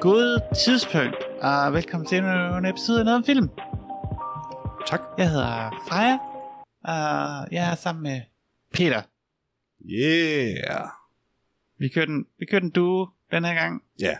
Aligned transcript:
God 0.00 0.40
tidspunkt, 0.64 1.16
og 1.42 1.72
velkommen 1.72 2.06
til 2.06 2.18
endnu 2.18 2.56
en 2.58 2.66
episode 2.66 2.98
af 2.98 3.04
Noget 3.04 3.16
om 3.16 3.24
Film. 3.24 3.48
Tak. 4.86 5.00
Jeg 5.18 5.30
hedder 5.30 5.70
Freja, 5.88 6.18
og 6.84 7.48
jeg 7.52 7.70
er 7.70 7.74
sammen 7.74 8.02
med 8.02 8.20
Peter. 8.72 9.02
Yeah. 9.90 10.88
Vi 11.78 11.88
kører 11.88 12.06
den, 12.06 12.26
vi 12.38 12.46
kører 12.46 12.60
den 12.60 12.70
duo 12.70 13.08
den 13.30 13.44
her 13.44 13.54
gang. 13.54 13.82
Ja. 14.00 14.16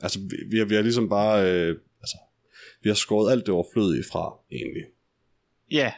Altså, 0.00 0.18
vi, 0.18 0.36
vi, 0.50 0.58
har, 0.58 0.64
vi 0.64 0.74
har 0.74 0.82
ligesom 0.82 1.08
bare... 1.08 1.52
Øh, 1.52 1.76
vi 2.82 2.88
har 2.90 2.94
skåret 2.94 3.32
alt 3.32 3.46
det 3.46 3.54
overflødige 3.54 4.04
fra, 4.12 4.38
egentlig. 4.52 4.82
Ja, 5.70 5.92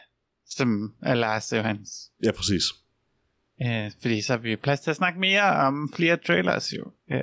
som 0.49 0.93
er 1.01 1.15
Lars 1.15 1.53
Johans. 1.53 2.11
Ja, 2.23 2.31
præcis. 2.31 2.63
Øh, 3.63 3.91
fordi 4.01 4.21
så 4.21 4.33
har 4.33 4.37
vi 4.39 4.55
plads 4.55 4.79
til 4.79 4.89
at 4.89 4.95
snakke 4.95 5.19
mere 5.19 5.43
om 5.43 5.93
flere 5.95 6.17
trailers 6.17 6.73
jo. 6.73 6.91
Øh, 7.11 7.19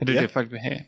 og 0.00 0.06
det 0.06 0.08
er 0.12 0.16
Ja. 0.16 0.22
det, 0.22 0.30
folk 0.30 0.50
vil 0.50 0.58
have. 0.58 0.80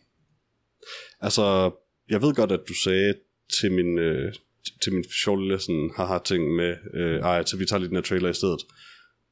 Altså, 1.21 1.71
jeg 2.09 2.23
ved 2.23 2.35
godt, 2.35 2.53
at 2.53 2.61
du 2.69 2.75
sagde 2.75 3.15
til 3.61 3.73
min, 3.73 3.99
øh, 3.99 4.35
til 4.83 4.93
min 4.93 5.05
sjove 5.25 5.41
lille 5.43 5.61
sådan, 5.61 5.91
haha 5.97 6.19
ting 6.25 6.55
med, 6.57 6.77
øh, 6.95 7.21
ej, 7.21 7.45
så 7.45 7.57
vi 7.57 7.67
tager 7.67 7.79
lige 7.79 7.89
den 7.89 7.97
her 7.97 8.03
trailer 8.03 8.29
i 8.29 8.35
stedet. 8.35 8.61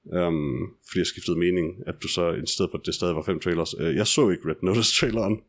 Um, 0.05 0.77
fordi 0.89 0.99
jeg 0.99 1.07
skiftede 1.07 1.39
mening, 1.39 1.75
at 1.87 1.95
du 2.03 2.09
så 2.09 2.31
i 2.33 2.47
stedet 2.47 2.71
for, 2.71 2.79
at 2.79 2.87
det 2.87 2.95
stadig 2.95 3.15
var 3.17 3.23
fem 3.23 3.41
trailers. 3.41 3.75
Øh, 3.79 3.97
jeg 3.97 4.07
så 4.07 4.29
ikke 4.31 4.49
Red 4.49 4.55
Notice 4.63 4.95
traileren. 5.01 5.41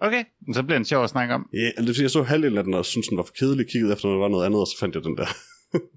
Okay, 0.00 0.24
så 0.54 0.62
bliver 0.62 0.78
den 0.78 0.84
sjov 0.84 1.04
at 1.04 1.10
snakke 1.10 1.34
om. 1.34 1.48
Ja, 1.52 1.58
yeah, 1.58 1.72
det 1.76 1.86
vil 1.86 1.94
sige, 1.94 2.02
jeg 2.02 2.10
så 2.10 2.22
halvdelen 2.22 2.58
af 2.58 2.64
den, 2.64 2.74
og 2.74 2.84
syntes, 2.84 3.08
den 3.08 3.16
var 3.16 3.22
for 3.22 3.34
kedelig, 3.38 3.66
kiggede 3.70 3.92
efter, 3.92 4.08
når 4.08 4.14
der 4.14 4.20
var 4.20 4.28
noget 4.28 4.46
andet, 4.46 4.60
og 4.60 4.66
så 4.66 4.76
fandt 4.80 4.94
jeg 4.94 5.04
den 5.04 5.16
der. 5.16 5.26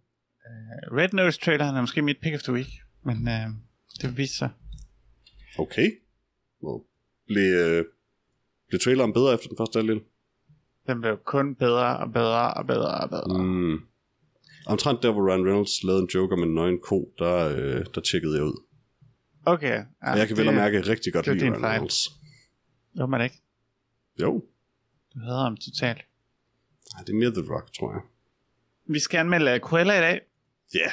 Red 0.97 1.09
Notice 1.13 1.39
traileren 1.39 1.75
er 1.75 1.81
måske 1.81 2.02
mit 2.02 2.17
pick 2.21 2.36
of 2.36 2.41
the 2.41 2.53
week, 2.53 2.67
men 3.05 3.27
øh, 3.27 3.47
det 4.02 4.17
viser 4.17 4.36
sig. 4.38 4.49
Okay. 5.59 5.91
Well, 6.63 6.83
blev, 7.27 7.53
øh, 7.53 7.86
blev 8.67 8.80
traileren 8.80 9.13
bedre 9.13 9.33
efter 9.33 9.47
den 9.47 9.58
første 9.58 9.80
halvdel? 9.80 10.02
Den 10.88 11.02
blev 11.02 11.17
kun 11.25 11.55
bedre 11.55 11.97
og 11.97 12.14
bedre 12.14 12.53
og 12.53 12.67
bedre 12.67 13.02
og 13.02 13.09
bedre. 13.09 13.43
Mm. 13.43 13.80
Omtrent 14.67 15.03
der, 15.03 15.11
hvor 15.11 15.30
Ryan 15.30 15.45
Reynolds 15.45 15.83
lavede 15.83 16.02
en 16.02 16.09
joke 16.16 16.33
om 16.33 16.43
en 16.43 16.53
nøgen 16.53 16.80
ko, 16.80 17.14
der, 17.19 17.36
øh, 17.58 17.86
der 17.95 18.02
tjekkede 18.02 18.36
jeg 18.36 18.43
ud. 18.43 18.64
Okay. 19.45 19.77
Ja, 20.03 20.11
og 20.11 20.17
jeg 20.17 20.27
kan 20.27 20.38
vel 20.38 20.47
og 20.47 20.53
mærke 20.53 20.81
rigtig 20.81 21.14
godt 21.14 21.25
det 21.25 21.36
lide 21.36 21.49
Ryan 21.49 21.59
fejl. 21.59 21.71
Reynolds. 21.71 22.09
Jo, 22.99 23.05
men 23.05 23.21
ikke. 23.21 23.41
Jo, 24.21 24.43
Du 25.13 25.19
hader 25.19 25.43
ham 25.43 25.57
totalt. 25.57 25.97
Ej, 26.97 27.03
det 27.07 27.09
er 27.13 27.17
mere 27.17 27.31
The 27.31 27.53
Rock, 27.53 27.73
tror 27.79 27.91
jeg. 27.93 28.01
Vi 28.89 28.99
skal 28.99 29.17
anmelde 29.17 29.59
Cruella 29.59 29.97
i 29.97 30.01
dag. 30.01 30.21
Ja, 30.73 30.91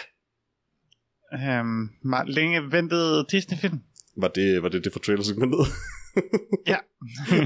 Um, 1.60 1.90
meget 2.02 2.28
længe 2.28 2.72
ventet 2.72 3.26
Disney-film. 3.30 3.80
var 4.16 4.28
det 4.28 4.62
var 4.62 4.68
det, 4.68 4.84
det 4.84 4.92
for 4.92 5.00
trailersegmentet? 5.00 5.60
Ja. 6.66 6.76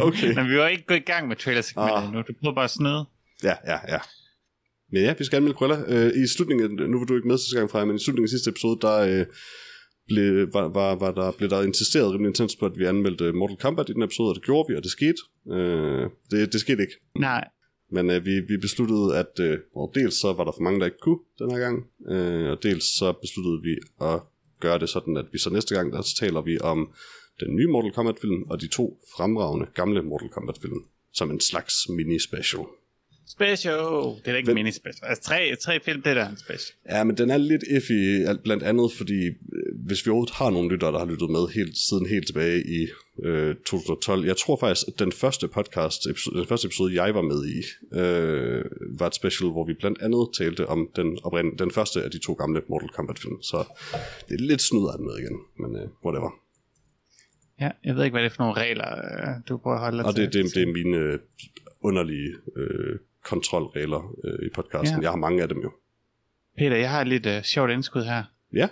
Okay. 0.01 0.35
Men 0.35 0.49
vi 0.51 0.59
var 0.59 0.67
ikke 0.69 0.85
gået 0.87 0.97
i 0.99 1.01
gang 1.01 1.29
med 1.29 1.37
trailer 1.37 1.63
Ah. 1.77 2.13
nu. 2.13 2.23
Du 2.23 2.33
prøver 2.41 2.55
bare 2.55 2.65
at 2.65 2.71
snyde. 2.71 3.05
ja, 3.43 3.55
ja, 3.67 3.79
ja. 3.95 3.99
Men 4.93 5.03
ja, 5.03 5.15
vi 5.19 5.25
skal 5.25 5.37
anmelde 5.37 5.57
Cruella. 5.57 5.79
Øh, 5.87 6.23
I 6.25 6.27
slutningen, 6.27 6.91
nu 6.91 6.99
var 6.99 7.05
du 7.07 7.17
ikke 7.17 7.29
med 7.29 7.39
sidste 7.39 7.57
gang 7.59 7.71
fra, 7.71 7.85
men 7.85 7.97
i 7.97 7.99
slutningen 7.99 8.25
af 8.27 8.29
sidste 8.29 8.51
episode, 8.51 8.79
der 8.81 8.99
øh, 9.21 9.27
blev, 10.09 10.49
var, 10.53 10.69
var, 10.69 10.95
var 10.95 11.13
der, 11.13 11.33
blev 11.33 11.51
der 11.51 11.63
insisteret 11.63 12.13
rimelig 12.13 12.29
intens 12.29 12.57
på, 12.57 12.67
at 12.67 12.79
vi 12.79 12.85
anmeldte 12.85 13.33
Mortal 13.33 13.57
Kombat 13.57 13.89
i 13.89 13.93
den 13.93 14.03
episode, 14.03 14.29
og 14.29 14.35
det 14.35 14.45
gjorde 14.45 14.67
vi, 14.69 14.77
og 14.77 14.83
det 14.83 14.91
skete. 14.91 15.23
Øh, 15.53 16.11
det, 16.31 16.53
det 16.53 16.61
skete 16.61 16.83
ikke. 16.83 16.95
Nej. 17.19 17.45
Men 17.91 18.11
øh, 18.11 18.25
vi, 18.25 18.41
vi 18.49 18.57
besluttede, 18.57 19.17
at 19.17 19.33
øh, 19.41 19.59
dels 19.95 20.15
så 20.21 20.33
var 20.33 20.45
der 20.45 20.53
for 20.53 20.63
mange, 20.63 20.81
der 20.81 20.87
ikke 20.87 20.99
kunne 21.03 21.19
den 21.39 21.51
her 21.51 21.59
gang, 21.59 21.77
øh, 22.11 22.51
og 22.51 22.63
dels 22.63 22.85
så 22.99 23.13
besluttede 23.13 23.63
vi 23.63 23.75
at 24.01 24.21
gøre 24.61 24.79
det 24.79 24.89
sådan, 24.89 25.17
at 25.17 25.27
vi 25.33 25.39
så 25.39 25.51
næste 25.51 25.75
gang, 25.75 25.93
der 25.93 26.03
så 26.03 26.17
taler 26.21 26.43
vi 26.43 26.59
om 26.61 26.93
den 27.41 27.57
nye 27.57 27.67
Mortal 27.67 27.93
Kombat-film, 27.93 28.43
og 28.51 28.61
de 28.61 28.69
to 28.69 29.01
fremragende 29.17 29.67
gamle 29.75 30.03
Mortal 30.03 30.29
Kombat-film, 30.29 30.85
som 31.13 31.31
en 31.31 31.41
slags 31.41 31.75
mini-special. 31.89 32.65
Special. 33.31 33.75
Det 33.75 34.27
er 34.29 34.33
da 34.33 34.37
ikke 34.37 34.47
Hvem- 34.47 34.57
en 34.59 34.65
mini-special. 34.65 35.09
Altså 35.09 35.23
tre, 35.23 35.57
tre 35.61 35.81
film, 35.81 36.03
det 36.03 36.11
er 36.11 36.15
da 36.15 36.27
en 36.31 36.37
special. 36.37 36.75
Ja, 36.91 37.05
men 37.05 37.17
den 37.19 37.31
er 37.31 37.37
lidt 37.37 37.63
iffy, 37.77 38.27
blandt 38.45 38.63
andet 38.63 38.93
fordi, 38.93 39.27
øh, 39.27 39.33
hvis 39.87 40.07
vi 40.07 40.11
overhovedet 40.11 40.35
har 40.35 40.51
nogle 40.51 40.69
lyttere, 40.73 40.93
der 40.93 40.99
har 40.99 41.07
lyttet 41.07 41.31
med 41.31 41.45
helt, 41.55 41.77
siden 41.89 42.07
helt 42.07 42.27
tilbage 42.27 42.59
i 42.79 42.89
øh, 43.25 43.55
2012. 43.55 44.27
Jeg 44.27 44.37
tror 44.37 44.57
faktisk, 44.61 44.89
at 44.89 44.99
den 44.99 45.13
første 45.13 45.49
podcast, 45.49 46.07
episode, 46.11 46.39
den 46.39 46.47
første 46.47 46.67
episode, 46.67 47.03
jeg 47.03 47.15
var 47.15 47.23
med 47.23 47.41
i, 47.57 47.59
øh, 47.99 48.65
var 48.99 49.07
et 49.07 49.15
special, 49.15 49.51
hvor 49.51 49.65
vi 49.67 49.75
blandt 49.75 50.03
andet 50.03 50.29
talte 50.39 50.67
om 50.67 50.89
den, 50.97 51.19
oprind, 51.25 51.59
den 51.59 51.71
første 51.71 52.03
af 52.03 52.11
de 52.11 52.19
to 52.19 52.33
gamle 52.33 52.63
Mortal 52.69 52.89
Kombat-film. 52.89 53.43
Så 53.43 53.65
det 54.29 54.35
er 54.41 54.45
lidt 54.45 54.63
snyd 54.63 54.87
af 54.93 54.99
med 55.01 55.15
igen, 55.23 55.37
men 55.61 55.77
øh, 55.83 55.89
whatever. 56.05 56.31
Ja, 57.61 57.71
jeg 57.85 57.97
ved 57.97 58.05
ikke, 58.05 58.15
hvad 58.15 58.23
det 58.23 58.31
er 58.31 58.35
for 58.35 58.43
nogle 58.43 58.61
regler, 58.61 58.91
øh, 58.99 59.35
du 59.49 59.57
prøver 59.57 59.77
at 59.77 59.83
holde 59.83 59.99
dig 59.99 60.07
Og 60.07 60.17
det, 60.17 60.33
til. 60.33 60.43
det, 60.45 60.55
det 60.55 60.63
er 60.63 60.73
mine 60.73 60.97
øh, 60.97 61.19
underlige 61.83 62.31
øh, 62.57 62.99
kontrolregler 63.29 64.15
øh, 64.25 64.47
i 64.47 64.51
podcasten. 64.55 64.99
Ja. 64.99 65.03
Jeg 65.03 65.11
har 65.11 65.17
mange 65.17 65.43
af 65.43 65.49
dem 65.49 65.59
jo. 65.63 65.73
Peter, 66.59 66.77
jeg 66.77 66.91
har 66.91 67.01
et 67.01 67.07
lidt 67.09 67.27
uh, 67.27 67.43
sjovt 67.43 67.71
indskud 67.71 68.05
her. 68.05 68.25
Ja, 68.53 68.69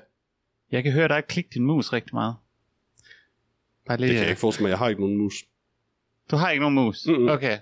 Jeg 0.72 0.82
kan 0.82 0.92
høre 0.92 1.08
dig 1.08 1.24
klikke 1.28 1.50
din 1.54 1.64
mus 1.64 1.92
rigtig 1.92 2.14
meget. 2.14 2.34
Bare 3.86 3.96
lige, 3.96 4.08
det 4.08 4.14
kan 4.14 4.20
jeg 4.20 4.26
øh, 4.26 4.30
ikke 4.30 4.40
forestille 4.40 4.62
mig. 4.64 4.70
Jeg 4.70 4.78
har 4.78 4.88
ikke 4.88 5.00
nogen 5.00 5.16
mus. 5.18 5.34
Du 6.30 6.36
har 6.36 6.50
ikke 6.50 6.60
nogen 6.60 6.74
mus? 6.74 7.06
Mm-mm. 7.06 7.28
Okay. 7.28 7.58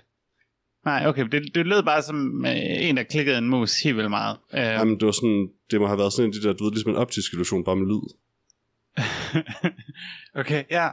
Nej, 0.85 1.07
okay. 1.07 1.25
Det, 1.25 1.55
det 1.55 1.65
lød 1.65 1.83
bare 1.83 2.03
som 2.03 2.45
øh, 2.45 2.89
en, 2.89 2.97
der 2.97 3.03
klikkede 3.03 3.37
en 3.37 3.49
mus 3.49 3.83
helt 3.83 3.97
vildt 3.97 4.09
meget. 4.09 4.37
Øh, 4.53 4.59
Jamen, 4.59 4.99
det 4.99 5.05
var 5.05 5.11
sådan, 5.11 5.49
det 5.71 5.81
må 5.81 5.87
have 5.87 5.97
været 5.99 6.13
sådan 6.13 6.29
en 6.29 6.33
de 6.33 6.43
der, 6.43 6.53
du 6.53 6.63
ved, 6.63 6.71
ligesom 6.71 6.91
en 6.91 6.97
optisk 6.97 7.33
illusion, 7.33 7.63
bare 7.63 7.75
med 7.75 7.87
lyd. 7.87 8.07
okay, 10.41 10.63
ja. 10.71 10.89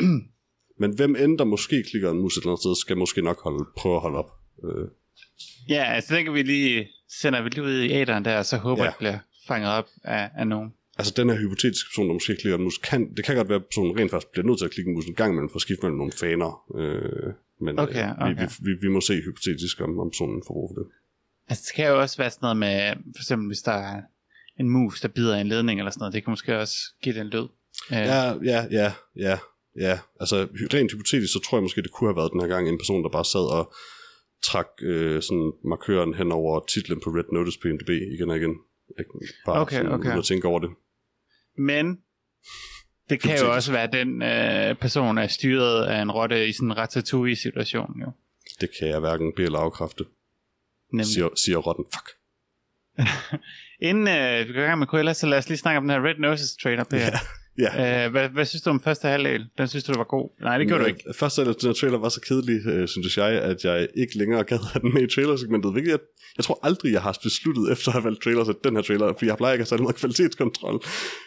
Men 0.80 0.94
hvem 0.96 1.16
end 1.16 1.38
der 1.38 1.44
måske 1.44 1.84
klikker 1.90 2.10
en 2.10 2.20
mus 2.20 2.36
et 2.36 2.40
eller 2.40 2.50
andet 2.50 2.62
sted, 2.62 2.76
skal 2.76 2.96
måske 2.96 3.22
nok 3.22 3.42
holde, 3.42 3.64
prøve 3.76 3.94
at 3.94 4.00
holde 4.00 4.18
op. 4.18 4.30
Øh, 4.64 4.88
Ja, 5.68 5.84
altså 5.84 6.14
den 6.14 6.24
kan 6.24 6.34
vi 6.34 6.42
lige, 6.42 6.88
sender 7.20 7.42
vi 7.42 7.48
lige 7.48 7.62
ud 7.64 7.78
i 7.80 7.92
æderen 7.92 8.24
der, 8.24 8.38
og 8.38 8.46
så 8.46 8.56
håber 8.56 8.84
Ja. 8.84 8.88
det 8.90 8.96
bliver 8.98 9.18
fanget 9.48 9.70
op 9.70 9.86
af, 10.04 10.30
af 10.36 10.46
nogen. 10.46 10.72
altså 10.98 11.12
den 11.16 11.30
her 11.30 11.36
hypotetiske 11.36 11.88
person, 11.90 12.06
der 12.08 12.12
måske 12.12 12.36
klikker 12.36 12.58
en 12.58 12.64
mus, 12.64 12.78
kan, 12.78 13.14
det 13.16 13.24
kan 13.24 13.36
godt 13.36 13.48
være, 13.48 13.56
at 13.58 13.64
personen 13.64 13.98
rent 13.98 14.10
faktisk 14.10 14.32
bliver 14.32 14.46
nødt 14.46 14.58
til 14.58 14.64
at 14.64 14.70
klikke 14.70 14.88
en 14.88 14.94
mus 14.94 15.04
en 15.06 15.14
gang 15.14 15.32
imellem 15.32 15.48
for 15.50 15.56
at 15.56 15.62
skifte 15.62 15.82
mellem 15.82 15.98
nogle 15.98 16.12
faner. 16.12 16.62
Øh, 16.78 17.32
men 17.60 17.78
Okay, 17.78 18.04
øh, 18.10 18.28
vi, 18.28 18.32
okay. 18.32 18.46
vi, 18.60 18.70
vi, 18.70 18.78
vi, 18.80 18.88
må 18.88 19.00
se 19.00 19.14
hypotetisk, 19.20 19.80
om, 19.80 19.98
om 19.98 20.10
personen 20.10 20.42
får 20.46 20.54
brug 20.54 20.70
for 20.74 20.82
det. 20.82 20.90
Altså 21.48 21.64
det 21.66 21.74
kan 21.76 21.86
jo 21.88 22.00
også 22.00 22.16
være 22.16 22.30
sådan 22.30 22.38
noget 22.42 22.56
med, 22.56 22.92
for 23.16 23.22
eksempel 23.22 23.46
hvis 23.46 23.62
der 23.62 23.72
er 23.72 24.00
en 24.60 24.68
mus, 24.70 25.00
der 25.00 25.08
bider 25.08 25.36
en 25.36 25.46
ledning 25.48 25.80
eller 25.80 25.90
sådan 25.90 26.00
noget, 26.00 26.14
det 26.14 26.24
kan 26.24 26.30
måske 26.30 26.58
også 26.58 26.76
give 27.02 27.14
den 27.14 27.26
lyd. 27.26 27.46
Øh, 27.92 27.98
Ja, 27.98 28.32
ja, 28.52 28.66
ja, 28.70 28.92
ja, 29.16 29.38
ja. 29.80 29.98
Altså 30.20 30.48
rent 30.74 30.92
hypotetisk, 30.92 31.32
så 31.32 31.40
tror 31.40 31.58
jeg 31.58 31.62
måske, 31.62 31.82
det 31.82 31.90
kunne 31.90 32.08
have 32.10 32.16
været 32.16 32.32
den 32.32 32.40
her 32.40 32.48
gang 32.48 32.68
en 32.68 32.78
person, 32.78 33.02
der 33.02 33.08
bare 33.08 33.24
sad 33.24 33.46
og 33.58 33.74
trak 34.44 34.66
øh, 34.82 35.22
sådan 35.22 35.52
markøren 35.64 36.14
hen 36.14 36.32
over 36.32 36.64
titlen 36.68 37.00
på 37.04 37.10
Red 37.10 37.32
Notice 37.32 37.58
på 37.62 37.68
IMDb 37.68 37.88
igen 37.88 38.30
og 38.30 38.36
igen. 38.36 38.54
Ikke? 38.98 39.10
Bare 39.46 39.60
Okay, 39.60 39.76
sådan, 39.76 39.92
okay. 39.92 40.18
at 40.18 40.24
tænke 40.24 40.48
over 40.48 40.58
det. 40.58 40.70
Men 41.58 41.98
det 43.10 43.20
kan 43.20 43.38
jo 43.38 43.54
også 43.54 43.72
være, 43.72 43.82
at 43.82 43.92
den 43.92 44.22
øh, 44.22 44.76
person 44.76 45.18
er 45.18 45.26
styret 45.26 45.84
af 45.86 46.02
en 46.02 46.10
rotte 46.10 46.48
i 46.48 46.52
sådan 46.52 46.68
en 46.68 46.76
ratatouille-situation. 46.76 48.00
Jo. 48.00 48.10
Det 48.60 48.68
kan 48.78 48.88
jeg 48.88 49.00
hverken 49.00 49.32
bede 49.36 49.46
eller 49.46 49.58
afkræfte, 49.58 50.04
Nemlig. 50.92 51.06
siger, 51.06 51.28
siger 51.44 51.58
rotten. 51.58 51.84
Fuck. 51.94 52.08
Inden 53.88 54.08
øh, 54.08 54.48
vi 54.48 54.52
går 54.52 54.60
i 54.60 54.64
gang 54.64 54.78
med 54.78 54.86
Cruella, 54.86 55.12
så 55.12 55.26
lad 55.26 55.38
os 55.38 55.48
lige 55.48 55.58
snakke 55.58 55.78
om 55.78 55.84
den 55.84 55.90
her 55.90 56.04
Red 56.04 56.18
Noses 56.18 56.56
trailer. 56.62 56.84
Peter. 56.84 57.18
Ja. 57.58 58.04
Øh, 58.06 58.10
hvad, 58.10 58.28
hvad 58.28 58.44
synes 58.44 58.62
du 58.62 58.70
om 58.70 58.80
første 58.80 59.08
halvdel? 59.08 59.46
Den 59.58 59.68
synes 59.68 59.84
du, 59.84 59.92
det 59.92 59.98
var 59.98 60.04
god? 60.04 60.30
Nej, 60.40 60.58
det 60.58 60.66
gjorde 60.66 60.82
du 60.82 60.88
ikke. 60.88 61.04
Først 61.14 61.38
af 61.38 61.44
alt, 61.44 61.60
den 61.60 61.68
her 61.68 61.74
trailer 61.74 61.98
var 61.98 62.08
så 62.08 62.20
kedelig, 62.20 62.66
øh, 62.66 62.88
synes 62.88 63.16
jeg, 63.16 63.26
at 63.30 63.64
jeg 63.64 63.88
ikke 63.94 64.18
længere 64.18 64.44
gad 64.44 64.58
have 64.72 64.82
den 64.82 64.94
med 64.94 65.02
i 65.02 65.14
trailersegmentet. 65.14 65.72
Hvilket 65.72 65.90
jeg, 65.90 65.98
jeg 66.36 66.44
tror 66.44 66.58
aldrig, 66.62 66.92
jeg 66.92 67.02
har 67.02 67.18
besluttet 67.22 67.72
efter 67.72 67.88
at 67.88 67.92
have 67.92 68.04
valgt 68.04 68.22
trailers, 68.22 68.48
at 68.48 68.56
den 68.64 68.76
her 68.76 68.82
trailer, 68.82 69.12
fordi 69.12 69.26
jeg 69.26 69.36
plejer 69.36 69.52
ikke 69.54 69.62
at 69.62 69.64
have 69.64 69.72
særlig 69.72 69.82
meget 69.82 69.96
kvalitetskontrol. 69.96 70.82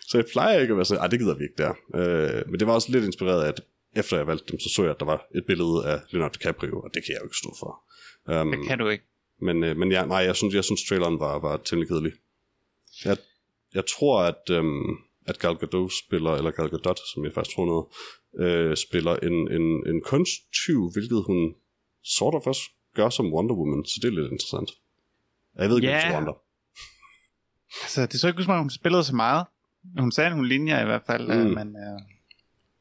Så 0.08 0.18
jeg 0.18 0.26
plejer 0.32 0.60
ikke 0.60 0.72
at 0.72 0.78
være 0.78 0.86
sådan, 0.86 1.02
ej, 1.02 1.08
det 1.08 1.20
gider 1.20 1.36
vi 1.36 1.44
ikke 1.44 1.58
der. 1.64 1.74
Øh, 1.96 2.50
men 2.50 2.60
det 2.60 2.68
var 2.68 2.74
også 2.74 2.92
lidt 2.92 3.06
inspireret 3.06 3.44
af, 3.44 3.48
at 3.48 3.62
efter 3.96 4.18
jeg 4.18 4.28
valgte 4.28 4.52
dem, 4.52 4.60
så 4.60 4.70
så 4.76 4.82
jeg, 4.82 4.92
at 4.92 5.00
der 5.00 5.06
var 5.06 5.28
et 5.36 5.46
billede 5.48 5.86
af 5.86 6.00
Leonardo 6.10 6.34
DiCaprio, 6.34 6.80
og 6.80 6.90
det 6.94 7.04
kan 7.06 7.14
jeg 7.14 7.20
jo 7.22 7.26
ikke 7.26 7.38
stå 7.38 7.56
for. 7.60 7.72
Um, 8.42 8.52
Det 8.52 8.68
kan 8.68 8.78
du 8.80 8.88
ikke. 8.88 9.04
Men, 9.42 9.64
øh, 9.64 9.78
men 9.78 9.92
ja, 9.92 10.06
nej, 10.06 10.18
jeg 10.18 10.36
synes, 10.36 10.56
jeg 10.56 10.64
synes 10.64 10.84
traileren 10.90 11.20
var, 11.20 11.40
var 11.40 11.58
temmelig 11.66 11.90
kedelig. 11.90 12.12
Jeg, 13.06 13.18
jeg 13.74 13.84
tror, 13.86 14.22
at, 14.22 14.44
øhm, 14.52 14.98
at 15.28 15.40
Gal 15.40 15.56
Gadot 15.56 15.92
spiller, 16.06 16.32
eller 16.32 16.52
Gal 16.52 16.70
Gadot, 16.70 17.00
som 17.14 17.26
jeg 17.26 17.34
faktisk 17.34 17.56
tror 17.56 17.66
noget, 17.66 17.86
øh, 18.44 18.78
spiller 18.78 19.16
en, 19.16 19.52
en, 19.52 19.88
en 19.88 20.02
kunsttyv, 20.02 20.92
hvilket 20.94 21.24
hun 21.28 21.56
sort 22.04 22.36
of 22.36 22.48
også 22.48 22.62
gør 22.96 23.10
som 23.10 23.34
Wonder 23.34 23.56
Woman, 23.56 23.86
så 23.86 24.00
det 24.02 24.08
er 24.08 24.12
lidt 24.12 24.32
interessant. 24.32 24.70
Jeg 25.56 25.70
ved 25.70 25.78
ikke, 25.78 25.88
yeah. 25.88 26.16
Wonder. 26.16 26.34
Altså, 27.84 28.06
det 28.06 28.20
så 28.20 28.28
ikke 28.28 28.40
ud 28.40 28.44
som 28.44 28.54
om, 28.54 28.60
hun 28.60 28.70
spillede 28.70 29.04
så 29.04 29.16
meget. 29.16 29.46
Hun 30.00 30.12
sagde 30.12 30.30
nogle 30.30 30.48
linjer 30.48 30.82
i 30.82 30.86
hvert 30.86 31.04
fald, 31.08 31.28
mm. 31.28 31.48
Mm. 31.48 31.56
men 31.56 31.68
øh, 31.68 32.00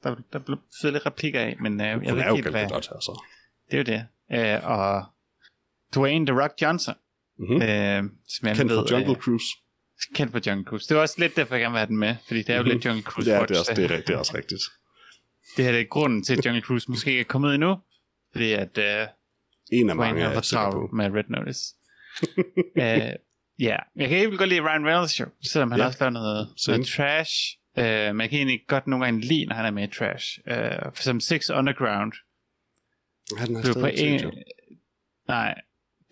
der, 0.03 0.17
der 0.33 0.39
blev 0.39 0.59
lidt 0.83 1.07
replikker 1.07 1.41
af, 1.41 1.57
men 1.61 1.81
øh, 1.81 1.87
jeg 1.87 1.95
Hun 1.95 2.03
ved 2.03 2.11
er 2.11 2.17
ikke 2.17 2.29
jo 2.29 2.35
helt, 2.35 2.49
hvad... 2.51 2.63
Altså. 2.73 3.23
Det 3.71 3.75
er 3.75 3.79
jo 3.79 3.85
det. 3.85 4.07
Øh, 4.33 4.71
og 4.71 5.05
Dwayne 5.95 6.27
The 6.27 6.43
Rock 6.43 6.53
Johnson. 6.63 6.95
Mm-hmm. 7.39 7.63
Øh, 7.63 8.03
som 8.29 8.49
jeg 8.49 8.57
Kendt 8.57 8.73
ved, 8.73 8.79
fra 8.79 8.97
Jungle 8.97 9.17
øh, 9.17 9.23
Cruise. 9.23 9.47
Kendt 10.15 10.33
for 10.33 10.41
Jungle 10.47 10.65
Cruise. 10.65 10.89
Det 10.89 10.97
var 10.97 11.03
også 11.03 11.15
lidt 11.19 11.37
derfor, 11.37 11.55
jeg 11.55 11.61
gerne 11.63 11.73
vil 11.73 11.79
have 11.79 11.87
den 11.89 11.97
med, 11.97 12.17
fordi 12.27 12.43
det 12.43 12.51
er 12.51 12.57
jo 12.57 12.63
Mhm. 12.63 12.71
lidt 12.73 12.85
Jungle 12.85 13.03
Cruise 13.03 13.31
Ja, 13.31 13.39
watch. 13.39 13.49
det 13.49 13.57
er, 13.57 13.61
også, 13.61 13.75
det, 13.77 13.85
er, 13.91 13.97
det 14.01 14.11
er 14.11 14.17
også 14.19 14.37
rigtigt. 14.37 14.63
det 15.57 15.65
her 15.65 15.73
det 15.73 15.81
er 15.81 15.85
grunden 15.85 16.23
til, 16.25 16.39
at 16.39 16.47
Jungle 16.47 16.63
Cruise 16.63 16.91
måske 16.91 17.11
ikke 17.11 17.21
er 17.21 17.25
kommet 17.25 17.55
endnu, 17.55 17.79
fordi 18.33 18.53
at 18.53 18.79
uh, 18.79 19.09
En 19.73 19.91
af 19.91 19.97
mange 19.97 20.23
er 20.23 20.35
på. 20.35 20.41
travlt 20.41 20.93
med 20.93 21.11
Red 21.11 21.25
Notice. 21.29 21.75
uh, 22.77 23.15
ja, 23.67 23.77
jeg 23.97 24.09
kan 24.09 24.19
ikke 24.19 24.37
godt 24.37 24.49
lide 24.49 24.61
Ryan 24.61 24.87
Reynolds 24.87 25.21
jo, 25.21 25.27
selvom 25.43 25.71
han 25.71 25.81
Ja. 25.81 25.87
også 25.87 25.99
laver 26.01 26.11
noget, 26.11 26.49
Same. 26.57 26.77
noget 26.77 26.89
trash. 26.89 27.33
Uh, 27.79 27.83
men 27.85 28.21
jeg 28.21 28.31
kan 28.31 28.39
egentlig 28.39 28.61
godt 28.69 28.87
nogle 28.87 29.05
gange 29.05 29.21
lide, 29.21 29.47
når 29.47 29.55
han 29.57 29.65
er 29.65 29.71
med 29.71 29.89
i 29.89 29.95
trash. 29.95 30.39
Uh, 30.47 30.55
for 30.83 30.89
eksempel 31.01 31.23
Six 31.23 31.51
Underground. 31.51 32.13
Den 33.47 33.57
er 33.57 33.75
var 33.75 33.81
på 33.81 33.87
jo. 33.87 34.33
Nej, 35.29 35.55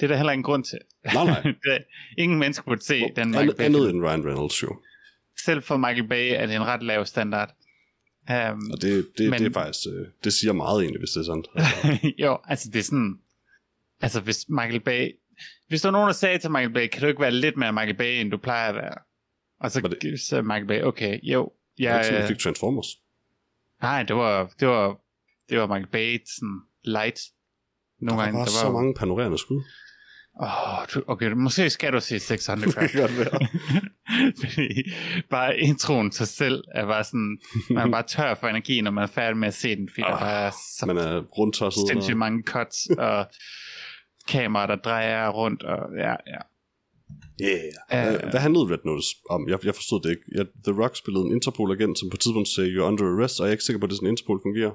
det 0.08 0.10
er 0.10 0.14
der 0.14 0.16
heller 0.16 0.32
ingen 0.32 0.42
grund 0.44 0.64
til. 0.64 0.78
Nej, 1.14 1.24
nej. 1.24 1.54
ingen 2.18 2.38
mennesker 2.38 2.64
burde 2.64 2.84
se 2.84 3.00
den 3.16 3.28
Michael 3.28 3.36
Andet, 3.42 3.56
Bay. 3.56 3.64
andet 3.64 3.90
end 3.90 4.02
Ryan 4.04 4.26
Reynolds 4.26 4.62
jo. 4.62 4.80
Selv 5.44 5.62
for 5.62 5.76
Michael 5.76 6.08
Bay 6.08 6.32
er 6.36 6.46
det 6.46 6.54
en 6.56 6.64
ret 6.66 6.82
lav 6.82 7.06
standard. 7.06 7.54
Um, 8.30 8.70
Og 8.72 8.82
det, 8.82 9.08
det, 9.18 9.30
Men- 9.30 9.38
det 9.40 9.46
er 9.48 9.52
faktisk, 9.52 9.86
øh, 9.88 10.06
det 10.24 10.32
siger 10.32 10.52
meget 10.52 10.82
egentlig, 10.82 10.98
hvis 11.00 11.10
det 11.10 11.20
er 11.20 11.24
sandt. 11.24 11.46
Altså, 11.54 11.98
jo, 12.24 12.38
altså 12.44 12.70
det 12.70 12.78
er 12.78 12.82
sådan... 12.82 13.18
Altså 14.00 14.20
hvis 14.20 14.44
Michael 14.48 14.80
Bay... 14.80 15.10
Hvis 15.68 15.82
der 15.82 15.88
var 15.88 15.92
nogen, 15.92 16.06
der 16.06 16.12
sagde 16.14 16.38
til 16.38 16.50
Michael 16.50 16.72
Bay, 16.72 16.86
kan 16.88 17.02
du 17.02 17.06
ikke 17.08 17.20
være 17.20 17.30
lidt 17.30 17.56
mere 17.56 17.72
Michael 17.72 17.96
Bay, 17.96 18.20
end 18.20 18.30
du 18.30 18.36
plejer 18.36 18.68
at 18.68 18.74
være? 18.74 18.94
Og 19.60 19.70
så 19.70 19.96
det- 20.02 20.20
sagde 20.20 20.42
Michael 20.42 20.66
Bay, 20.66 20.82
okay, 20.82 21.20
jo. 21.22 21.52
det 21.78 21.86
er 21.86 21.90
Jeg, 21.90 21.98
ikke 21.98 22.04
sådan, 22.04 22.16
øh, 22.18 22.20
jeg 22.20 22.28
fik 22.28 22.38
Transformers. 22.38 22.86
nej, 23.82 24.02
det 24.02 24.16
var, 24.16 24.52
det 24.60 24.68
var, 24.68 25.00
det 25.48 25.58
var 25.58 25.66
Michael 25.66 25.86
Bay 25.86 26.20
sådan 26.26 26.60
light. 26.84 27.20
Nogle 28.00 28.18
Der 28.20 28.24
gange, 28.24 28.38
var 28.38 28.44
der 28.44 28.50
så 28.52 28.64
var, 28.66 28.72
mange 28.72 28.94
panorerende 28.94 29.38
skud. 29.38 29.62
Åh, 30.42 30.84
du, 30.94 31.02
okay, 31.06 31.32
måske 31.32 31.70
skal 31.70 31.92
du 31.92 32.00
se 32.00 32.18
600 32.18 32.72
Det 32.72 32.90
kan 32.90 33.00
godt 33.00 33.18
være. 33.18 33.48
Fordi 34.40 34.90
bare 35.30 35.58
introen 35.58 36.10
til 36.10 36.26
sig 36.26 36.28
selv 36.28 36.64
er 36.74 36.86
bare 36.86 37.04
sådan, 37.04 37.38
man 37.70 37.86
er 37.88 37.92
bare 37.92 38.02
tør 38.02 38.34
for 38.34 38.46
energi, 38.48 38.80
når 38.80 38.90
man 38.90 39.02
er 39.02 39.06
færdig 39.08 39.36
med 39.36 39.48
at 39.48 39.54
se 39.54 39.76
den, 39.76 39.88
fordi 39.88 40.00
der 40.02 40.14
Ah, 40.14 40.20
bare 40.20 40.46
er 40.46 40.50
så 40.78 40.86
Man 40.86 40.96
er 40.98 41.20
rundtosset. 41.20 41.88
sindssygt 41.88 42.16
mange 42.16 42.42
cuts, 42.46 42.86
og 42.98 43.26
kameraer, 44.28 44.66
der 44.66 44.76
drejer 44.76 45.28
rundt, 45.28 45.62
og 45.62 45.78
ja, 45.98 46.10
ja. 46.32 46.40
Yeah. 47.42 48.14
Uh, 48.14 48.30
hvad 48.30 48.40
handlede 48.40 48.64
Red 48.72 48.78
Notice 48.84 49.10
om? 49.30 49.48
Jeg, 49.48 49.58
jeg 49.64 49.74
forstod 49.74 50.00
det 50.02 50.10
ikke. 50.10 50.22
Jeg, 50.34 50.46
The 50.66 50.82
Rock 50.82 50.96
spillede 50.96 51.24
en 51.26 51.32
Interpol-agent, 51.36 51.98
som 51.98 52.10
på 52.10 52.14
et 52.16 52.20
tidspunkt 52.20 52.48
sagde, 52.48 52.70
you're 52.74 52.82
under 52.90 53.04
arrest, 53.04 53.40
og 53.40 53.44
jeg 53.46 53.50
er 53.50 53.56
ikke 53.56 53.64
sikker 53.64 53.80
på, 53.80 53.86
at 53.86 53.90
det 53.90 53.96
sådan, 53.98 54.08
Interpol 54.14 54.40
fungerer. 54.48 54.72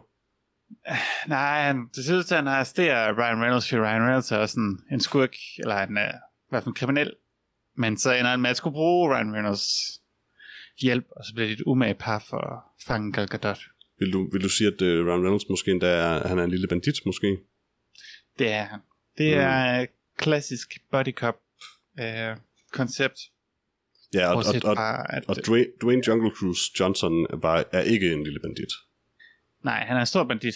Nej, 1.28 1.62
han, 1.62 1.88
det 1.96 2.04
synes, 2.04 2.32
at 2.32 2.38
han 2.38 2.48
arresterer 2.48 3.18
Ryan 3.18 3.42
Reynolds, 3.42 3.70
fordi 3.70 3.82
Ryan 3.82 4.02
Reynolds 4.02 4.32
er 4.32 4.38
også 4.38 4.60
en, 4.60 4.80
en 4.92 5.00
skurk, 5.00 5.36
eller 5.58 5.76
en, 5.76 5.98
uh, 5.98 6.04
i 6.04 6.50
hvert 6.50 6.64
fald 6.64 6.68
en 6.68 6.74
kriminel. 6.74 7.14
Men 7.78 7.98
så 7.98 8.14
ender 8.14 8.32
han 8.32 8.42
med 8.42 8.50
at 8.50 8.58
skulle 8.58 8.74
bruge 8.74 9.16
Ryan 9.16 9.34
Reynolds 9.34 9.68
hjælp, 10.82 11.06
og 11.12 11.26
så 11.26 11.34
bliver 11.34 11.48
det 11.48 11.60
et 11.60 11.64
umage 11.66 11.96
par 11.96 12.26
for 12.30 12.38
at 12.38 12.60
fange 12.86 13.14
Gal 13.14 13.28
Gadot. 13.28 13.60
Vil 14.00 14.14
du, 14.14 14.30
vil 14.32 14.44
du 14.44 14.50
sige, 14.50 14.68
at 14.68 14.82
uh, 14.82 15.08
Ryan 15.08 15.24
Reynolds 15.24 15.50
måske 15.50 15.72
endda 15.72 15.88
er, 15.88 16.28
han 16.28 16.40
er 16.40 16.44
en 16.44 16.52
lille 16.52 16.68
bandit, 16.68 17.06
måske? 17.06 17.38
Det 18.40 18.52
er 18.52 18.64
han. 18.64 18.80
Det 19.18 19.34
er 19.34 19.80
et 19.80 19.90
klassisk 20.18 20.78
body 20.92 21.12
cop 21.12 21.36
øh, 22.00 22.38
koncept. 22.72 23.20
Ja, 24.14 24.30
og, 24.30 24.36
og, 24.36 24.44
og, 24.64 24.76
fra, 24.78 25.06
at, 25.10 25.24
og 25.28 25.36
Dwayne, 25.46 25.68
Dwayne 25.82 26.02
Jungle 26.08 26.32
Cruise 26.36 26.72
Johnson 26.80 27.28
var, 27.42 27.66
er 27.72 27.82
ikke 27.82 28.14
en 28.14 28.24
lille 28.24 28.40
bandit. 28.40 28.74
Nej, 29.64 29.86
han 29.86 29.96
er 29.98 30.00
en 30.02 30.06
stor 30.06 30.24
bandit. 30.24 30.56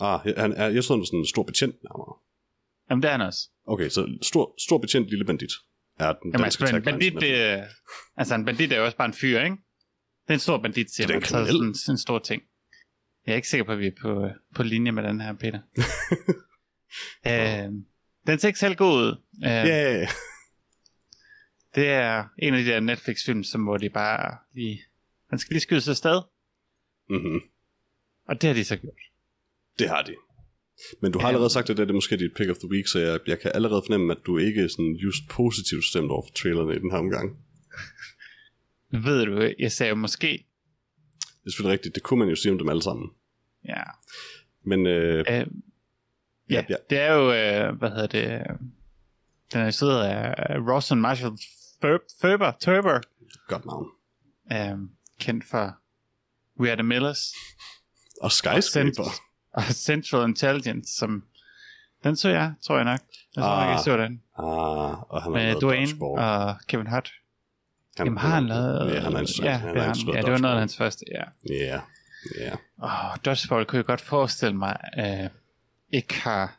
Ah, 0.00 0.20
han 0.36 0.52
er, 0.52 0.68
jeg 0.68 0.84
troede, 0.84 0.98
han 0.98 1.00
var 1.00 1.04
sådan 1.04 1.18
en 1.18 1.26
stor 1.26 1.42
betjent 1.42 1.74
nærmere. 1.84 2.16
Jamen, 2.90 3.02
det 3.02 3.08
er 3.08 3.12
han 3.12 3.20
også. 3.20 3.48
Okay, 3.66 3.88
så 3.88 4.18
stor, 4.22 4.54
stor 4.58 4.78
betjent, 4.78 5.08
lille 5.08 5.24
bandit 5.24 5.50
er 5.98 6.12
den 6.12 6.30
Jamen, 6.32 6.42
danske 6.42 6.62
altså, 6.62 6.76
en 6.76 6.82
bandit, 6.82 7.14
er- 7.14 7.20
det, 7.20 7.42
er- 7.42 7.66
altså, 8.16 8.34
en 8.34 8.44
bandit 8.44 8.72
er 8.72 8.76
jo 8.78 8.84
også 8.84 8.96
bare 8.96 9.06
en 9.08 9.14
fyr, 9.14 9.40
ikke? 9.40 9.56
Det 10.26 10.30
er 10.30 10.34
en 10.34 10.40
stor 10.40 10.58
bandit, 10.58 10.90
siger 10.90 11.06
Det 11.06 11.14
er 11.14 11.16
man. 11.16 11.22
en 11.22 11.26
Så 11.28 11.36
er 11.38 11.44
sådan, 11.46 11.74
sådan 11.74 11.94
en 11.94 11.98
stor 11.98 12.18
ting. 12.18 12.42
Jeg 13.26 13.32
er 13.32 13.36
ikke 13.36 13.48
sikker 13.48 13.64
på, 13.64 13.72
at 13.72 13.78
vi 13.78 13.86
er 13.86 13.92
på, 14.02 14.28
på 14.54 14.62
linje 14.62 14.92
med 14.92 15.02
den 15.02 15.20
her, 15.20 15.32
Peter. 15.32 15.60
øh, 17.26 17.72
den 18.26 18.38
ser 18.38 18.46
ikke 18.48 18.58
selv 18.58 18.74
god 18.74 18.92
ud. 19.02 19.22
Øh, 19.44 19.50
Yeah. 19.50 20.08
Det 21.74 21.88
er 21.88 22.24
en 22.38 22.54
af 22.54 22.64
de 22.64 22.70
der 22.70 22.80
Netflix-film, 22.80 23.44
som 23.44 23.62
hvor 23.62 23.76
de 23.76 23.90
bare 23.90 24.36
lige... 24.54 24.80
Man 25.30 25.38
skal 25.38 25.54
lige 25.54 25.60
skyde 25.62 25.80
sig 25.80 25.90
afsted, 25.92 26.20
Mm-hmm. 27.10 27.40
Og 28.28 28.42
det 28.42 28.48
har 28.48 28.54
de 28.54 28.64
så 28.64 28.76
gjort. 28.76 29.00
Det 29.78 29.88
har 29.88 30.02
de. 30.02 30.14
Men 31.02 31.12
du 31.12 31.18
har 31.18 31.26
Ja. 31.26 31.28
allerede 31.28 31.50
sagt, 31.50 31.70
at 31.70 31.76
det 31.76 31.88
er 31.90 31.94
måske 31.94 32.16
dit 32.16 32.34
pick 32.36 32.50
of 32.50 32.56
the 32.56 32.70
week, 32.70 32.86
så 32.88 32.98
jeg, 32.98 33.20
jeg 33.26 33.40
kan 33.40 33.50
allerede 33.54 33.82
fornemme, 33.86 34.12
at 34.12 34.18
du 34.26 34.38
ikke 34.38 34.62
er 34.64 34.68
sådan 34.68 34.92
just 34.92 35.22
positivt 35.30 35.84
stemt 35.84 36.10
over 36.10 36.22
for 36.26 36.32
trailerne 36.34 36.76
i 36.76 36.78
den 36.78 36.90
her 36.90 36.98
omgang. 36.98 37.36
Nu 38.90 39.00
ved 39.00 39.26
du, 39.26 39.52
jeg 39.58 39.72
sagde 39.72 39.90
jo 39.90 39.96
måske, 39.96 40.28
Det 41.20 41.46
er 41.46 41.50
selvfølgelig 41.50 41.72
rigtigt, 41.72 41.94
det 41.94 42.02
kunne 42.02 42.18
man 42.18 42.28
jo 42.28 42.36
sige 42.36 42.52
om 42.52 42.58
dem 42.58 42.68
alle 42.68 42.82
sammen. 42.82 43.10
ja, 43.64 43.82
Men 44.64 44.86
øh, 44.86 45.18
Øh, 45.18 45.24
ja, 45.28 45.44
Ja, 46.50 46.64
ja. 46.68 46.74
det 46.90 46.98
er 46.98 47.12
jo, 47.14 47.32
øh, 47.32 47.78
hvad 47.78 47.90
hedder 47.90 48.06
det, 48.06 48.24
øh, 48.32 48.56
den 49.52 49.60
er 49.60 49.66
instrueret 49.66 50.04
af 50.08 50.56
øh, 50.56 50.66
Rawson 50.66 51.00
Marshall 51.00 51.32
Ferber, 52.20 52.52
Turber, 52.60 53.00
godt 53.48 53.64
navn. 53.66 53.86
øh, 54.52 54.88
kendt 55.20 55.44
for 55.44 55.78
We 56.60 56.68
Are 56.70 56.76
The 56.76 56.82
Millers, 56.82 57.32
Og 58.20 58.32
Skyscraper. 58.32 59.10
og 59.56 59.62
Central 59.62 60.28
Intelligence, 60.28 60.96
som, 60.96 61.24
den 62.04 62.16
så 62.16 62.28
jeg, 62.28 62.52
tror 62.66 62.76
jeg 62.76 62.84
nok. 62.84 63.00
Jeg 63.36 63.42
tror 63.44 63.50
Ah, 63.52 63.66
nok, 63.66 63.76
jeg 63.76 63.84
så 63.84 63.96
den. 63.96 64.22
Ah, 64.38 65.02
og 65.12 65.22
han 65.22 65.32
Med 65.32 65.60
Dwayne 65.60 65.92
og 66.02 66.56
Kevin 66.66 66.86
Hart. 66.86 67.12
Jamen 67.98 68.18
har 68.18 68.28
han 68.28 68.46
lavet... 68.46 68.94
Ja, 68.94 69.00
han 69.00 69.02
har 69.02 69.10
ja, 69.10 69.10
han 69.10 69.20
instrueret 69.20 69.60
han. 69.60 69.96
ja, 70.14 70.22
det 70.22 70.32
var 70.32 70.38
noget 70.38 70.54
af 70.54 70.60
hans 70.60 70.76
første, 70.76 71.04
ja. 71.14 71.22
Ja, 71.54 71.80
ja. 72.38 72.54
Åh, 72.82 73.16
Dodgeball 73.24 73.64
kunne 73.64 73.76
jeg 73.76 73.84
godt 73.84 74.00
forestille 74.00 74.56
mig, 74.56 74.76
øh, 74.98 75.30
ikke 75.92 76.14
har, 76.14 76.58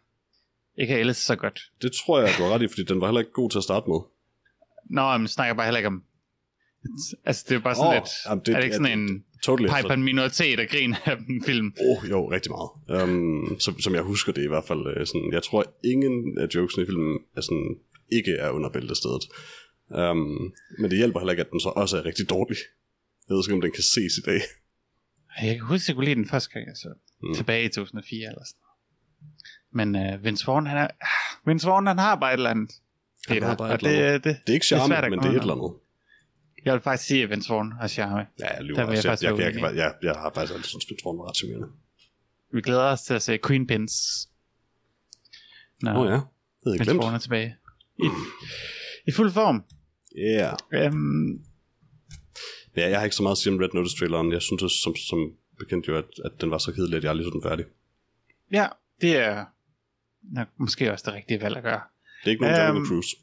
ikke 0.78 0.94
har 0.94 1.00
ældet 1.00 1.16
så 1.16 1.36
godt. 1.36 1.62
Det 1.82 1.92
tror 2.06 2.20
jeg, 2.20 2.30
du 2.38 2.44
har 2.44 2.50
ret 2.54 2.62
i, 2.62 2.68
fordi 2.68 2.84
den 2.84 3.02
var 3.02 3.08
heller 3.08 3.20
ikke 3.20 3.32
god 3.32 3.50
til 3.50 3.58
at 3.58 3.64
starte 3.64 3.90
med. 3.90 4.00
Nå, 4.90 5.18
men 5.18 5.28
snakker 5.28 5.54
bare 5.54 5.66
heller 5.66 5.78
ikke 5.78 5.88
om... 5.88 6.04
Altså, 7.26 7.46
det 7.50 7.56
er 7.56 7.60
bare 7.60 7.76
sådan 7.76 7.88
oh, 7.88 7.94
lidt... 7.94 8.10
jamen, 8.26 8.40
det- 8.40 8.46
det, 8.48 8.54
er 8.54 8.58
det 8.58 8.64
ikke 8.66 8.76
sådan 8.76 9.00
en 9.00 9.24
Totally. 9.44 9.70
på 9.88 9.94
en 9.94 10.04
minoritet 10.04 10.60
og 10.60 10.66
grin 10.72 10.96
af 11.06 11.16
en 11.30 11.44
film? 11.46 11.74
Oh, 11.90 12.10
jo, 12.10 12.32
rigtig 12.32 12.52
meget. 12.52 12.70
Um, 13.04 13.60
som, 13.60 13.80
som 13.80 13.94
jeg 13.96 14.02
husker 14.02 14.32
det 14.34 14.44
i 14.44 14.48
hvert 14.48 14.66
fald. 14.68 14.88
øh, 14.98 15.08
Sådan, 15.08 15.30
jeg 15.34 15.44
tror, 15.44 15.74
ingen 15.84 16.38
af 16.40 16.48
jokesene 16.56 16.84
i 16.84 16.86
filmen 16.86 17.20
er 17.38 17.42
sådan, 17.42 17.76
ikke 18.12 18.32
er 18.32 18.50
under 18.50 18.70
bæltestedet. 18.70 19.24
Um, 20.12 20.54
men 20.80 20.90
det 20.92 20.98
hjælper 20.98 21.20
heller 21.20 21.32
ikke, 21.32 21.42
at 21.44 21.52
den 21.52 21.60
så 21.60 21.70
også 21.70 21.98
er 21.98 22.06
rigtig 22.06 22.30
dårlig. 22.30 22.58
Jeg 23.30 23.36
ved 23.36 23.44
ikke, 23.48 23.54
om 23.56 23.62
den 23.62 23.72
kan 23.72 23.84
ses 23.84 24.14
i 24.18 24.22
dag. 24.26 24.42
Jeg 25.42 25.56
kan 25.56 25.66
huske, 25.66 25.84
at 25.86 25.88
jeg 25.88 25.96
kunne 25.96 26.06
lide 26.06 26.16
den 26.16 26.30
første 26.30 26.50
gang, 26.54 26.68
altså. 26.68 26.88
Mm. 27.24 27.34
Tilbage 27.36 27.64
i 27.66 27.68
2004 27.68 28.28
eller 28.28 28.46
sådan. 28.46 28.66
Men 29.74 30.14
uh, 30.14 30.24
Vince 30.26 30.48
Vaughn, 30.48 30.68
han 30.68 30.78
er... 30.78 30.88
Vince 31.50 31.68
Vaughn, 31.68 31.88
han 31.88 31.98
har 32.00 32.16
bare 32.16 32.34
et 32.34 32.38
eller 32.38 32.50
andet. 32.50 32.72
Han 33.28 33.36
Peter, 33.36 33.48
har 33.48 33.56
bare 33.56 33.74
et 33.74 33.82
eller 33.84 34.12
det, 34.12 34.24
det, 34.24 34.38
Det 34.48 34.50
er 34.50 34.54
ikke 34.54 34.66
charme, 34.66 35.10
men 35.10 35.20
det 35.20 35.26
er 35.26 35.32
et 35.32 35.42
eller 35.42 35.54
andet. 35.54 35.72
Jeg 36.66 36.74
vil 36.74 36.82
faktisk 36.82 37.08
sige, 37.08 37.30
Vaughn 37.30 37.72
har 37.72 37.88
charme. 37.88 38.28
Ja, 38.40 38.56
jeg 38.56 38.64
lyver 38.64 38.84
også. 38.84 39.10
Jeg, 39.10 39.18
jeg, 39.22 39.40
jeg, 39.40 39.56
jeg, 39.56 39.76
jeg, 39.76 39.94
jeg, 40.04 40.14
har 40.14 40.32
faktisk 40.36 40.54
altid 40.54 40.72
Vince 40.74 41.04
Vaughn 41.06 41.20
var 41.20 41.30
ret 41.30 41.38
charmerende. 41.38 41.68
Vi 42.54 42.62
glæder 42.62 42.84
os 42.84 43.02
til 43.02 43.14
at 43.14 43.22
se 43.22 43.40
Queen 43.48 43.68
Pins. 43.68 43.94
Nå, 45.82 45.92
oh, 45.92 46.08
ja, 46.08 46.12
det 46.12 46.22
havde 46.64 46.78
jeg 46.78 46.86
glemt. 46.86 47.04
Er 47.04 47.18
tilbage. 47.18 47.56
I, 48.00 48.08
I 49.08 49.12
fuld 49.12 49.32
form. 49.32 49.64
Ja. 50.16 50.52
Um, 50.88 51.44
ja, 52.76 52.90
jeg 52.90 52.98
har 52.98 53.04
ikke 53.04 53.16
så 53.16 53.24
meget 53.24 53.36
at 53.36 53.38
sige 53.38 53.54
om 53.54 53.60
Red 53.60 53.70
Notice-traileren. 53.74 54.32
Jeg 54.32 54.42
synes 54.42 54.74
som, 54.84 54.96
som 54.96 55.34
bekendt 55.60 55.88
jo, 55.88 55.98
at, 55.98 56.06
at 56.26 56.32
den 56.42 56.52
var 56.52 56.58
så 56.58 56.72
kedelig, 56.72 56.98
at 56.98 57.04
jeg 57.04 57.10
aldrig 57.10 57.26
så 57.26 57.32
den 57.34 57.44
færdig. 57.44 57.66
ja, 58.52 58.68
det 59.02 59.18
er 59.18 59.46
nok 60.22 60.48
måske 60.58 60.92
også 60.92 61.04
det 61.08 61.14
rigtige 61.14 61.42
valg 61.42 61.58
at 61.58 61.64
gøre. 61.64 61.82
Det 62.24 62.28
er 62.28 62.32
ikke 62.32 62.42
nogen 62.44 62.62
Øhm, 62.62 62.68
Jungle 62.68 62.88
Cruise, 62.88 63.16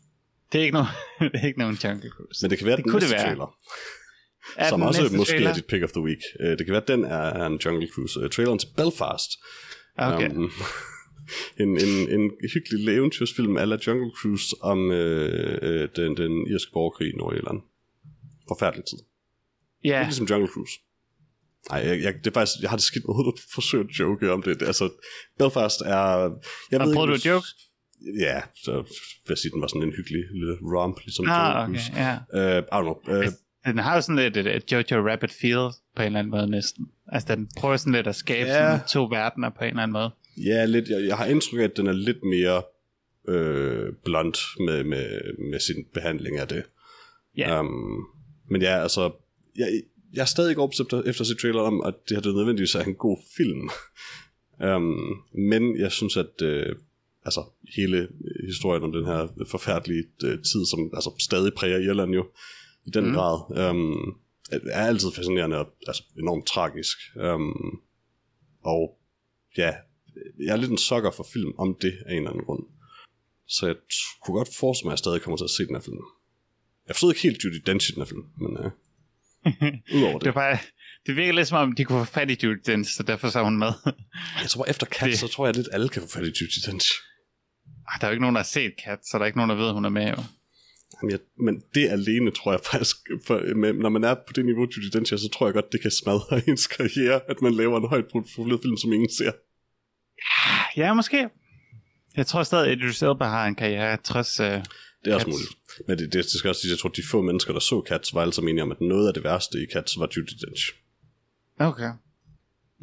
Det 0.52 0.58
er 0.58 0.62
ikke 0.62 0.72
nogen, 0.72 0.88
det 1.32 1.40
er 1.42 1.46
ikke 1.46 1.58
nogen 1.58 1.78
Jungle 1.84 2.10
Cruise. 2.10 2.38
men 2.44 2.50
det 2.50 2.58
kan 2.58 2.66
være, 2.66 2.76
det 2.76 2.84
den 2.84 2.90
kunne 2.90 3.00
næste 3.00 3.14
det 3.14 3.18
være. 3.18 3.26
trailer. 3.26 3.58
Er 4.56 4.68
som 4.68 4.82
også 4.82 5.16
måske 5.16 5.32
trailer? 5.32 5.50
er 5.50 5.54
dit 5.54 5.66
pick 5.66 5.82
of 5.84 5.90
the 5.90 6.00
week. 6.02 6.22
Uh, 6.40 6.46
det 6.46 6.58
kan 6.58 6.72
være, 6.72 6.82
at 6.82 6.88
den 6.88 7.04
er, 7.04 7.46
en 7.46 7.56
Jungle 7.64 7.88
Cruise. 7.94 8.20
Uh, 8.20 8.30
traileren 8.30 8.58
til 8.58 8.68
Belfast. 8.76 9.30
Okay. 9.98 10.30
Um, 10.30 10.50
en, 11.62 11.68
en, 11.68 12.10
en 12.14 12.30
hyggelig 12.54 12.78
lille 12.78 12.92
eventyrsfilm 12.92 13.56
ala 13.56 13.78
Jungle 13.86 14.12
Cruise 14.18 14.56
om 14.60 14.78
uh, 14.78 14.96
uh, 14.96 15.86
den, 15.96 16.16
den 16.16 16.46
irske 16.52 16.70
borgerkrig 16.72 17.08
i 17.08 17.16
Nordirland. 17.16 17.60
Forfærdelig 18.48 18.84
tid. 18.84 18.98
ja, 19.84 19.98
Lidt 19.98 20.08
ligesom 20.08 20.26
Jungle 20.26 20.48
Cruise. 20.48 20.72
Nej, 21.70 21.80
jeg, 21.88 22.02
jeg, 22.02 22.14
det 22.14 22.26
er 22.26 22.34
faktisk, 22.34 22.62
jeg 22.62 22.70
har 22.70 22.76
det 22.76 22.84
skidt 22.84 23.04
med 23.08 23.32
at 23.32 23.40
forsøge 23.54 23.84
at 23.84 23.98
joke 23.98 24.32
om 24.32 24.42
det. 24.42 24.62
altså, 24.62 24.90
Belfast 25.38 25.80
er... 25.80 25.96
Jeg 26.70 26.80
ved 26.80 26.94
prøvede 26.94 27.14
ikke, 27.14 27.28
du 27.28 27.34
at 27.34 27.34
joke? 27.34 27.46
Ja, 28.20 28.40
så 28.54 28.84
vil 29.28 29.36
sige, 29.36 29.50
den 29.52 29.60
var 29.60 29.66
sådan 29.66 29.82
en 29.82 29.92
hyggelig 29.92 30.24
lille 30.32 30.56
romp, 30.62 31.00
ligesom 31.04 31.26
ah, 31.28 31.62
okay, 31.62 31.66
Cruise. 31.78 31.92
ja. 31.96 32.58
Uh, 32.58 32.62
I 32.62 32.66
don't 32.90 33.02
know. 33.04 33.18
Uh, 33.18 33.24
Den 33.66 33.78
har 33.78 33.94
jo 33.94 34.00
sådan 34.00 34.16
lidt 34.16 34.36
et, 34.36 34.46
et 34.56 34.72
Jojo 34.72 35.08
Rabbit 35.10 35.30
feel 35.32 35.70
på 35.96 36.02
en 36.02 36.06
eller 36.06 36.18
anden 36.18 36.30
måde 36.30 36.50
næsten. 36.50 36.86
Altså 37.12 37.34
den 37.36 37.48
prøver 37.58 37.76
sådan 37.76 37.92
lidt 37.92 38.06
at 38.06 38.16
skabe 38.16 38.48
Ja. 38.48 38.54
sådan 38.54 38.80
to 38.88 39.04
verdener 39.04 39.50
på 39.50 39.64
en 39.64 39.68
eller 39.70 39.82
anden 39.82 39.92
måde. 39.92 40.10
Ja, 40.46 40.64
lidt. 40.64 40.88
Jeg, 40.88 41.06
jeg 41.06 41.16
har 41.16 41.26
indtryk 41.26 41.60
af, 41.60 41.64
at 41.64 41.76
den 41.76 41.86
er 41.86 41.92
lidt 41.92 42.24
mere 42.24 42.62
øh, 43.28 43.92
blunt 44.04 44.38
med, 44.66 44.84
med, 44.84 45.20
med 45.50 45.60
sin 45.60 45.84
behandling 45.94 46.38
af 46.38 46.48
det. 46.48 46.62
Ja. 47.36 47.60
Um, 47.60 48.06
men 48.50 48.62
ja, 48.62 48.82
altså, 48.82 49.10
jeg, 49.56 49.82
jeg 50.14 50.20
er 50.20 50.26
stadig 50.26 50.50
ikke 50.50 50.60
overbevist 50.60 50.80
efter, 50.80 51.02
efter 51.02 51.20
at 51.22 51.26
se 51.26 51.34
trailer 51.34 51.60
om, 51.60 51.82
at 51.86 51.94
det 52.08 52.16
her 52.16 52.22
det 52.22 52.34
nødvendigvis 52.34 52.74
er 52.74 52.82
en 52.82 52.94
god 52.94 53.18
film. 53.36 53.68
um, 54.76 54.96
men 55.50 55.78
jeg 55.78 55.92
synes, 55.92 56.16
at 56.16 56.42
øh, 56.42 56.76
altså, 57.28 57.42
hele 57.76 58.08
historien 58.46 58.82
om 58.82 58.92
den 58.92 59.06
her 59.06 59.28
forfærdelige 59.50 60.04
øh, 60.24 60.38
tid, 60.50 60.66
som 60.70 60.90
altså, 60.94 61.10
stadig 61.18 61.54
præger 61.54 61.78
Irland 61.78 62.12
jo, 62.14 62.26
i 62.86 62.90
den 62.90 63.06
mm. 63.06 63.14
grad, 63.14 63.36
um, 63.70 64.16
er 64.50 64.86
altid 64.86 65.10
fascinerende 65.16 65.58
og 65.58 65.66
altså, 65.86 66.02
enormt 66.18 66.46
tragisk. 66.46 66.98
Um, 67.14 67.80
og 68.64 68.98
ja, 69.56 69.74
jeg 70.44 70.52
er 70.52 70.56
lidt 70.56 70.70
en 70.70 70.78
sokker 70.78 71.10
for 71.10 71.26
film 71.32 71.52
om 71.58 71.76
det 71.82 71.94
af 72.06 72.12
en 72.12 72.16
eller 72.16 72.30
anden 72.30 72.44
grund. 72.44 72.64
Så 73.48 73.66
jeg 73.66 73.76
kunne 74.22 74.36
godt 74.36 74.48
forestille 74.60 74.86
mig, 74.86 74.92
at 74.92 74.96
jeg 74.96 74.98
stadig 74.98 75.22
kommer 75.22 75.36
til 75.36 75.44
at 75.44 75.50
se 75.50 75.66
den 75.66 75.74
her 75.74 75.82
film. 75.82 75.96
Jeg 76.86 76.96
forstod 76.96 77.10
ikke 77.12 77.22
helt 77.22 77.44
Judy 77.44 77.60
Dench 77.66 77.90
i 77.90 77.92
den 77.94 78.02
her 78.02 78.06
film, 78.06 78.24
men 78.42 78.52
uh, 78.64 78.70
udover 79.96 80.18
det. 80.18 80.24
det, 80.24 80.34
bare, 80.34 80.58
det 81.06 81.16
virker 81.16 81.32
lidt 81.32 81.48
som 81.48 81.58
om, 81.58 81.74
de 81.74 81.84
kunne 81.84 82.06
få 82.06 82.12
fat 82.12 82.30
i 82.30 82.36
Judy 82.42 82.60
Dench, 82.66 82.96
så 82.96 83.02
derfor 83.02 83.28
så 83.28 83.42
hun 83.42 83.58
med. 83.58 83.72
jeg 84.42 84.50
tror, 84.50 84.64
efter 84.64 84.86
Kat, 84.86 85.10
det... 85.10 85.18
så 85.18 85.28
tror 85.28 85.46
jeg 85.46 85.56
lidt, 85.56 85.68
alle 85.72 85.88
kan 85.88 86.02
få 86.02 86.08
fat 86.08 86.22
i 86.22 86.32
Judy 86.40 86.58
Dench. 86.66 86.92
Ej, 87.88 87.94
der 88.00 88.06
er 88.06 88.10
jo 88.10 88.12
ikke 88.12 88.20
nogen, 88.20 88.36
der 88.36 88.42
har 88.42 88.44
set 88.56 88.72
Kat, 88.84 88.98
så 89.06 89.18
der 89.18 89.22
er 89.22 89.26
ikke 89.26 89.38
nogen, 89.38 89.50
der 89.50 89.56
ved, 89.56 89.68
at 89.68 89.74
hun 89.74 89.84
er 89.84 89.88
med. 89.88 90.08
Jo. 90.08 90.22
Jamen, 91.02 91.10
jeg, 91.10 91.18
men 91.40 91.62
det 91.74 91.88
alene 91.88 92.30
tror 92.30 92.52
jeg 92.52 92.60
faktisk, 92.72 92.96
for, 93.26 93.54
med, 93.54 93.72
når 93.72 93.88
man 93.88 94.04
er 94.04 94.14
på 94.14 94.32
det 94.32 94.44
niveau, 94.44 94.62
Judy 94.62 94.90
Dench, 94.92 95.18
så 95.18 95.28
tror 95.28 95.46
jeg 95.46 95.54
godt, 95.54 95.72
det 95.72 95.82
kan 95.82 95.90
smadre 95.90 96.42
ens 96.48 96.66
karriere, 96.66 97.20
at 97.28 97.42
man 97.42 97.54
laver 97.54 97.80
en 97.80 97.88
højt 97.88 98.06
profileret 98.12 98.60
film, 98.62 98.76
som 98.76 98.92
ingen 98.92 99.10
ser. 99.10 99.32
Ja, 100.76 100.94
måske. 100.94 101.28
Jeg 102.16 102.26
tror 102.26 102.42
stadig, 102.42 102.72
at 102.72 102.78
Idris 102.78 103.02
Elba 103.02 103.24
har 103.24 103.46
en 103.46 103.54
karriere, 103.54 103.96
trods... 103.96 104.40
Uh, 104.40 104.46
det 104.46 105.12
er 105.12 105.14
også 105.14 105.28
muligt. 105.28 105.50
Men 105.88 105.98
det, 105.98 106.12
det, 106.12 106.24
det 106.24 106.30
skal 106.30 106.48
også 106.48 106.60
sige, 106.60 106.70
jeg 106.70 106.78
tror, 106.78 106.90
at 106.90 106.96
de 106.96 107.02
få 107.10 107.22
mennesker, 107.22 107.52
der 107.52 107.60
så 107.60 107.82
Cats, 107.88 108.14
var 108.14 108.22
altså 108.22 108.40
enige 108.40 108.62
om, 108.62 108.70
at 108.70 108.80
noget 108.80 109.08
af 109.08 109.14
det 109.14 109.24
værste 109.24 109.58
i 109.58 109.66
Cats 109.72 109.98
var 109.98 110.08
Judy 110.16 110.32
Dench. 110.46 110.72
Okay. 111.58 111.90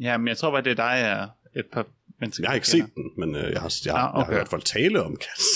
Ja, 0.00 0.18
men 0.18 0.28
jeg 0.28 0.36
tror 0.36 0.50
bare, 0.50 0.62
det 0.62 0.70
er 0.70 0.74
dig 0.74 1.20
og 1.20 1.28
et 1.60 1.66
par 1.72 1.86
mennesker. 2.24 2.44
Jeg 2.44 2.50
har 2.50 2.54
ikke 2.54 2.68
set 2.68 2.88
den, 2.94 3.04
men 3.20 3.28
uh, 3.34 3.50
jeg, 3.54 3.60
har, 3.60 3.72
jeg, 3.84 3.94
ah, 3.94 4.14
okay. 4.14 4.18
jeg 4.18 4.26
har 4.26 4.32
hørt 4.32 4.48
folk 4.48 4.64
tale 4.64 5.02
om 5.02 5.16
Cats. 5.24 5.46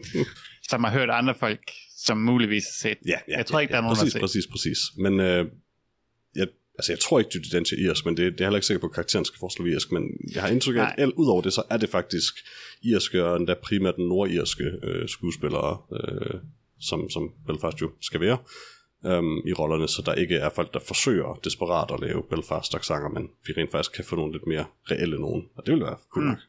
som 0.70 0.84
har 0.84 0.90
hørt 0.90 1.10
andre 1.10 1.34
folk, 1.34 1.70
som 2.06 2.18
muligvis 2.18 2.64
har 2.64 2.88
set. 2.88 2.98
Ja, 3.06 3.18
ja, 3.28 3.36
jeg 3.36 3.46
tror 3.46 3.60
ikke, 3.60 3.72
ja, 3.72 3.76
der 3.76 3.82
er 3.82 3.86
nogen, 3.86 3.96
præcis, 3.96 4.12
der 4.12 4.20
har 4.20 4.26
set. 4.26 4.46
Præcis, 4.50 4.52
præcis. 4.52 4.78
Men 5.04 5.12
uh, 5.20 5.50
jeg, 6.40 6.46
altså, 6.78 6.92
jeg 6.92 6.98
tror 6.98 7.18
ikke, 7.18 7.30
Judy 7.34 7.48
Dench 7.52 7.74
er 7.74 7.90
irsk, 7.90 8.04
men 8.04 8.16
det, 8.16 8.32
det 8.32 8.40
er 8.40 8.44
heller 8.44 8.56
ikke 8.56 8.66
sikker 8.66 8.80
på, 8.80 8.86
at 8.86 8.92
karakteren 8.92 9.24
skal 9.24 9.38
forestå 9.38 9.64
irsk, 9.64 9.92
men 9.92 10.02
jeg 10.34 10.42
har 10.42 10.48
indtryk 10.48 10.76
af, 10.76 10.94
at 10.98 11.08
ud 11.08 11.26
over 11.26 11.42
det, 11.42 11.52
så 11.52 11.62
er 11.70 11.76
det 11.76 11.88
faktisk 11.88 12.34
irske, 12.82 13.24
og 13.24 13.36
endda 13.36 13.54
primært 13.62 13.96
den 13.96 14.08
nordirske 14.08 14.64
øh, 14.82 15.08
skuespillere, 15.08 15.78
øh, 15.92 16.40
som, 16.80 17.10
som 17.10 17.30
Belfast 17.46 17.80
jo 17.80 17.90
skal 18.00 18.20
være, 18.20 18.38
øhm, 19.06 19.38
i 19.46 19.52
rollerne, 19.52 19.88
så 19.88 20.02
der 20.06 20.14
ikke 20.14 20.36
er 20.36 20.50
folk, 20.50 20.74
der 20.74 20.80
forsøger 20.80 21.40
desperat 21.44 21.90
at 21.90 22.00
lave 22.00 22.22
Belfast-aksanger, 22.30 23.08
men 23.08 23.28
vi 23.46 23.52
rent 23.56 23.70
faktisk 23.70 23.92
kan 23.92 24.04
få 24.04 24.16
nogle 24.16 24.32
lidt 24.32 24.46
mere 24.46 24.64
reelle 24.90 25.20
nogen, 25.20 25.48
og 25.56 25.66
det 25.66 25.74
vil 25.74 25.82
være 25.82 25.96
cool 26.10 26.26
nok. 26.26 26.36
Mm. 26.36 26.42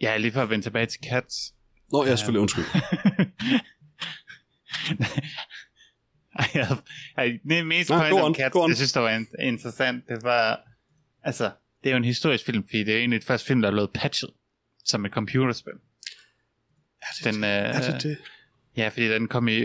Ja, 0.00 0.16
lige 0.16 0.32
for 0.32 0.42
at 0.42 0.50
vende 0.50 0.64
tilbage 0.64 0.86
til 0.86 1.00
Cats. 1.10 1.54
Nå, 1.92 2.02
jeg 2.04 2.12
er 2.12 2.16
selvfølgelig 2.16 2.40
undskyld. 2.40 2.64
jeg, 6.54 7.38
det 7.48 7.66
mest 7.66 7.90
Nej, 7.90 8.10
point 8.10 8.24
om 8.24 8.34
Cats, 8.34 8.54
jeg 8.68 8.76
synes, 8.76 8.92
det 8.92 9.02
var 9.02 9.24
interessant, 9.42 10.08
det 10.08 10.22
var, 10.22 10.60
altså, 11.22 11.50
det 11.82 11.90
er 11.90 11.94
jo 11.94 11.96
en 11.96 12.04
historisk 12.04 12.44
film, 12.46 12.64
fordi 12.64 12.84
det 12.84 12.94
er 12.94 12.98
egentlig 12.98 13.20
det 13.20 13.26
første 13.26 13.46
film, 13.46 13.62
der 13.62 13.68
er 13.68 13.72
lavet 13.74 13.90
patchet 13.94 14.30
som 14.84 15.04
et 15.04 15.12
computerspil. 15.12 15.72
Er 17.02 17.06
det 17.16 17.24
den, 17.24 17.42
det? 17.42 17.48
Øh, 17.48 17.54
er 17.54 17.92
det 17.92 18.02
det? 18.02 18.16
Ja, 18.76 18.88
fordi 18.88 19.08
den 19.08 19.28
kom 19.28 19.48
i, 19.48 19.58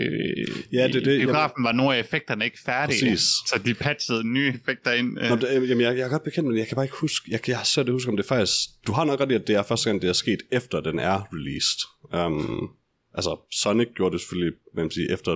ja, 0.74 0.88
det, 0.88 0.94
det, 0.94 1.22
biografen, 1.22 1.64
var 1.64 1.72
nogle 1.72 1.96
af 1.96 2.00
effekterne 2.00 2.46
ikke 2.46 2.60
færdige. 2.66 3.12
Præcis. 3.12 3.22
Så 3.22 3.62
de 3.66 3.74
patchede 3.74 4.28
nye 4.28 4.50
effekter 4.50 4.92
ind. 4.92 5.14
Nå, 5.14 5.36
det, 5.36 5.70
jamen, 5.70 5.82
jeg, 5.82 5.98
jeg 5.98 6.06
er 6.06 6.10
godt 6.10 6.24
bekendt, 6.24 6.50
men 6.50 6.58
jeg 6.58 6.68
kan 6.68 6.76
bare 6.76 6.86
ikke 6.86 6.96
huske, 6.96 7.32
jeg, 7.32 7.50
jeg 7.50 7.58
har 7.58 7.64
svært 7.64 7.88
at 7.88 7.94
huske, 7.94 8.10
om 8.10 8.18
det 8.18 8.26
faktisk, 8.26 8.54
du 8.88 8.92
har 8.92 9.06
nok 9.06 9.20
ret 9.20 9.32
i, 9.32 9.34
at 9.34 9.48
det 9.48 9.56
er 9.56 9.64
første 9.64 9.90
gang, 9.90 10.02
det 10.02 10.10
er 10.10 10.14
sket, 10.14 10.40
efter 10.52 10.80
den 10.80 11.00
er 11.00 11.28
released. 11.34 11.80
Um, 12.26 12.70
altså, 13.14 13.40
Sonic 13.52 13.88
gjorde 13.96 14.14
det 14.14 14.22
selvfølgelig, 14.22 14.54
hvad 14.74 14.84
man 14.84 14.92
siger, 14.92 15.14
efter 15.14 15.36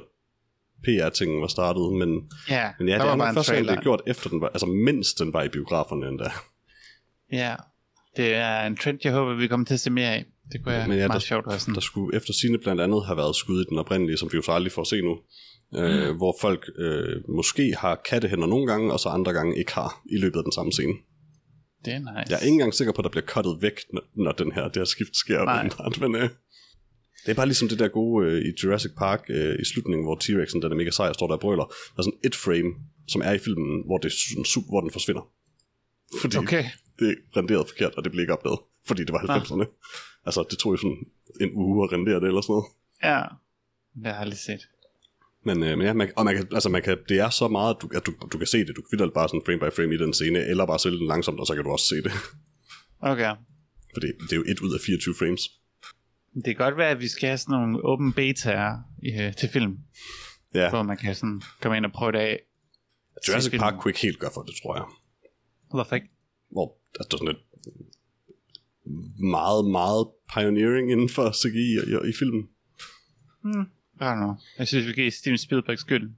PR-tingen 0.84 1.42
var 1.42 1.48
startet, 1.48 1.94
men 1.94 2.30
ja, 2.50 2.70
men 2.80 2.88
ja 2.88 2.94
det 2.94 3.02
er 3.02 3.16
nok 3.16 3.34
første 3.34 3.54
gang, 3.54 3.68
det 3.68 3.78
er 3.78 3.82
gjort, 3.82 4.02
efter 4.08 4.30
den 4.30 4.42
var, 4.42 4.48
altså 4.48 4.66
mens 4.66 5.14
den 5.14 5.34
var 5.34 5.44
i 5.44 5.50
biograferne 5.50 6.08
endda. 6.08 6.32
Ja, 7.32 7.56
det 8.18 8.36
er 8.36 8.62
en 8.62 8.78
trend, 8.78 9.00
jeg 9.04 9.14
håber, 9.14 9.36
vi 9.36 9.48
kommer 9.48 9.66
til 9.66 9.74
at 9.74 9.80
se 9.80 9.92
mere 9.92 10.14
af. 10.14 10.26
Det 10.54 10.64
kunne 10.64 10.76
ja, 10.76 10.88
men 10.88 10.98
ja, 10.98 11.08
meget 11.08 11.14
der, 11.14 11.20
sjovt 11.20 11.48
være 11.48 11.60
sådan. 11.60 11.76
Der 11.76 11.82
skulle 11.82 12.18
efter 12.18 12.34
sine 12.34 12.58
blandt 12.58 12.82
andet 12.82 13.06
have 13.06 13.18
været 13.18 13.36
skud 13.36 13.62
i 13.62 13.66
den 13.70 13.78
oprindelige, 13.80 14.18
som 14.18 14.30
vi 14.32 14.36
jo 14.36 14.42
så 14.42 14.52
aldrig 14.52 14.72
får 14.72 14.84
se 14.84 15.02
nu. 15.02 15.18
Øh, 15.76 16.10
mm. 16.10 16.18
hvor 16.18 16.38
folk 16.42 16.70
øh, 16.78 17.16
måske 17.30 17.76
har 17.78 18.02
kattehænder 18.10 18.48
nogle 18.48 18.68
gange, 18.68 18.94
og 18.94 19.00
så 19.00 19.10
andre 19.10 19.34
gange 19.34 19.58
ikke 19.58 19.74
har 19.74 20.02
i 20.12 20.18
løbet 20.18 20.38
af 20.38 20.44
den 20.44 20.52
samme 20.52 20.72
scene. 20.72 20.94
Det 21.86 21.94
er 21.94 22.00
nice. 22.00 22.30
Jeg 22.30 22.36
er 22.36 22.46
ikke 22.46 22.54
engang 22.54 22.74
sikker 22.74 22.94
på, 22.94 23.02
at 23.02 23.04
der 23.04 23.10
bliver 23.10 23.26
cuttet 23.26 23.58
væk, 23.62 23.78
når, 23.94 24.02
når 24.16 24.32
den 24.32 24.52
her, 24.52 24.64
det 24.64 24.76
her 24.76 24.86
skift 24.86 25.16
sker. 25.16 25.46
Nej. 25.46 25.70
Men, 26.00 26.16
øh, 26.16 26.30
det 27.26 27.32
er 27.32 27.34
bare 27.34 27.46
ligesom 27.46 27.70
det 27.70 27.80
der 27.80 27.88
gode 27.88 28.28
øh, 28.28 28.42
i 28.42 28.52
Jurassic 28.64 28.92
Park 28.98 29.22
øh, 29.30 29.56
i 29.62 29.66
slutningen, 29.66 30.06
hvor 30.06 30.16
T-Rexen, 30.24 30.62
den 30.62 30.72
er 30.72 30.76
mega 30.76 30.92
sej, 30.92 31.14
står 31.14 31.28
der 31.28 31.34
og 31.34 31.40
brøler. 31.40 31.64
Der 31.64 32.00
er 32.00 32.04
sådan 32.04 32.20
et 32.24 32.36
frame, 32.36 32.72
som 33.08 33.22
er 33.26 33.32
i 33.32 33.40
filmen, 33.40 33.84
hvor, 33.86 33.98
det, 33.98 34.12
sådan, 34.12 34.64
hvor 34.70 34.82
den 34.82 34.92
forsvinder. 34.92 35.24
Fordi 36.22 36.38
okay. 36.38 36.66
det 37.00 37.10
er 37.10 37.38
renderet 37.38 37.68
forkert, 37.68 37.96
og 37.96 38.04
det 38.04 38.12
bliver 38.12 38.24
ikke 38.24 38.34
opdaget. 38.34 38.60
Fordi 38.88 39.02
det 39.04 39.14
var 39.14 39.20
90'erne. 39.20 39.62
Ah. 39.62 39.68
Altså, 40.26 40.46
det 40.50 40.60
tog 40.60 40.72
jo 40.72 40.78
sådan 40.78 40.98
en 41.42 41.52
uge 41.54 41.84
at 41.84 41.92
rendere 41.92 42.20
det 42.20 42.28
eller 42.28 42.42
sådan 42.42 42.54
noget. 42.54 42.66
Ja, 43.04 43.22
det 43.96 44.06
har 44.06 44.14
jeg 44.14 44.20
aldrig 44.20 44.40
set. 44.40 44.68
Men, 45.46 45.64
øh, 45.64 45.78
men 45.78 45.88
ja, 45.88 45.94
man, 45.94 46.12
og 46.16 46.26
man 46.26 46.36
kan, 46.36 46.48
altså 46.52 46.70
man 46.70 46.82
kan, 46.82 46.98
det 47.10 47.20
er 47.20 47.30
så 47.30 47.48
meget, 47.48 47.76
at 47.76 47.82
du, 47.82 47.90
at 47.96 48.06
du, 48.06 48.14
du 48.32 48.38
kan 48.38 48.48
se 48.48 48.58
det. 48.58 48.76
Du 48.76 48.82
kan 48.82 49.00
vildt 49.00 49.14
bare 49.14 49.30
sådan 49.30 49.42
frame 49.46 49.60
by 49.60 49.76
frame 49.76 49.96
i 49.96 49.98
den 49.98 50.14
scene, 50.14 50.40
eller 50.40 50.66
bare 50.66 50.80
spille 50.80 51.00
den 51.00 51.08
langsomt, 51.08 51.40
og 51.40 51.48
så 51.48 51.56
kan 51.56 51.64
du 51.64 51.72
også 51.72 51.86
se 51.86 51.96
det. 51.96 52.12
Okay. 53.12 53.36
Fordi 53.94 54.08
det 54.08 54.32
er 54.32 54.36
jo 54.36 54.44
et 54.48 54.60
ud 54.60 54.74
af 54.74 54.80
24 54.86 55.16
frames. 55.20 55.42
Det 56.36 56.46
kan 56.46 56.56
godt 56.56 56.78
være, 56.78 56.90
at 56.90 57.00
vi 57.00 57.08
skal 57.08 57.28
have 57.28 57.38
sådan 57.38 57.60
nogle 57.60 57.86
open 57.86 58.14
betaer 58.14 58.78
øh, 59.06 59.36
til 59.36 59.50
film. 59.50 59.78
Ja. 60.54 60.70
Hvor 60.70 60.84
man 60.84 60.98
kan 60.98 61.16
sådan 61.16 61.42
komme 61.62 61.78
ind 61.78 61.86
og 61.86 61.92
prøve 61.92 62.12
det 62.12 62.20
af. 62.20 62.40
Jurassic 63.28 63.60
Park 63.60 63.74
kunne 63.80 63.90
ikke 63.90 64.00
helt 64.00 64.20
gøre 64.20 64.32
for 64.34 64.42
det, 64.42 64.56
tror 64.64 64.76
jeg. 64.76 64.86
Hvorfor 65.72 65.96
ikke? 65.96 66.08
Hvor 66.52 66.78
altså, 67.00 67.08
der 67.12 67.16
er 67.16 67.18
sådan 67.18 67.36
et 67.36 67.42
meget, 69.20 69.66
meget 69.66 70.08
pioneering 70.34 70.92
inden 70.92 71.10
for 71.10 71.32
CGI 71.32 71.74
i, 71.92 72.10
i 72.10 72.14
filmen. 72.20 72.50
Hmm, 73.44 73.62
I 74.02 74.04
don't 74.04 74.16
know. 74.16 74.34
Jeg 74.60 74.68
synes, 74.68 74.88
vi 74.88 74.94
giver 74.94 75.12
Steven 75.12 75.38
Spielberg 75.38 75.80
skyld. 75.80 76.12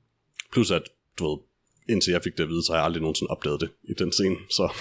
Plus 0.52 0.72
at, 0.72 0.84
du 1.20 1.28
ved, 1.28 1.38
indtil 1.90 2.12
jeg 2.12 2.22
fik 2.24 2.38
det 2.38 2.44
at 2.44 2.50
vide, 2.50 2.66
så 2.66 2.72
har 2.72 2.78
jeg 2.78 2.86
aldrig 2.86 3.02
nogensinde 3.02 3.30
oplevet 3.30 3.62
det 3.62 3.70
i 3.84 3.94
den 4.00 4.12
scene, 4.12 4.36
så... 4.50 4.74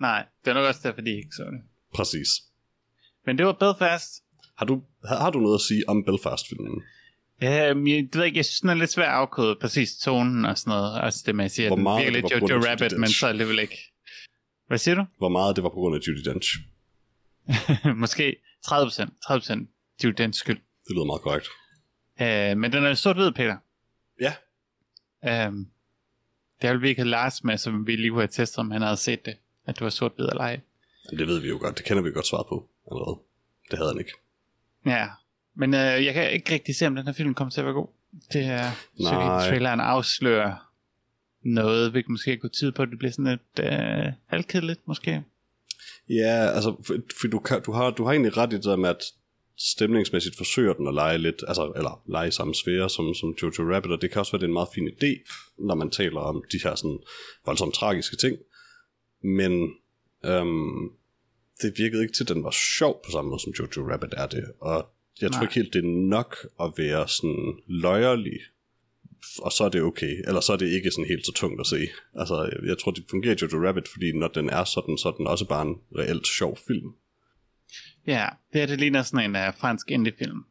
Nej, 0.00 0.26
det 0.44 0.50
er 0.50 0.54
nok 0.54 0.64
også 0.64 0.80
derfor, 0.82 1.00
de 1.00 1.10
ikke 1.10 1.34
så 1.36 1.42
det. 1.42 1.62
Præcis. 1.94 2.28
Men 3.26 3.38
det 3.38 3.46
var 3.46 3.52
Belfast. 3.52 4.10
Har 4.56 4.66
du, 4.66 4.82
har, 5.04 5.16
har 5.16 5.30
du 5.30 5.40
noget 5.40 5.54
at 5.54 5.60
sige 5.60 5.88
om 5.88 6.04
Belfast-filmen? 6.04 6.82
Men 7.40 7.88
jeg, 7.88 7.96
det 8.12 8.16
ved 8.16 8.24
ikke, 8.24 8.36
jeg 8.36 8.44
synes, 8.44 8.60
den 8.60 8.68
er 8.70 8.74
lidt 8.74 8.90
svært 8.90 9.08
at 9.08 9.14
afkode 9.14 9.56
præcis 9.60 9.96
tonen 9.96 10.44
og 10.44 10.58
sådan 10.58 10.70
noget. 10.70 11.00
Altså 11.02 11.22
det 11.26 11.34
med 11.34 11.44
at 11.44 11.50
sige, 11.50 11.66
at 11.66 11.72
den 11.72 11.84
virker 11.84 12.10
lidt 12.10 12.30
Jojo 12.30 12.62
Rabbit, 12.68 12.98
men 12.98 13.08
så 13.08 13.26
alligevel 13.26 13.58
ikke. 13.58 13.78
Hvad 14.66 14.78
siger 14.78 14.94
du? 14.94 15.04
Hvor 15.18 15.28
meget 15.28 15.56
det 15.56 15.64
var 15.64 15.70
på 15.70 15.74
grund 15.74 15.96
af 15.96 16.00
Judy 16.08 16.30
Dench? 16.30 16.48
Måske 17.96 18.36
30%. 18.66 19.06
30% 19.30 19.66
Judy 20.04 20.14
Dench 20.18 20.38
skyld. 20.38 20.60
Det 20.88 20.94
lyder 20.94 21.04
meget 21.04 21.22
korrekt. 21.22 21.46
Uh, 22.20 22.58
men 22.60 22.72
den 22.72 22.84
er 22.84 22.94
sort-hvid, 22.94 23.32
Peter. 23.32 23.56
Ja. 24.20 24.34
Um, 25.48 25.68
det 26.62 26.68
er 26.68 26.72
jo 26.72 26.78
vi 26.78 26.88
ikke 26.88 27.04
Lars 27.04 27.44
med, 27.44 27.58
som 27.58 27.86
vi 27.86 27.96
lige 27.96 28.10
kunne 28.10 28.20
have 28.20 28.28
testet, 28.28 28.58
om 28.58 28.70
han 28.70 28.82
havde 28.82 28.96
set 28.96 29.26
det. 29.26 29.36
At 29.66 29.78
du 29.78 29.84
var 29.84 29.90
sort-hvid 29.90 30.26
eller 30.26 30.42
ej. 30.42 30.60
Det 31.10 31.26
ved 31.26 31.40
vi 31.40 31.48
jo 31.48 31.58
godt. 31.60 31.78
Det 31.78 31.84
kender 31.84 32.02
vi 32.02 32.10
godt 32.10 32.26
svaret 32.26 32.46
på 32.48 32.68
allerede. 32.90 33.18
Det 33.70 33.78
havde 33.78 33.90
han 33.90 33.98
ikke. 33.98 34.12
Ja, 34.86 35.08
men 35.54 35.74
uh, 35.74 36.04
jeg 36.04 36.14
kan 36.14 36.30
ikke 36.30 36.54
rigtig 36.54 36.76
se, 36.76 36.86
om 36.86 36.94
den 36.94 37.06
her 37.06 37.12
film 37.12 37.34
kommer 37.34 37.50
til 37.50 37.60
at 37.60 37.64
være 37.64 37.74
god. 37.74 37.88
Det 38.32 38.44
er, 38.44 38.70
så 38.96 39.10
traileren 39.48 39.80
afslører 39.80 40.72
noget, 41.42 41.90
hvilket 41.90 42.10
måske 42.10 42.36
kunne 42.36 42.50
tyde 42.50 42.72
på, 42.72 42.82
at 42.82 42.88
det 42.88 42.98
bliver 42.98 43.12
sådan 43.12 43.26
et 43.26 43.64
øh, 43.64 44.12
halvkedeligt 44.26 44.88
måske. 44.88 45.22
Ja, 46.14 46.50
altså, 46.54 46.76
for, 46.86 46.96
for 47.20 47.28
du, 47.28 47.38
kan, 47.38 47.62
du, 47.62 47.72
har, 47.72 47.90
du 47.90 48.04
har 48.04 48.10
egentlig 48.12 48.36
ret 48.36 48.52
i 48.52 48.56
det 48.56 48.78
med, 48.78 48.88
at 48.88 49.04
stemningsmæssigt 49.58 50.36
forsøger 50.36 50.72
den 50.72 50.88
at 50.88 50.94
lege 50.94 51.18
lidt, 51.18 51.44
altså, 51.48 51.72
eller 51.76 52.02
lege 52.08 52.28
i 52.28 52.30
samme 52.30 52.54
sfære 52.54 52.90
som, 52.90 53.14
som 53.14 53.34
Jojo 53.42 53.74
Rabbit, 53.74 53.92
og 53.92 54.02
det 54.02 54.10
kan 54.10 54.18
også 54.20 54.32
være, 54.32 54.40
det 54.40 54.44
er 54.44 54.48
en 54.48 54.60
meget 54.60 54.68
fin 54.74 54.88
idé, 54.88 55.32
når 55.58 55.74
man 55.74 55.90
taler 55.90 56.20
om 56.20 56.44
de 56.52 56.60
her 56.64 56.74
sådan 56.74 56.98
voldsomt 57.46 57.74
tragiske 57.74 58.16
ting. 58.16 58.38
Men 59.22 59.52
øhm, 60.24 60.90
det 61.62 61.72
virkede 61.76 62.02
ikke 62.02 62.14
til, 62.14 62.24
at 62.24 62.28
den 62.28 62.44
var 62.44 62.50
sjov 62.50 63.00
på 63.04 63.10
samme 63.10 63.28
måde, 63.28 63.42
som 63.42 63.52
Jojo 63.58 63.92
Rabbit 63.92 64.14
er 64.16 64.26
det, 64.26 64.44
og 64.60 64.88
jeg 65.20 65.30
Nej. 65.30 65.38
tror 65.38 65.42
ikke 65.42 65.54
helt, 65.54 65.72
det 65.72 65.84
er 65.84 66.08
nok 66.08 66.36
at 66.60 66.72
være 66.76 67.08
sådan 67.08 67.54
løjerlig 67.66 68.40
og 69.38 69.52
så 69.52 69.64
er 69.64 69.68
det 69.68 69.82
okay, 69.82 70.22
eller 70.26 70.40
så 70.40 70.52
er 70.52 70.56
det 70.56 70.68
ikke 70.68 70.90
sådan 70.90 71.08
helt 71.08 71.26
så 71.26 71.32
tungt 71.32 71.60
at 71.60 71.66
se. 71.66 71.88
Altså, 72.14 72.58
jeg 72.66 72.78
tror, 72.78 72.90
det 72.90 73.04
fungerer 73.10 73.36
Jojo 73.42 73.68
Rabbit, 73.68 73.88
fordi 73.88 74.12
når 74.12 74.28
den 74.28 74.50
er 74.50 74.64
sådan, 74.64 74.98
så 74.98 75.08
er 75.08 75.12
den 75.12 75.26
også 75.26 75.44
bare 75.44 75.62
en 75.62 75.76
reelt 75.98 76.26
sjov 76.26 76.58
film. 76.66 76.92
Ja, 78.06 78.28
det 78.52 78.60
her 78.60 78.66
det 78.66 78.80
ligner 78.80 79.02
sådan 79.02 79.34
en 79.34 79.48
uh, 79.48 79.54
fransk 79.54 79.90
indie-film. 79.90 80.44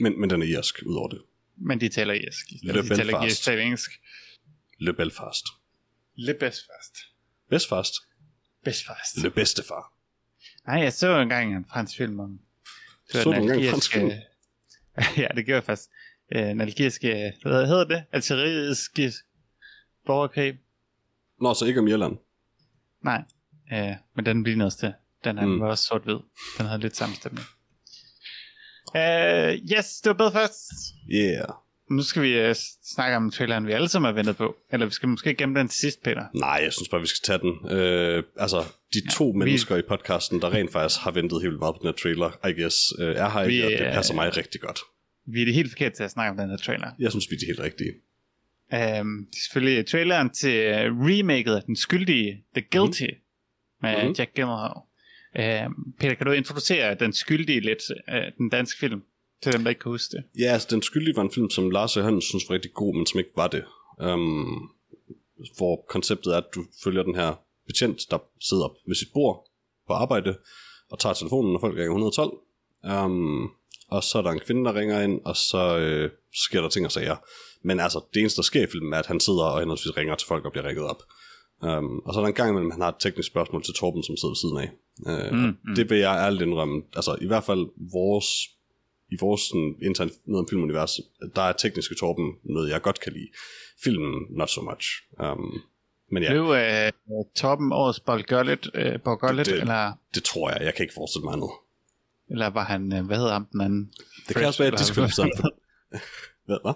Men, 0.00 0.20
men 0.20 0.30
den 0.30 0.42
er 0.42 0.46
irsk, 0.46 0.82
udover 0.86 1.08
det. 1.08 1.22
Men 1.56 1.80
de 1.80 1.88
taler 1.88 2.14
irsk. 2.14 2.46
Le 2.62 2.82
de 2.82 2.88
taler 2.88 3.24
irsk, 3.24 3.42
taler 3.42 3.62
engelsk. 3.62 3.90
Le 4.78 4.92
Belfast. 4.92 5.46
Le 6.16 6.34
Belfast. 6.34 6.96
Belfast. 7.50 7.94
Belfast. 8.64 9.22
Le 9.22 9.30
bedste 9.30 9.62
far. 9.62 9.92
Nej, 10.66 10.82
jeg 10.82 10.92
så 10.92 11.20
engang 11.20 11.56
en 11.56 11.64
fransk 11.72 11.96
film 11.96 12.20
om... 12.20 12.40
Så 13.10 13.18
den 13.18 13.32
du 13.32 13.32
engang 13.32 13.62
en 13.62 13.70
fransk 13.70 13.92
film? 13.92 14.10
ja, 15.22 15.28
det 15.36 15.46
gjorde 15.46 15.54
jeg 15.54 15.64
faktisk. 15.64 15.90
Øh, 16.34 16.50
En 16.50 16.60
algeriske... 16.60 17.32
Hvad 17.42 17.66
hedder 17.66 17.84
det? 17.84 18.04
Algeriske 18.12 19.12
borgerkrig. 20.06 20.58
Nå, 21.40 21.54
så 21.54 21.64
ikke 21.64 21.80
om 21.80 21.88
Irland. 21.88 22.16
Nej, 23.04 23.22
øh, 23.72 23.94
men 24.16 24.26
den 24.26 24.42
bliver 24.42 24.56
noget 24.58 24.72
til. 24.72 24.92
Den 25.24 25.38
her 25.38 25.46
Mm. 25.46 25.60
var 25.60 25.66
også 25.68 25.84
sort-hvid. 25.84 26.16
Den 26.58 26.66
havde 26.66 26.80
lidt 26.80 26.96
samme 26.96 27.14
stemning. 27.14 27.46
Uh, 28.94 29.76
yes, 29.78 30.00
det 30.00 30.06
var 30.10 30.12
bedre 30.14 30.32
først. 30.32 30.62
Yeah. 31.14 31.48
Nu 31.90 32.02
skal 32.02 32.22
vi 32.22 32.48
uh, 32.50 32.54
snakke 32.94 33.16
om 33.16 33.30
traileren, 33.30 33.66
vi 33.66 33.72
alle 33.72 33.88
sammen 33.88 34.06
har 34.08 34.12
ventet 34.14 34.36
på. 34.36 34.56
Eller 34.72 34.86
vi 34.86 34.92
skal 34.92 35.08
måske 35.08 35.34
gemme 35.34 35.58
den 35.58 35.68
til 35.68 35.78
sidst, 35.78 36.02
Peter. 36.02 36.24
Nej, 36.34 36.60
jeg 36.64 36.72
synes 36.72 36.88
bare, 36.88 37.00
vi 37.00 37.06
skal 37.06 37.20
tage 37.24 37.38
den. 37.38 37.70
Øh, 37.70 38.22
altså, 38.38 38.64
de 38.94 39.08
to 39.12 39.26
vi- 39.26 39.38
mennesker 39.38 39.76
i 39.76 39.82
podcasten, 39.88 40.40
der 40.40 40.52
rent 40.54 40.72
faktisk 40.72 41.00
har 41.00 41.10
ventet 41.10 41.42
helt 41.42 41.58
meget 41.58 41.74
på 41.74 41.78
den 41.82 41.86
her 41.88 41.92
trailer, 42.02 42.46
I 42.48 42.60
guess, 42.62 42.76
øh, 42.98 43.16
er 43.16 43.28
her 43.30 43.44
Vi, 43.46 43.54
ikke, 43.54 43.66
og 43.66 43.70
det 43.72 43.94
passer 43.94 44.14
mig 44.14 44.36
rigtig 44.36 44.60
godt. 44.60 44.78
Vi 45.26 45.40
er 45.40 45.44
det 45.44 45.54
helt 45.54 45.70
forkert 45.70 45.92
til 45.92 46.02
at 46.02 46.10
snakke 46.10 46.30
om 46.30 46.36
den 46.36 46.50
her 46.50 46.56
trailer. 46.56 46.90
Jeg 46.98 47.10
synes, 47.10 47.30
vi 47.30 47.34
er 47.34 47.38
de 47.38 47.46
helt 47.46 47.60
rigtige. 47.60 47.92
Um, 49.00 49.26
det 49.30 49.36
er 49.36 49.40
selvfølgelig 49.42 49.86
traileren 49.86 50.30
til 50.30 50.70
uh, 50.70 51.06
remaket 51.06 51.54
af 51.54 51.62
Den 51.62 51.76
Skyldige, 51.76 52.44
The 52.54 52.64
Guilty, 52.70 53.02
mm. 53.02 53.08
med 53.82 53.96
Mhm. 53.98 54.06
mm. 54.08 54.14
Jack 54.18 54.34
Gyllenhaal. 54.34 54.76
Um, 55.66 55.94
Peter, 56.00 56.14
kan 56.14 56.26
du 56.26 56.32
introducere 56.32 56.94
Den 56.94 57.12
Skyldige 57.12 57.60
lidt, 57.60 57.82
uh, 58.08 58.14
den 58.38 58.48
danske 58.50 58.78
film, 58.78 59.02
til 59.42 59.52
dem, 59.52 59.62
der 59.62 59.68
ikke 59.70 59.80
kan 59.80 59.90
huske 59.92 60.16
det? 60.16 60.24
Ja, 60.38 60.44
altså, 60.52 60.68
Den 60.70 60.82
Skyldige 60.82 61.16
var 61.16 61.22
en 61.22 61.30
film, 61.34 61.50
som 61.50 61.70
Lars 61.70 61.96
og 61.96 62.04
Hans 62.04 62.24
synes 62.24 62.44
var 62.48 62.54
rigtig 62.54 62.72
god, 62.72 62.94
men 62.96 63.06
som 63.06 63.18
ikke 63.18 63.30
var 63.36 63.48
det. 63.48 63.64
Um, 64.12 64.70
hvor 65.56 65.84
konceptet 65.88 66.32
er, 66.32 66.36
at 66.38 66.46
du 66.54 66.64
følger 66.84 67.02
den 67.02 67.14
her 67.14 67.34
betjent, 67.66 68.00
der 68.10 68.18
sidder 68.40 68.76
ved 68.86 68.94
sit 68.94 69.08
bord 69.14 69.46
på 69.86 69.92
arbejde, 69.92 70.36
og 70.90 70.98
tager 70.98 71.12
telefonen, 71.14 71.52
når 71.52 71.60
folk 71.60 71.76
ringer 71.76 71.90
112. 71.90 72.30
Um, 73.04 73.50
og 73.96 74.04
så 74.04 74.18
er 74.18 74.22
der 74.22 74.30
en 74.30 74.40
kvinde, 74.40 74.64
der 74.64 74.74
ringer 74.74 75.00
ind, 75.00 75.20
og 75.24 75.36
så 75.36 75.78
øh, 75.78 76.10
sker 76.46 76.60
der 76.60 76.68
ting 76.68 76.86
og 76.86 76.92
sager. 76.92 77.16
Men 77.64 77.80
altså, 77.80 78.00
det 78.14 78.20
eneste, 78.20 78.36
der 78.36 78.42
sker 78.42 78.62
i 78.62 78.70
filmen, 78.72 78.92
er, 78.92 78.98
at 78.98 79.06
han 79.06 79.20
sidder 79.20 79.44
og 79.44 79.58
henholdsvis 79.60 79.96
ringer 79.96 80.14
til 80.14 80.28
folk 80.28 80.44
og 80.44 80.52
bliver 80.52 80.66
ringet 80.68 80.84
op. 80.84 81.02
Um, 81.62 81.98
og 82.04 82.14
så 82.14 82.20
er 82.20 82.22
der 82.22 82.28
en 82.28 82.34
gang 82.34 82.50
imellem, 82.50 82.70
han 82.70 82.80
har 82.80 82.88
et 82.88 82.94
teknisk 83.00 83.26
spørgsmål 83.26 83.62
til 83.64 83.74
Torben, 83.74 84.02
som 84.04 84.16
sidder 84.16 84.32
ved 84.34 84.36
siden 84.44 84.58
af. 84.64 84.68
Uh, 85.30 85.36
mm, 85.38 85.56
mm. 85.64 85.74
Det 85.74 85.90
vil 85.90 85.98
jeg 85.98 86.16
ærligt 86.26 86.42
indrømme. 86.42 86.82
Altså, 86.96 87.16
i 87.20 87.26
hvert 87.26 87.44
fald 87.44 87.66
vores, 87.92 88.26
i 89.12 89.16
vores 89.20 89.40
sådan, 89.40 89.74
interne 89.82 90.10
noget 90.26 90.38
om 90.44 90.48
filmunivers, 90.48 91.00
der 91.36 91.42
er 91.42 91.52
tekniske 91.52 91.94
Torben 91.94 92.32
noget, 92.44 92.70
jeg 92.70 92.82
godt 92.82 93.00
kan 93.00 93.12
lide. 93.12 93.28
Filmen, 93.84 94.14
not 94.30 94.50
so 94.50 94.60
much. 94.62 94.86
Um, 95.32 95.60
men 96.12 96.22
ja, 96.22 96.28
Blev 96.30 96.42
uh, 96.44 97.26
Torben 97.36 97.72
årets 97.72 98.00
Bolgørlet, 98.00 98.66
uh, 98.66 99.00
Bolgørlet 99.04 99.46
Det- 99.46 99.54
det- 99.54 99.60
eller, 99.60 99.92
det 100.14 100.24
tror 100.24 100.50
jeg. 100.50 100.60
Jeg 100.62 100.74
kan 100.74 100.82
ikke 100.84 100.94
forestille 100.94 101.24
mig 101.24 101.32
andet. 101.32 101.50
Eller 102.32 102.46
var 102.50 102.64
han, 102.64 102.92
uh, 102.92 103.06
hvad 103.06 103.16
hedder 103.16 103.32
ham 103.32 103.46
den 103.52 103.60
anden? 103.60 103.92
Det 104.28 104.36
kan 104.36 104.46
også 104.46 104.62
være, 104.62 104.78
finde 104.94 105.12
sådan. 105.14 105.32
Hvad? 106.46 106.58
Hvad? 106.62 106.72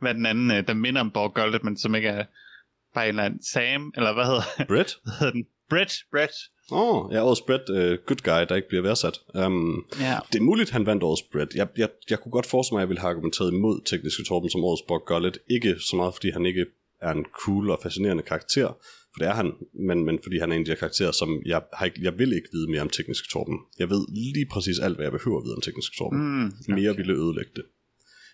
Hvad 0.00 0.14
den 0.14 0.26
anden, 0.26 0.50
uh, 0.50 0.56
der 0.66 0.74
minder 0.74 1.00
om 1.00 1.10
Bolgørlet, 1.10 1.64
men 1.64 1.76
som 1.78 1.94
ikke 1.94 2.08
er 2.08 2.24
bare 2.94 3.04
en 3.04 3.08
eller 3.08 3.22
anden 3.22 3.42
Sam, 3.42 3.92
eller 3.96 4.12
hvad 4.12 4.24
hedder, 4.24 4.42
Brett? 4.68 4.98
hvad 5.04 5.12
hedder 5.18 5.32
den? 5.32 5.46
Brett, 5.70 5.92
Brett. 6.10 6.32
Åh, 6.72 7.04
oh, 7.06 7.12
ja, 7.14 7.22
årets 7.24 7.40
Brett, 7.40 7.68
uh, 7.68 7.76
good 8.06 8.22
guy, 8.22 8.48
der 8.48 8.54
ikke 8.54 8.68
bliver 8.68 8.82
værdsat. 8.82 9.20
Um, 9.34 9.84
Ja. 10.00 10.18
det 10.32 10.38
er 10.38 10.42
muligt, 10.42 10.70
han 10.70 10.86
vandt 10.86 11.02
årets 11.02 11.22
Brett. 11.32 11.54
Jeg, 11.54 11.68
jeg, 11.76 11.88
jeg 12.10 12.20
kunne 12.20 12.32
godt 12.32 12.46
forestille 12.46 12.74
mig, 12.74 12.80
at 12.80 12.82
jeg 12.82 12.88
ville 12.88 13.00
have 13.00 13.10
argumenteret 13.10 13.52
imod 13.52 13.80
tekniske 13.84 14.24
Torben 14.24 14.50
som 14.50 14.64
årets 14.64 14.82
Borg 14.88 15.02
Gullet. 15.06 15.38
Ikke 15.50 15.74
så 15.90 15.96
meget, 15.96 16.14
fordi 16.14 16.30
han 16.30 16.46
ikke 16.46 16.66
er 17.00 17.10
en 17.12 17.24
cool 17.24 17.70
og 17.70 17.78
fascinerende 17.82 18.22
karakter, 18.22 18.76
for 19.12 19.18
det 19.18 19.28
er 19.28 19.34
han, 19.34 19.52
men, 19.72 20.04
men 20.04 20.18
fordi 20.22 20.38
han 20.38 20.52
er 20.52 20.56
en 20.56 20.62
af 20.62 20.64
de 20.64 20.70
her 20.70 20.78
karakterer, 20.78 21.12
som 21.12 21.42
jeg, 21.46 21.62
har 21.72 21.84
ikke, 21.86 22.02
jeg 22.02 22.18
vil 22.18 22.32
ikke 22.32 22.48
vide 22.52 22.70
mere 22.70 22.80
om 22.80 22.88
tekniske 22.88 23.28
Torben. 23.32 23.58
Jeg 23.78 23.90
ved 23.90 24.06
lige 24.34 24.46
præcis 24.50 24.78
alt, 24.78 24.96
hvad 24.96 25.04
jeg 25.04 25.12
behøver 25.12 25.38
at 25.38 25.44
vide 25.44 25.54
om 25.54 25.60
tekniske 25.60 25.96
Torben. 25.98 26.42
Mm, 26.42 26.74
Mere 26.74 26.96
ville 26.96 27.12
ødelægge 27.12 27.50
det. 27.56 27.64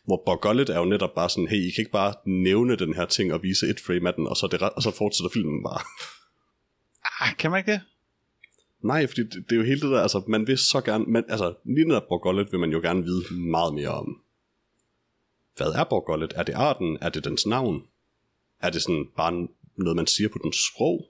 Hvor 0.05 0.23
Borg 0.27 0.41
Gullet 0.41 0.69
er 0.69 0.79
jo 0.79 0.85
netop 0.85 1.15
bare 1.15 1.31
sådan, 1.31 1.49
hey, 1.49 1.57
I 1.57 1.71
kan 1.71 1.83
ikke 1.83 1.93
bare 1.93 2.15
nævne 2.27 2.77
den 2.77 2.95
her 2.95 3.07
ting 3.07 3.33
og 3.33 3.43
vise 3.43 3.67
et 3.67 3.81
frame 3.81 4.09
af 4.09 4.15
den, 4.15 4.27
og 4.27 4.37
så, 4.37 4.49
det, 4.53 4.62
og 4.62 4.83
så 4.83 4.91
fortsætter 4.91 5.31
filmen 5.33 5.62
bare. 5.62 5.81
Ah, 7.21 7.37
kan 7.37 7.51
man 7.51 7.59
ikke 7.59 7.73
det? 7.73 7.81
Nej, 8.83 9.07
fordi 9.07 9.23
det, 9.23 9.45
det 9.49 9.53
er 9.53 9.57
jo 9.57 9.62
hele 9.62 9.81
det 9.81 9.91
der, 9.91 10.01
altså 10.01 10.23
man 10.29 10.47
vil 10.47 10.59
så 10.59 10.81
gerne, 10.81 11.05
man, 11.05 11.25
altså 11.29 11.55
lige 11.65 11.89
netop 11.89 12.09
Borgollet 12.09 12.53
vil 12.53 12.61
man 12.61 12.71
jo 12.71 12.81
gerne 12.81 13.03
vide 13.03 13.35
meget 13.35 13.75
mere 13.75 13.89
om. 13.89 14.21
Hvad 15.57 15.67
er 15.67 15.85
Borgollet? 15.85 16.33
Er 16.37 16.43
det 16.43 16.53
arten? 16.53 16.99
Er 17.01 17.09
det 17.09 17.25
dens 17.25 17.47
navn? 17.47 17.83
Er 18.62 18.71
det 18.71 18.83
sådan 18.83 19.07
bare 19.17 19.49
noget, 19.85 19.97
man 19.97 20.07
siger 20.07 20.29
på 20.29 20.39
dens 20.45 20.57
sprog? 20.57 21.07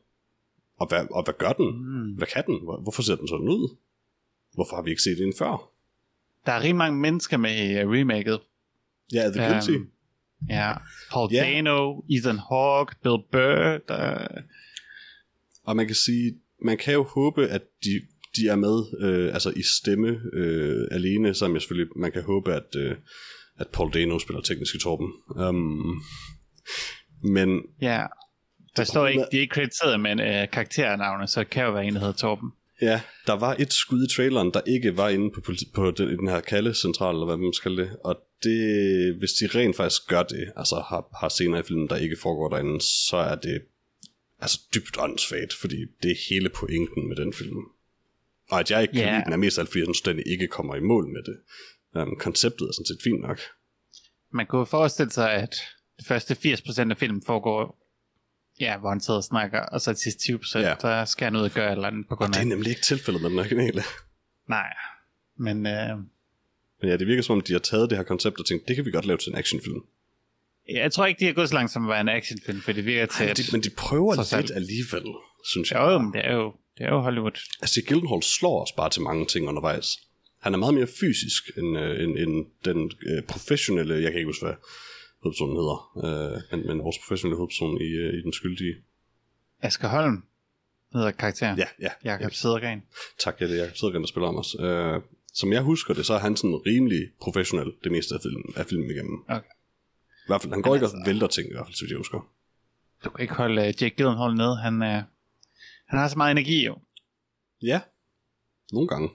Og 0.81 0.89
hvad, 0.89 1.07
og 1.11 1.25
hvad 1.25 1.35
gør 1.39 1.53
den? 1.53 1.67
Mm. 1.67 2.13
Hvad 2.17 2.27
kan 2.27 2.45
den? 2.47 2.59
Hvor- 2.65 2.81
Hvorfor 2.83 3.03
ser 3.03 3.17
den 3.17 3.29
sådan 3.29 3.49
ud? 3.49 3.77
Hvorfor 4.55 4.77
har 4.77 4.83
vi 4.83 4.91
ikke 4.91 5.03
set 5.03 5.19
den 5.19 5.33
før? 5.39 5.71
Der 6.47 6.53
er 6.53 6.59
rigtig 6.61 6.77
mange 6.77 7.01
mennesker 7.01 7.37
med 7.37 7.51
i 7.71 7.85
uh, 7.85 7.91
remaket. 7.93 8.41
Ja, 9.13 9.31
The 9.31 9.49
Guilty. 9.53 9.71
Øhm, 9.71 9.91
Ja, 10.51 10.73
Paul 11.11 11.33
Ja. 11.33 11.39
Dano, 11.43 12.01
Ethan 12.11 12.39
Hawke, 12.39 12.95
Bill 13.03 13.17
Burr, 13.33 13.79
der, 13.89 14.29
Og 15.65 15.77
man 15.77 15.87
kan 15.87 15.95
sige, 15.95 16.35
man 16.63 16.79
kan 16.79 16.95
jo 16.95 17.03
håbe, 17.03 17.47
at 17.47 17.63
de, 17.85 17.91
de 18.37 18.49
er 18.49 18.57
med 18.57 18.85
øh, 19.01 19.35
altså 19.35 19.51
i 19.51 19.63
stemme 19.81 20.21
øh, 20.33 20.89
alene, 20.91 21.35
som 21.35 21.53
jeg 21.55 21.63
selvfølgelig, 21.63 21.93
man 21.97 22.13
kan 22.13 22.23
håbe, 22.23 22.55
at, 22.55 22.67
øh, 22.77 22.97
at 23.59 23.67
Paul 23.73 23.93
Dano 23.93 24.19
spiller 24.19 24.41
tekniske 24.41 24.79
Torben. 24.79 25.13
Um, 25.49 26.03
men 27.23 27.63
ja, 27.81 28.07
der 28.77 28.85
står 28.85 29.01
problemet 29.01 29.23
ikke, 29.23 29.33
de 29.33 29.37
er 29.37 29.41
ikke 29.41 29.55
krediteret 29.55 30.01
med 30.01 30.13
uh, 30.13 30.51
karakternavne, 30.51 31.27
så 31.29 31.41
det 31.41 31.51
kan 31.51 31.65
jo 31.65 31.73
være 31.73 31.85
en, 31.85 31.95
der 31.95 32.01
hedder 32.01 32.15
Torben. 32.15 32.53
ja, 32.83 33.01
der 33.27 33.33
var 33.33 33.57
et 33.59 33.73
skud 33.73 34.07
i 34.07 34.15
traileren, 34.15 34.51
der 34.55 34.61
ikke 34.67 34.97
var 34.97 35.09
inde 35.09 35.31
på, 35.31 35.41
politi- 35.41 35.71
på 35.75 35.91
den, 35.91 36.19
den 36.19 36.29
her 36.29 36.41
Kalle-central, 36.41 37.15
eller 37.15 37.27
hvad 37.27 37.37
man 37.37 37.53
skal 37.53 37.77
det. 37.77 37.91
Og 38.05 38.17
det, 38.43 39.15
hvis 39.19 39.33
de 39.33 39.47
rent 39.59 39.77
faktisk 39.77 40.09
gør 40.09 40.23
det, 40.23 40.53
altså 40.57 40.75
har, 40.89 41.17
har 41.21 41.29
scener 41.29 41.59
i 41.59 41.63
filmen, 41.63 41.89
der 41.89 41.97
ikke 41.97 42.17
foregår 42.23 42.49
derinde, 42.49 42.81
så 42.81 43.17
er 43.17 43.35
det 43.35 43.63
altså 44.41 44.61
dybt 44.75 44.97
åndssvagt, 44.99 45.53
fordi 45.61 45.77
det 46.03 46.11
er 46.11 46.17
hele 46.31 46.49
pointen 46.49 47.09
med 47.09 47.17
den 47.17 47.33
film. 47.33 47.59
Og 48.51 48.61
at 48.61 48.71
jeg 48.71 48.83
ikke 48.83 48.95
kan 48.95 49.13
lide 49.13 49.25
den, 49.25 49.33
er 49.33 49.37
mest 49.37 49.59
alt, 49.59 49.69
fordi 49.69 49.79
jeg 49.79 49.87
synes, 49.87 50.01
den 50.01 50.23
ikke 50.27 50.47
kommer 50.47 50.75
i 50.75 50.81
mål 50.81 51.09
med 51.09 51.23
det. 51.23 51.37
Um, 52.03 52.17
konceptet 52.21 52.69
er 52.69 52.73
sådan 52.73 52.87
set 52.87 53.03
fint 53.05 53.21
nok. 53.21 53.41
Man 54.33 54.47
kunne 54.47 54.67
forestille 54.67 55.11
sig, 55.11 55.33
at 55.33 55.57
de 56.01 56.05
første 56.05 56.35
80% 56.35 56.91
af 56.91 56.97
filmen 56.97 57.23
foregår, 57.27 57.86
ja, 58.61 58.79
hvor 58.79 58.89
han 58.89 59.01
sidder 59.01 59.19
og 59.19 59.25
snakker, 59.25 59.61
og 59.61 59.81
så 59.81 59.93
de 59.93 60.03
sidste 60.03 60.33
20%, 60.33 60.59
Ja. 60.59 60.69
ja. 60.69 60.75
der 60.83 61.05
skal 61.05 61.25
han 61.25 61.37
ud 61.37 61.41
og 61.41 61.51
gøre 61.51 61.67
et 61.69 61.73
eller 61.73 61.89
andet 61.89 62.09
på 62.09 62.17
grund 62.17 62.33
Det 62.33 62.39
af. 62.39 62.43
er 62.43 62.47
nemlig 62.47 62.69
ikke 62.71 62.83
tilfældet 62.83 63.23
med 63.23 63.31
den 63.31 63.39
originale. 63.39 63.83
Nej, 64.49 64.73
men 65.39 65.57
uh, 65.57 65.99
Men 66.81 66.91
ja, 66.91 66.97
det 66.97 67.07
virker 67.07 67.23
som 67.23 67.33
om, 67.37 67.41
de 67.41 67.53
har 67.53 67.59
taget 67.61 67.91
det 67.91 67.99
her 67.99 68.03
koncept 68.05 68.41
og 68.41 68.47
tænkt, 68.47 68.69
det 68.69 68.77
kan 68.77 68.85
vi 68.85 68.91
godt 68.91 69.05
lave 69.07 69.19
til 69.19 69.31
en 69.33 69.39
actionfilm. 69.39 69.81
jeg 70.69 70.93
tror 70.93 71.07
ikke, 71.07 71.21
de 71.21 71.25
har 71.25 71.33
gået 71.33 71.49
så 71.49 71.55
langt 71.55 71.73
som 71.73 71.85
at 71.85 71.89
være 71.91 72.01
en 72.01 72.09
actionfilm, 72.09 72.61
for 72.61 72.73
det 72.73 72.85
virker 72.87 73.07
til, 73.07 73.23
Men 73.23 73.31
at... 73.31 73.37
de, 73.37 73.43
men 73.53 73.61
de 73.61 73.71
prøver 73.77 74.15
lidt 74.17 74.27
selv. 74.27 74.49
alligevel, 74.55 75.05
synes 75.53 75.71
jeg. 75.71 75.79
Jo, 75.81 75.99
men 75.99 76.13
det 76.13 76.21
er 76.27 76.35
jo, 76.35 76.55
det 76.79 76.85
er 76.87 76.91
jo 76.91 76.99
Hollywood. 77.01 77.39
Altså, 77.61 77.83
Gyllenhaal 77.87 78.23
slår 78.23 78.63
os 78.63 78.73
bare 78.73 78.91
til 78.91 79.03
mange 79.03 79.27
ting 79.27 79.49
undervejs. 79.49 79.87
Han 80.41 80.55
er 80.55 80.59
meget 80.59 80.75
mere 80.75 80.87
fysisk 81.01 81.43
end, 81.59 81.79
øh, 81.79 82.03
end, 82.05 82.19
end 82.19 82.47
den 82.65 82.91
øh, 83.07 83.23
professionelle, 83.23 83.95
jeg 83.95 84.11
kan 84.13 84.19
ikke 84.19 84.29
huske, 84.29 84.45
hvad 84.47 84.55
hovedpersonen 85.23 85.57
hedder, 85.61 85.79
øh, 86.05 86.43
men, 86.51 86.67
men 86.67 86.79
vores 86.85 86.99
professionelle 86.99 87.37
hovedperson 87.37 87.81
i, 87.81 87.85
øh, 88.03 88.15
i 88.19 88.23
Den 88.23 88.33
Skyldige. 88.33 88.75
Asger 89.63 89.89
Holm 89.89 90.25
hedder 90.93 91.11
karakteren. 91.11 91.59
Ja, 91.59 91.67
ja. 91.81 91.91
Jakob 92.05 92.33
Sedergren. 92.33 92.83
Tak, 93.19 93.41
ja, 93.41 93.47
det 93.47 93.55
er 93.59 93.63
Jacob 93.63 93.77
Sødgren, 93.77 94.03
der 94.03 94.09
spiller 94.09 94.29
om 94.29 94.37
os. 94.37 94.57
Øh, 94.61 95.03
som 95.35 95.53
jeg 95.53 95.63
husker 95.63 95.95
det, 95.95 96.07
så 96.07 96.15
er 96.15 96.19
han 96.19 96.37
sådan 96.37 96.57
rimelig 96.67 97.11
professionel 97.21 97.73
det 97.85 97.93
meste 97.93 98.15
af 98.15 98.21
filmen, 98.23 98.53
af 98.57 98.67
filmen 98.67 98.91
igennem. 98.91 99.25
Okay. 99.29 99.51
I 100.25 100.27
hvert 100.27 100.43
fald, 100.43 100.53
han 100.53 100.63
går 100.63 100.71
Men 100.71 100.77
ikke 100.77 100.87
og 100.87 100.93
altså- 100.97 101.11
vælter 101.11 101.27
ting, 101.27 101.49
i 101.51 101.53
hvert 101.53 101.67
fald, 101.67 101.75
så 101.75 101.87
jeg 101.89 101.97
husker. 101.97 102.33
Du 103.05 103.11
kan 103.11 103.23
ikke 103.23 103.35
holde 103.35 103.61
uh, 103.63 103.83
Jake 103.83 103.95
Gyllenhaal 103.97 104.35
ned. 104.35 104.57
Han, 104.57 104.75
uh, 104.75 105.03
han 105.91 105.99
har 105.99 106.09
så 106.09 106.17
meget 106.17 106.31
energi 106.31 106.65
jo. 106.67 106.79
Ja, 107.63 107.81
nogle 108.73 108.89
gange. 108.89 109.09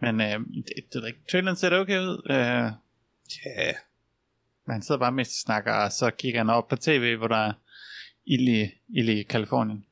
Men 0.00 0.14
uh, 0.20 0.46
det, 0.66 0.74
det, 0.92 1.02
det, 1.02 1.14
traileren 1.30 1.56
ser 1.56 1.78
okay 1.80 1.98
ud. 2.00 2.16
Uh, 2.30 2.72
Ja, 3.46 3.72
men 4.66 4.72
han 4.72 4.82
sidder 4.82 4.98
bare 4.98 5.12
mest 5.12 5.30
og 5.30 5.44
snakker, 5.46 5.72
og 5.72 5.92
så 5.92 6.10
kigger 6.10 6.40
han 6.40 6.50
op 6.50 6.68
på 6.68 6.76
tv, 6.76 7.16
hvor 7.16 7.28
der 7.28 7.36
er 7.36 7.52
ild 8.26 8.48
i, 8.48 8.70
ild 8.88 9.08
i 9.08 9.22
Kalifornien. 9.22 9.84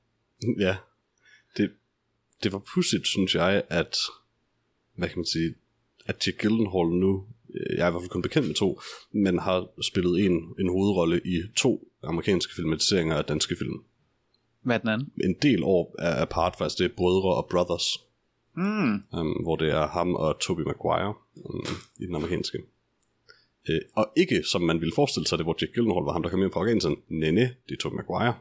Ja, 0.59 0.77
det, 1.57 1.71
det 2.43 2.53
var 2.53 2.63
pudsigt, 2.75 3.07
synes 3.07 3.35
jeg, 3.35 3.63
at, 3.69 3.97
hvad 4.97 5.09
kan 5.09 5.19
man 5.19 5.27
sige, 5.27 5.55
at 6.07 6.27
Jake 6.27 6.39
Gyllenhaal 6.39 6.87
nu, 6.87 7.27
øh, 7.55 7.77
jeg 7.77 7.85
er 7.85 7.89
i 7.89 7.91
hvert 7.91 8.03
fald 8.03 8.11
kun 8.11 8.23
bekendt 8.23 8.49
med 8.49 8.55
to, 8.55 8.81
men 9.13 9.39
har 9.39 9.83
spillet 9.83 10.25
en, 10.27 10.55
en 10.59 10.69
hovedrolle 10.69 11.21
i 11.25 11.43
to 11.57 11.89
amerikanske 12.03 12.55
filmatiseringer 12.55 13.17
af 13.17 13.25
danske 13.25 13.57
film. 13.59 13.85
Hvad 14.63 14.77
er 14.77 14.79
den 14.79 14.89
anden? 14.89 15.13
En 15.25 15.35
del 15.43 15.63
år 15.63 15.95
er 15.99 16.23
apart 16.23 16.57
faktisk, 16.59 16.79
det 16.79 16.85
er 16.85 16.97
Brødre 16.97 17.35
og 17.35 17.49
Brothers. 17.51 17.99
Mm. 18.57 19.03
um, 19.13 19.43
hvor 19.43 19.57
det 19.57 19.71
er 19.71 19.87
ham 19.87 20.15
og 20.15 20.41
Tobey 20.41 20.63
Maguire 20.63 21.15
um, 21.37 21.67
i 22.01 22.07
den 22.07 22.15
amerikanske. 22.15 22.59
Uh, 23.69 23.75
og 23.97 24.13
ikke, 24.17 24.43
som 24.53 24.63
man 24.63 24.81
ville 24.81 24.93
forestille 24.95 25.27
sig, 25.27 25.39
det 25.39 25.45
hvor 25.47 25.57
Jack 25.61 25.73
Gyllenhaal 25.73 26.05
var 26.05 26.13
ham, 26.13 26.23
der 26.23 26.31
kom 26.31 26.43
ind 26.43 26.53
fra 26.53 26.61
Afghanistan. 26.61 26.97
Nej, 27.09 27.31
det 27.31 27.75
er 27.75 27.77
Tobey 27.81 27.97
Maguire. 27.97 28.35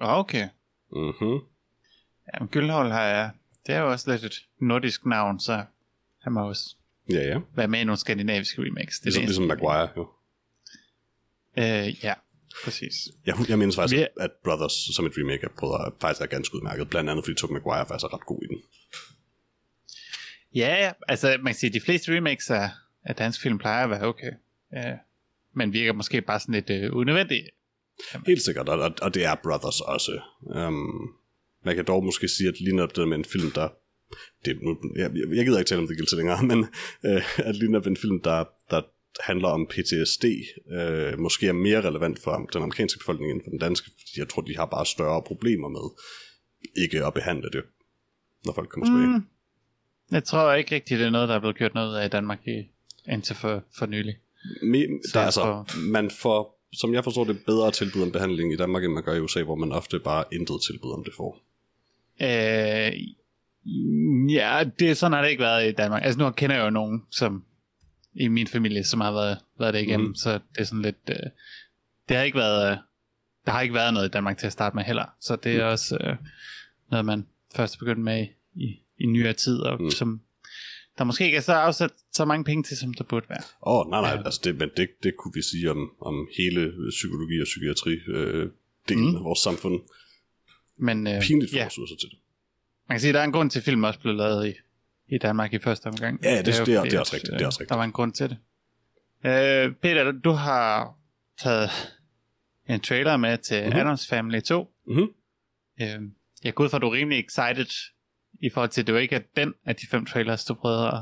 Okay. 0.00 0.48
Mhm. 0.92 1.38
Ja, 2.34 2.38
men 2.40 2.48
Gyldhold 2.48 2.90
har 2.92 3.02
jeg... 3.04 3.30
Det 3.66 3.74
er 3.74 3.80
jo 3.80 3.90
også 3.90 4.10
lidt 4.10 4.24
et 4.24 4.34
nordisk 4.60 5.06
navn, 5.06 5.40
så 5.40 5.64
han 6.22 6.32
må 6.32 6.48
også 6.48 6.76
Ja, 7.10 7.20
ja. 7.28 7.38
være 7.56 7.68
med 7.68 7.80
i 7.80 7.84
nogle 7.84 7.98
skandinaviske 7.98 8.62
remakes. 8.62 9.00
Det 9.00 9.02
er 9.02 9.04
Ligesom, 9.06 9.20
det 9.20 9.28
ligesom 9.28 9.44
eneste. 9.44 9.64
Maguire, 9.64 9.88
jo. 9.96 10.08
Øh, 11.58 12.04
ja, 12.04 12.14
præcis. 12.64 12.94
Jeg, 13.26 13.36
jeg 13.48 13.58
mindes 13.58 13.76
faktisk, 13.76 14.00
Vi- 14.00 14.06
at, 14.20 14.30
Brothers 14.44 14.72
som 14.96 15.06
et 15.06 15.12
remake 15.16 15.44
er, 15.44 15.48
prøvet, 15.58 15.80
at 15.86 15.92
faktisk 16.00 16.22
er 16.22 16.26
ganske 16.26 16.54
udmærket. 16.56 16.90
Blandt 16.90 17.10
andet, 17.10 17.24
fordi 17.24 17.34
Tobey 17.36 17.52
Maguire 17.52 17.86
faktisk 17.86 18.04
er 18.04 18.14
ret 18.14 18.26
god 18.26 18.42
i 18.42 18.46
den. 18.46 18.62
Ja, 20.54 20.84
ja, 20.84 20.92
altså 21.08 21.28
man 21.42 21.52
kan 21.52 21.58
sige, 21.58 21.68
at 21.70 21.74
de 21.74 21.80
fleste 21.80 22.16
remakes 22.16 22.50
af, 22.50 22.70
af 23.04 23.14
dansk 23.14 23.42
film 23.42 23.58
plejer 23.58 23.84
at 23.84 23.90
være 23.90 24.02
okay. 24.02 24.32
Ja, 24.72 24.96
men 25.54 25.72
virker 25.72 25.92
måske 25.92 26.22
bare 26.22 26.40
sådan 26.40 26.54
lidt 26.54 26.70
øh, 26.70 26.96
unødvendigt. 26.96 27.46
Helt 28.26 28.42
sikkert, 28.42 28.68
og, 28.68 28.92
og, 29.02 29.14
det 29.14 29.24
er 29.24 29.34
Brothers 29.42 29.80
også. 29.80 30.20
Um, 30.40 31.14
man 31.64 31.76
kan 31.76 31.84
dog 31.84 32.04
måske 32.04 32.28
sige, 32.28 32.48
at 32.48 32.60
lige 32.60 32.76
netop 32.76 32.96
det 32.96 33.08
med 33.08 33.18
en 33.18 33.24
film, 33.24 33.50
der... 33.50 33.68
Det, 34.44 34.58
nu, 34.62 34.78
jeg, 34.96 35.10
jeg, 35.36 35.44
gider 35.44 35.58
ikke 35.58 35.68
tale 35.68 35.80
om 35.80 35.86
det 35.86 35.96
gildt 35.96 36.16
længere, 36.16 36.42
men 36.50 36.58
øh, 37.06 37.22
at 37.48 37.56
lige 37.56 37.70
netop 37.72 37.86
en 37.86 37.96
film, 37.96 38.22
der, 38.22 38.44
der 38.70 38.82
handler 39.20 39.48
om 39.48 39.66
PTSD, 39.66 40.24
øh, 40.78 41.18
måske 41.18 41.48
er 41.48 41.52
mere 41.52 41.80
relevant 41.80 42.18
for 42.18 42.36
den 42.52 42.62
amerikanske 42.62 42.98
befolkning 42.98 43.32
end 43.32 43.40
for 43.44 43.50
den 43.50 43.58
danske, 43.58 43.90
fordi 43.90 44.12
jeg 44.18 44.28
tror, 44.28 44.42
de 44.42 44.56
har 44.56 44.66
bare 44.66 44.86
større 44.86 45.22
problemer 45.22 45.68
med 45.68 45.86
ikke 46.84 47.06
at 47.06 47.14
behandle 47.14 47.50
det, 47.52 47.62
når 48.44 48.52
folk 48.52 48.68
kommer 48.68 48.86
tilbage. 48.86 49.18
Mm. 49.18 49.26
Jeg 50.10 50.24
tror 50.24 50.54
ikke 50.54 50.74
rigtigt, 50.74 50.98
det 50.98 51.06
er 51.06 51.10
noget, 51.10 51.28
der 51.28 51.34
er 51.34 51.40
blevet 51.40 51.56
gjort 51.56 51.74
noget 51.74 51.98
af 51.98 52.06
i 52.06 52.08
Danmark 52.08 52.46
i, 52.46 52.58
indtil 53.12 53.36
for, 53.36 53.62
for 53.78 53.86
nylig. 53.86 54.14
Me, 54.62 54.78
der, 55.14 55.20
altså, 55.20 55.40
tror- 55.40 55.90
man 55.90 56.10
får, 56.10 56.60
som 56.72 56.94
jeg 56.94 57.04
forstår 57.04 57.24
det, 57.24 57.38
bedre 57.46 57.70
tilbud 57.70 58.02
om 58.02 58.12
behandling 58.12 58.52
i 58.52 58.56
Danmark, 58.56 58.84
end 58.84 58.92
man 58.92 59.02
gør 59.02 59.14
i 59.14 59.20
USA, 59.20 59.42
hvor 59.42 59.54
man 59.54 59.72
ofte 59.72 59.98
bare 59.98 60.24
intet 60.32 60.56
tilbud 60.70 60.92
om 60.92 61.04
det 61.04 61.12
får. 61.16 61.38
Øh, 62.22 62.92
ja, 64.34 64.64
det, 64.78 64.96
sådan 64.96 65.12
har 65.12 65.22
det 65.22 65.30
ikke 65.30 65.42
været 65.42 65.68
i 65.68 65.72
Danmark. 65.72 66.02
Altså 66.04 66.18
nu 66.18 66.30
kender 66.30 66.56
jeg 66.56 66.64
jo 66.64 66.70
nogen, 66.70 67.02
som 67.10 67.44
i 68.14 68.28
min 68.28 68.46
familie, 68.46 68.84
som 68.84 69.00
har 69.00 69.12
været, 69.12 69.38
været 69.58 69.74
det 69.74 69.82
igennem, 69.82 70.06
mm. 70.08 70.14
så 70.14 70.32
det 70.32 70.40
er 70.58 70.64
sådan 70.64 70.82
lidt... 70.82 70.96
Øh, 71.10 71.16
det 72.08 72.16
har 72.16 72.24
ikke 72.24 72.38
været... 72.38 72.70
Øh, 72.70 72.76
der 73.46 73.52
har 73.52 73.60
ikke 73.60 73.74
været 73.74 73.94
noget 73.94 74.06
i 74.08 74.10
Danmark 74.10 74.38
til 74.38 74.46
at 74.46 74.52
starte 74.52 74.76
med 74.76 74.84
heller, 74.84 75.04
så 75.20 75.36
det 75.36 75.56
er 75.56 75.64
Mm. 75.66 75.72
også 75.72 75.96
øh, 76.00 76.16
noget, 76.90 77.04
man 77.06 77.26
først 77.54 77.74
er 77.74 77.78
begyndt 77.78 78.00
med 78.04 78.26
i, 78.54 78.80
i, 78.98 79.06
nyere 79.06 79.32
tid, 79.32 79.58
og 79.60 79.82
mm. 79.82 79.90
som 79.90 80.20
der 80.98 81.04
måske 81.04 81.24
ikke 81.24 81.36
er 81.36 81.40
så 81.40 81.52
afsat 81.52 81.90
så 82.12 82.24
mange 82.24 82.44
penge 82.44 82.62
til, 82.62 82.76
som 82.76 82.94
der 82.94 83.04
burde 83.04 83.26
være. 83.28 83.42
Åh, 83.66 83.86
oh, 83.86 83.90
nej, 83.90 84.00
nej, 84.00 84.10
Ja. 84.10 84.22
altså 84.24 84.40
det, 84.44 84.56
men 84.58 84.70
det, 84.76 84.88
det 85.02 85.16
kunne 85.16 85.32
vi 85.34 85.42
sige 85.42 85.70
om, 85.70 85.90
om 86.00 86.28
hele 86.38 86.72
psykologi 86.90 87.40
og 87.40 87.44
psykiatri 87.44 87.92
øh, 88.08 88.50
delen 88.88 89.10
Mm. 89.10 89.16
af 89.16 89.24
vores 89.24 89.38
samfund. 89.38 89.80
Men 90.78 91.06
øh, 91.06 91.22
Pinligt 91.22 91.50
for 91.52 91.58
ja, 91.58 91.66
ressourcer 91.66 91.96
til 91.96 92.08
det. 92.10 92.18
man 92.88 92.94
kan 92.94 93.00
sige, 93.00 93.08
at 93.08 93.14
der 93.14 93.20
er 93.20 93.24
en 93.24 93.32
grund 93.32 93.50
til, 93.50 93.58
at 93.58 93.64
film 93.64 93.84
også 93.84 94.00
blev 94.00 94.14
lavet 94.14 94.48
i, 94.48 94.54
i 95.14 95.18
Danmark 95.18 95.52
i 95.52 95.58
første 95.58 95.86
omgang. 95.86 96.20
Ja, 96.24 96.38
det- 96.38 96.46
det 96.46 96.54
er- 96.54 96.58
jo 96.58 96.64
det 96.64 96.74
er 96.76 96.80
fordi, 96.80 96.96
også 96.96 97.10
at, 97.10 97.14
rigtigt, 97.14 97.32
det 97.32 97.42
er 97.42 97.46
også 97.46 97.56
øh, 97.56 97.60
rigtigt. 97.60 97.68
Der 97.70 97.76
var 97.76 97.84
en 97.84 97.92
grund 97.92 98.12
til 98.12 98.28
det. 98.30 98.36
Øh, 99.24 99.74
Peter, 99.82 100.12
du 100.12 100.30
har 100.30 100.94
taget 101.42 101.70
en 102.68 102.80
trailer 102.80 103.16
med 103.16 103.38
til 103.38 103.56
Mhm. 103.60 103.66
mm-hmm. 103.66 103.80
Adams 103.86 104.06
Family 104.08 104.40
2. 104.40 104.70
Mhm. 104.86 105.06
Øh, 105.82 105.88
jeg 106.44 106.54
går 106.54 106.64
ud 106.64 106.68
fra, 106.68 106.76
at 106.78 106.82
du 106.82 106.86
er 106.88 106.92
rimelig 106.92 107.18
excited 107.24 107.66
i 108.40 108.50
forhold 108.50 108.70
til, 108.70 108.80
at 108.80 108.86
det 108.86 108.92
jo 108.92 108.98
ikke 108.98 109.14
er 109.14 109.20
den 109.36 109.54
af 109.64 109.76
de 109.76 109.86
fem 109.86 110.06
trailers, 110.06 110.44
du 110.44 110.54
prøvede 110.54 110.86
at, 110.88 111.00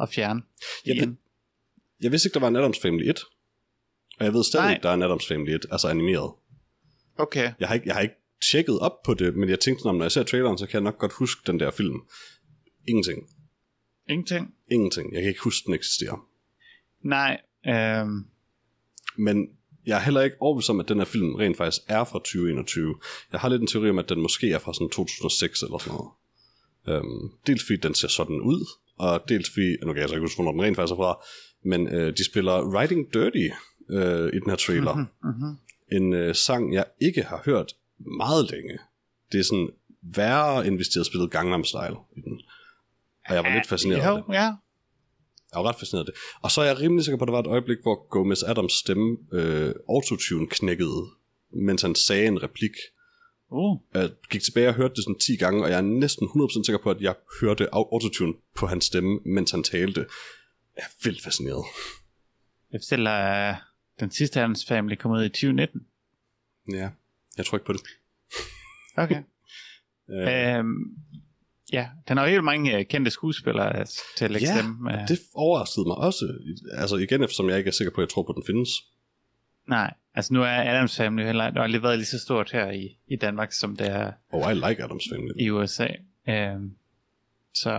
at 0.00 0.08
fjerne. 0.08 0.42
Jeg, 0.86 0.96
ved, 0.96 1.14
jeg 2.00 2.12
vidste 2.12 2.26
ikke, 2.26 2.34
der 2.34 2.40
var 2.40 2.48
en 2.48 2.56
Adams 2.56 2.78
Family 2.82 3.08
1. 3.08 3.20
Og 4.18 4.24
jeg 4.24 4.32
ved 4.34 4.44
stadig 4.44 4.64
Nej. 4.64 4.72
ikke, 4.72 4.82
der 4.82 4.90
er 4.90 4.94
en 4.94 5.02
Adams 5.02 5.26
Family 5.26 5.50
1, 5.54 5.66
altså 5.70 5.88
animeret. 5.88 6.32
Okay. 7.18 7.52
Jeg 7.60 7.68
har 7.68 7.74
ikke, 7.74 7.86
jeg 7.86 7.94
har 7.94 8.02
ikke 8.02 8.14
tjekket 8.50 8.78
op 8.78 9.02
på 9.02 9.14
det, 9.14 9.36
men 9.36 9.48
jeg 9.48 9.60
tænkte, 9.60 9.84
når 9.84 10.02
jeg 10.02 10.12
ser 10.12 10.22
traileren, 10.22 10.58
så 10.58 10.66
kan 10.66 10.74
jeg 10.74 10.82
nok 10.82 10.98
godt 10.98 11.12
huske 11.12 11.42
den 11.46 11.60
der 11.60 11.70
film. 11.70 12.00
Ingenting. 12.88 13.28
Ingenting? 14.08 14.54
Ingenting. 14.70 15.14
Jeg 15.14 15.22
kan 15.22 15.28
ikke 15.28 15.42
huske, 15.42 15.66
den 15.66 15.74
eksisterer. 15.74 16.28
Nej. 17.02 17.40
Øh, 17.66 18.06
Men 19.16 19.48
jeg 19.86 19.96
er 19.98 20.02
heller 20.02 20.20
ikke 20.20 20.36
overbevist 20.40 20.70
om, 20.70 20.80
at 20.80 20.88
den 20.88 20.98
her 20.98 21.04
film 21.04 21.34
rent 21.34 21.56
faktisk 21.56 21.82
er 21.88 22.04
fra 22.04 22.18
2021. 22.18 22.96
Jeg 23.32 23.40
har 23.40 23.48
lidt 23.48 23.60
en 23.60 23.66
teori 23.66 23.90
om, 23.90 23.98
at 23.98 24.08
den 24.08 24.20
måske 24.20 24.52
er 24.52 24.58
fra 24.58 24.74
sådan 24.74 24.90
2006 24.90 25.62
eller 25.62 25.78
sådan 25.78 25.92
noget. 25.96 26.10
Øhm, 26.88 27.30
dels 27.46 27.62
fordi 27.66 27.76
den 27.76 27.94
ser 27.94 28.08
sådan 28.08 28.40
ud, 28.40 28.66
og 28.98 29.20
dels 29.28 29.50
fordi, 29.50 29.76
nu 29.86 29.92
kan 29.92 30.00
jeg 30.00 30.08
så 30.08 30.14
ikke 30.14 30.24
huske, 30.24 30.36
hvornår 30.36 30.52
den 30.52 30.62
rent 30.62 30.76
faktisk 30.76 30.92
er 30.92 30.96
fra, 30.96 31.24
men 31.64 31.88
øh, 31.88 32.16
de 32.16 32.24
spiller 32.24 32.80
Riding 32.80 33.14
Dirty 33.14 33.48
øh, 33.90 34.28
i 34.28 34.38
den 34.38 34.50
her 34.50 34.56
trailer. 34.56 34.94
mm-hmm. 34.94 35.56
En 35.92 36.12
øh, 36.12 36.34
sang, 36.34 36.74
jeg 36.74 36.84
ikke 37.00 37.22
har 37.22 37.42
hørt 37.44 37.72
meget 38.18 38.50
længe. 38.50 38.78
Det 39.32 39.40
er 39.40 39.44
sådan 39.44 39.68
værre, 40.02 40.66
end 40.66 40.76
hvis 40.76 40.88
de 40.88 40.98
havde 40.98 41.08
spillet 41.08 41.30
Gangnam 41.30 41.64
Style 41.64 41.96
i 42.16 42.20
den. 42.20 42.40
Og 43.28 43.34
jeg 43.34 43.44
var 43.44 43.54
lidt 43.54 43.66
fascineret 43.66 44.00
af 44.00 44.16
det. 44.16 44.28
Jo, 44.28 44.32
ja. 44.32 44.54
Jeg 45.52 45.58
var 45.60 45.68
ret 45.68 45.76
fascineret 45.78 46.06
af 46.06 46.12
det. 46.12 46.20
Og 46.42 46.50
så 46.50 46.60
er 46.60 46.64
jeg 46.64 46.80
rimelig 46.80 47.04
sikker 47.04 47.18
på, 47.18 47.24
at 47.24 47.26
der 47.26 47.32
var 47.32 47.40
et 47.40 47.46
øjeblik, 47.46 47.78
hvor 47.82 48.08
Gomez 48.08 48.42
Adams 48.42 48.72
stemme 48.72 49.16
øh, 49.32 49.74
autotune 49.88 50.46
knækkede, 50.46 51.06
mens 51.50 51.82
han 51.82 51.94
sagde 51.94 52.26
en 52.26 52.42
replik. 52.42 52.72
Uh, 53.52 53.78
Jeg 53.94 54.10
gik 54.30 54.42
tilbage 54.42 54.68
og 54.68 54.74
hørte 54.74 54.94
det 54.94 55.04
sådan 55.04 55.18
10 55.18 55.36
gange, 55.36 55.64
og 55.64 55.70
jeg 55.70 55.76
er 55.76 55.82
næsten 55.82 56.28
100% 56.28 56.64
sikker 56.66 56.78
på, 56.82 56.90
at 56.90 57.00
jeg 57.00 57.14
hørte 57.40 57.64
au- 57.64 57.88
autotune 57.92 58.34
på 58.56 58.66
hans 58.66 58.84
stemme, 58.84 59.20
mens 59.24 59.50
han 59.50 59.62
talte. 59.62 60.00
Jeg 60.76 60.82
er 60.82 61.04
vildt 61.04 61.22
fascineret. 61.22 61.64
jeg 62.72 62.80
fortæller, 62.80 63.10
at 63.10 63.56
den 64.00 64.10
sidste 64.10 64.40
Adams 64.40 64.66
Family 64.68 64.94
kom 64.94 65.10
ud 65.10 65.24
i 65.24 65.28
2019. 65.28 65.80
Ja, 66.72 66.90
jeg 67.36 67.46
tror 67.46 67.56
ikke 67.58 67.66
på 67.66 67.72
det. 67.72 67.80
Okay. 68.96 69.22
Øh, 70.10 70.56
Øhm, 70.58 70.74
ja, 71.72 71.88
den 72.08 72.16
har 72.16 72.26
helt 72.26 72.44
mange 72.44 72.78
øh, 72.78 72.84
kendte 72.86 73.10
skuespillere 73.10 73.76
altså, 73.76 74.02
til 74.16 74.24
at 74.24 74.30
lægge 74.30 74.48
ja, 74.48 74.54
stemme. 74.60 74.92
Øh, 75.02 75.08
det 75.08 75.18
overraskede 75.34 75.86
mig 75.86 75.96
også. 75.96 76.38
Altså 76.72 76.96
igen, 76.96 77.22
eftersom 77.22 77.48
jeg 77.48 77.58
ikke 77.58 77.68
er 77.68 77.72
sikker 77.72 77.90
på, 77.90 78.00
at 78.00 78.04
jeg 78.04 78.08
tror 78.08 78.22
på, 78.22 78.28
at 78.32 78.36
den 78.36 78.44
findes. 78.46 78.68
Nej, 79.68 79.94
altså 80.14 80.34
nu 80.34 80.42
er 80.42 80.46
Adams 80.74 80.96
Family 80.96 81.24
heller 81.24 81.52
har 81.52 81.62
aldrig 81.62 81.82
været 81.82 81.98
lige 81.98 82.06
så 82.06 82.18
stort 82.18 82.50
her 82.52 82.70
i, 82.70 82.98
i 83.08 83.16
Danmark, 83.16 83.52
som 83.52 83.76
det 83.76 83.86
er 83.86 84.12
Oh, 84.32 84.52
I 84.52 84.54
like 84.54 84.84
Adams 84.84 85.04
Family. 85.12 85.32
i 85.40 85.50
USA. 85.50 85.86
Øhm, 86.28 86.70
så 87.54 87.70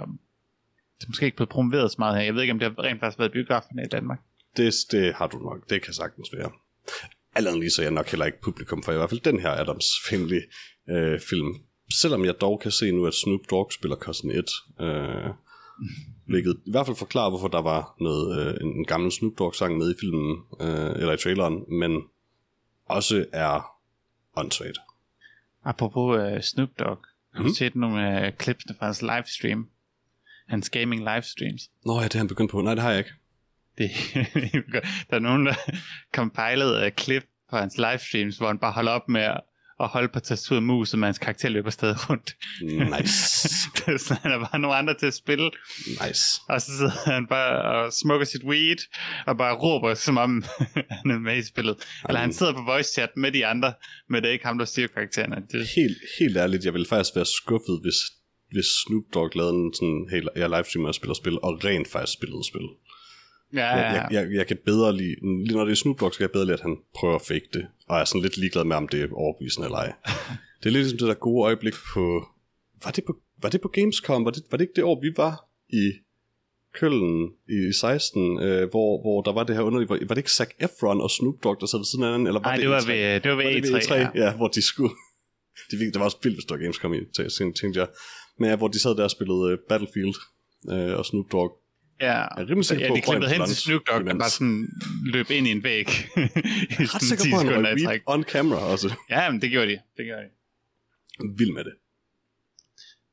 det 0.99 1.05
er 1.05 1.09
måske 1.09 1.25
ikke 1.25 1.37
blevet 1.37 1.49
promoveret 1.49 1.91
så 1.91 1.95
meget 1.99 2.15
her. 2.17 2.23
Jeg 2.23 2.35
ved 2.35 2.41
ikke, 2.41 2.53
om 2.53 2.59
det 2.59 2.73
har 2.77 2.83
rent 2.83 2.99
faktisk 2.99 3.19
været 3.19 3.31
biograferne 3.31 3.83
i 3.83 3.87
Danmark. 3.87 4.19
Det, 4.57 4.73
det 4.91 5.13
har 5.13 5.27
du 5.27 5.37
nok. 5.37 5.69
Det 5.69 5.81
kan 5.81 5.93
sagtens 5.93 6.29
være. 6.37 6.51
Allerede 7.35 7.59
lige 7.59 7.69
så 7.71 7.81
er 7.81 7.85
jeg 7.85 7.93
nok 7.93 8.07
heller 8.07 8.25
ikke 8.25 8.41
publikum 8.41 8.83
for 8.83 8.91
i 8.91 8.95
hvert 8.95 9.09
fald 9.09 9.19
den 9.21 9.39
her 9.39 9.49
Adams 9.49 9.85
Family 10.09 10.39
øh, 10.89 11.19
film. 11.29 11.55
Selvom 12.01 12.25
jeg 12.25 12.41
dog 12.41 12.59
kan 12.59 12.71
se 12.71 12.91
nu, 12.91 13.05
at 13.05 13.13
Snoop 13.13 13.39
Dogg 13.49 13.73
spiller 13.73 13.95
Cousin 13.95 14.31
Ed. 14.31 14.49
Øh, 14.81 15.29
hvilket 16.31 16.57
i 16.65 16.71
hvert 16.71 16.85
fald 16.85 16.97
forklarer, 16.97 17.29
hvorfor 17.29 17.47
der 17.47 17.61
var 17.61 17.95
noget, 17.99 18.47
øh, 18.47 18.53
en, 18.61 18.67
en 18.77 18.85
gammel 18.85 19.11
Snoop 19.11 19.33
Dogg 19.39 19.55
sang 19.55 19.77
med 19.77 19.91
i 19.91 19.97
filmen, 19.99 20.37
øh, 20.61 20.91
eller 21.01 21.13
i 21.13 21.17
traileren, 21.17 21.79
men 21.79 22.01
også 22.85 23.25
er 23.33 23.75
åndssvagt. 24.35 24.77
Apropos 25.63 26.17
uh, 26.33 26.41
Snoop 26.41 26.69
Dogg. 26.79 26.99
Har 27.33 27.39
du 27.39 27.43
Mhm. 27.43 27.53
set 27.53 27.75
nogle 27.75 28.27
uh, 28.27 28.33
clips 28.43 28.65
fra 28.79 28.85
hans 28.85 29.01
livestream? 29.01 29.69
Hans 30.47 30.69
gaming 30.69 31.01
livestreams. 31.13 31.69
Nå 31.85 31.97
ja, 31.99 32.03
det 32.03 32.13
har 32.13 32.19
han 32.19 32.27
begyndt 32.27 32.51
på. 32.51 32.61
Nej, 32.61 32.73
det 32.75 32.83
har 32.83 32.89
jeg 32.89 32.99
ikke. 32.99 33.13
Det, 33.77 33.91
der 35.09 35.15
er 35.15 35.19
nogen, 35.19 35.45
der 35.45 35.53
compiled 36.15 36.85
uh, 36.85 36.91
klip 36.91 37.23
på 37.49 37.57
hans 37.57 37.77
livestreams, 37.77 38.37
hvor 38.37 38.47
han 38.47 38.59
bare 38.59 38.71
holder 38.71 38.91
op 38.91 39.09
med 39.09 39.21
at, 39.21 39.41
at 39.83 39.89
holde 39.89 40.07
på 40.07 40.19
tastatur 40.19 40.55
og 40.55 40.63
mus, 40.63 40.93
og 40.93 40.99
hans 40.99 41.19
karakter 41.19 41.49
løber 41.49 41.69
stadig 41.69 42.09
rundt. 42.09 42.35
Nice. 42.61 43.59
så 44.05 44.13
han 44.21 44.31
er 44.31 44.39
bare 44.39 44.59
nogle 44.59 44.75
andre 44.75 44.93
til 44.93 45.05
at 45.05 45.13
spille. 45.13 45.51
nice. 45.87 46.41
Og 46.49 46.61
så 46.61 46.71
sidder 46.77 47.11
han 47.13 47.27
bare 47.27 47.61
og 47.61 47.93
smukker 47.93 48.25
sit 48.25 48.43
weed, 48.43 48.77
og 49.25 49.37
bare 49.37 49.55
råber, 49.55 49.93
som 49.93 50.17
om 50.17 50.43
han 51.01 51.11
er 51.11 51.19
med 51.19 51.37
i 51.37 51.43
spillet. 51.43 51.75
Eller 52.09 52.19
han 52.19 52.33
sidder 52.33 52.53
på 52.53 52.61
voice 52.61 52.93
chat 52.93 53.09
med 53.17 53.31
de 53.31 53.45
andre, 53.45 53.73
men 54.09 54.21
det 54.21 54.29
er 54.29 54.33
ikke 54.33 54.45
ham, 54.45 54.57
der 54.57 54.65
styrer 54.65 54.87
karaktererne. 54.87 55.35
Det, 55.51 55.67
Helt, 55.75 55.97
helt 56.19 56.37
ærligt, 56.37 56.65
jeg 56.65 56.73
ville 56.73 56.87
faktisk 56.87 57.15
være 57.15 57.25
skuffet, 57.25 57.79
hvis, 57.81 57.99
hvis 58.51 58.65
Snoop 58.85 59.03
Dogg 59.13 59.35
lavede 59.35 59.53
en 59.53 59.73
sådan, 59.73 60.07
hey, 60.11 60.21
jeg 60.35 60.49
livestreamer 60.49 60.87
og 60.87 60.95
spiller 60.95 61.13
spil, 61.13 61.37
og 61.43 61.65
rent 61.65 61.87
faktisk 61.87 62.13
spillede 62.13 62.43
spil. 62.51 62.67
Ja, 63.53 63.65
Jeg, 63.65 63.93
ja, 63.95 64.01
jeg, 64.01 64.07
jeg, 64.11 64.35
jeg 64.35 64.47
kan 64.47 64.57
bedre 64.65 64.97
lide, 64.97 65.15
lige 65.45 65.57
når 65.57 65.65
det 65.65 65.71
er 65.71 65.75
Snoop 65.75 65.99
Dogg, 65.99 66.13
så 66.13 66.17
kan 66.17 66.23
jeg 66.23 66.31
bedre 66.31 66.45
lide, 66.45 66.53
at 66.53 66.61
han 66.61 66.77
prøver 66.95 67.15
at 67.15 67.21
fake 67.21 67.47
det, 67.53 67.67
og 67.87 67.99
er 67.99 68.05
sådan 68.05 68.21
lidt 68.21 68.37
ligeglad 68.37 68.63
med, 68.63 68.75
om 68.75 68.87
det 68.87 69.01
er 69.01 69.07
overbevisende 69.13 69.65
eller 69.67 69.77
ej. 69.77 69.93
Det 70.59 70.69
er 70.69 70.73
lidt 70.73 70.83
ligesom 70.83 70.97
det 70.97 71.07
der 71.07 71.13
gode 71.13 71.45
øjeblik 71.45 71.73
på, 71.93 72.27
var 72.83 72.91
det 72.91 73.03
på, 73.03 73.17
var 73.41 73.49
det 73.49 73.61
på 73.61 73.67
Gamescom? 73.67 74.25
Var 74.25 74.31
det, 74.31 74.43
var 74.51 74.57
det 74.57 74.63
ikke 74.63 74.75
det 74.75 74.83
år, 74.83 75.01
vi 75.01 75.11
var 75.17 75.45
i 75.69 75.91
Køln 76.73 77.31
i 77.49 77.73
16, 77.73 78.39
øh, 78.39 78.69
hvor, 78.69 79.01
hvor 79.01 79.21
der 79.21 79.33
var 79.33 79.43
det 79.43 79.55
her 79.55 79.63
underlige, 79.63 79.89
var, 79.89 79.97
var 80.01 80.15
det 80.15 80.17
ikke 80.17 80.31
Zac 80.31 80.49
Efron 80.59 81.01
og 81.01 81.11
Snoop 81.11 81.35
Dogg, 81.43 81.57
der 81.61 81.65
sad 81.65 81.79
ved 81.79 81.85
siden 81.85 82.03
af 82.03 82.07
hinanden, 82.09 82.27
eller 82.27 82.41
var 82.41 82.51
det, 82.55 82.61
det 82.61 82.69
var 82.69 82.79
E3? 82.79 82.91
ved, 82.91 83.19
det 83.19 83.31
var 83.31 83.37
ved 83.37 83.45
Var 83.45 83.51
det 83.51 83.69
E3. 83.69 83.73
ved 83.73 83.81
E3? 83.81 83.93
Ja. 83.93 83.99
Ja. 83.99 84.25
ja, 84.25 84.35
hvor 84.35 84.47
de 84.47 84.61
skulle, 84.61 84.93
det, 85.69 85.79
det 85.79 85.99
var 85.99 86.05
også 86.05 86.17
vildt, 86.23 86.37
hvis 86.37 86.45
der 86.45 86.55
var 86.55 86.61
Gamescom 86.63 86.93
i, 86.93 86.99
tænkte 87.59 87.79
jeg. 87.79 87.87
Men 88.39 88.49
ja, 88.49 88.55
hvor 88.55 88.67
de 88.67 88.79
sad 88.79 88.95
der 88.95 89.03
og 89.03 89.11
spillede 89.11 89.53
uh, 89.53 89.57
Battlefield 89.69 90.15
uh, 90.73 90.97
og 90.99 91.05
Snoop 91.05 91.25
Dogg. 91.31 91.51
Ja, 92.03 92.11
Jeg 92.11 92.29
er 92.37 92.49
rimelig 92.49 92.65
sikker 92.65 92.85
ja 92.85 92.91
på, 92.91 92.95
de 92.95 93.01
Brian 93.05 93.21
klippede 93.21 93.39
hen 93.39 93.47
til 93.47 93.55
Snoop 93.55 93.81
Dogg, 93.89 94.05
der 94.05 94.17
bare 94.19 94.29
sådan 94.29 94.67
løb 95.05 95.29
ind 95.29 95.47
i 95.47 95.51
en 95.51 95.63
væg. 95.63 95.89
I 95.89 95.89
ret 96.23 96.89
sådan 96.89 96.99
sikker 96.99 97.23
10 97.23 97.31
på, 97.31 97.37
at 97.37 97.45
han 97.45 97.63
var 97.63 97.99
on 98.05 98.23
camera 98.23 98.59
også. 98.59 98.93
Ja, 99.09 99.31
men 99.31 99.41
det 99.41 99.49
gjorde 99.51 99.67
de. 99.67 99.79
Det 99.97 100.05
gjorde 100.05 100.23
de. 100.23 100.29
Vild 101.37 101.53
med 101.53 101.63
det. 101.63 101.73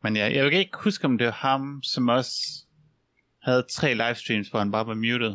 Men 0.03 0.17
ja, 0.17 0.33
jeg 0.35 0.51
kan 0.51 0.61
ikke 0.61 0.79
huske, 0.79 1.05
om 1.05 1.19
det 1.19 1.25
var 1.25 1.33
ham, 1.33 1.83
som 1.83 2.09
også 2.09 2.33
havde 3.43 3.67
tre 3.71 3.95
livestreams, 3.95 4.49
hvor 4.49 4.59
han 4.59 4.71
bare 4.71 4.87
var 4.87 4.95
muted. 4.95 5.35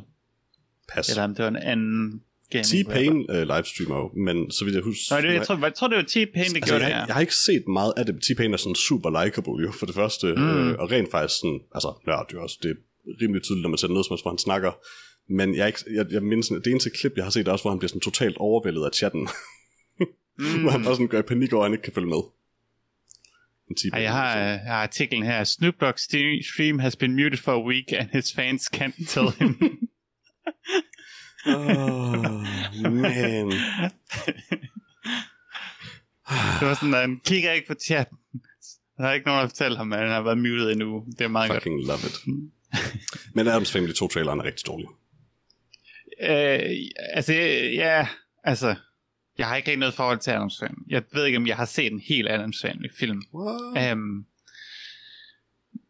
Pas. 0.94 1.10
Eller 1.10 1.24
om 1.24 1.36
det 1.36 1.44
var 1.44 1.50
en 1.50 1.56
anden 1.56 2.22
T-Pain 2.56 3.16
uh, 3.30 3.42
livestreamer 3.54 3.96
jo, 3.96 4.12
men 4.16 4.52
så 4.52 4.66
vidt 4.66 4.76
jeg 4.76 4.84
husker... 4.84 5.16
Nå, 5.16 5.22
det, 5.22 5.34
jeg, 5.34 5.48
tror, 5.48 5.58
jeg 5.58 5.74
tror, 5.74 5.88
det 5.88 5.98
var 5.98 6.04
T-Pain, 6.04 6.50
der 6.50 6.56
altså, 6.56 6.66
gjorde 6.66 6.84
jeg, 6.84 6.92
det, 6.92 6.98
ja. 6.98 7.06
jeg, 7.06 7.14
har 7.14 7.22
ikke 7.22 7.36
set 7.36 7.68
meget 7.68 7.94
af 7.98 8.06
det. 8.06 8.16
T-Pain 8.16 8.54
er 8.54 8.58
sådan 8.58 8.76
super 8.76 9.24
likable 9.24 9.64
jo, 9.66 9.72
for 9.72 9.86
det 9.86 9.96
første. 9.96 10.34
Mm. 10.34 10.50
Øh, 10.50 10.80
og 10.80 10.92
rent 10.92 11.12
faktisk 11.12 11.40
sådan, 11.40 11.60
altså, 11.76 12.02
nørd 12.08 12.28
jo 12.34 12.44
også, 12.44 12.58
det 12.64 12.72
er 12.72 12.76
rimelig 13.22 13.44
tydeligt, 13.44 13.62
når 13.62 13.70
man 13.70 13.78
ser 13.78 13.88
noget 13.88 14.06
som 14.06 14.18
hvor 14.22 14.32
han 14.32 14.38
snakker. 14.38 14.72
Men 15.30 15.56
jeg, 15.56 15.68
ikke, 15.68 15.80
jeg, 15.94 16.06
jeg 16.12 16.24
mindes, 16.24 16.48
det 16.48 16.68
eneste 16.68 16.90
klip, 16.90 17.14
jeg 17.16 17.24
har 17.24 17.32
set, 17.32 17.48
er 17.48 17.52
også, 17.52 17.64
hvor 17.64 17.72
han 17.72 17.80
bliver 17.80 17.90
sådan 17.90 18.02
totalt 18.02 18.38
overvældet 18.38 18.86
af 18.86 18.94
chatten. 18.94 19.28
Mm. 20.38 20.62
hvor 20.62 20.72
han 20.72 20.84
bare 20.84 20.94
sådan 20.94 21.08
går 21.08 21.18
i 21.18 21.22
panik 21.22 21.54
over, 21.54 21.64
at 21.64 21.70
han 21.70 21.74
ikke 21.74 21.84
kan 21.84 21.94
følge 21.94 22.08
med. 22.08 22.22
Ej, 23.94 24.02
jeg 24.02 24.12
har, 24.12 24.38
jeg 24.38 24.60
har 24.60 24.84
artiklen 24.84 25.24
her. 25.24 25.44
Snoop 25.44 25.74
Dogg's 25.84 26.08
st- 26.08 26.54
stream 26.54 26.80
has 26.80 26.96
been 26.96 27.16
muted 27.16 27.38
for 27.38 27.52
a 27.52 27.64
week, 27.64 27.94
and 27.94 28.10
his 28.12 28.34
fans 28.34 28.70
can't 28.76 29.06
tell 29.08 29.30
him. 29.40 29.58
Åh, 31.48 31.62
man. 32.92 33.52
det 36.60 36.68
var 36.68 36.74
sådan, 36.74 36.94
at 36.94 37.00
han 37.00 37.22
kigger 37.26 37.52
ikke 37.52 37.68
på 37.68 37.74
chatten. 37.74 38.18
Der 38.98 39.04
er 39.04 39.14
ikke 39.14 39.28
nogen, 39.28 39.42
der 39.42 39.48
fortæller 39.48 39.78
ham, 39.78 39.94
at 39.94 40.00
han 40.00 40.10
har 40.10 40.22
været 40.22 40.38
muted 40.38 40.72
en 40.72 40.82
uge. 40.82 41.06
Det 41.18 41.22
er 41.22 41.28
meget 41.28 41.52
godt. 41.52 41.64
Fucking 41.64 41.86
love 41.86 42.00
it. 42.00 42.16
Men 43.36 43.48
Adams 43.48 43.72
Family 43.72 43.94
2 43.94 44.08
traileren 44.08 44.40
er 44.40 44.44
rigtig 44.44 44.68
dårlig. 44.68 44.88
Øh, 46.22 46.76
altså, 47.14 47.34
ja, 47.74 48.08
altså, 48.44 48.76
jeg 49.38 49.48
har 49.48 49.56
ikke 49.56 49.68
rigtig 49.68 49.80
noget 49.80 49.94
forhold 49.94 50.20
til 50.20 50.32
Adams 50.32 50.60
Family. 50.60 50.84
Jeg 50.90 51.04
ved 51.12 51.26
ikke, 51.26 51.38
om 51.38 51.48
jeg 51.48 51.56
har 51.56 51.66
set 51.66 51.92
en 51.92 52.00
helt 52.00 52.30
Adams 52.30 52.62
Family 52.62 52.88
film. 53.00 53.24
What? 53.34 53.94
Um, 53.94 54.26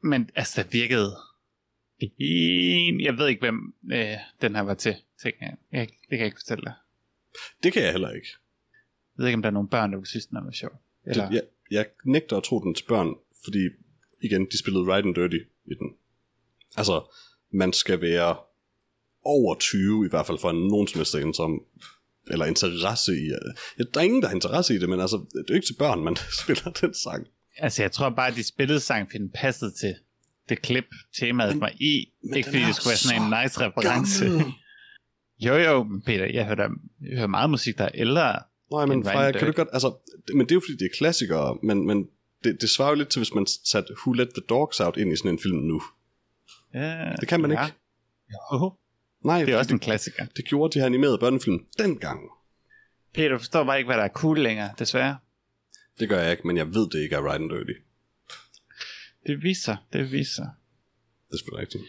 men 0.03 0.29
altså, 0.35 0.63
det 0.63 0.73
virkede 0.73 1.15
fin. 1.99 3.01
Jeg 3.01 3.17
ved 3.17 3.27
ikke, 3.27 3.39
hvem 3.39 3.73
øh, 3.91 4.17
den 4.41 4.55
her 4.55 4.61
var 4.61 4.73
til. 4.73 4.95
tænker 5.23 5.39
jeg. 5.41 5.55
jeg. 5.71 5.87
Det 5.87 6.09
kan 6.09 6.19
jeg 6.19 6.25
ikke 6.25 6.37
fortælle 6.37 6.63
dig. 6.63 6.73
Det 7.63 7.73
kan 7.73 7.83
jeg 7.83 7.91
heller 7.91 8.11
ikke. 8.11 8.27
Jeg 9.17 9.21
ved 9.21 9.27
ikke, 9.27 9.35
om 9.35 9.41
der 9.41 9.49
er 9.49 9.53
nogle 9.53 9.69
børn, 9.69 9.91
der 9.91 9.97
vil 9.97 10.07
synes, 10.07 10.25
den 10.25 10.45
var 10.45 10.51
sjov. 10.51 10.81
Eller, 11.05 11.27
Det, 11.27 11.35
jeg, 11.35 11.43
jeg 11.71 11.85
nægter 12.05 12.37
at 12.37 12.43
tro 12.43 12.59
den 12.63 12.75
til 12.75 12.85
børn, 12.85 13.15
fordi 13.43 13.69
igen, 14.21 14.45
de 14.51 14.57
spillede 14.59 14.93
Right 14.93 15.05
and 15.05 15.15
Dirty 15.15 15.37
i 15.65 15.73
den. 15.79 15.95
Altså, 16.77 17.15
man 17.53 17.73
skal 17.73 18.01
være 18.01 18.35
over 19.23 19.55
20 19.55 20.05
i 20.05 20.09
hvert 20.09 20.25
fald 20.25 20.37
for 20.39 20.49
en 20.49 20.67
nogen 20.67 20.87
som 20.87 20.99
helst 20.99 21.35
som 21.37 21.59
eller 22.31 22.45
interesse 22.45 23.11
i 23.11 23.25
ja, 23.77 23.83
der 23.93 23.99
er 23.99 24.03
ingen 24.03 24.21
der 24.21 24.27
har 24.27 24.35
interesse 24.35 24.75
i 24.75 24.79
det 24.79 24.89
men 24.89 24.99
altså 24.99 25.17
det 25.17 25.39
er 25.39 25.43
jo 25.49 25.55
ikke 25.55 25.67
til 25.67 25.75
børn 25.79 26.03
man 26.03 26.15
spiller 26.43 26.71
den 26.71 26.93
sang 26.93 27.27
Altså, 27.57 27.81
jeg 27.81 27.91
tror 27.91 28.09
bare, 28.09 28.27
at 28.27 28.35
de 28.35 28.43
spillede 28.47 28.79
sang, 28.79 29.07
fordi 29.07 29.17
den 29.17 29.29
passede 29.35 29.71
til 29.71 29.95
det 30.49 30.61
klip, 30.61 30.85
temaet 31.19 31.51
Men- 31.53 31.61
var 31.61 31.71
i. 31.79 32.09
men 32.23 32.37
Ikke 32.37 32.49
fordi 32.49 32.61
det 32.63 32.75
skulle 32.75 32.89
være 32.89 32.97
sådan 32.97 33.21
en 33.21 33.43
nice 33.43 33.59
reference. 33.61 34.25
Gammel. 34.25 34.45
Jo, 35.45 35.55
jo, 35.55 35.87
Peter, 36.05 36.25
jeg 36.33 36.45
hører, 36.45 36.69
jeg 37.01 37.17
hører 37.17 37.27
meget 37.27 37.49
musik, 37.49 37.77
der 37.77 37.83
er 37.83 37.91
ældre. 37.93 38.39
Nej, 38.71 38.85
men 38.85 38.97
En 38.97 39.03
Freja, 39.03 39.31
kan 39.31 39.47
du 39.47 39.53
godt, 39.53 39.67
altså, 39.73 39.93
det, 40.27 40.35
men 40.35 40.45
det 40.45 40.51
er 40.51 40.55
jo 40.55 40.59
fordi, 40.59 40.73
det 40.77 40.85
er 40.85 40.97
klassikere, 40.97 41.57
men, 41.63 41.87
men 41.87 42.07
det, 42.43 42.61
det 42.61 42.69
svarer 42.69 42.89
jo 42.89 42.95
lidt 42.95 43.09
til, 43.09 43.19
hvis 43.19 43.33
man 43.33 43.45
satte 43.65 43.93
Who 43.93 44.13
Let 44.13 44.29
the 44.29 44.43
Dogs 44.49 44.79
Out 44.79 44.97
ind 44.97 45.13
i 45.13 45.15
sådan 45.15 45.31
en 45.31 45.39
film 45.39 45.57
nu. 45.57 45.81
Ja, 46.75 47.13
Det 47.19 47.27
kan 47.27 47.41
man 47.41 47.51
ja. 47.51 47.65
ikke. 47.65 47.77
Jo, 48.51 48.73
Nej, 49.25 49.43
det 49.45 49.53
er 49.53 49.57
også 49.57 49.67
det, 49.67 49.73
en 49.73 49.79
klassiker. 49.79 50.25
det 50.25 50.45
gjorde 50.45 50.73
de 50.73 50.79
her 50.79 50.85
animerede 50.85 51.17
børnefilm 51.17 51.65
dengang. 51.77 52.19
Peter, 53.13 53.37
forstår 53.37 53.63
bare 53.63 53.77
ikke, 53.77 53.87
hvad 53.87 53.97
der 53.97 54.03
er 54.03 54.09
cool 54.09 54.39
længere, 54.39 54.69
desværre. 54.79 55.17
Det 55.99 56.09
gør 56.09 56.19
jeg 56.19 56.31
ikke, 56.31 56.47
men 56.47 56.57
jeg 56.57 56.67
ved, 56.67 56.89
det 56.89 56.99
ikke 56.99 57.15
er 57.15 57.31
Right 57.31 57.41
and 57.41 57.49
Dirty. 57.49 57.79
Det 59.27 59.43
viser, 59.43 59.75
det 59.93 60.11
viser. 60.11 60.43
Det 61.27 61.33
er 61.33 61.37
selvfølgelig 61.37 61.61
rigtigt. 61.61 61.83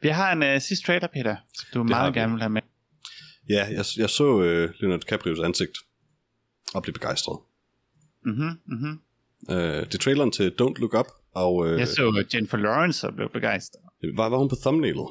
Vi 0.00 0.08
har 0.08 0.32
en 0.32 0.42
uh, 0.42 0.60
sidste 0.60 0.86
trailer, 0.86 1.06
Peter, 1.06 1.36
som 1.52 1.66
du 1.72 1.78
har 1.78 1.84
meget 1.84 2.14
gerne 2.14 2.32
vil 2.32 2.40
have 2.40 2.50
med. 2.50 2.62
Ja, 3.48 3.64
jeg, 3.64 3.84
jeg 3.96 4.10
så 4.10 4.42
øh, 4.42 4.70
Leonardo 4.80 5.00
DiCaprios 5.00 5.38
ansigt 5.40 5.78
og 6.74 6.82
blev 6.82 6.92
begejstret. 6.92 7.38
Mhm, 8.24 8.60
mhm. 8.64 9.00
Øh, 9.50 9.56
det 9.56 9.94
er 9.94 9.98
traileren 9.98 10.32
til 10.32 10.48
Don't 10.48 10.80
Look 10.80 10.94
Up, 10.94 11.06
og 11.32 11.68
øh, 11.68 11.78
Jeg 11.78 11.88
så 11.88 12.24
Jennifer 12.34 12.56
Lawrence 12.56 13.06
og 13.06 13.14
blev 13.14 13.32
begejstret. 13.32 13.87
Var, 14.16 14.28
var 14.28 14.38
hun 14.38 14.48
på 14.48 14.56
thumbnailet? 14.64 15.06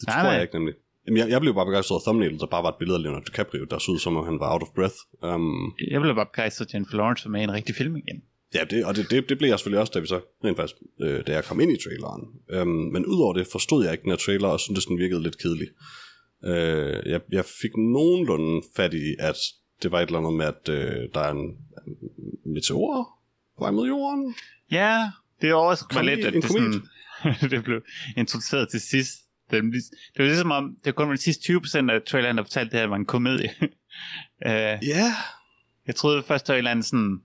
Det 0.00 0.06
Nej, 0.06 0.14
tror 0.16 0.22
nej. 0.22 0.32
jeg 0.32 0.42
ikke 0.42 0.54
nemlig. 0.54 0.74
Jamen, 1.06 1.18
jeg, 1.18 1.28
jeg 1.30 1.40
blev 1.40 1.54
bare 1.54 1.66
begejstret 1.66 1.96
af 1.96 2.02
thumbnailet, 2.02 2.40
der 2.40 2.46
bare 2.46 2.62
var 2.62 2.68
et 2.68 2.74
billede 2.78 2.96
af 2.98 3.02
Leonardo 3.02 3.24
DiCaprio, 3.24 3.64
der 3.64 3.78
så 3.78 3.92
ud 3.92 3.98
som 3.98 4.16
om 4.16 4.24
han 4.24 4.40
var 4.40 4.52
out 4.52 4.62
of 4.62 4.68
breath. 4.74 4.94
Um, 5.22 5.74
Jeg 5.90 6.00
blev 6.00 6.14
bare 6.14 6.26
begejstret, 6.26 6.66
at 6.66 6.74
Jennifer 6.74 6.96
Lawrence 6.96 7.28
med 7.28 7.40
i 7.40 7.44
en 7.44 7.52
rigtig 7.52 7.74
film 7.74 7.96
igen. 7.96 8.22
Ja, 8.54 8.64
det, 8.64 8.84
og 8.84 8.96
det, 8.96 9.10
det, 9.10 9.28
det 9.28 9.38
blev 9.38 9.48
jeg 9.48 9.58
selvfølgelig 9.58 9.80
også, 9.80 9.92
da 9.94 9.98
vi 10.00 10.06
så 10.06 10.20
rent 10.44 10.56
faktisk, 10.56 10.76
øh, 11.00 11.26
da 11.26 11.32
jeg 11.32 11.44
kom 11.44 11.60
ind 11.60 11.70
i 11.72 11.76
traileren. 11.84 12.22
Øhm, 12.50 12.68
men 12.68 13.06
udover 13.06 13.32
det 13.34 13.46
forstod 13.52 13.84
jeg 13.84 13.92
ikke 13.92 14.02
den 14.02 14.10
her 14.10 14.16
trailer, 14.16 14.48
og 14.48 14.60
syntes, 14.60 14.86
den 14.86 14.98
virkede 14.98 15.22
lidt 15.22 15.38
kedelig. 15.38 15.68
Øh, 16.44 17.10
jeg, 17.12 17.20
jeg 17.32 17.44
fik 17.44 17.76
nogenlunde 17.76 18.62
fat 18.76 18.94
i, 18.94 19.14
at 19.18 19.36
det 19.82 19.92
var 19.92 20.00
et 20.00 20.06
eller 20.06 20.18
andet 20.18 20.34
med, 20.34 20.46
at 20.46 20.68
øh, 20.68 21.08
der 21.14 21.20
er 21.20 21.32
en 21.32 21.56
meteor 22.44 23.08
på 23.58 23.64
vej 23.64 23.70
mod 23.70 23.86
jorden. 23.88 24.34
Ja, 24.70 25.10
det 25.40 25.48
mig 25.50 25.76
Komet, 25.90 26.16
lidt, 26.16 26.26
at 26.26 26.34
en 26.34 26.42
det, 26.42 26.50
komet. 26.50 26.74
sådan, 26.74 26.88
det 27.50 27.64
blev 27.64 27.82
introduceret 28.16 28.68
til 28.68 28.80
sidst. 28.80 29.12
Det, 29.50 29.62
det 29.62 30.18
var 30.18 30.24
ligesom 30.24 30.50
om, 30.50 30.76
det 30.76 30.86
var 30.86 30.92
kun 30.92 31.12
de 31.12 31.16
sidste 31.16 31.52
20% 31.52 31.90
af 31.90 32.02
traileren, 32.02 32.36
der 32.36 32.42
fortalte, 32.42 32.66
at 32.66 32.72
det 32.72 32.80
her 32.80 32.86
var 32.86 32.96
en 32.96 33.06
komedie. 33.06 33.50
uh, 33.60 33.70
Ja, 34.92 35.12
jeg 35.86 35.94
troede 35.96 36.22
først, 36.22 36.46
det 36.46 36.52
var 36.52 36.54
en 36.54 36.58
eller 36.58 36.70
anden 36.70 36.82
sådan 36.82 37.20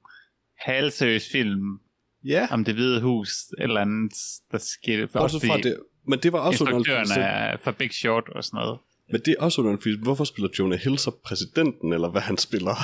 halvseriøs 0.60 1.30
film 1.32 1.80
ja. 2.26 2.48
om 2.52 2.66
det 2.66 2.74
hvide 2.76 3.02
hus, 3.02 3.30
eller 3.58 3.82
andet, 3.82 4.14
der 4.52 4.58
skete. 4.58 5.08
Bortset 5.08 5.42
fra 5.42 5.58
det, 5.58 5.78
men 6.08 6.20
det 6.20 6.34
var 6.34 6.40
også 6.40 6.64
Instruktøren 6.64 7.02
underligt, 7.02 7.28
er 7.28 7.58
fra 7.64 7.72
Big 7.72 7.94
Short 7.94 8.30
og 8.30 8.44
sådan 8.44 8.58
noget. 8.58 8.80
men 9.12 9.22
det 9.22 9.36
er 9.40 9.44
også 9.44 9.62
underligt, 9.62 9.84
fordi 9.84 9.98
hvorfor 10.02 10.24
spiller 10.24 10.50
Jonah 10.60 10.80
Hill 10.80 10.98
så 10.98 11.12
præsidenten, 11.26 11.94
eller 11.94 12.10
hvad 12.10 12.22
han 12.22 12.38
spiller? 12.38 12.76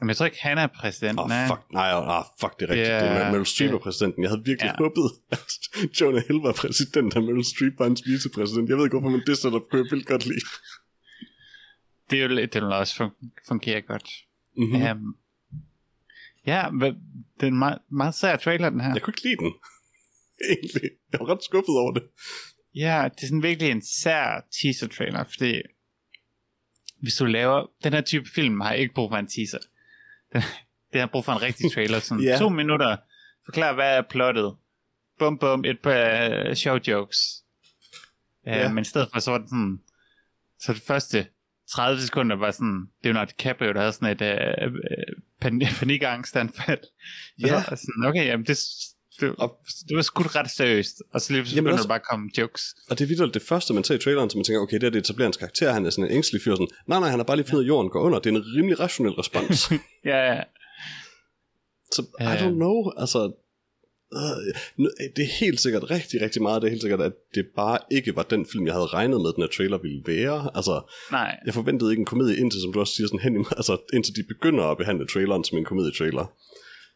Men 0.00 0.08
jeg 0.08 0.16
tror 0.16 0.26
ikke, 0.26 0.42
han 0.42 0.58
er 0.58 0.66
præsident. 0.66 1.18
Åh, 1.18 1.24
oh, 1.24 1.28
nej. 1.28 1.46
fuck, 1.46 1.60
nej, 1.72 1.90
oh, 1.94 2.24
fuck, 2.40 2.60
det 2.60 2.64
er 2.66 2.70
rigtigt. 2.70 2.88
Yeah, 2.88 3.02
det 3.14 3.22
er 3.22 3.30
Meryl 3.30 3.44
Streep 3.46 3.72
er 3.74 3.78
præsidenten. 3.78 4.22
Jeg 4.22 4.30
havde 4.30 4.44
virkelig 4.44 4.68
Ja. 4.78 4.84
håbet, 4.84 5.10
at 5.30 6.00
Jonah 6.00 6.22
Hill 6.28 6.38
var 6.42 6.52
præsident, 6.52 7.16
og 7.16 7.22
Meryl 7.22 7.44
Streep 7.44 7.72
var 7.78 7.84
hans 7.84 8.02
vicepræsident. 8.06 8.68
Jeg 8.68 8.76
ved 8.76 8.84
ikke, 8.84 8.98
hvorfor, 8.98 9.16
men 9.16 9.22
det 9.26 9.38
setup 9.38 9.62
kunne 9.70 9.82
jeg 9.84 9.90
vildt 9.90 10.06
godt 10.06 10.26
lide. 10.26 10.40
Det, 12.10 12.18
er 12.18 12.22
jo, 12.22 12.28
lidt- 12.28 12.52
det 12.54 12.62
vil 12.62 12.72
også 12.72 12.94
fun- 13.04 13.30
fungere 13.48 13.80
godt. 13.82 14.08
Mm-hmm. 14.56 14.78
Mm. 14.78 15.06
Um, 15.06 15.16
ja, 16.46 16.68
det 17.40 17.42
er 17.42 17.46
en 17.46 17.58
meget, 17.58 17.78
meget 17.90 18.14
sær 18.14 18.36
trailer, 18.36 18.70
den 18.70 18.80
her. 18.80 18.92
Jeg 18.92 19.02
kunne 19.02 19.12
ikke 19.16 19.22
lide 19.28 19.36
den. 19.36 19.52
Egentlig. 20.50 20.90
Jeg 21.12 21.20
var 21.20 21.28
ret 21.34 21.44
skuffet 21.44 21.74
over 21.82 21.92
det. 21.94 22.02
Ja, 22.74 23.08
det 23.14 23.22
er 23.22 23.26
sådan 23.26 23.42
virkelig 23.42 23.70
en 23.70 23.82
sær 23.82 24.46
teaser-trailer, 24.62 25.24
fordi 25.24 25.60
hvis 27.02 27.14
du 27.14 27.24
laver 27.24 27.66
den 27.84 27.92
her 27.92 28.00
type 28.00 28.28
film, 28.34 28.60
har 28.60 28.70
jeg 28.70 28.80
ikke 28.80 28.94
brug 28.94 29.10
for 29.10 29.16
en 29.16 29.26
teaser. 29.26 29.58
Den, 30.32 30.42
det 30.92 31.00
har 31.00 31.06
brug 31.06 31.24
for 31.24 31.32
en 31.32 31.42
rigtig 31.42 31.72
trailer, 31.72 31.98
sådan 32.00 32.24
yeah. 32.26 32.38
to 32.38 32.48
minutter, 32.48 32.96
forklar 33.44 33.72
hvad 33.72 33.96
er 33.96 34.02
plottet, 34.10 34.56
bum 35.18 35.38
bum, 35.38 35.64
et 35.64 35.78
par 35.82 36.28
uh, 36.48 36.54
show 36.54 36.78
jokes. 36.88 37.18
Uh, 38.46 38.52
Ja. 38.52 38.68
Men 38.72 38.82
i 38.82 38.84
stedet 38.84 39.08
for, 39.12 39.20
så 39.20 39.30
var 39.30 39.38
det 39.38 39.48
sådan, 39.48 39.78
så 40.60 40.72
det 40.72 40.82
første 40.82 41.26
30 41.70 42.00
sekunder 42.00 42.36
var 42.36 42.50
sådan, 42.50 42.86
Leonardo 43.04 43.30
DiCaprio, 43.38 43.72
der 43.72 43.80
havde 43.80 43.92
sådan 43.92 44.16
et 44.16 44.22
uh, 44.66 44.72
pan- 45.44 45.74
panikangestanfald. 45.80 46.80
Ja. 47.38 47.56
Og 47.56 47.78
sådan, 47.78 48.04
okay, 48.06 48.26
jamen 48.26 48.46
det, 48.46 48.58
det, 49.20 49.34
det 49.88 49.96
var 49.96 50.02
sgu 50.02 50.22
ret 50.22 50.50
seriøst, 50.50 51.02
og 51.14 51.20
så 51.20 51.32
lige 51.32 51.42
pludselig 51.42 51.72
også- 51.72 51.82
der 51.82 51.88
bare 51.88 52.00
komme 52.10 52.30
jokes. 52.38 52.62
Og 52.90 52.98
det 52.98 53.04
er 53.04 53.08
vildt 53.08 53.34
det 53.34 53.42
første, 53.42 53.74
man 53.74 53.84
ser 53.84 53.94
i 53.94 53.98
traileren, 53.98 54.30
så 54.30 54.38
man 54.38 54.44
tænker, 54.44 54.60
okay, 54.60 54.74
det 54.80 54.86
er 54.86 54.90
det 54.90 54.98
etablerer 54.98 55.26
hans 55.26 55.36
karakter, 55.36 55.72
han 55.72 55.86
er 55.86 55.90
sådan 55.90 56.04
en 56.10 56.16
ængstelig 56.16 56.42
fyr, 56.42 56.54
sådan, 56.54 56.68
nej, 56.86 57.00
nej, 57.00 57.08
han 57.08 57.18
har 57.18 57.24
bare 57.24 57.36
lige 57.36 57.46
fundet, 57.46 57.64
at 57.64 57.68
jorden 57.68 57.90
går 57.90 58.00
under. 58.00 58.18
Det 58.18 58.32
er 58.32 58.36
en 58.36 58.44
rimelig 58.56 58.80
rationel 58.80 59.12
respons. 59.12 59.70
Ja, 60.04 60.32
ja. 60.34 60.42
så 61.92 62.02
I 62.02 62.22
Ja. 62.24 62.36
don't 62.48 62.54
know, 62.54 62.90
altså, 62.96 63.32
øh, 64.14 64.88
det 65.16 65.22
er 65.24 65.32
helt 65.40 65.60
sikkert 65.60 65.90
rigtig, 65.90 66.20
rigtig 66.22 66.42
meget, 66.42 66.62
det 66.62 66.68
er 66.68 66.70
helt 66.70 66.82
sikkert, 66.82 67.00
at 67.00 67.12
det 67.34 67.46
bare 67.56 67.78
ikke 67.90 68.16
var 68.16 68.22
den 68.22 68.46
film, 68.52 68.66
jeg 68.66 68.74
havde 68.74 68.86
regnet 68.86 69.20
med, 69.20 69.32
den 69.32 69.42
her 69.42 69.48
trailer 69.56 69.78
ville 69.78 70.02
være. 70.06 70.50
Altså, 70.54 70.92
Nej, 71.10 71.36
jeg 71.46 71.54
forventede 71.54 71.90
ikke 71.90 72.00
en 72.00 72.06
komedie 72.06 72.36
indtil, 72.36 72.60
som 72.60 72.72
du 72.72 72.80
også 72.80 72.92
siger, 72.94 73.06
sådan 73.06 73.20
hen, 73.20 73.46
altså, 73.56 73.76
indtil 73.92 74.16
de 74.16 74.22
begynder 74.28 74.64
at 74.64 74.76
behandle 74.78 75.06
traileren 75.06 75.44
som 75.44 75.58
en 75.58 75.64
komedietrailer. 75.64 76.32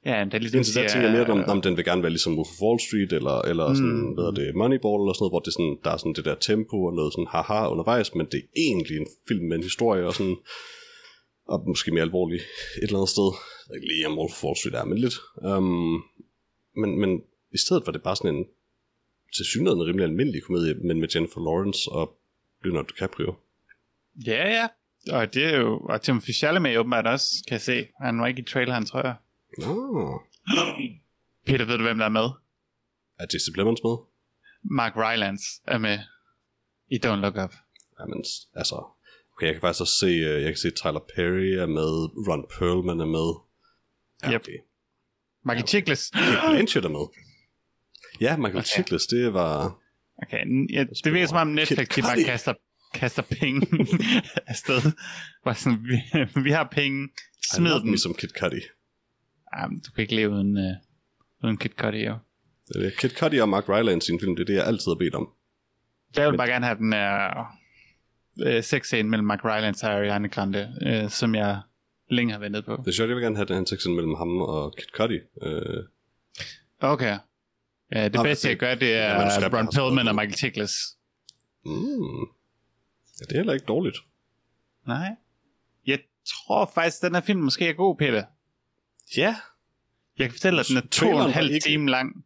Ja, 0.07 0.25
det 0.25 0.35
er 0.35 0.38
ligesom 0.38 0.65
der 0.65 0.88
tænker 0.88 1.09
jeg 1.09 1.17
mere, 1.19 1.31
om, 1.37 1.45
om 1.55 1.62
den 1.62 1.77
vil 1.77 1.85
gerne 1.85 2.03
være 2.03 2.15
ligesom 2.17 2.37
Wolf 2.38 2.49
of 2.49 2.62
Wall 2.62 2.81
Street, 2.87 3.12
eller, 3.19 3.37
eller 3.51 3.67
sådan, 3.75 3.99
mm. 4.07 4.15
hvad 4.15 4.25
er 4.25 4.35
det, 4.41 4.55
Moneyball, 4.61 5.01
eller 5.03 5.15
sådan 5.15 5.23
noget, 5.23 5.35
hvor 5.35 5.43
det 5.45 5.51
er 5.53 5.59
sådan, 5.59 5.77
der 5.85 5.91
er 5.91 5.97
sådan 5.97 6.17
det 6.19 6.25
der 6.25 6.35
tempo, 6.49 6.77
og 6.88 6.95
noget 6.99 7.12
sådan 7.12 7.31
haha 7.35 7.61
undervejs, 7.73 8.15
men 8.15 8.27
det 8.33 8.38
er 8.43 8.49
egentlig 8.67 8.97
en 9.03 9.09
film 9.29 9.45
med 9.49 9.57
en 9.57 9.69
historie, 9.71 10.07
og 10.07 10.15
sådan, 10.19 10.37
og 11.53 11.57
måske 11.67 11.91
mere 11.91 12.09
alvorlig 12.09 12.41
et 12.83 12.88
eller 12.88 12.99
andet 12.99 13.15
sted. 13.17 13.29
Jeg 13.33 13.69
ved 13.69 13.77
ikke 13.79 13.88
lige, 13.93 14.07
om 14.11 14.19
Wolf 14.19 14.35
of 14.35 14.45
Wall 14.45 14.57
Street 14.57 14.77
er, 14.81 14.85
men 14.91 14.99
lidt. 15.05 15.17
Um, 15.51 16.03
men, 16.81 16.91
men 17.03 17.11
i 17.57 17.59
stedet 17.65 17.83
var 17.87 17.93
det 17.93 18.03
bare 18.03 18.17
sådan 18.17 18.35
en 18.37 18.45
til 19.37 19.45
synligheden 19.45 19.87
rimelig 19.87 20.05
almindelig 20.05 20.43
komedie, 20.43 20.75
men 20.75 21.01
med 21.01 21.09
Jennifer 21.15 21.41
Lawrence 21.41 21.81
og 21.91 22.05
Leonardo 22.65 22.88
DiCaprio. 22.91 23.35
Ja, 24.27 24.49
ja. 24.57 24.67
Og 25.11 25.35
det 25.35 25.45
er 25.45 25.59
jo... 25.59 25.79
Og 25.79 26.03
Timothy 26.03 26.31
Chalamet 26.31 26.79
åbenbart 26.79 27.07
også, 27.07 27.27
kan 27.49 27.53
jeg 27.53 27.61
se. 27.61 27.87
Han 28.01 28.21
var 28.21 28.27
ikke 28.27 28.41
i 28.41 28.45
traileren, 28.45 28.87
tror 28.87 29.01
jeg. 29.07 29.15
Nå, 29.59 30.23
Peter, 31.47 31.65
ved 31.65 31.79
du, 31.79 31.83
hvem 31.83 31.99
der 31.99 32.05
er 32.05 32.09
med? 32.09 32.29
er 33.19 33.27
Jesse 33.35 33.53
Plemons 33.53 33.81
med? 33.85 33.97
Mark 34.71 34.97
Rylance 34.97 35.45
er 35.67 35.79
med 35.79 35.99
i 36.91 36.97
Don't 37.07 37.21
Look 37.25 37.37
Up. 37.45 37.55
Jamen, 38.01 38.25
altså... 38.57 38.85
Okay, 39.37 39.47
jeg 39.47 39.55
kan 39.55 39.61
faktisk 39.61 39.81
også 39.81 39.95
se, 40.01 40.07
øh, 40.07 40.43
jeg 40.43 40.51
kan 40.53 40.57
se 40.57 40.71
Tyler 40.71 41.01
Perry 41.17 41.51
er 41.62 41.67
med, 41.67 41.93
Ron 42.29 42.45
Perlman 42.55 43.01
er 43.01 43.05
med. 43.19 43.29
Ja, 44.23 44.33
Yep. 44.35 44.41
okay. 44.41 44.59
Michael 45.45 45.69
Chiklis. 45.69 46.11
Kate 46.11 46.49
Blanchett 46.51 46.85
er 46.85 46.88
med. 46.88 47.07
Ja, 48.21 48.37
Michael 48.37 48.57
Okay. 48.59 48.67
Chiklis, 48.75 49.07
det 49.07 49.33
var... 49.33 49.79
Okay, 50.23 50.45
ja, 50.73 50.85
det 51.05 51.12
virker 51.12 51.27
som 51.27 51.37
om 51.37 51.47
Netflix 51.47 51.88
de 51.88 52.03
bare 52.03 52.25
kaster, 52.25 52.55
kaster 52.95 53.23
penge 53.23 53.67
afsted. 54.53 54.93
Bare 55.45 55.55
sådan, 55.55 55.79
vi, 55.85 55.97
vi 56.43 56.51
har 56.51 56.69
penge, 56.73 57.09
smid 57.55 57.81
dem. 57.81 57.97
som 57.99 58.15
Kid 58.15 58.29
Cudi. 58.41 58.61
Jamen, 59.57 59.81
du 59.81 59.91
kan 59.93 60.03
ikke 60.03 60.15
leve 60.15 60.31
uden, 60.31 60.57
uh, 60.57 61.45
uden 61.45 61.57
Kid 61.57 61.71
Cudi, 61.71 62.05
jo. 62.07 62.17
Er 62.75 62.91
Kid 62.99 63.11
Cudi 63.11 63.38
og 63.38 63.49
Mark 63.49 63.69
Rylance 63.69 63.97
i 63.97 64.07
sin 64.07 64.21
film, 64.21 64.37
det 64.37 64.43
er 64.43 64.47
det, 64.47 64.55
jeg 64.55 64.67
altid 64.67 64.91
har 64.91 64.95
bedt 64.99 65.15
om. 65.15 65.29
Jeg 66.17 66.31
vil 66.31 66.37
bare 66.37 66.49
gerne 66.49 66.67
have 66.67 66.79
den 66.79 66.93
uh, 66.93 68.57
uh, 68.57 68.62
sexscene 68.62 69.09
mellem 69.09 69.27
Mark 69.27 69.45
Rylance 69.45 69.87
og 69.87 69.93
Ariana 69.93 70.29
Grande, 70.29 71.03
uh, 71.05 71.11
som 71.11 71.35
jeg 71.35 71.61
længe 72.11 72.33
har 72.33 72.41
ventet 72.41 72.65
på. 72.65 72.77
Det 72.77 72.88
er 72.88 72.93
sjovt, 72.93 73.09
jeg 73.09 73.17
vil 73.17 73.25
gerne 73.25 73.37
have 73.37 73.47
den 73.47 73.67
sektion 73.67 73.95
mellem 73.95 74.15
ham 74.15 74.41
og 74.41 74.75
Kid 74.77 74.88
Cudi. 74.95 75.19
Øh, 75.43 75.85
Okay. 76.83 77.19
Ja, 77.93 78.05
det 78.05 78.15
Nå, 78.15 78.23
bedste, 78.23 78.49
jeg 78.49 78.57
gør, 78.57 78.75
det 78.75 78.88
ja, 78.88 78.95
er 78.97 79.19
manuskriptet 79.19 79.59
Ron 79.59 79.69
Perlman 79.75 80.09
og. 80.09 80.15
Michael 80.15 80.35
Chiklis. 80.35 80.73
mm, 81.65 82.21
ja, 83.21 83.25
det 83.29 83.33
er 83.33 83.37
heller 83.37 83.53
ikke 83.53 83.67
dårligt. 83.67 83.97
Nej. 84.87 85.09
Jeg 85.87 85.99
tror 86.27 86.71
faktisk, 86.75 87.03
den 87.03 87.15
her 87.15 87.23
film 87.23 87.41
måske 87.41 87.69
er 87.69 87.73
god, 87.73 87.97
Peter. 87.97 88.25
Ja, 89.16 89.37
Jeg 90.18 90.27
kan 90.27 90.33
fortælle, 90.33 90.61
at 90.61 90.66
den 90.68 90.77
er 90.77 90.87
to 90.90 91.11
og 91.11 91.25
en 91.25 91.31
halv 91.33 91.51
ikke- 91.55 91.64
time 91.68 91.90
lang. 91.90 92.25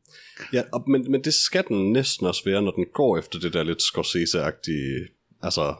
ja 0.52 0.62
og, 0.72 0.90
men, 0.90 1.10
men 1.10 1.24
det 1.24 1.34
skal 1.34 1.64
den 1.68 1.92
næsten 1.92 2.26
også 2.26 2.44
være, 2.44 2.62
når 2.62 2.70
den 2.70 2.86
går 2.94 3.18
efter 3.18 3.38
det 3.38 3.52
der 3.52 3.62
lidt 3.62 3.82
Scorsese-agtige... 3.82 5.12
Altså, 5.42 5.74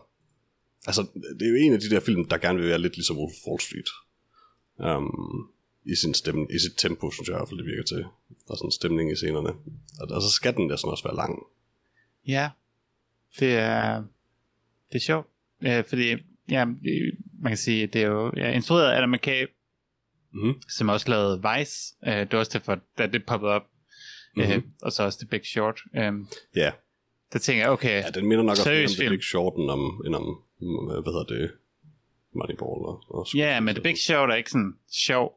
altså, 0.86 1.06
det 1.40 1.46
er 1.46 1.50
jo 1.50 1.56
en 1.56 1.72
af 1.72 1.80
de 1.80 1.90
der 1.90 2.00
film, 2.00 2.24
der 2.28 2.38
gerne 2.38 2.58
vil 2.58 2.68
være 2.68 2.78
lidt 2.78 2.96
ligesom 2.96 3.16
Wolf 3.18 3.32
of 3.32 3.46
Wall 3.48 3.60
Street. 3.60 3.88
Um, 4.96 5.50
I 5.84 5.94
sin 5.94 6.14
stemme, 6.14 6.46
i 6.50 6.58
sit 6.58 6.72
tempo, 6.76 7.10
synes 7.10 7.28
jeg 7.28 7.34
i 7.34 7.38
hvert 7.38 7.48
fald, 7.48 7.58
det 7.58 7.66
virker 7.66 7.82
til. 7.82 7.96
Der 8.46 8.52
er 8.52 8.56
sådan 8.56 8.66
en 8.68 8.72
stemning 8.72 9.12
i 9.12 9.16
scenerne. 9.16 9.48
Og, 10.00 10.08
og 10.10 10.22
så 10.22 10.30
skal 10.30 10.54
den 10.56 10.66
næsten 10.66 10.90
også 10.90 11.04
være 11.04 11.16
lang. 11.16 11.38
Ja, 12.26 12.50
det 13.40 13.52
er, 13.54 14.04
det 14.92 14.94
er 14.94 15.00
sjovt. 15.00 15.26
Ja, 15.62 15.80
fordi, 15.80 16.14
ja, 16.50 16.64
man 16.64 17.50
kan 17.50 17.56
sige, 17.56 17.86
det 17.86 18.02
er 18.02 18.06
jo 18.06 18.32
ja, 18.36 18.50
instrueret 18.52 18.90
af 18.90 18.96
Adam 18.96 19.10
McKay, 19.10 19.46
Mhm. 20.42 20.54
som 20.68 20.88
også 20.88 21.10
lavede 21.10 21.42
Vice. 21.58 21.94
Uh, 22.06 22.12
det 22.12 22.32
var 22.32 22.38
også 22.38 22.58
derfor, 22.58 22.78
da 22.98 23.06
det 23.06 23.26
poppede 23.26 23.52
op. 23.52 23.62
Mm-hmm. 24.36 24.50
Uh, 24.52 24.56
Mhm. 24.56 24.72
og 24.82 24.92
så 24.92 25.02
også 25.02 25.18
The 25.18 25.28
Big 25.28 25.46
Short. 25.46 25.80
Um, 26.08 26.28
Ja, 26.56 26.70
der 27.32 27.38
tænker 27.38 27.62
jeg, 27.62 27.70
okay, 27.70 28.02
ja 28.02 28.10
den 28.10 28.26
minder 28.28 28.44
nok 28.44 28.50
også 28.50 28.70
mere 28.70 28.84
om 28.84 28.90
The. 29.00 29.08
Big 29.10 29.22
Short, 29.24 29.54
end 29.58 29.70
om, 29.70 30.02
end 30.06 30.14
om 30.14 30.22
mm, 30.60 30.86
hvad 30.86 31.12
hedder 31.12 31.24
det, 31.24 31.50
Moneyball 32.34 32.80
og, 32.90 33.04
og 33.08 33.26
ja, 33.34 33.60
men 33.60 33.74
The 33.74 33.82
Big 33.82 33.98
Short 33.98 34.30
er 34.30 34.34
ikke 34.34 34.50
sådan 34.50 34.74
sjov. 35.06 35.32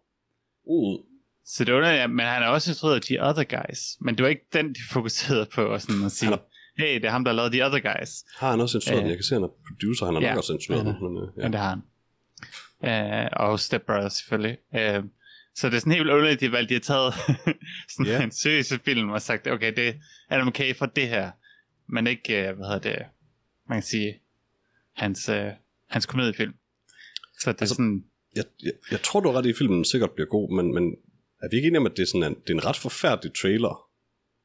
Uh, 0.64 1.00
Så 1.46 1.64
det 1.64 1.74
var, 1.74 2.08
men 2.08 2.26
han 2.26 2.44
er 2.44 2.48
også 2.48 2.72
instrueret 2.72 3.02
The 3.02 3.24
Other 3.24 3.44
Guys. 3.44 3.80
Men 4.02 4.16
det 4.18 4.24
var 4.24 4.30
ikke 4.30 4.46
den, 4.54 4.70
de 4.74 4.80
fokuserede 4.92 5.46
på, 5.56 5.62
og 5.66 5.82
sådan 5.82 6.06
at 6.06 6.12
sige, 6.12 6.38
hey, 6.78 6.96
det 6.96 7.06
er 7.06 7.10
ham, 7.10 7.24
der 7.24 7.32
lavet 7.32 7.52
The 7.52 7.66
Other 7.66 7.80
Guys. 7.80 8.24
har 8.38 8.50
han 8.52 8.60
også 8.62 8.78
instrueret 8.78 8.98
Øh. 8.98 9.04
den? 9.04 9.10
Jeg 9.10 9.18
kan 9.18 9.24
se, 9.24 9.34
han 9.36 9.44
er 9.44 9.48
producer, 9.68 10.06
han 10.06 10.16
har 10.16 10.22
Ja, 10.22 10.30
nok 10.30 10.38
også 10.38 10.54
instrueret 10.54 10.86
han 10.86 10.96
den. 10.96 11.14
Men, 11.14 11.24
øh, 11.24 11.30
Ja. 11.38 11.42
ja. 11.42 11.46
Men 11.46 11.52
det 11.54 11.60
har 11.62 11.70
han. 11.70 11.82
Uh, 12.84 13.28
og 13.32 13.60
Step 13.60 13.82
Brothers 13.86 14.14
selvfølgelig. 14.14 14.58
Uh, 14.74 15.06
så 15.56 15.68
det 15.70 15.76
er 15.76 15.80
sådan 15.80 15.94
helt 15.94 16.10
underligt, 16.10 16.42
de 16.42 16.52
valgte, 16.52 16.70
de 16.70 16.74
har 16.74 16.80
taget 16.82 17.14
sådan 17.98 18.06
Ja. 18.06 18.24
en 18.24 18.32
seriøs 18.32 18.74
film 18.86 19.10
og 19.10 19.22
sagt, 19.22 19.48
okay, 19.48 19.76
det 19.76 19.88
er 19.88 19.94
Adam 20.30 20.48
McKay 20.48 20.76
for 20.76 20.86
det 20.86 21.08
her. 21.10 21.32
Men 21.88 22.08
ikke, 22.08 22.50
uh, 22.50 22.58
hvad 22.58 22.68
hedder 22.68 22.80
det, 22.80 23.06
man 23.70 23.76
kan 23.78 23.84
sige, 23.84 24.20
hans, 24.96 25.30
uh, 25.30 25.36
hans 25.90 26.06
komediefilm. 26.06 26.54
Så 27.40 27.52
det 27.52 27.58
er 27.58 27.62
Altså- 27.62 27.76
sådan, 27.76 28.04
jeg, 28.36 28.44
jeg, 28.64 28.72
jeg 28.92 29.02
tror, 29.02 29.20
du 29.20 29.30
har 29.30 29.38
ret 29.38 29.46
i, 29.46 29.50
at 29.50 29.56
filmen 29.58 29.86
sikkert 29.86 30.12
bliver 30.12 30.28
god, 30.28 30.56
men, 30.56 30.74
men 30.74 30.96
er 31.44 31.48
vi 31.52 31.56
ikke 31.56 31.68
enige 31.68 31.80
om, 31.80 31.86
at 31.86 31.92
det 31.98 32.02
er, 32.04 32.08
sådan 32.08 32.24
en, 32.24 32.36
det 32.36 32.50
er 32.50 32.54
en 32.54 32.66
ret 32.66 32.78
forfærdelig 32.78 33.34
trailer? 33.42 33.86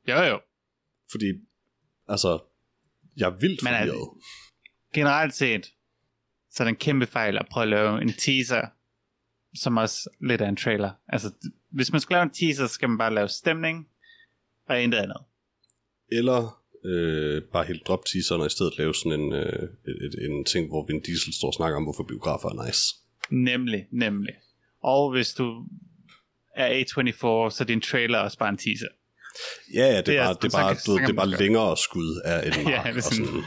jo 0.08 0.22
jo. 0.22 0.40
Fordi, 1.10 1.26
altså, 2.08 2.38
jeg 3.16 3.26
er 3.26 3.38
vildt 3.40 3.62
Men 3.62 3.72
er 3.74 3.78
forvirret. 3.78 4.08
Generelt 4.94 5.34
set, 5.34 5.72
så 6.54 6.62
er 6.62 6.64
det 6.64 6.72
en 6.72 6.76
kæmpe 6.76 7.06
fejl 7.06 7.38
at 7.38 7.46
prøve 7.50 7.62
at 7.62 7.68
lave 7.68 8.02
en 8.02 8.12
teaser, 8.12 8.62
som 9.54 9.76
også 9.76 10.10
lidt 10.20 10.40
er 10.40 10.48
en 10.48 10.56
trailer. 10.56 10.90
Altså, 11.08 11.30
hvis 11.70 11.92
man 11.92 12.00
skal 12.00 12.14
lave 12.14 12.22
en 12.22 12.30
teaser, 12.30 12.66
så 12.66 12.74
skal 12.74 12.88
man 12.88 12.98
bare 12.98 13.14
lave 13.14 13.28
stemning, 13.28 13.88
og 14.68 14.82
intet 14.82 14.98
andet. 14.98 15.16
Eller 16.12 16.60
øh, 16.84 17.42
bare 17.52 17.64
helt 17.64 17.86
droppe 17.86 18.04
teaseren, 18.12 18.40
og 18.40 18.46
i 18.46 18.50
stedet 18.50 18.78
lave 18.78 18.94
sådan 18.94 19.20
en, 19.20 19.32
øh, 19.32 19.68
et, 19.88 19.96
et, 20.04 20.30
en 20.30 20.44
ting, 20.44 20.68
hvor 20.68 20.86
Vin 20.86 21.00
Diesel 21.02 21.34
står 21.34 21.48
og 21.48 21.54
snakker 21.54 21.76
om, 21.76 21.82
hvorfor 21.82 22.02
biografer 22.02 22.48
er 22.48 22.66
nice. 22.66 22.94
Nemlig, 23.30 23.86
nemlig. 23.90 24.34
Og 24.82 25.10
hvis 25.12 25.34
du 25.34 25.66
er 26.56 26.68
A24, 26.82 27.50
så 27.50 27.56
er 27.60 27.64
din 27.66 27.80
trailer 27.80 28.18
også 28.18 28.38
bare 28.38 28.48
en 28.48 28.56
teaser. 28.58 28.88
Ja, 29.74 29.86
ja, 29.86 29.86
det 29.88 29.96
er, 29.96 30.02
Det 30.02 30.14
er- 30.18 30.24
bare, 30.24 30.34
det 30.42 30.44
er 30.54 30.58
bare, 30.58 30.74
du 30.86 30.96
det 30.98 31.08
er 31.08 31.12
bare 31.12 31.28
længere 31.42 31.76
skud 31.76 32.20
af 32.24 32.46
en 32.46 32.52
Ja, 32.68 32.76
mark. 32.82 32.86
det 32.94 32.96
er 32.96 33.00
sådan- 33.00 33.42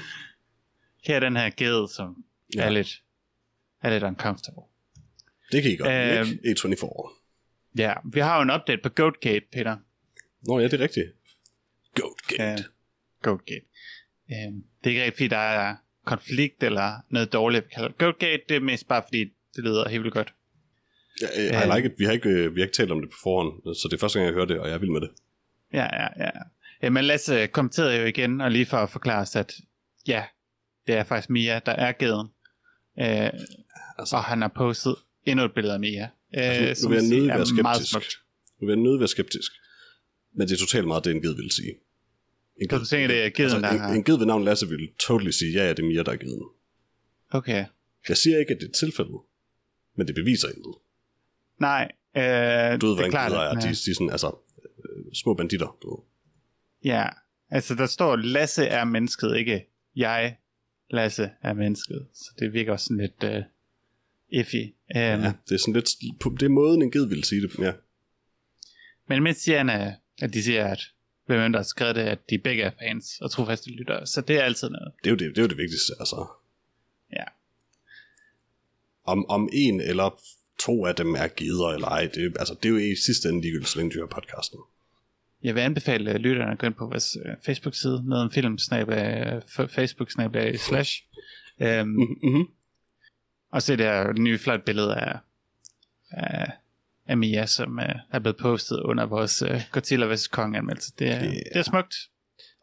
Her 1.06 1.16
er 1.16 1.20
den 1.20 1.36
her 1.36 1.50
ged, 1.58 1.88
som 1.88 2.24
ja. 2.56 2.66
Er, 2.66 2.70
lidt, 2.70 3.04
er 3.84 3.90
lidt 3.90 4.04
uncomfortable. 4.04 4.64
det 5.52 5.64
kan 5.64 5.72
I 5.72 5.76
godt, 5.76 5.92
Øhm, 5.92 6.40
ikke? 6.44 6.62
A24. 6.62 7.14
Ja, 7.78 7.94
vi 8.14 8.20
har 8.20 8.36
jo 8.36 8.42
en 8.42 8.52
update 8.52 8.82
på 8.84 8.90
Goatgate, 8.90 9.46
Peter. 9.52 9.78
Nå 10.42 10.60
ja, 10.60 10.66
det 10.66 10.74
er 10.74 10.80
rigtigt. 10.80 11.08
Goatgate. 11.96 12.44
Ja. 12.44 12.58
Goatgate. 13.22 13.66
Um, 14.30 14.64
det 14.84 14.86
er 14.86 14.90
ikke 14.90 15.04
rigtig, 15.04 15.14
fordi 15.18 15.28
der 15.28 15.38
er 15.38 15.76
konflikt 16.06 16.64
eller 16.64 16.94
noget 17.10 17.34
dårligt, 17.34 17.66
vi 17.66 17.70
kalder. 17.76 17.90
Goatgate, 17.98 18.44
det 18.50 18.56
er 18.56 18.62
mest 18.62 18.88
bare 18.88 19.04
fordi, 19.08 19.24
det 19.56 19.64
lyder 19.64 19.90
helt 19.90 20.04
vildt 20.04 20.14
godt. 20.14 20.34
Ja, 21.22 21.28
øh, 21.62 21.76
I 21.76 21.76
like 21.76 21.88
it. 21.94 22.00
Vi 22.00 22.06
har, 22.06 22.12
ikke, 22.12 22.30
øh, 22.30 22.56
vi 22.56 22.62
har 22.62 22.66
ikke 22.66 22.76
talt 22.78 22.92
om 22.92 23.02
det 23.02 23.10
på 23.10 23.18
forhånd, 23.24 23.76
så 23.76 23.88
det 23.92 23.98
er 23.98 24.00
første 24.00 24.20
gang, 24.20 24.26
jeg 24.28 24.34
hører 24.34 24.46
det, 24.46 24.60
og 24.60 24.68
jeg 24.68 24.74
er 24.74 24.78
vild 24.80 24.92
med 24.92 25.02
det. 25.02 25.10
Ja, 25.74 25.88
ja, 26.04 26.08
ja. 26.26 26.30
ja 26.82 26.90
men 26.90 27.04
Lasse 27.06 27.48
kommenterede 27.48 27.98
jo 28.00 28.06
igen, 28.06 28.42
og 28.42 28.52
lige 28.52 28.66
for 28.66 28.78
at 28.78 28.90
forklare 28.90 29.22
os, 29.22 29.36
at 29.36 29.54
ja, 30.08 30.24
det 30.88 30.96
er 30.96 31.04
faktisk 31.04 31.30
Mia, 31.30 31.60
der 31.66 31.72
er 31.72 31.92
geden. 31.92 32.28
Øh, 33.00 33.30
Altså, 34.00 34.16
og 34.16 34.24
han 34.24 34.42
har 34.42 34.48
postet 34.56 34.96
endnu 35.26 35.46
et 35.46 35.54
billede 35.54 35.74
af 35.74 35.80
Mia. 35.80 36.04
Øh, 36.04 36.10
Altså, 36.34 36.90
nu 36.90 36.96
som 36.96 37.10
vil 37.10 37.18
jeg 37.18 37.24
er 37.34 37.38
være 37.38 37.64
meget 37.64 37.86
skeptisk. 37.88 38.18
Nu 38.60 38.68
vil 38.68 38.74
jeg 38.74 38.84
nødt 38.84 39.00
være 39.00 39.08
skeptisk. 39.08 39.52
Men 40.34 40.48
det 40.48 40.54
er 40.54 40.58
totalt 40.60 40.88
meget 40.88 41.06
det, 41.06 41.12
en 41.16 41.22
ged 41.22 41.36
vil 41.36 41.52
sige. 41.52 41.74
En 42.62 42.70
Så 42.70 42.78
du 42.78 42.86
tænker, 42.86 43.08
det 43.08 43.24
er 43.26 43.30
geden, 43.30 43.44
altså, 43.44 43.60
der 43.60 43.70
en, 43.70 43.80
har- 43.80 43.94
en 43.94 44.04
ged 44.04 44.18
ved 44.18 44.26
navn 44.26 44.44
Lasse 44.44 44.68
vil 44.70 44.90
totally 45.00 45.32
sige, 45.32 45.52
ja, 45.54 45.64
ja, 45.64 45.70
det 45.70 45.80
er 45.80 45.84
Mia, 45.88 46.04
der 46.04 46.12
er 46.12 46.16
geden. 46.18 46.44
Okay. 47.30 47.66
Jeg 48.10 48.18
siger 48.18 48.40
ikke, 48.40 48.54
at 48.54 48.62
det 48.62 48.68
er 48.70 48.74
tilfældet, 48.74 49.20
men 49.98 50.08
det 50.08 50.16
beviser 50.16 50.48
intet. 50.48 50.74
Nej, 51.60 51.92
øh, 52.18 52.82
Du 52.82 52.88
ved, 52.88 52.98
det 52.98 53.06
er 53.06 53.10
klart, 53.10 53.32
er. 53.32 53.60
De, 53.60 53.70
de 53.70 53.76
sådan, 53.96 54.10
altså, 54.10 54.28
øh, 54.28 55.14
små 55.14 55.34
banditter, 55.34 55.78
du. 55.82 56.04
Ja, 56.84 57.08
altså 57.50 57.76
der 57.76 57.86
står, 57.86 58.16
Lasse 58.16 58.66
er 58.66 58.84
mennesket, 58.86 59.38
ikke 59.38 59.68
jeg, 59.96 60.38
Lasse 60.90 61.30
er 61.42 61.54
mennesket. 61.54 62.08
Så 62.14 62.32
det 62.40 62.54
virker 62.54 62.72
også 62.72 62.86
sådan 62.86 62.98
lidt 62.98 63.36
uh, 63.38 63.44
iffy. 64.30 64.56
Um, 64.56 64.96
ja. 64.96 65.18
Ja, 65.18 65.34
det 65.50 65.56
er 65.56 65.60
sådan 65.60 65.74
lidt, 65.74 65.90
det 66.40 66.46
er 66.46 66.50
måden, 66.50 66.82
en 66.82 66.92
ged 66.92 67.08
vil 67.08 67.24
sige 67.24 67.42
det. 67.42 67.60
Ja, 67.60 67.74
Men 69.08 69.24
mens 69.24 69.38
siger 69.38 69.58
han, 69.58 69.70
øh, 69.70 69.94
at 70.22 70.34
de 70.34 70.44
siger, 70.44 70.68
at 70.68 70.80
hvem 71.26 71.52
der 71.52 71.60
har 71.60 71.64
skrevet 71.64 71.96
det, 71.96 72.02
at 72.02 72.30
de 72.30 72.38
begge 72.38 72.64
er 72.64 72.72
fans 72.80 73.22
og 73.22 73.32
trofaste 73.32 73.70
lyttere. 73.70 74.08
Så 74.08 74.22
det 74.22 74.36
er 74.36 74.44
altid 74.44 74.70
noget. 74.70 74.94
det 75.04 75.08
er 75.08 75.12
jo 75.12 75.16
det, 75.16 75.30
det, 75.30 75.38
er 75.38 75.42
jo 75.42 75.48
det 75.48 75.58
vigtigste, 75.58 75.94
altså. 76.00 76.28
Ja. 77.14 77.24
Om, 79.04 79.30
om 79.30 79.50
en 79.54 79.82
eller 79.82 80.22
to 80.60 80.86
af 80.86 80.96
dem 80.96 81.16
er 81.16 81.28
gider 81.28 81.68
eller 81.68 81.88
ej, 81.88 82.10
det, 82.14 82.36
altså, 82.40 82.54
det 82.54 82.66
er 82.66 82.70
jo 82.70 82.78
i 82.78 82.96
sidste 82.96 83.30
ende 83.30 83.42
ligegyldigt, 83.42 83.70
så 83.70 83.78
længe 83.80 83.94
hører 83.94 84.08
podcasten. 84.08 84.60
Jeg 85.44 85.56
vil 85.56 85.62
anbefale 85.62 86.12
øh, 86.12 86.16
lytterne 86.18 86.52
at 86.52 86.58
gå 86.60 86.68
ind 86.68 86.74
på 86.74 86.86
vores 86.86 87.18
øh, 87.26 87.34
Facebook-side, 87.46 88.04
med 88.04 88.22
en 88.22 88.32
film 88.32 88.58
facebook 89.70 90.12
slash, 90.58 91.04
um, 91.82 91.88
Mm-hmm. 91.88 92.46
og 93.52 93.62
se 93.62 93.78
det 93.78 93.86
her 93.86 94.14
nye 94.14 94.38
flot 94.38 94.66
billede 94.66 94.96
af, 94.96 95.18
af, 96.12 96.52
af 97.08 97.18
Mia, 97.18 97.46
som 97.46 97.78
uh, 97.78 97.86
er 98.12 98.20
blevet 98.20 98.38
postet 98.38 98.80
under 98.80 99.06
vores 99.06 99.42
uh, 99.44 99.62
Godzilla 99.72 100.14
vs. 100.14 100.28
Kong 100.28 100.58
anmeldelse. 100.58 100.94
Det 101.00 101.08
er, 101.08 101.24
Yeah. 101.24 101.34
det 101.34 101.56
er 101.56 101.62
smukt. 101.62 101.96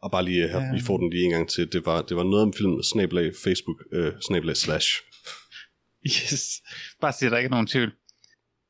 Og 0.01 0.11
bare 0.11 0.23
lige 0.25 0.47
her, 0.47 0.73
vi 0.73 0.81
får 0.81 0.97
den 0.97 1.09
lige 1.09 1.23
en 1.25 1.31
gang 1.31 1.49
til. 1.49 1.73
Det 1.73 1.85
var, 1.85 2.01
det 2.01 2.17
var 2.17 2.23
noget 2.23 2.43
om 2.43 2.53
film, 2.53 2.83
snablag, 2.83 3.31
Facebook, 3.43 3.77
øh, 3.91 4.13
snablag, 4.21 4.57
slash. 4.57 4.87
Yes. 6.07 6.61
Bare 7.01 7.13
siger, 7.13 7.29
der 7.29 7.37
ikke 7.37 7.47
er 7.47 7.49
nogen 7.49 7.67
tvivl. 7.67 7.91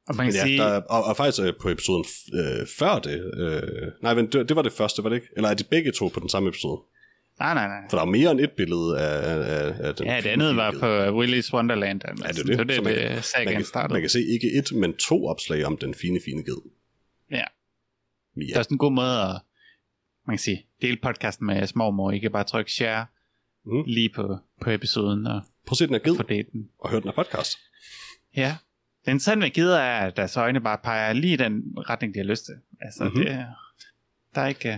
Og 0.08 0.16
man 0.16 0.26
kan 0.26 0.36
Ja, 0.36 0.44
sige, 0.44 0.58
der, 0.58 0.82
og, 0.82 1.04
og 1.04 1.18
faktisk 1.18 1.44
øh, 1.48 1.54
på 1.62 1.70
episoden 1.70 2.06
øh, 2.34 2.68
før 2.80 3.00
det, 3.00 3.34
øh, 3.38 3.92
nej, 4.02 4.14
men 4.14 4.26
det, 4.32 4.50
det 4.50 4.56
var 4.56 4.62
det 4.62 4.74
første, 4.74 5.04
var 5.04 5.10
det 5.10 5.16
ikke? 5.16 5.28
Eller 5.36 5.50
er 5.50 5.54
de 5.54 5.64
begge 5.64 5.92
to 5.92 6.08
på 6.08 6.20
den 6.20 6.30
samme 6.30 6.50
episode? 6.50 6.82
nej, 7.40 7.54
nej, 7.54 7.68
nej. 7.68 7.78
For 7.90 7.98
der 7.98 8.02
er 8.06 8.10
mere 8.10 8.32
end 8.32 8.40
et 8.40 8.52
billede 8.52 9.00
af, 9.00 9.36
af, 9.68 9.74
af 9.88 9.96
den 9.96 10.06
Ja, 10.08 10.18
det 10.22 10.30
andet 10.30 10.56
var 10.56 10.72
på 10.72 11.22
Willy's 11.24 11.54
Wonderland. 11.54 12.02
Altså. 12.06 12.26
Ja, 12.26 12.32
det 12.32 12.40
er 12.40 12.44
det. 12.44 12.58
Var 12.58 12.64
det, 12.64 12.76
Så 12.76 12.82
man 12.82 13.48
det 13.48 13.54
man, 13.56 13.64
kan, 13.74 13.92
man 13.92 14.02
kan 14.02 14.10
se 14.10 14.20
ikke 14.26 14.52
et, 14.58 14.72
men 14.76 14.94
to 14.94 15.26
opslag 15.28 15.66
om 15.66 15.78
den 15.78 15.94
fine, 15.94 16.20
fine 16.26 16.44
ged. 16.44 16.62
Ja. 17.32 17.44
Mia. 18.36 18.48
Det 18.48 18.56
er 18.56 18.60
også 18.60 18.70
en 18.72 18.78
god 18.78 18.92
måde 18.92 19.22
at 19.22 19.40
man 20.28 20.36
kan 20.38 20.40
sige, 20.44 20.66
dele 20.82 20.98
podcasten 21.04 21.48
med 21.48 21.68
småmor, 21.68 22.12
ikke 22.12 22.30
bare 22.30 22.44
trykke 22.44 22.72
share 22.72 23.06
Mm. 23.68 23.84
lige 23.88 24.10
på, 24.16 24.38
på 24.62 24.70
episoden 24.70 25.28
og 25.28 25.42
Prøv 25.68 25.74
at 25.74 25.78
se 25.78 25.88
den 25.88 25.94
her 25.94 26.00
ged, 26.00 26.46
den. 26.54 26.70
og 26.80 26.90
hør 26.90 27.00
den 27.00 27.08
her 27.10 27.16
podcast. 27.24 27.58
Ja. 28.38 28.56
Ved 29.06 29.50
gider 29.50 29.78
er, 29.78 30.08
at 30.08 30.18
deres 30.18 30.38
øjne 30.38 30.62
bare 30.62 30.78
peger 30.84 31.14
lige 31.14 31.34
i 31.34 31.38
den 31.38 31.64
retning, 31.78 32.14
de 32.14 32.20
har 32.20 32.24
lyst 32.26 32.46
til. 32.46 32.54
Altså, 32.82 33.04
Mhm. 33.04 33.14
mm-hmm. 33.14 33.26
det 33.26 33.34
er, 33.34 33.46
der 34.36 34.42
er 34.42 34.48
ikke... 34.48 34.70
øh, 34.70 34.78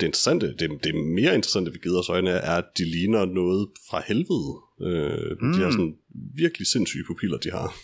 Det 0.00 0.06
interessante, 0.06 0.56
det, 0.56 0.84
det 0.84 0.94
mere 0.94 1.34
interessante 1.34 1.70
ved 1.72 1.80
geders 1.80 2.08
øjne, 2.08 2.30
er, 2.30 2.56
at 2.58 2.64
de 2.78 2.84
ligner 2.84 3.24
noget 3.24 3.68
fra 3.90 4.02
helvede. 4.06 4.52
Øh, 4.80 5.36
mm. 5.40 5.52
De 5.52 5.58
har 5.58 5.66
Mm. 5.66 5.72
sådan 5.72 5.96
virkelig 6.34 6.66
sindssyge 6.66 7.04
pupiller, 7.06 7.38
de 7.38 7.50
har. 7.50 7.74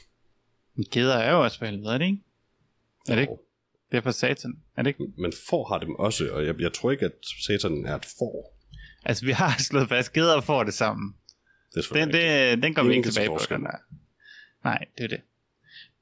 Gider 0.90 1.14
er 1.14 1.30
jo 1.32 1.42
også 1.44 1.58
for 1.58 1.66
helvede, 1.66 1.94
er 1.94 1.98
det 1.98 2.04
ikke? 2.06 2.18
Er 3.08 3.14
det 3.14 3.20
ikke? 3.22 3.32
Det 3.90 3.96
er 3.96 4.00
for 4.00 4.10
satan. 4.10 4.54
Er 4.76 4.82
det 4.82 4.90
ikke? 4.90 5.04
Men 5.18 5.32
får 5.48 5.64
har 5.68 5.78
dem 5.78 5.94
også, 5.94 6.28
og 6.32 6.46
jeg, 6.46 6.60
jeg 6.60 6.72
tror 6.72 6.90
ikke, 6.90 7.04
at 7.04 7.12
satan 7.46 7.84
er 7.86 7.96
et 7.96 8.06
får. 8.18 8.58
Altså, 9.04 9.24
vi 9.26 9.32
har 9.32 9.54
slået 9.68 9.88
fast, 9.88 10.12
gider 10.12 10.40
får 10.40 10.64
det 10.64 10.74
sammen. 10.74 11.14
Det 11.74 11.84
Den, 11.94 12.08
det, 12.12 12.62
den 12.62 12.74
går 12.74 12.82
vi 12.82 12.94
ikke 12.94 13.10
tilbage 13.10 13.28
på. 13.28 13.38
Den. 13.50 13.66
Nej, 14.64 14.84
det 14.98 15.04
er 15.04 15.08
det. 15.08 15.20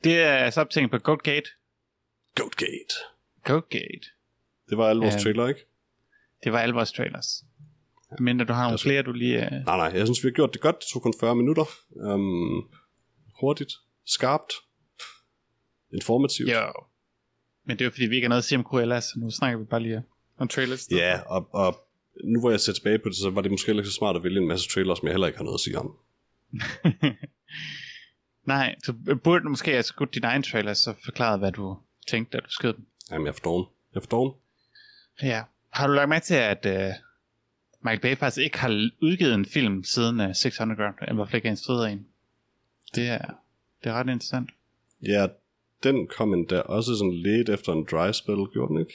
Det 0.05 0.19
er 0.21 0.51
så 0.51 0.61
optænkt 0.61 0.91
på 0.91 0.99
Goat 0.99 1.23
Gate. 1.23 1.51
Goatgate. 2.35 2.95
Goat 3.45 3.69
Gate. 3.69 4.07
Det 4.71 4.79
var 4.79 4.89
alle 4.89 5.03
vores 5.03 5.15
Ja. 5.15 5.21
trailer, 5.21 5.47
ikke? 5.49 5.61
Det 6.45 6.53
var 6.53 6.59
alle 6.59 6.75
vores 6.75 6.93
trailers. 6.93 7.45
Men 8.21 8.39
du 8.39 8.53
har 8.53 8.63
nogle 8.63 8.73
Altså- 8.73 8.85
flere, 8.85 9.03
du 9.03 9.13
lige... 9.13 9.37
Uh... 9.39 9.51
Nej, 9.53 9.77
nej, 9.77 9.91
jeg 9.99 10.07
synes, 10.07 10.25
vi 10.25 10.29
har 10.29 10.33
gjort 10.33 10.53
det 10.53 10.61
godt. 10.61 10.77
Det 10.79 10.85
tog 10.93 11.03
kun 11.03 11.15
40 11.21 11.35
minutter. 11.37 11.65
Um, 11.91 12.71
hurtigt, 13.41 13.73
skarpt, 14.07 14.53
informativt. 15.95 16.51
Jo. 16.51 16.73
Men 17.65 17.77
det 17.79 17.81
er 17.81 17.87
jo 17.87 17.91
fordi, 17.91 18.07
vi 18.07 18.15
ikke 18.15 18.25
har 18.25 18.29
noget 18.29 18.41
at 18.41 18.45
sige 18.45 18.59
om 18.59 18.65
Cruella, 18.65 19.01
så 19.01 19.13
nu 19.17 19.31
snakker 19.31 19.59
vi 19.59 19.65
bare 19.65 19.83
lige 19.83 20.03
om 20.39 20.49
trailers. 20.49 20.89
Ja, 20.91 21.21
og, 21.27 21.49
og 21.55 21.87
nu 22.25 22.41
hvor 22.41 22.51
jeg 22.51 22.61
ser 22.61 22.73
tilbage 22.73 22.99
på 22.99 23.09
det, 23.09 23.17
så 23.17 23.31
var 23.31 23.41
det 23.41 23.51
måske 23.51 23.73
ikke 23.73 23.85
så 23.85 23.93
smart 23.93 24.17
at 24.17 24.23
vælge 24.25 24.39
en 24.41 24.49
masse 24.49 24.69
trailers, 24.69 24.99
som 24.99 25.07
jeg 25.07 25.13
heller 25.15 25.27
ikke 25.27 25.37
har 25.37 25.45
noget 25.45 25.57
at 25.57 25.61
sige 25.61 25.79
om. 25.79 25.97
Nej, 28.47 28.75
du 28.87 28.93
burde 29.25 29.49
måske 29.49 29.71
have 29.71 29.83
skudt 29.83 30.15
din 30.15 30.25
egen 30.25 30.43
trailer, 30.43 30.75
så 30.75 30.95
forklaret, 31.05 31.39
hvad 31.39 31.53
du 31.53 31.79
tænkte, 32.09 32.37
da 32.37 32.41
du 32.41 32.51
skød 32.51 32.73
dem. 32.73 32.87
Jamen, 33.11 33.27
jeg 33.27 33.31
er 33.31 33.35
for 33.35 33.41
doven. 33.41 33.67
Jeg 33.95 33.99
er 33.99 34.01
for 34.01 34.09
doven. 34.09 34.33
Ja. 35.23 35.43
Har 35.71 35.87
du 35.87 35.93
lagt 35.93 36.09
med 36.09 36.21
til, 36.21 36.35
at 36.35 36.67
uh, 36.67 36.95
Michael 37.85 38.01
Bay 38.01 38.17
faktisk 38.17 38.45
ikke 38.45 38.59
har 38.59 38.91
udgivet 39.03 39.35
en 39.35 39.45
film 39.47 39.85
siden 39.85 40.21
uh, 40.21 40.35
600 40.35 40.81
Ground, 40.83 40.95
eller 41.01 41.13
i 41.13 41.17
hvert 41.17 41.29
fald 41.29 41.35
ikke 41.37 41.49
instrueret 41.49 41.93
en? 41.93 42.07
Det 42.95 43.09
er, 43.09 43.19
det 43.85 43.91
er 43.91 43.95
ret 43.95 44.09
interessant. 44.09 44.51
Ja, 45.03 45.27
den 45.83 46.07
kom 46.07 46.35
endda 46.35 46.61
også 46.61 46.97
sådan 46.97 47.15
lidt 47.15 47.49
efter 47.49 47.73
en 47.73 47.87
dry 47.91 48.13
spell, 48.13 48.47
gjorde 48.53 48.69
den 48.73 48.81
ikke? 48.81 48.93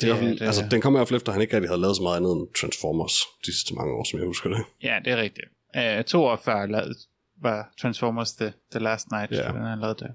Det, 0.00 0.14
Det- 0.14 0.38
det, 0.40 0.46
altså, 0.46 0.68
den 0.70 0.80
kom 0.80 0.94
i 0.94 0.96
hvert 0.98 1.08
fald 1.08 1.16
efter, 1.16 1.28
at 1.32 1.34
han 1.34 1.42
ikke 1.42 1.56
rigtig 1.56 1.68
havde 1.70 1.80
lavet 1.80 1.96
så 1.96 2.02
meget 2.02 2.16
andet 2.16 2.32
end 2.32 2.48
Transformers 2.60 3.12
de 3.46 3.52
sidste 3.54 3.74
mange 3.74 3.92
år, 3.94 4.04
som 4.04 4.18
jeg 4.18 4.26
husker 4.26 4.50
det. 4.50 4.64
Ja, 4.82 5.00
det 5.04 5.12
er 5.12 5.16
rigtigt. 5.16 5.46
Uh, 5.98 6.04
to 6.04 6.24
år 6.24 6.36
før 6.44 6.66
lavede, 6.66 6.94
var 7.42 7.72
Transformers 7.80 8.32
The, 8.34 8.52
The 8.70 8.80
Last 8.80 9.10
Night, 9.10 9.30
yeah. 9.32 9.54
den 9.54 9.62
har 9.62 9.76
lavet 9.76 10.00
det. 10.00 10.14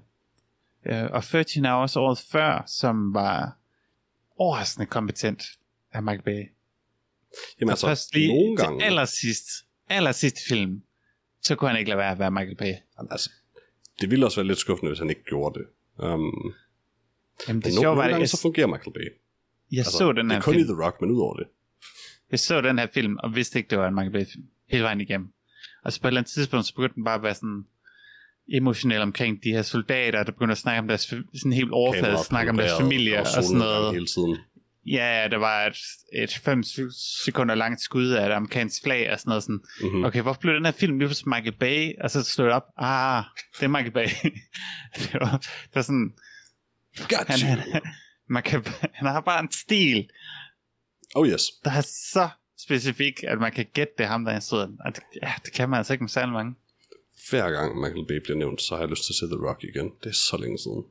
Uh, 1.06 1.12
og 1.12 1.24
13 1.24 1.66
Hours 1.66 1.96
året 1.96 2.18
før, 2.32 2.64
som 2.66 3.14
var 3.14 3.56
overraskende 4.36 4.86
kompetent 4.86 5.42
af 5.92 6.02
Michael 6.02 6.22
Bay. 6.22 6.32
Jamen 7.60 7.70
Altså, 7.70 7.70
altså, 7.70 7.86
først 7.86 8.14
lige 8.14 8.28
nogle 8.28 8.56
til 8.56 8.64
gange... 8.64 8.84
allersidst, 8.84 9.48
allersidste 9.88 10.40
film, 10.48 10.82
så 11.42 11.54
kunne 11.54 11.70
han 11.70 11.78
ikke 11.78 11.88
lade 11.88 11.98
være 11.98 12.10
at 12.10 12.18
være 12.18 12.30
Michael 12.30 12.56
Bay. 12.56 12.74
Jamen, 12.98 13.08
altså, 13.10 13.30
det 14.00 14.10
ville 14.10 14.26
også 14.26 14.36
være 14.36 14.46
lidt 14.46 14.58
skuffende, 14.58 14.90
hvis 14.90 14.98
han 14.98 15.10
ikke 15.10 15.24
gjorde 15.24 15.58
det. 15.58 15.66
Um, 16.04 16.54
Jamen 17.48 17.56
men 17.58 17.62
det 17.62 17.72
sjove 17.72 17.96
var, 17.96 18.08
jeg, 18.08 18.28
så 18.28 18.40
fungerer 18.42 18.66
Michael 18.66 18.92
Bay. 18.92 19.08
jeg 19.72 19.78
Altså, 19.78 19.98
så 19.98 20.12
den 20.12 20.16
det 20.16 20.32
her 20.32 20.38
er 20.38 20.42
kun 20.42 20.54
film. 20.54 20.64
i 20.64 20.72
The 20.72 20.84
Rock, 20.84 21.00
men 21.00 21.10
udover 21.10 21.36
det. 21.36 21.46
Jeg 22.30 22.40
så 22.40 22.60
den 22.60 22.78
her 22.78 22.86
film, 22.94 23.16
og 23.22 23.34
vidste 23.34 23.58
ikke, 23.58 23.70
det 23.70 23.78
var 23.78 23.88
en 23.88 23.94
Michael 23.94 24.12
Bay 24.12 24.26
film. 24.32 24.44
Hele 24.68 24.84
vejen 24.84 25.00
igennem. 25.00 25.32
Og 25.84 25.92
så 25.92 26.00
på 26.00 26.06
et 26.06 26.10
eller 26.10 26.20
andet 26.20 26.32
tidspunkt, 26.32 26.66
så 26.66 26.74
begyndte 26.74 26.94
den 26.94 27.04
bare 27.04 27.14
at 27.14 27.22
være 27.22 27.34
sådan 27.34 27.64
emotionel 28.52 29.00
omkring 29.00 29.44
de 29.44 29.50
her 29.52 29.62
soldater, 29.62 30.22
der 30.22 30.32
begynder 30.32 30.52
at 30.52 30.58
snakke 30.58 30.78
om 30.80 30.88
deres, 30.88 31.00
sådan 31.34 31.52
helt 31.52 31.70
overfladet, 31.70 32.04
Kameraet 32.06 32.26
snakke 32.26 32.50
om 32.50 32.56
deres 32.56 32.80
familie 32.80 33.20
og 33.20 33.26
og 33.36 33.42
sådan 33.44 33.58
noget. 33.58 33.92
Hele 33.94 34.06
tiden. 34.06 34.38
Ja, 34.86 35.22
ja, 35.22 35.28
der 35.28 35.36
var 35.36 35.66
et, 35.66 35.76
et 36.22 36.34
5 36.34 36.62
sekunder 37.24 37.54
langt 37.54 37.80
skud 37.80 38.08
af 38.08 38.26
et 38.26 38.32
amerikansk 38.32 38.82
flag 38.82 39.12
og 39.12 39.18
sådan 39.20 39.30
noget. 39.30 39.42
Sådan, 39.42 39.60
Mm-hmm. 39.82 40.04
okay, 40.04 40.22
hvorfor 40.22 40.40
blev 40.40 40.54
den 40.54 40.64
her 40.64 40.72
film 40.72 40.98
lige 40.98 41.08
pludselig 41.08 41.28
Michael 41.28 41.58
Bay? 41.58 41.92
Og 42.00 42.10
så 42.10 42.22
slog 42.24 42.46
det 42.46 42.54
op, 42.54 42.62
ah, 42.76 43.24
det 43.56 43.62
er 43.64 43.68
Michael 43.68 43.92
Bay. 43.92 44.06
det, 44.98 45.14
var, 45.20 45.36
det 45.36 45.74
var 45.74 45.82
sådan, 45.82 46.12
Got 47.08 47.26
han, 47.28 47.38
you. 47.40 47.46
han, 47.72 47.82
man 48.28 48.42
kan, 48.42 48.64
han 48.92 49.06
har 49.08 49.20
bare 49.20 49.40
en 49.40 49.52
stil, 49.52 50.08
Oh 51.14 51.28
yes. 51.28 51.42
der 51.64 51.70
er 51.70 51.80
så 52.12 52.28
specifik, 52.64 53.24
at 53.24 53.38
man 53.38 53.52
kan 53.52 53.66
gætte 53.74 53.92
det 53.98 54.06
ham, 54.06 54.24
der 54.24 54.32
er 54.32 54.36
instrueret 54.36 54.68
den. 54.68 54.78
Og 54.84 54.96
det, 54.96 55.02
ja, 55.22 55.32
det 55.44 55.52
kan 55.52 55.68
man 55.68 55.76
altså 55.78 55.92
ikke 55.92 56.04
med 56.04 56.08
særlig 56.08 56.32
mange. 56.32 56.54
Hver 57.30 57.50
gang 57.50 57.80
Michael 57.80 58.06
Bay 58.06 58.16
bliver 58.24 58.38
nævnt, 58.38 58.62
så 58.62 58.74
har 58.74 58.82
jeg 58.82 58.90
lyst 58.90 59.04
til 59.04 59.12
at 59.12 59.16
se 59.16 59.26
The 59.26 59.46
Rock 59.48 59.64
igen. 59.64 59.90
Det 60.02 60.08
er 60.08 60.14
så 60.30 60.36
længe 60.40 60.58
siden. 60.58 60.84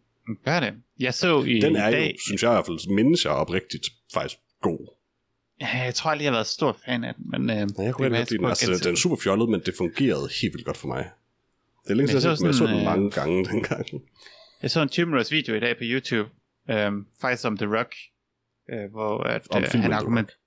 Gør 0.46 0.60
det. 0.60 0.74
Jeg 1.00 1.14
så 1.14 1.44
i 1.44 1.60
Den 1.60 1.76
er 1.76 1.92
dag, 1.92 2.12
jo, 2.12 2.18
synes 2.28 2.44
jeg 2.44 2.52
i 2.52 2.54
hvert 2.54 2.66
fald, 2.66 2.90
mindes 2.96 3.26
jeg 3.26 3.34
oprigtigt 3.34 3.86
faktisk 4.14 4.38
god. 4.62 4.88
ja, 5.62 5.68
jeg 5.84 5.96
tror 5.96 6.12
aldrig, 6.12 6.24
jeg 6.24 6.32
har 6.32 6.38
været 6.38 6.48
stor 6.48 6.78
fan 6.86 7.04
af 7.04 7.14
den, 7.16 7.26
men 7.32 7.50
øh, 7.50 7.56
Ja, 7.56 7.84
jeg 7.84 7.94
kunne 7.94 8.10
det 8.10 8.30
lide 8.30 8.38
den. 8.38 8.46
Altså, 8.46 8.82
den 8.84 8.92
er 8.94 8.98
super 8.98 9.16
fjollet, 9.16 9.50
men 9.50 9.62
det 9.66 9.74
fungerede 9.78 10.30
helt 10.42 10.54
vildt 10.54 10.66
godt 10.66 10.78
for 10.78 10.88
mig. 10.88 11.10
Det 11.84 11.92
er 11.92 11.94
længe 11.96 12.08
siden, 12.08 12.30
jeg, 12.30 12.38
så 12.38 12.46
jeg 12.46 12.54
så 12.54 12.58
sådan, 12.58 12.74
den 12.74 12.80
øh, 12.80 12.86
mange 12.86 13.12
gange 13.12 13.46
dengang. 13.52 13.86
Jeg 14.62 14.72
så 14.72 14.82
en 14.82 14.90
20 14.90 15.06
minutters 15.06 15.32
video 15.32 15.56
i 15.56 15.60
dag 15.60 15.78
på 15.78 15.84
YouTube, 15.84 16.30
øh, 16.70 16.92
faktisk 17.22 17.46
om 17.48 17.58
The 17.58 17.78
Rock, 17.78 17.96
øh, 18.70 18.92
hvor 18.92 19.24
at, 19.24 19.48
Om 19.50 19.64
øh, 19.64 19.70
han 19.82 19.94
argument, 19.94 20.38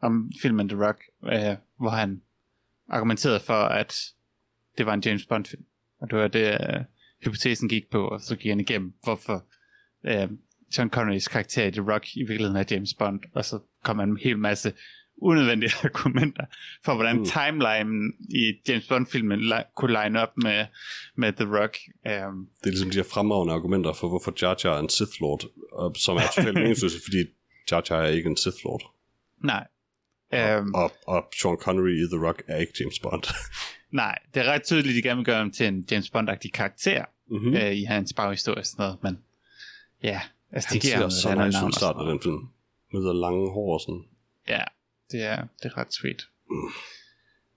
om 0.00 0.30
filmen 0.42 0.68
The 0.68 0.86
Rock, 0.86 1.00
øh, 1.24 1.56
hvor 1.80 1.90
han 1.90 2.22
argumenterede 2.88 3.40
for, 3.40 3.54
at 3.54 3.94
det 4.78 4.86
var 4.86 4.94
en 4.94 5.02
James 5.06 5.26
Bond 5.26 5.44
film. 5.44 5.62
Og 6.00 6.10
det 6.10 6.18
var 6.18 6.28
det, 6.28 6.52
øh, 6.52 6.80
hypotesen 7.24 7.68
gik 7.68 7.90
på, 7.90 8.08
og 8.08 8.20
så 8.20 8.36
gik 8.36 8.48
han 8.48 8.60
igennem, 8.60 8.92
hvorfor 9.02 9.44
øh, 10.06 10.28
Sean 10.70 10.90
Connerys 10.90 11.28
karakter 11.28 11.66
i 11.66 11.70
The 11.70 11.92
Rock 11.92 12.16
i 12.16 12.20
virkeligheden 12.22 12.56
er 12.56 12.64
James 12.70 12.94
Bond, 12.94 13.20
og 13.34 13.44
så 13.44 13.58
kom 13.84 13.98
han 13.98 14.08
en 14.08 14.16
hel 14.16 14.38
masse 14.38 14.72
unødvendige 15.22 15.72
argumenter 15.84 16.44
for, 16.84 16.94
hvordan 16.94 17.16
mm. 17.18 17.24
timelinen 17.24 18.12
i 18.30 18.52
James 18.68 18.86
Bond-filmen 18.88 19.40
li- 19.40 19.72
kunne 19.76 20.02
line 20.02 20.20
op 20.22 20.36
med, 20.36 20.66
med 21.16 21.32
The 21.32 21.44
Rock. 21.58 21.76
Um, 22.04 22.48
Det 22.60 22.66
er 22.66 22.70
ligesom 22.70 22.90
de 22.90 22.96
her 22.96 23.02
fremragende 23.04 23.54
argumenter 23.54 23.92
for, 23.92 24.08
hvorfor 24.08 24.32
Jar 24.42 24.56
Jar 24.64 24.74
er 24.74 24.78
en 24.80 24.88
Sith 24.88 25.12
Lord, 25.20 25.44
og, 25.72 25.96
som 25.96 26.16
er 26.16 26.20
totalt 26.36 26.54
meningsløse, 26.54 26.98
fordi 27.06 27.18
Jar 27.70 27.82
Jar 27.90 28.02
er 28.02 28.06
ikke 28.08 28.30
en 28.30 28.36
Sith 28.36 28.56
Lord. 28.64 28.82
nej. 29.44 29.66
Um, 30.32 30.74
og, 30.74 30.92
og 31.06 31.28
Sean 31.40 31.56
Connery 31.56 31.90
i 31.90 32.06
The 32.12 32.26
Rock 32.26 32.42
er 32.46 32.56
ikke 32.56 32.72
James 32.80 32.98
Bond. 32.98 33.22
nej, 33.90 34.18
det 34.34 34.46
er 34.46 34.52
ret 34.52 34.62
tydeligt, 34.62 34.88
at 34.88 34.94
de 34.94 35.08
gerne 35.08 35.16
vil 35.16 35.24
gøre 35.24 35.38
ham 35.38 35.50
til 35.50 35.66
en 35.66 35.86
James 35.90 36.10
Bond-agtig 36.10 36.50
karakter 36.54 37.04
mm-hmm. 37.26 37.48
mm. 37.48 37.56
øh, 37.56 37.72
i 37.72 37.84
hans 37.84 38.12
baghistorie 38.12 38.58
og 38.58 38.66
sådan 38.66 38.82
noget, 38.82 39.02
men 39.02 39.18
ja, 40.02 40.20
altså 40.52 40.68
Han 40.68 40.74
de 40.74 40.80
giver 40.80 40.96
ham 40.96 41.10
så 41.10 41.44
nice 41.44 41.58
ud 41.66 41.72
starten 41.72 42.00
af 42.00 42.06
den 42.06 42.20
film. 42.22 42.48
Med 42.92 43.08
det 43.08 43.16
lange 43.16 43.50
hår 43.50 43.74
og 43.74 43.80
sådan. 43.80 44.04
Ja, 44.48 44.62
det 45.10 45.22
er, 45.22 45.46
det 45.62 45.72
er 45.72 45.78
ret 45.78 45.92
sweet. 45.92 46.28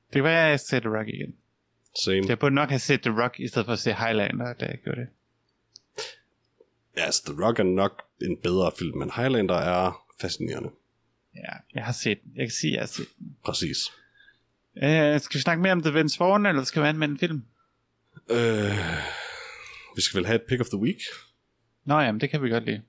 Det 0.08 0.14
kan 0.14 0.24
være, 0.24 0.46
at 0.46 0.52
jeg 0.52 0.60
ser 0.60 0.80
The 0.80 0.98
Rock 0.98 1.08
igen. 1.08 1.36
Same. 2.04 2.22
Jeg 2.28 2.40
burde 2.40 2.56
nok 2.56 2.70
have 2.70 2.80
set 2.80 3.02
The 3.02 3.22
Rock, 3.24 3.40
i 3.40 3.48
stedet 3.48 3.66
for 3.66 3.74
at 3.74 3.80
se 3.80 3.94
Highlander, 3.94 4.54
da 4.54 4.66
jeg 4.66 4.78
gjorde 4.84 5.02
det. 5.02 5.08
Ja, 6.98 7.02
altså, 7.02 7.24
The 7.26 7.46
Rock 7.46 7.60
er 7.60 7.64
nok 7.64 8.04
en 8.22 8.38
bedre 8.38 8.72
film, 8.80 8.98
men 8.98 9.12
Highlander 9.16 9.56
er 9.56 10.06
fascinerende. 10.22 10.70
Ja, 11.36 11.54
jeg 11.76 11.86
har 11.86 11.92
set 11.92 12.24
den. 12.24 12.32
Jeg 12.36 12.46
kan 12.46 12.52
sige, 12.52 12.74
jeg 12.74 12.82
har 12.82 12.88
set 12.88 13.08
den. 13.20 13.36
Præcis. 13.46 13.78
Uh, 14.76 15.22
skal 15.22 15.38
vi 15.38 15.40
snakke 15.42 15.62
mere 15.62 15.72
om 15.72 15.82
The 15.82 15.94
Vince 15.94 16.20
Vaughn, 16.20 16.46
eller 16.46 16.64
skal 16.64 16.84
vi 16.84 16.88
anmelde 16.88 17.12
en 17.12 17.18
film? 17.20 17.44
Øh, 18.30 18.78
vi 19.96 20.02
skal 20.02 20.18
vel 20.18 20.26
have 20.26 20.36
et 20.36 20.42
pick 20.50 20.62
of 20.62 20.68
the 20.68 20.78
week? 20.78 21.00
Nå 21.86 22.00
jamen, 22.00 22.22
det 22.22 22.30
kan 22.30 22.44
vi 22.44 22.50
godt 22.50 22.66
lide. 22.66 22.82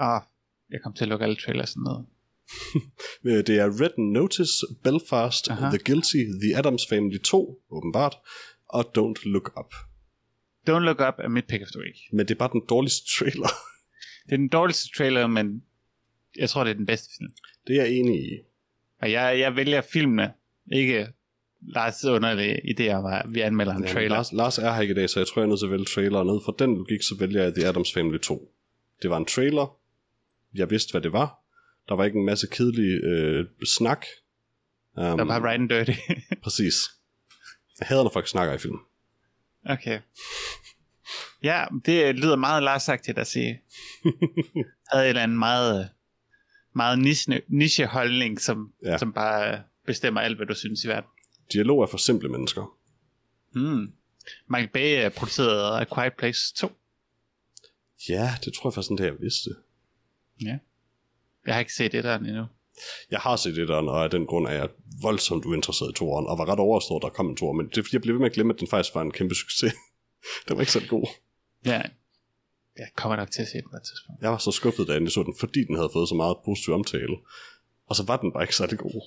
Åh, 0.00 0.20
jeg 0.70 0.80
kom 0.82 0.92
til 0.92 1.04
at 1.04 1.08
lukke 1.08 1.22
alle 1.24 1.36
trailers 1.36 1.76
ned. 1.76 2.04
Øh, 3.24 3.46
Det 3.46 3.48
er 3.58 3.80
Red 3.80 3.98
Notice, 4.12 4.52
Belfast, 4.84 5.50
Aha. 5.50 5.68
The 5.68 5.78
Guilty, 5.78 6.16
The 6.42 6.56
Addams 6.58 6.82
Family 6.88 7.18
2, 7.18 7.62
åbenbart, 7.70 8.14
og 8.68 8.92
Don't 8.98 9.28
Look 9.28 9.52
Up. 9.58 9.74
Don't 10.68 10.84
Look 10.88 11.00
Up 11.00 11.14
er 11.18 11.28
mit 11.28 11.46
pick 11.46 11.62
of 11.62 11.68
the 11.68 11.80
week. 11.80 11.96
Men 12.12 12.18
det 12.28 12.30
er 12.34 12.38
bare 12.38 12.50
den 12.52 12.62
dårligste 12.68 13.06
trailer. 13.18 13.48
Det 14.26 14.32
er 14.32 14.36
den 14.36 14.48
dårligste 14.48 14.88
trailer, 14.96 15.26
men 15.26 15.62
jeg 16.38 16.50
tror, 16.50 16.64
det 16.64 16.70
er 16.70 16.74
den 16.74 16.86
bedste 16.86 17.10
film. 17.18 17.30
Det 17.66 17.76
er 17.76 17.82
jeg 17.84 17.92
enig 17.92 18.20
i. 18.32 18.38
Og 19.02 19.12
jeg, 19.12 19.38
jeg 19.38 19.56
vælger 19.56 19.80
filmene, 19.80 20.32
ikke 20.72 21.08
Lars 21.60 22.04
underlige 22.04 22.60
idé 22.78 22.92
om, 22.92 23.04
at 23.06 23.22
vi 23.28 23.40
anmelder 23.40 23.74
en 23.74 23.84
Ja, 23.84 23.92
trailer. 23.92 24.16
Lars, 24.16 24.32
Lars 24.32 24.58
er 24.58 24.72
her 24.72 24.80
ikke 24.80 24.92
i 24.92 24.94
dag, 24.94 25.10
så 25.10 25.20
jeg 25.20 25.26
tror, 25.26 25.40
jeg 25.42 25.44
er 25.44 25.48
nødt 25.48 25.60
til 25.60 25.66
at 25.66 25.70
vælge 25.72 25.84
trailer. 25.84 26.22
Ned 26.24 26.40
fra 26.44 26.52
den 26.58 26.74
logik, 26.76 27.02
så 27.02 27.16
vælger 27.18 27.42
jeg 27.42 27.54
The 27.54 27.66
Adams 27.66 27.92
Family 27.92 28.18
2. 28.18 28.52
Det 29.02 29.10
var 29.10 29.16
en 29.16 29.24
trailer. 29.24 29.76
Jeg 30.54 30.70
vidste, 30.70 30.90
hvad 30.90 31.00
det 31.00 31.12
var. 31.12 31.38
Der 31.88 31.94
var 31.94 32.04
ikke 32.04 32.18
en 32.18 32.26
masse 32.26 32.46
kedelig 32.50 33.04
øh, 33.04 33.46
snak. 33.66 34.06
Um, 34.96 35.02
Der 35.04 35.24
var 35.24 35.24
bare 35.24 35.50
right 35.50 35.60
and 35.60 35.68
dirty. 35.68 35.92
Præcis. 36.44 36.74
Jeg 37.80 37.86
hader, 37.88 38.02
når 38.02 38.10
folk 38.10 38.28
snakker 38.28 38.54
i 38.54 38.58
film. 38.58 38.78
okay. 39.66 40.00
Ja, 41.42 41.64
det 41.86 42.16
lyder 42.16 42.36
meget 42.36 42.62
Lars-agtigt 42.62 43.18
at 43.20 43.26
sige. 43.26 43.60
Havde 44.92 45.04
en 45.04 45.08
eller 45.08 45.22
anden 45.22 45.38
meget, 45.38 45.88
meget 46.74 46.98
niche, 46.98 47.42
niche-holdning, 47.48 48.40
som, 48.40 48.72
Ja. 48.84 48.98
som 48.98 49.12
bare 49.12 49.62
bestemmer 49.86 50.20
alt, 50.20 50.36
hvad 50.36 50.46
du 50.46 50.54
synes 50.54 50.84
i 50.84 50.88
verden. 50.88 51.10
Dialog 51.52 51.82
er 51.82 51.86
for 51.86 51.98
simple 51.98 52.28
mennesker. 52.28 52.78
Mm. 53.54 53.92
Michael 54.50 54.68
Bay 54.68 55.10
producerede 55.10 55.80
A 55.80 55.84
Quiet 55.94 56.12
Place 56.18 56.54
2. 56.54 56.72
Ja, 58.08 58.34
det 58.44 58.52
tror 58.54 58.70
jeg 58.70 58.74
faktisk 58.74 58.90
det 58.98 59.04
jeg 59.04 59.20
vidste. 59.20 59.50
Ja. 60.42 60.58
Jeg 61.46 61.54
har 61.54 61.60
ikke 61.60 61.72
set 61.74 61.92
det 61.92 62.04
der 62.04 62.18
endnu. 62.18 62.46
Jeg 63.10 63.20
har 63.20 63.36
set 63.36 63.56
det 63.56 63.68
der, 63.68 63.74
og 63.76 64.04
af 64.04 64.10
den 64.10 64.26
grund 64.26 64.46
er 64.46 64.50
jeg 64.52 64.68
voldsomt 65.02 65.44
uinteresseret 65.44 65.90
i 65.90 65.94
toeren, 65.94 66.26
og 66.26 66.38
var 66.38 66.48
ret 66.48 66.58
overrasket, 66.58 66.96
at 66.96 67.02
der 67.02 67.08
kom 67.08 67.28
en 67.28 67.36
toer, 67.36 67.52
men 67.52 67.68
det 67.68 67.78
er 67.78 67.82
fordi, 67.82 67.94
jeg 67.94 68.02
blev 68.02 68.14
ved 68.14 68.20
med 68.20 68.26
at 68.30 68.32
glemme, 68.34 68.54
at 68.54 68.60
den 68.60 68.68
faktisk 68.68 68.94
var 68.94 69.02
en 69.02 69.10
kæmpe 69.10 69.34
succes. 69.34 69.72
den 70.48 70.56
var 70.56 70.60
ikke 70.60 70.72
så 70.72 70.86
god. 70.88 71.06
Ja. 71.64 71.82
Jeg 72.78 72.86
kommer 72.96 73.16
nok 73.16 73.30
til 73.30 73.42
at 73.42 73.48
se 73.48 73.54
den 73.54 73.70
på 73.70 73.76
et 73.76 73.82
tidspunkt. 73.82 74.22
Jeg 74.22 74.30
var 74.30 74.38
så 74.38 74.50
skuffet, 74.50 74.88
da 74.88 74.92
jeg 74.92 75.10
så 75.10 75.22
den, 75.22 75.34
fordi 75.40 75.60
den 75.64 75.76
havde 75.76 75.90
fået 75.92 76.08
så 76.08 76.14
meget 76.14 76.36
positiv 76.44 76.74
omtale. 76.74 77.16
Og 77.86 77.96
så 77.96 78.04
var 78.06 78.16
den 78.16 78.32
bare 78.32 78.42
ikke 78.42 78.56
særlig 78.56 78.78
god. 78.78 79.02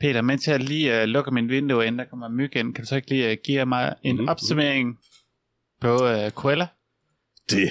Peter, 0.00 0.22
mens 0.22 0.48
jeg 0.48 0.60
lige 0.60 1.02
uh, 1.02 1.08
lukker 1.08 1.32
min 1.32 1.48
vindue, 1.48 1.86
inden 1.86 1.98
der 1.98 2.04
kommer 2.04 2.28
myg 2.28 2.56
ind, 2.56 2.74
kan 2.74 2.84
du 2.84 2.88
så 2.88 2.96
ikke 2.96 3.08
lige 3.08 3.30
uh, 3.32 3.36
give 3.44 3.66
mig 3.66 3.94
en 4.02 4.10
Mhm. 4.10 4.16
mm-hmm. 4.16 4.28
opsummering 4.28 4.98
på 5.80 5.92
uh, 5.94 6.28
Cruella? 6.30 6.66
Det 7.50 7.68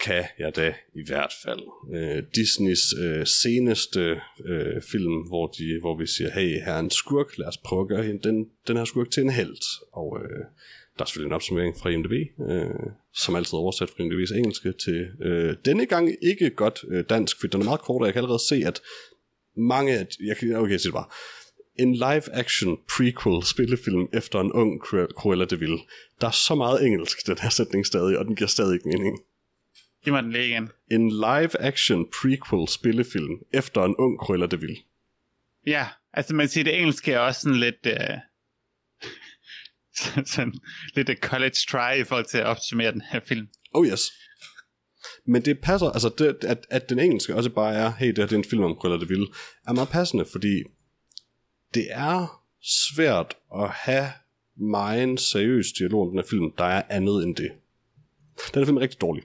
kan 0.00 0.24
jeg 0.38 0.56
da 0.56 0.74
i 0.94 1.06
hvert 1.06 1.32
fald. 1.44 1.60
Øh, 1.94 2.22
Disneys 2.34 2.94
øh, 3.00 3.26
seneste 3.26 4.20
øh, 4.44 4.82
film, 4.92 5.12
hvor, 5.28 5.46
de, 5.46 5.78
hvor 5.80 5.98
vi 5.98 6.06
siger, 6.06 6.30
hey, 6.30 6.64
her 6.64 6.72
er 6.72 6.78
en 6.80 6.90
skurk, 6.90 7.38
lad 7.38 7.46
os 7.48 7.58
prøve 7.58 7.82
at 7.82 7.88
gøre 7.88 8.02
hende, 8.04 8.22
den, 8.28 8.46
den 8.68 8.76
her 8.76 8.84
skurk 8.84 9.10
til 9.10 9.22
en 9.22 9.30
held. 9.30 9.56
Og 9.92 10.18
øh, 10.22 10.44
der 10.98 11.04
er 11.04 11.06
selvfølgelig 11.06 11.30
en 11.30 11.34
opsummering 11.34 11.76
fra 11.78 11.90
IMDb, 11.90 12.12
øh, 12.50 12.90
som 13.14 13.36
altid 13.36 13.52
er 13.52 13.58
oversat 13.58 13.90
fra 13.90 14.04
IMDb's 14.04 14.36
engelske 14.36 14.72
til 14.72 15.08
øh, 15.22 15.56
denne 15.64 15.86
gang 15.86 16.10
ikke 16.22 16.50
godt 16.50 16.84
øh, 16.88 17.04
dansk, 17.10 17.40
for 17.40 17.46
den 17.46 17.60
er 17.60 17.64
meget 17.64 17.80
kort, 17.80 18.02
og 18.02 18.06
jeg 18.06 18.14
kan 18.14 18.22
allerede 18.22 18.48
se, 18.48 18.62
at 18.66 18.80
mange 19.56 19.98
af... 19.98 20.06
Jeg 20.26 20.36
kan, 20.36 20.56
okay, 20.56 20.72
jeg 20.72 20.80
siger 20.80 20.92
det 20.92 20.98
bare. 21.00 21.08
En 21.78 21.94
live-action 21.94 22.78
prequel 22.96 23.42
spillefilm 23.44 24.08
efter 24.12 24.40
en 24.40 24.52
ung 24.52 24.82
Cru- 24.84 25.12
Cruella 25.18 25.44
de 25.44 25.58
Vil. 25.58 25.78
Der 26.20 26.26
er 26.26 26.30
så 26.30 26.54
meget 26.54 26.86
engelsk 26.86 27.26
den 27.26 27.38
her 27.38 27.48
sætning 27.48 27.86
stadig, 27.86 28.18
og 28.18 28.24
den 28.24 28.36
giver 28.36 28.48
stadig 28.48 28.74
ikke 28.74 28.88
mening 28.88 29.18
Giv 30.04 30.12
mig 30.12 30.22
den 30.22 30.32
lige 30.32 30.46
igen. 30.46 30.70
en 30.90 31.10
live-action 31.10 32.06
prequel 32.20 32.68
spillefilm 32.68 33.38
efter 33.52 33.84
en 33.84 33.96
ung 33.98 34.18
Cruella 34.18 34.46
de 34.46 34.60
Vil. 34.60 34.78
Ja, 35.66 35.86
altså 36.12 36.34
man 36.34 36.48
siger, 36.48 36.64
det 36.64 36.78
engelske 36.78 37.12
er 37.12 37.18
også 37.18 37.40
sådan 37.40 37.58
lidt... 37.58 37.86
Uh, 37.86 38.16
sådan 40.34 40.54
lidt 40.94 41.10
et 41.10 41.18
college 41.18 41.56
try 41.68 42.00
i 42.00 42.04
forhold 42.04 42.26
til 42.26 42.38
at 42.38 42.46
opsummere 42.46 42.92
den 42.92 43.02
her 43.10 43.20
film. 43.20 43.48
Oh 43.74 43.86
yes. 43.86 44.00
Men 45.26 45.42
det 45.42 45.58
passer, 45.58 45.86
altså 45.86 46.10
det, 46.18 46.44
at, 46.44 46.66
at 46.70 46.90
den 46.90 46.98
engelske 46.98 47.34
også 47.34 47.50
bare 47.50 47.74
er, 47.74 47.92
hey, 47.98 48.08
det 48.08 48.18
her 48.18 48.26
det 48.26 48.32
er 48.32 48.38
en 48.38 48.44
film 48.44 48.62
om 48.62 48.76
Cruella 48.80 49.00
de 49.00 49.08
Vil, 49.08 49.26
er 49.68 49.72
meget 49.72 49.88
passende, 49.88 50.24
fordi 50.32 50.62
det 51.74 51.86
er 51.90 52.42
svært 52.94 53.36
at 53.54 53.68
have 53.70 54.08
meget 54.56 55.20
seriøs 55.20 55.66
dialog 55.78 56.02
om 56.02 56.08
den 56.08 56.18
her 56.18 56.26
film, 56.30 56.52
der 56.58 56.64
er 56.64 56.82
andet 56.88 57.24
end 57.24 57.36
det. 57.36 57.50
Den 58.54 58.60
her 58.60 58.64
film 58.64 58.76
er 58.76 58.80
rigtig 58.80 59.00
dårlig. 59.00 59.22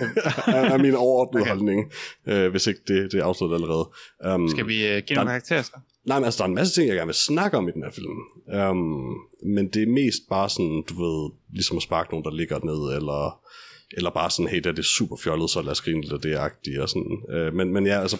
er, 0.46 0.78
min 0.78 0.94
overordnede 0.94 1.42
okay. 1.42 1.50
Holdning, 1.50 1.92
øh, 2.26 2.50
hvis 2.50 2.66
ikke 2.66 2.80
det, 2.88 3.12
det 3.12 3.20
er 3.20 3.24
afsluttet 3.24 3.56
allerede. 3.56 3.90
Um, 4.34 4.48
Skal 4.48 4.68
vi 4.68 4.96
uh, 4.96 5.02
give 5.06 5.14
nogle 5.14 5.30
karakterer 5.30 5.62
så? 5.62 5.72
Nej, 6.04 6.18
men 6.18 6.24
altså, 6.24 6.38
der 6.38 6.44
er 6.44 6.48
en 6.48 6.54
masse 6.54 6.74
ting, 6.74 6.88
jeg 6.88 6.96
gerne 6.96 7.06
vil 7.06 7.14
snakke 7.14 7.56
om 7.56 7.68
i 7.68 7.72
den 7.72 7.82
her 7.82 7.90
film. 7.90 8.18
Um, 8.70 9.16
men 9.42 9.68
det 9.68 9.82
er 9.82 9.86
mest 9.86 10.22
bare 10.28 10.48
sådan, 10.50 10.84
du 10.88 10.94
ved, 10.94 11.30
ligesom 11.52 11.76
at 11.76 11.82
sparke 11.82 12.10
nogen, 12.10 12.24
der 12.24 12.30
ligger 12.30 12.58
ned, 12.64 12.96
eller, 12.96 13.40
eller 13.92 14.10
bare 14.10 14.30
sådan, 14.30 14.50
hey, 14.50 14.56
det 14.58 14.66
er 14.66 14.72
det 14.72 14.84
super 14.84 15.16
fjollet, 15.16 15.50
så 15.50 15.62
lad 15.62 15.70
os 15.70 15.80
grine 15.80 16.00
lidt 16.00 16.12
af 16.12 16.20
det 16.20 16.34
agtigt, 16.36 16.80
og 16.80 16.88
sådan. 16.88 17.18
Uh, 17.34 17.54
men, 17.54 17.72
men 17.72 17.86
ja, 17.86 18.00
altså, 18.00 18.18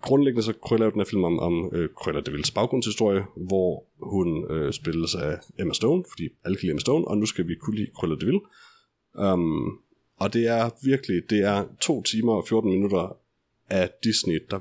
grundlæggende 0.00 0.42
så 0.42 0.52
krøller 0.52 0.86
jeg 0.86 0.92
den 0.92 1.00
her 1.00 1.06
film 1.06 1.24
om, 1.24 1.38
om 1.38 1.70
øh, 1.72 1.88
Krøller 1.96 2.20
det 2.20 2.32
Vilds 2.32 2.50
baggrundshistorie, 2.50 3.24
hvor 3.36 3.84
hun 4.02 4.50
øh, 4.50 4.72
spilles 4.72 5.14
af 5.14 5.38
Emma 5.58 5.74
Stone, 5.74 6.04
fordi 6.10 6.28
alle 6.44 6.56
kan 6.56 6.62
lide 6.62 6.70
Emma 6.70 6.80
Stone, 6.80 7.08
og 7.08 7.18
nu 7.18 7.26
skal 7.26 7.48
vi 7.48 7.54
kunne 7.54 7.76
lide 7.76 7.90
Krøller 7.96 8.16
det 8.16 8.26
Vild. 8.26 8.40
Um, 9.14 9.24
øhm, 9.24 9.70
og 10.16 10.32
det 10.32 10.46
er 10.46 10.70
virkelig, 10.84 11.22
det 11.30 11.38
er 11.38 11.64
to 11.80 12.02
timer 12.02 12.32
og 12.32 12.48
14 12.48 12.70
minutter 12.70 13.16
af 13.68 13.90
Disney, 14.04 14.42
der 14.50 14.60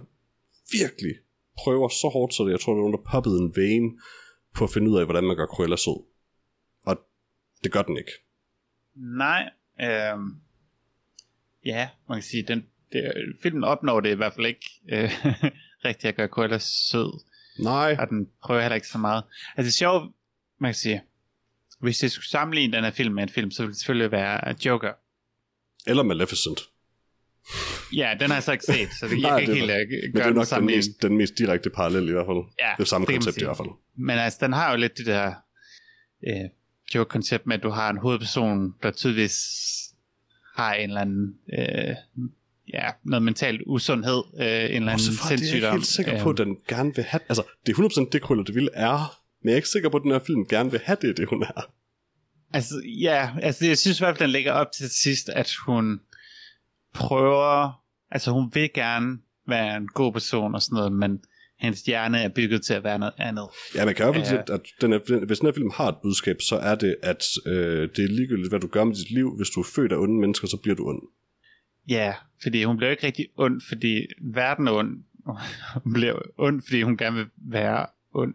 virkelig 0.71 1.15
prøver 1.63 1.89
så 1.89 2.09
hårdt, 2.13 2.33
så 2.33 2.47
jeg 2.47 2.59
tror, 2.59 2.73
der 2.73 2.77
er 2.77 2.81
nogen, 2.81 2.97
der 2.97 3.11
poppede 3.11 3.37
en 3.39 3.55
vein 3.55 3.99
på 4.55 4.63
at 4.63 4.69
finde 4.69 4.91
ud 4.91 4.99
af, 4.99 5.05
hvordan 5.05 5.23
man 5.23 5.35
gør 5.37 5.45
Cruella 5.45 5.75
sød. 5.75 6.05
Og 6.85 6.97
det 7.63 7.71
gør 7.71 7.81
den 7.81 7.97
ikke. 7.97 8.11
Nej. 8.95 9.49
Øhm, 9.81 10.35
ja, 11.65 11.89
man 12.09 12.17
kan 12.17 12.23
sige, 12.23 12.43
den, 12.43 12.67
det, 12.91 13.13
filmen 13.43 13.63
opnår 13.63 13.99
det 13.99 14.11
i 14.11 14.15
hvert 14.15 14.33
fald 14.33 14.45
ikke 14.45 14.69
øh, 14.91 15.11
rigtigt 15.85 16.05
at 16.05 16.15
gøre 16.15 16.27
Cruella 16.27 16.57
sød. 16.59 17.23
Nej. 17.59 17.95
Og 17.99 18.09
den 18.09 18.29
prøver 18.43 18.61
heller 18.61 18.75
ikke 18.75 18.87
så 18.87 18.97
meget. 18.97 19.23
Altså 19.57 19.67
det 19.67 19.73
er 19.73 19.85
sjovt, 19.85 20.11
man 20.59 20.69
kan 20.69 20.75
sige, 20.75 21.01
hvis 21.79 22.03
jeg 22.03 22.11
skulle 22.11 22.29
sammenligne 22.29 22.77
den 22.77 22.83
her 22.83 22.91
film 22.91 23.15
med 23.15 23.23
en 23.23 23.29
film, 23.29 23.51
så 23.51 23.63
ville 23.63 23.71
det 23.71 23.79
selvfølgelig 23.79 24.11
være 24.11 24.55
Joker. 24.65 24.93
Eller 25.87 26.03
Maleficent. 26.03 26.59
Ja, 27.95 28.15
den 28.19 28.29
har 28.29 28.35
jeg 28.35 28.43
så 28.43 28.51
ikke 28.51 28.65
set, 28.65 28.89
så 28.99 29.05
det, 29.07 29.11
jeg 29.11 29.19
Nej, 29.21 29.29
kan 29.31 29.39
ikke 29.39 29.51
det 29.51 29.59
helt 29.61 29.71
øh, 29.71 29.77
Men 29.77 30.01
det 30.03 30.13
gøre 30.13 30.23
er 30.23 30.27
den 30.27 30.35
nok 30.35 30.41
den 30.41 30.47
sammenligning. 30.47 30.87
mest, 30.87 31.01
den 31.01 31.17
mest 31.17 31.37
direkte 31.37 31.69
parallel 31.69 32.09
i 32.09 32.11
hvert 32.11 32.25
fald. 32.25 32.37
Ja, 32.59 32.71
det 32.77 32.81
er 32.83 32.85
samme 32.85 33.07
det 33.07 33.15
koncept 33.15 33.37
i 33.37 33.43
hvert 33.45 33.57
fald. 33.57 33.67
Men 33.97 34.17
altså, 34.19 34.39
den 34.41 34.53
har 34.53 34.71
jo 34.71 34.77
lidt 34.77 34.97
det 34.97 35.05
der 35.05 35.33
øh, 36.27 36.49
joke-koncept 36.95 37.47
med, 37.47 37.55
at 37.57 37.63
du 37.63 37.69
har 37.69 37.89
en 37.89 37.97
hovedperson, 37.97 38.73
der 38.83 38.91
tydeligvis 38.91 39.37
har 40.55 40.73
en 40.73 40.89
eller 40.89 41.01
anden, 41.01 41.33
øh, 41.59 41.95
ja, 42.73 42.89
noget 43.03 43.23
mentalt 43.23 43.61
usundhed, 43.65 44.23
øh, 44.39 44.45
en 44.45 44.47
eller 44.47 44.75
anden 44.75 44.89
Og 44.93 44.99
så 44.99 45.11
for 45.11 45.23
det 45.23 45.25
er 45.27 45.31
jeg 45.31 45.39
sindssygdom. 45.39 45.67
ikke 45.67 45.77
helt 45.77 45.85
sikker 45.85 46.23
på, 46.23 46.29
Øh, 46.29 46.33
at 46.33 46.37
den 46.37 46.57
gerne 46.67 46.95
vil 46.95 47.03
have... 47.03 47.21
Altså, 47.29 47.43
det 47.65 47.77
er 47.77 47.81
100% 48.05 48.09
det, 48.11 48.21
Cruella 48.21 48.43
de 48.43 48.53
Vil 48.53 48.69
er. 48.73 49.19
Men 49.41 49.47
jeg 49.49 49.51
er 49.53 49.55
ikke 49.55 49.69
sikker 49.69 49.89
på, 49.89 49.97
at 49.97 50.03
den 50.03 50.11
her 50.11 50.19
film 50.19 50.45
gerne 50.47 50.71
vil 50.71 50.79
have 50.83 50.97
det, 51.01 51.17
det 51.17 51.27
hun 51.29 51.43
er. 51.43 51.71
Altså, 52.53 52.75
ja, 53.01 53.29
altså 53.41 53.65
jeg 53.65 53.77
synes 53.77 53.99
i 53.99 54.03
hvert 54.03 54.17
fald, 54.17 54.27
den 54.27 54.31
lægger 54.31 54.51
op 54.51 54.67
til 54.77 54.89
sidst, 54.89 55.29
at 55.29 55.53
hun 55.65 55.99
prøver, 56.99 57.83
altså 58.11 58.31
hun 58.31 58.51
vil 58.53 58.69
gerne 58.73 59.19
være 59.47 59.77
en 59.77 59.87
god 59.87 60.13
person 60.13 60.55
og 60.55 60.61
sådan 60.61 60.75
noget, 60.75 60.91
men 60.91 61.19
hendes 61.59 61.81
hjerne 61.81 62.21
er 62.21 62.29
bygget 62.29 62.65
til 62.65 62.73
at 62.73 62.83
være 62.83 62.99
noget 62.99 63.13
andet. 63.17 63.47
Ja, 63.75 63.85
man 63.85 63.95
kan 63.95 64.03
i 64.03 64.05
hvert 64.05 64.15
fald 64.15 64.37
Ja. 64.37 64.43
sige, 64.45 64.53
at, 64.55 64.61
den 64.81 64.93
er, 64.93 64.97
den, 64.97 65.27
hvis 65.27 65.39
den 65.39 65.47
her 65.47 65.53
film 65.53 65.71
har 65.73 65.87
et 65.87 65.95
budskab, 66.03 66.37
så 66.41 66.55
er 66.55 66.75
det, 66.75 66.95
at 67.03 67.23
øh, 67.45 67.89
det 67.95 68.03
er 68.03 68.07
ligegyldigt, 68.07 68.49
hvad 68.51 68.59
du 68.59 68.67
gør 68.67 68.83
med 68.83 68.95
dit 68.95 69.11
liv. 69.11 69.35
Hvis 69.37 69.49
du 69.49 69.59
er 69.59 69.67
født 69.75 69.91
af 69.91 69.97
onde 69.97 70.19
mennesker, 70.21 70.47
så 70.47 70.57
bliver 70.57 70.75
du 70.75 70.87
ond. 70.89 71.01
Ja, 71.89 72.13
fordi 72.43 72.63
hun 72.63 72.77
bliver 72.77 72.91
ikke 72.91 73.07
rigtig 73.07 73.27
ond, 73.37 73.61
fordi 73.69 74.05
verden 74.33 74.67
er 74.67 74.71
ond. 74.71 75.03
Hun 75.83 75.93
bliver 75.93 76.19
ond, 76.37 76.61
fordi 76.67 76.81
hun 76.81 76.97
gerne 76.97 77.15
vil 77.17 77.27
være 77.37 77.85
ond. 78.13 78.33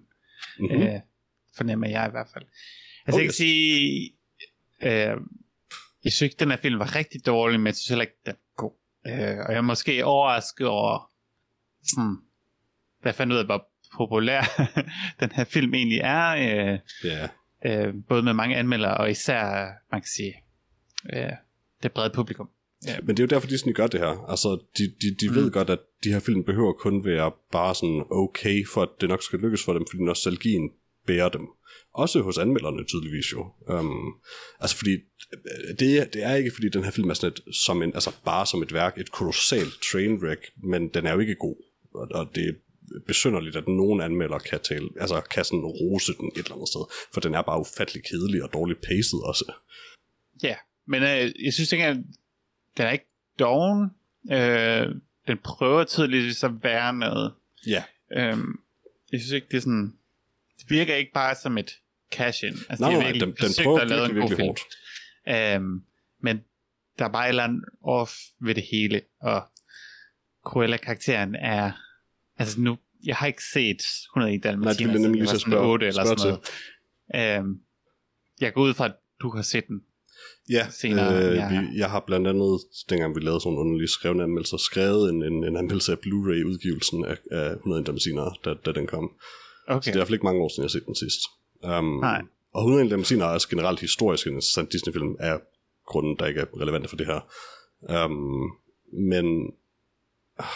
Mm-hmm. 0.59 0.77
Mm. 0.77 0.83
Øh, 0.83 1.01
fornemmer 1.57 1.89
jeg 1.89 2.07
i 2.09 2.11
hvert 2.11 2.29
fald. 2.35 2.45
Altså 3.07 3.19
Oh, 3.19 3.25
jeg 3.25 3.25
kan 3.25 3.29
yes. 3.29 3.37
sige, 3.37 4.13
øh, 4.83 5.17
jeg 6.05 6.13
synes 6.13 6.23
ikke, 6.23 6.37
den 6.41 6.51
her 6.51 6.57
film 6.57 6.79
var 6.79 6.97
rigtig 6.97 7.27
dårlig, 7.27 7.61
men 7.61 7.67
jeg 7.67 7.75
synes 7.75 7.89
heller 7.89 8.03
ikke, 8.03 8.19
den. 8.27 8.35
Øh, 9.07 9.39
og 9.39 9.53
jeg 9.53 9.57
er 9.57 9.61
måske 9.61 10.05
overrasket 10.05 10.67
over, 10.67 11.11
sådan, 11.85 12.17
hvad 13.03 13.13
fandt 13.13 13.33
ud 13.33 13.39
af, 13.39 13.45
hvor 13.45 13.69
populær 13.97 14.43
den 15.21 15.33
her 15.33 15.45
film 15.45 15.75
egentlig 15.75 15.99
er. 15.99 16.29
Øh, 16.73 16.79
Ja. 17.05 17.29
øh, 17.87 17.95
både 18.09 18.23
med 18.23 18.33
mange 18.33 18.57
anmeldere, 18.57 18.97
og 18.97 19.11
især, 19.11 19.67
man 19.93 20.01
kan 20.01 20.09
sige, 20.17 20.35
øh, 21.13 21.33
det 21.83 21.93
brede 21.93 22.11
publikum. 22.11 22.49
Ja. 22.87 22.97
Men 23.03 23.09
det 23.09 23.19
er 23.23 23.25
jo 23.25 23.29
derfor, 23.29 23.49
Disney 23.49 23.75
gør 23.75 23.87
det 23.87 24.01
her. 24.01 24.31
Altså, 24.31 24.49
de, 24.79 24.85
de, 25.03 25.15
de 25.21 25.29
mm. 25.29 25.35
ved 25.35 25.51
godt, 25.51 25.71
at 25.71 25.79
de 26.05 26.13
her 26.13 26.21
film 26.21 26.45
behøver 26.45 26.73
kun 26.73 27.05
være 27.05 27.33
bare 27.53 27.75
sådan 27.75 28.05
okay, 28.11 28.67
for 28.75 28.83
at 28.83 28.89
det 29.01 29.09
nok 29.09 29.23
skal 29.23 29.39
lykkes 29.39 29.65
for 29.65 29.73
dem, 29.73 29.87
fordi 29.91 30.03
nostalgien 30.03 30.71
bærer 31.07 31.29
dem. 31.29 31.49
Også 31.95 32.23
hos 32.23 32.39
anmelderne 32.39 32.85
tydeligvis 32.85 33.33
jo. 33.33 33.53
Um, 33.61 34.15
altså 34.61 34.77
fordi, 34.77 34.93
øh, 34.93 35.79
det, 35.79 36.15
det 36.15 36.23
er 36.25 36.35
ikke 36.35 36.51
fordi 36.55 36.69
den 36.69 36.85
her 36.85 36.91
film 36.91 37.11
er 37.11 37.15
sådan 37.15 37.33
et, 37.33 37.55
som 37.55 37.83
en, 37.83 37.95
altså 37.95 38.11
bare 38.25 38.47
som 38.47 38.63
et 38.63 38.73
værk, 38.73 38.99
et 38.99 39.13
kolossalt 39.13 39.73
trainwreck, 39.93 40.51
men 40.57 40.89
den 40.89 41.07
er 41.07 41.13
jo 41.13 41.19
ikke 41.19 41.35
god. 41.35 41.57
Og, 41.95 42.09
og 42.11 42.31
det 42.35 42.49
er 42.49 42.53
besynderligt, 43.07 43.57
at 43.57 43.69
nogen 43.69 44.01
anmelder 44.01 44.39
kan 44.39 44.61
tale, 44.61 44.89
altså 45.01 45.21
kan 45.21 45.45
sådan 45.45 45.65
rose 45.65 46.13
den 46.13 46.29
et 46.29 46.39
eller 46.39 46.55
andet 46.55 46.69
sted, 46.69 46.81
for 47.15 47.21
den 47.21 47.35
er 47.35 47.43
bare 47.43 47.61
ufattelig 47.61 48.05
kedelig 48.05 48.43
og 48.43 48.53
dårligt 48.53 48.81
paced 48.81 49.19
også. 49.25 49.53
Ja, 50.43 50.57
men 50.87 51.03
øh, 51.03 51.45
jeg 51.45 51.53
synes 51.53 51.73
ikke, 51.73 51.85
at 51.85 51.97
den 52.77 52.87
er 52.87 52.91
ikke 52.91 53.11
doven. 53.39 53.91
Øh, 54.33 54.87
den 55.27 55.39
prøver 55.45 55.85
tydeligvis 55.85 56.45
at 56.45 56.51
være 56.63 56.95
noget. 56.95 57.33
Ja. 57.67 57.85
Øh, 58.17 58.39
jeg 59.13 59.21
synes 59.21 59.31
ikke, 59.33 59.47
det 59.51 59.57
er 59.57 59.61
sådan 59.61 59.93
det 60.59 60.71
virker 60.71 60.95
ikke 60.95 61.13
bare 61.15 61.35
som 61.43 61.59
et 61.59 61.71
cash-in. 62.13 62.55
Altså, 62.69 62.85
Nej, 62.85 62.91
de 62.93 62.99
nej, 62.99 63.07
virkelig 63.07 63.27
den, 63.27 63.37
den 63.47 63.65
prøver 63.65 63.81
at 63.81 63.89
lave 63.89 64.01
virkelig, 64.01 64.23
en 64.23 64.31
virkelig 64.31 64.37
film. 64.37 64.49
hårdt. 64.49 65.57
Øhm, 65.57 65.83
men 66.23 66.41
der 66.99 67.05
er 67.05 67.09
bare 67.09 67.25
et 67.27 67.29
eller 67.29 67.45
andet 67.45 67.65
off 67.85 68.13
ved 68.41 68.55
det 68.55 68.65
hele, 68.71 69.01
og 69.21 69.43
Cruella-karakteren 70.47 71.35
er, 71.35 71.73
altså 72.39 72.61
nu, 72.61 72.79
jeg 73.05 73.17
har 73.17 73.27
ikke 73.27 73.43
set 73.53 73.83
101 74.17 74.43
Dalmatiner, 74.45 74.65
Nej, 74.65 74.73
det 74.73 74.87
ville 74.87 75.03
nemlig 75.03 75.21
lige 75.21 75.31
så 75.31 75.39
spørge, 75.39 75.67
8 75.67 75.87
eller 75.87 76.05
spørge 76.05 76.19
sådan 76.19 76.39
noget. 77.15 77.39
Øhm, 77.39 77.61
jeg 78.41 78.53
går 78.53 78.63
ud 78.63 78.75
fra, 78.75 78.85
at 78.85 78.95
du 79.23 79.31
har 79.31 79.43
set 79.43 79.69
den. 79.69 79.83
Ja, 80.51 80.67
senere, 80.71 81.17
øh. 81.17 81.33
Vi, 81.51 81.79
jeg 81.79 81.91
har 81.91 82.01
blandt 82.01 82.29
andet, 82.29 82.61
dengang 82.91 83.15
vi 83.15 83.21
lavede 83.21 83.41
sådan 83.41 83.53
nogle 83.53 83.61
underlige 83.69 83.89
skrevne 83.89 84.23
anmeldelser, 84.23 84.57
skrevet 84.57 85.11
en, 85.11 85.23
en, 85.23 85.45
en 85.45 85.57
anmeldelse 85.57 85.93
af 85.93 85.99
Blu-ray-udgivelsen 85.99 87.05
af, 87.05 87.17
af 87.31 87.53
101 87.53 87.87
Dalmatiner, 87.87 88.39
da, 88.45 88.55
da 88.67 88.73
den 88.73 88.87
kom. 88.87 89.11
Okay. 89.69 89.81
Så 89.81 89.91
det 89.91 89.91
er 89.91 89.97
i 89.97 89.99
hvert 89.99 90.07
fald 90.07 90.15
ikke 90.15 90.25
mange 90.25 90.41
år 90.43 90.49
siden, 90.49 90.63
jeg 90.63 90.65
har 90.65 90.79
set 90.79 90.87
den 90.87 90.95
sidst. 90.95 91.21
Um, 91.79 91.85
Nej. 91.85 92.23
Og 92.53 92.61
101 92.61 92.91
Dalmatiner 92.91 93.25
er 93.25 93.29
også 93.29 93.49
generelt 93.49 93.81
historisk 93.81 94.27
en 94.27 94.33
interessant 94.33 94.73
Disney-film, 94.73 95.17
af 95.19 95.41
grunden, 95.87 96.17
der 96.19 96.27
ikke 96.27 96.41
er 96.41 96.61
relevante 96.61 96.89
for 96.89 96.97
det 96.97 97.07
her. 97.07 97.21
Um, 98.05 98.53
men 98.93 99.53
ah, 100.39 100.47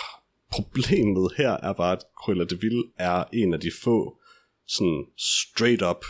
problemet 0.51 1.33
her 1.37 1.51
er 1.51 1.73
bare, 1.73 1.93
at 1.93 2.03
Cruella 2.23 2.45
de 2.45 2.61
Vil 2.61 2.85
er 2.99 3.25
en 3.33 3.55
af 3.55 3.61
de 3.61 3.71
få 3.83 4.19
sådan 4.67 5.07
straight 5.17 5.83
up 5.83 6.05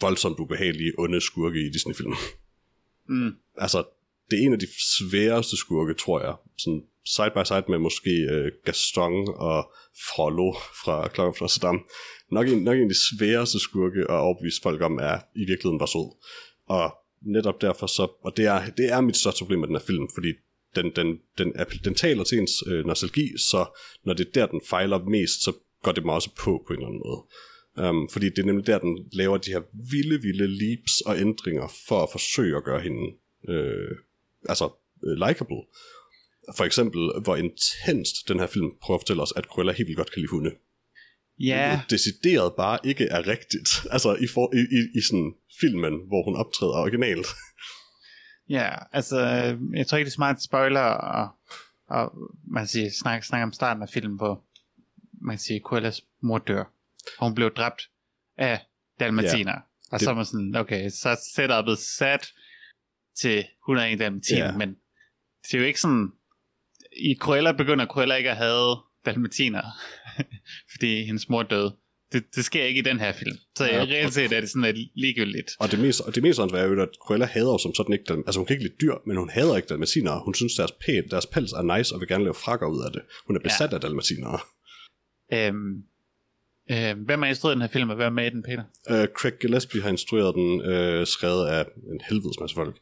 voldsomt 0.00 0.38
ubehagelige 0.38 0.92
onde 0.98 1.20
skurke 1.20 1.66
i 1.66 1.70
Disney-film. 1.70 2.14
Mm. 3.08 3.36
altså, 3.56 3.84
det 4.30 4.38
er 4.38 4.46
en 4.46 4.52
af 4.52 4.58
de 4.58 4.68
sværeste 4.98 5.56
skurke, 5.56 5.94
tror 5.94 6.20
jeg. 6.20 6.34
Sådan 6.58 6.82
side 7.04 7.30
by 7.34 7.42
side 7.44 7.64
med 7.68 7.78
måske 7.78 8.10
øh, 8.10 8.52
Gaston 8.64 9.28
og 9.28 9.72
Frollo 10.08 10.52
fra 10.84 11.08
Klokken 11.08 11.38
fra 11.38 11.48
Saddam. 11.48 11.78
Nok 12.30 12.48
en, 12.48 12.62
nok 12.62 12.76
en 12.76 12.82
af 12.82 12.88
de 12.88 13.02
sværeste 13.08 13.58
skurke 13.60 14.00
at 14.00 14.20
overbevise 14.26 14.62
folk 14.62 14.82
om, 14.82 14.98
er 14.98 15.16
i 15.36 15.44
virkeligheden 15.50 15.80
var 15.80 15.86
sød. 15.86 16.08
Og 16.66 16.94
netop 17.22 17.60
derfor 17.60 17.86
så, 17.86 18.08
og 18.22 18.36
det 18.36 18.44
er, 18.44 18.70
det 18.70 18.92
er 18.92 19.00
mit 19.00 19.16
største 19.16 19.38
problem 19.38 19.60
med 19.60 19.68
den 19.68 19.76
her 19.76 19.86
film, 19.86 20.06
fordi 20.14 20.32
den, 20.76 20.92
den, 20.96 21.18
den, 21.38 21.52
den, 21.58 21.66
den 21.84 21.94
taler 21.94 22.24
til 22.24 22.38
ens 22.38 22.52
øh, 22.66 22.86
nostalgi, 22.86 23.38
så 23.38 23.78
når 24.04 24.14
det 24.14 24.26
er 24.26 24.32
der, 24.32 24.46
den 24.46 24.60
fejler 24.70 24.98
mest, 24.98 25.42
så 25.44 25.52
går 25.82 25.92
det 25.92 26.04
mig 26.04 26.14
også 26.14 26.30
på 26.38 26.64
på 26.66 26.72
en 26.72 26.78
eller 26.78 26.86
anden 26.86 27.02
måde. 27.06 27.22
Um, 27.78 28.08
fordi 28.08 28.26
det 28.28 28.38
er 28.38 28.46
nemlig 28.46 28.66
der, 28.66 28.78
den 28.78 29.08
laver 29.12 29.36
de 29.36 29.50
her 29.50 29.62
vilde, 29.90 30.22
vilde 30.22 30.46
leaps 30.46 31.00
og 31.00 31.20
ændringer 31.20 31.72
for 31.88 32.02
at 32.02 32.08
forsøge 32.12 32.56
at 32.56 32.64
gøre 32.64 32.80
hende 32.80 33.12
øh, 33.48 33.96
altså 34.48 34.70
øh, 35.06 35.28
likable. 35.28 35.56
For 36.56 36.64
eksempel, 36.64 37.00
hvor 37.24 37.36
intenst 37.36 38.14
den 38.28 38.38
her 38.40 38.46
film 38.46 38.70
prøver 38.82 38.98
at 38.98 39.02
fortælle 39.02 39.22
os, 39.22 39.32
at 39.36 39.44
Cruella 39.44 39.72
helt 39.72 39.86
vildt 39.86 39.96
godt 39.96 40.12
kan 40.12 40.20
lide 40.20 40.30
hunde. 40.30 40.50
Ja, 41.38 41.68
Hvilket 41.68 41.90
Decideret 41.90 42.52
bare 42.56 42.78
ikke 42.84 43.04
er 43.04 43.26
rigtigt. 43.26 43.68
Altså 43.94 44.14
i, 44.14 44.26
for, 44.34 44.54
i, 44.54 44.58
i, 44.58 44.98
i 44.98 45.00
sådan 45.08 45.32
filmen, 45.60 45.94
hvor 46.08 46.24
hun 46.24 46.36
optræder 46.36 46.72
originalt. 46.72 47.26
ja, 48.56 48.68
altså, 48.92 49.18
jeg 49.74 49.86
tror 49.86 49.98
ikke, 49.98 50.06
det 50.06 50.12
er 50.12 50.14
smart 50.14 50.42
spoiler, 50.42 50.80
og, 50.80 51.28
og 51.88 52.12
man 52.50 52.62
kan 52.62 52.68
sige, 52.68 52.90
snakke, 53.00 53.26
snakke 53.26 53.42
om 53.44 53.52
starten 53.52 53.82
af 53.82 53.88
filmen 53.88 54.18
på, 54.18 54.42
man 55.20 55.32
kan 55.36 55.40
sige, 55.40 55.60
Cruellas 55.64 56.02
mor 56.20 56.38
dør. 56.38 56.64
Hun 57.20 57.34
blev 57.34 57.54
dræbt 57.54 57.90
af 58.36 58.60
Dalmatiner. 59.00 59.52
Ja, 59.52 59.58
og 59.92 59.98
det- 60.00 60.04
så 60.04 60.10
er 60.10 60.14
man 60.14 60.24
sådan, 60.24 60.54
okay, 60.56 60.90
så 60.90 61.16
setupet 61.34 61.78
sat 61.78 62.32
til 63.20 63.44
101 63.68 63.98
Dalmatiner, 63.98 64.44
Ja. 64.44 64.56
men 64.56 64.68
det 65.42 65.54
er 65.54 65.58
jo 65.58 65.64
ikke 65.64 65.80
sådan, 65.80 66.08
i 66.96 67.14
Cruella 67.20 67.52
begynder 67.52 67.86
Cruella 67.86 68.14
ikke 68.14 68.30
at 68.30 68.36
have 68.36 68.76
Dalmatiner, 69.06 69.62
fordi 70.72 71.04
hendes 71.04 71.28
mor 71.28 71.42
døde. 71.42 71.76
Det, 72.12 72.24
det 72.36 72.44
sker 72.44 72.64
ikke 72.64 72.78
i 72.78 72.82
den 72.82 73.00
her 73.00 73.12
film. 73.12 73.36
Så 73.56 73.64
Ja, 73.64 73.82
reelt 73.82 74.14
set 74.14 74.32
er 74.32 74.40
det 74.40 74.50
sådan 74.50 74.74
lidt 74.74 74.90
ligegyldigt. 74.94 75.50
Og 75.60 75.70
det 75.70 75.78
mest, 75.78 76.00
og 76.00 76.14
det 76.14 76.22
mest 76.22 76.38
er 76.38 76.64
jo, 76.64 76.82
at 76.82 76.88
Cruella 77.06 77.26
hader 77.26 77.58
som 77.58 77.74
sådan 77.74 77.92
ikke, 77.92 78.04
Dal- 78.12 78.22
altså 78.26 78.38
hun 78.40 78.46
kan 78.46 78.54
ikke 78.54 78.64
lide 78.64 78.76
dyr, 78.80 78.94
men 79.06 79.16
hun 79.16 79.28
hader 79.30 79.56
ikke 79.56 79.68
dalmatiner. 79.68 80.20
Hun 80.24 80.34
synes, 80.34 80.54
deres, 80.54 80.72
pæn, 80.72 81.08
deres 81.10 81.26
pels 81.26 81.52
er 81.52 81.76
nice, 81.76 81.94
og 81.94 82.00
vil 82.00 82.08
gerne 82.08 82.24
lave 82.24 82.34
frakker 82.34 82.66
ud 82.66 82.84
af 82.86 82.92
det. 82.92 83.02
Hun 83.26 83.36
er 83.36 83.40
besat 83.40 83.70
ja. 83.70 83.74
af 83.74 83.80
dalmatiner. 83.80 84.46
Øhm, 85.32 85.72
øhm, 86.70 86.98
hvem 87.04 87.22
har 87.22 87.28
instrueret 87.28 87.54
den 87.56 87.62
her 87.62 87.68
film, 87.68 87.90
og 87.90 87.96
hvem 87.96 88.06
er 88.06 88.10
med 88.10 88.26
i 88.26 88.30
den, 88.30 88.42
Peter? 88.42 88.64
Uh, 88.90 89.04
Craig 89.18 89.32
Gillespie 89.40 89.82
har 89.82 89.88
instrueret 89.88 90.34
den, 90.34 90.60
uh, 90.60 91.06
skrevet 91.06 91.46
af 91.46 91.64
en 91.92 92.00
helvedes 92.08 92.40
masse 92.40 92.54
folk. 92.56 92.76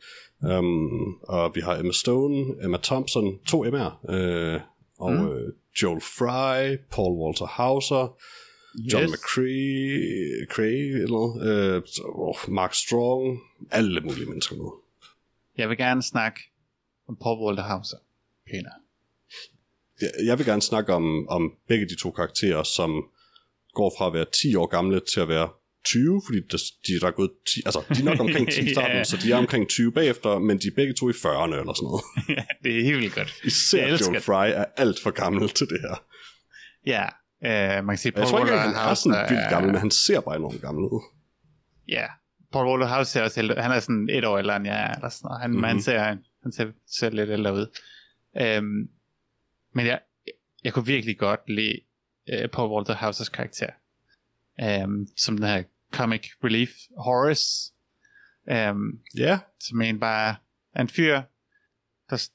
Um, 0.59 1.15
og 1.23 1.53
vi 1.55 1.61
har 1.61 1.77
Emma 1.79 1.93
Stone, 1.93 2.65
Emma 2.65 2.79
Thompson, 2.83 3.39
to 3.49 3.65
M'er, 3.65 4.15
uh, 4.15 4.61
og 4.99 5.13
Mm. 5.13 5.29
uh, 5.29 5.37
Joel 5.83 6.01
Fry, 6.01 6.77
Paul 6.91 7.13
Walter 7.23 7.47
Hauser, 7.47 8.17
John 8.93 9.03
Yes. 9.05 9.11
McCree, 9.11 10.47
Cray, 10.51 11.03
eller 11.03 11.25
oh, 12.05 12.37
Mark 12.55 12.75
Strong, 12.75 13.39
alle 13.71 14.01
mulige 14.01 14.27
mennesker 14.27 14.57
med. 14.57 14.71
Jeg 15.59 15.69
vil 15.69 15.77
gerne 15.77 16.03
snakke 16.03 16.41
om 17.09 17.17
Paul 17.23 17.47
Walter 17.47 17.63
Hauser, 17.63 17.97
Peter. 18.47 18.71
Jeg, 20.01 20.11
jeg 20.27 20.39
vil 20.39 20.47
gerne 20.47 20.63
snakke 20.63 20.93
om, 20.95 21.29
om 21.29 21.53
begge 21.69 21.87
de 21.89 21.97
to 21.97 22.11
karakterer, 22.11 22.63
som 22.63 23.05
går 23.75 23.95
fra 23.99 24.07
at 24.07 24.13
være 24.13 24.27
10 24.43 24.55
år 24.55 24.67
gamle 24.67 25.01
til 25.15 25.21
at 25.21 25.29
være 25.29 25.49
20, 25.85 26.23
fordi 26.27 26.39
der, 26.51 26.59
de, 26.87 27.01
der 27.01 27.07
er 27.07 27.11
gået 27.11 27.31
10, 27.55 27.63
altså, 27.67 27.81
de 27.95 28.01
er 28.01 28.05
nok 28.05 28.21
omkring 28.21 28.51
10 28.53 28.61
i 28.61 28.73
starten, 28.73 28.97
Ja. 28.97 29.05
så 29.05 29.17
de 29.17 29.33
er 29.33 29.37
omkring 29.37 29.69
20 29.69 29.93
bagefter, 29.93 30.39
men 30.39 30.59
de 30.59 30.67
er 30.67 30.71
begge 30.77 30.95
to 30.95 31.09
i 31.11 31.13
40'erne 31.13 31.55
eller 31.61 31.75
sådan 31.75 31.87
noget. 31.91 32.05
det 32.65 32.79
er 32.79 32.83
helt 32.85 32.99
vildt 33.01 33.15
godt. 33.15 33.35
Især 33.45 33.87
Joel. 33.89 34.21
Fry 34.21 34.49
er 34.61 34.65
alt 34.77 35.01
for 35.03 35.11
gammel 35.11 35.49
til 35.49 35.67
det 35.67 35.81
her. 35.81 36.05
Ja, 36.87 37.05
øh, 37.79 37.85
man 37.85 37.93
kan 37.95 37.99
sige, 37.99 38.13
Og 38.17 38.21
jeg 38.21 38.29
Paul 38.29 38.39
tror 38.41 38.47
ikke, 38.47 38.59
han 38.59 38.91
er 38.91 38.95
sådan 38.95 39.31
vildt 39.31 39.51
gammel, 39.51 39.73
men 39.73 39.81
han 39.81 39.91
ser 39.91 40.21
bare 40.21 40.37
enormt 40.37 40.61
gammel 40.61 40.83
ud. 40.85 41.03
Ja, 41.89 42.07
Paul 42.53 42.67
Walter 42.69 42.87
Hauser 42.87 43.11
ser 43.11 43.23
også 43.23 43.41
ældre. 43.41 43.63
Han 43.63 43.71
er 43.73 43.81
sådan 43.81 44.09
et 44.13 44.25
år 44.25 44.39
ældre 44.39 44.57
end 44.57 44.67
jeg 44.67 44.83
er, 44.83 44.95
eller 44.95 45.09
sådan 45.09 45.27
noget. 45.29 45.41
Han, 45.41 45.51
Mhm. 45.51 45.57
mm-hmm. 45.57 45.69
han, 45.69 45.83
ser, 45.83 45.99
han 46.43 46.53
ser, 46.53 46.67
ser 46.99 47.11
lidt 47.11 47.31
ældre 47.31 47.55
ud. 47.55 47.67
Øhm, 48.41 48.89
men 49.75 49.87
jeg, 49.87 50.01
jeg 50.65 50.73
kunne 50.73 50.87
virkelig 50.87 51.19
godt 51.19 51.41
lide 51.49 51.81
øh, 52.33 52.49
Paul 52.49 52.71
Walter 52.73 52.95
Hausers 52.95 53.29
karakter. 53.29 53.71
Øhm, 54.61 55.07
som 55.17 55.37
den 55.37 55.47
her 55.47 55.63
comic 55.93 56.27
relief 56.45 56.71
Horace. 56.99 57.73
Øhm, 58.51 58.99
Ja, 59.17 59.39
som 59.61 59.81
en 59.83 60.01
bare 60.01 60.37
er 60.75 60.81
en 60.81 60.89
fyr, 60.89 61.23
der 62.11 62.29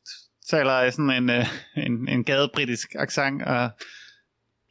taler 0.50 0.90
sådan 0.90 1.10
en, 1.10 1.30
øh, 1.30 1.46
en, 1.86 2.08
en 2.08 2.24
gadebritisk 2.24 2.96
accent, 2.96 3.42
og 3.42 3.70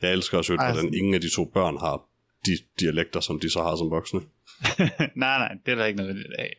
jeg 0.03 0.13
elsker 0.13 0.39
også, 0.39 0.55
hvordan 0.55 0.75
sådan- 0.75 0.95
ingen 0.95 1.15
af 1.15 1.21
de 1.21 1.35
to 1.35 1.45
børn 1.45 1.79
har 1.79 2.03
de 2.47 2.59
dialekter, 2.81 3.21
som 3.21 3.41
de 3.41 3.51
så 3.51 3.63
har 3.63 3.77
som 3.77 3.91
voksne. 3.91 4.21
nej, 5.17 5.39
nej, 5.39 5.55
det 5.67 5.73
er 5.73 5.77
der 5.77 5.85
ikke 5.85 5.97
noget 5.97 6.27
af. 6.39 6.57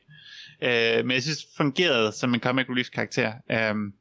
Øh, 0.61 1.05
men 1.05 1.11
jeg 1.13 1.23
synes, 1.23 1.37
det 1.37 1.53
fungerede 1.57 2.11
som 2.11 2.33
en 2.33 2.39
comic 2.39 2.65
relief 2.69 2.89
karakter. 2.89 3.33
Øhm, 3.51 3.93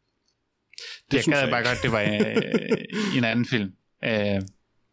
det 1.11 1.17
jeg 1.17 1.25
gad 1.35 1.41
jeg 1.41 1.51
bare 1.51 1.63
godt, 1.65 1.79
det 1.83 1.93
var 1.93 2.01
øh, 2.01 3.17
en 3.19 3.25
anden 3.25 3.47
film. 3.47 3.73
Øh, 4.05 4.43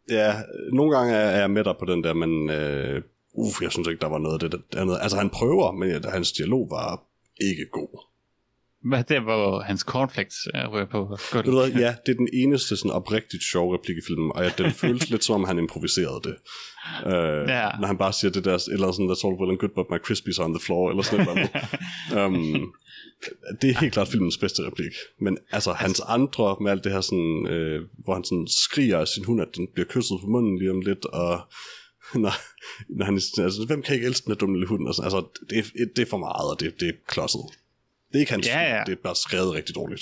Ja, 0.09 0.33
nogle 0.73 0.97
gange 0.97 1.13
er 1.13 1.39
jeg 1.39 1.51
med 1.51 1.63
dig 1.63 1.75
på 1.79 1.85
den 1.85 2.03
der, 2.03 2.13
men 2.13 2.31
uh, 2.49 3.01
uff, 3.45 3.61
jeg 3.61 3.71
synes 3.71 3.87
ikke, 3.87 4.01
der 4.01 4.07
var 4.07 4.17
noget 4.17 4.43
af 4.43 4.49
det 4.49 4.61
der 4.71 4.81
andet. 4.81 4.97
Altså, 5.01 5.17
han 5.17 5.29
prøver, 5.29 5.71
men 5.71 5.89
ja, 5.89 6.09
hans 6.09 6.31
dialog 6.31 6.67
var 6.69 7.03
ikke 7.41 7.65
god 7.71 8.05
hvad 8.89 9.03
det 9.03 9.21
hvor 9.21 9.59
hans 9.59 9.81
cornflakes 9.81 10.35
øh, 10.55 10.71
ryger 10.71 10.85
på. 10.85 11.05
Godt. 11.31 11.45
Ved 11.45 11.53
du 11.53 11.59
hvad, 11.59 11.69
ja, 11.69 11.95
det 12.05 12.11
er 12.11 12.17
den 12.17 12.29
eneste 12.33 12.77
sådan 12.77 12.91
oprigtigt 12.91 13.43
sjove 13.43 13.77
replik 13.77 13.97
i 13.97 14.01
filmen, 14.07 14.31
og 14.35 14.43
ja, 14.43 14.49
den 14.57 14.71
føles 14.81 15.09
lidt 15.09 15.23
som 15.23 15.35
om, 15.35 15.43
han 15.43 15.59
improviserede 15.59 16.21
det. 16.23 16.35
Uh, 17.05 17.49
Ja. 17.49 17.69
Når 17.79 17.87
han 17.87 17.97
bare 17.97 18.13
siger 18.13 18.31
det 18.31 18.45
der, 18.45 18.67
eller 18.71 18.91
sådan, 18.91 19.09
that's 19.11 19.27
all 19.27 19.39
well 19.39 19.51
and 19.51 19.59
good, 19.59 19.73
but 19.75 19.85
my 19.89 19.97
crispies 20.05 20.39
on 20.39 20.53
the 20.53 20.63
floor, 20.65 20.89
eller 20.89 21.03
sådan 21.03 21.25
noget. 21.25 21.49
um, 22.25 22.73
det 23.61 23.69
er 23.69 23.79
helt 23.79 23.93
klart 23.93 24.07
filmens 24.07 24.37
bedste 24.37 24.61
replik. 24.67 24.93
Men 25.21 25.37
altså, 25.51 25.71
hans 25.73 25.99
andre 26.07 26.55
med 26.61 26.71
alt 26.71 26.83
det 26.83 26.91
her 26.91 27.01
sådan, 27.01 27.47
øh, 27.47 27.81
hvor 28.03 28.13
han 28.13 28.23
sådan 28.23 28.47
skriger 28.47 28.97
af 28.99 29.07
sin 29.07 29.25
hund, 29.25 29.41
at 29.41 29.47
den 29.55 29.67
bliver 29.73 29.87
kysset 29.87 30.17
på 30.21 30.27
munden 30.27 30.59
lige 30.59 30.71
om 30.71 30.81
lidt, 30.81 31.05
og 31.05 31.39
når, 32.23 32.33
når 32.97 33.05
han 33.05 33.15
altså, 33.15 33.63
hvem 33.67 33.81
kan 33.81 33.95
ikke 33.95 34.07
elske 34.07 34.25
den 34.25 34.31
her 34.31 34.37
dumme 34.37 34.55
lille 34.55 34.67
hund? 34.67 34.87
Og 34.87 34.95
sådan, 34.95 35.05
altså, 35.05 35.21
det 35.49 35.57
er, 35.57 35.85
det 35.95 36.01
er 36.01 36.09
for 36.09 36.17
meget, 36.17 36.51
og 36.51 36.59
det, 36.59 36.79
det 36.79 36.87
er 36.87 36.93
klodset. 37.07 37.45
Det 38.15 38.19
er 38.19 38.21
ikke 38.21 38.31
hans 38.31 38.47
Ja, 38.47 38.75
ja. 38.77 38.83
det 38.85 38.91
er 38.91 39.01
bare 39.03 39.15
skrevet 39.15 39.53
rigtig 39.53 39.75
dårligt. 39.75 40.01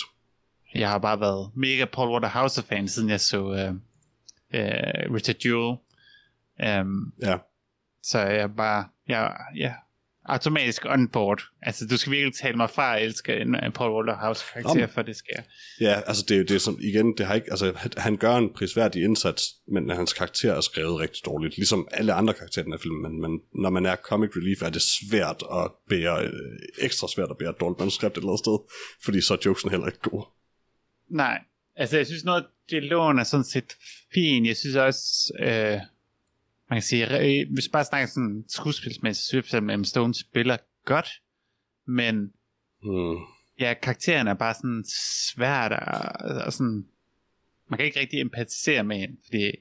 Jeg 0.76 0.90
har 0.90 0.98
bare 0.98 1.20
været 1.20 1.52
mega 1.56 1.86
Paul 1.86 2.10
Walter 2.12 2.28
Hauser 2.30 2.62
fan, 2.62 2.88
siden 2.88 3.10
jeg 3.10 3.20
så 3.20 3.54
øh, 3.54 3.70
øh, 4.62 5.14
Richard 5.14 5.36
Jewell. 5.46 5.78
Um, 6.82 7.14
Ja. 7.22 7.38
så 8.04 8.20
jeg 8.20 8.56
bare, 8.56 8.86
jeg, 9.08 9.36
jeg 9.56 9.76
automatisk 10.26 10.86
on 10.86 11.08
board. 11.08 11.42
Altså, 11.62 11.88
du 11.88 11.98
skal 11.98 12.12
virkelig 12.12 12.34
tale 12.36 12.58
mig 12.58 12.70
fra 12.70 12.98
at 12.98 13.04
elske 13.04 13.36
en, 13.38 13.56
Paul 13.76 13.92
Walter 13.96 14.16
Hauser 14.16 14.46
karakter, 14.54 14.88
for 14.88 15.02
det 15.02 15.16
sker. 15.16 15.42
Ja, 15.82 16.02
altså 16.08 16.26
det, 16.30 16.40
er 16.40 16.44
det 16.44 16.56
er 16.56 16.60
som, 16.60 16.78
igen, 16.82 17.18
det 17.18 17.26
har 17.26 17.36
ikke, 17.36 17.52
altså 17.52 17.74
han- 17.98 18.18
gør 18.18 18.36
en 18.36 18.54
prisværdig 18.54 19.04
indsats, 19.04 19.44
men 19.68 19.90
hans 19.90 20.14
karakter 20.14 20.54
er 20.54 20.62
skrevet 20.62 21.00
rigtig 21.00 21.26
dårligt, 21.26 21.58
ligesom 21.58 21.88
alle 21.92 22.14
andre 22.14 22.34
karakterer 22.34 22.64
i 22.64 22.66
den 22.66 22.74
her 22.74 22.80
film, 22.80 22.96
men, 22.96 23.22
men 23.22 23.40
når 23.56 23.70
man 23.70 23.86
er 23.86 23.96
comic 23.96 24.30
relief, 24.38 24.62
er 24.62 24.70
det 24.70 24.82
svært 24.82 25.44
at 25.54 25.72
bære, 25.90 26.26
øh, 26.26 26.32
ekstra 26.82 27.08
svært 27.16 27.30
at 27.32 27.38
bære 27.38 27.50
et 27.50 27.60
dårligt 27.60 27.80
manuskript 27.80 28.18
et 28.18 28.22
eller 28.22 28.30
andet 28.30 28.40
sted, 28.40 28.58
fordi 29.04 29.22
så 29.22 29.34
er 29.34 29.38
jokesen 29.46 29.70
heller 29.70 29.86
ikke 29.88 30.00
god. 30.00 30.24
Nej, 31.10 31.40
altså 31.76 31.98
jeg 31.98 32.06
synes 32.08 32.24
noget 32.24 32.42
af 32.42 32.48
dialogen 32.70 33.20
er 33.20 33.24
sådan 33.24 33.44
set 33.44 33.74
fin. 34.14 34.46
Jeg 34.46 34.58
synes 34.58 34.76
også, 34.76 35.34
øh, 35.40 35.80
man 36.74 36.82
kan 36.82 36.88
sige, 36.88 37.08
re- 37.08 37.54
hvis 37.54 37.70
bare 37.70 37.86
snakker 37.86 38.08
sådan 38.08 38.46
skuespilsmæssigt, 38.48 39.24
så 39.26 39.30
synes 39.30 39.54
jeg, 39.54 39.80
at 39.80 39.88
Stone 39.88 40.14
spiller 40.14 40.58
godt, 40.86 41.10
men 41.88 42.34
Hmm. 42.82 43.18
ja, 43.60 43.74
karakteren 43.74 44.28
er 44.28 44.34
bare 44.34 44.54
sådan 44.54 44.84
svært 45.34 45.72
og, 45.72 46.42
og 46.46 46.54
sådan, 46.54 46.88
man 47.70 47.78
kan 47.78 47.86
ikke 47.86 48.00
rigtig 48.00 48.20
empatisere 48.22 48.84
med 48.84 48.98
hende, 49.00 49.18
fordi 49.26 49.52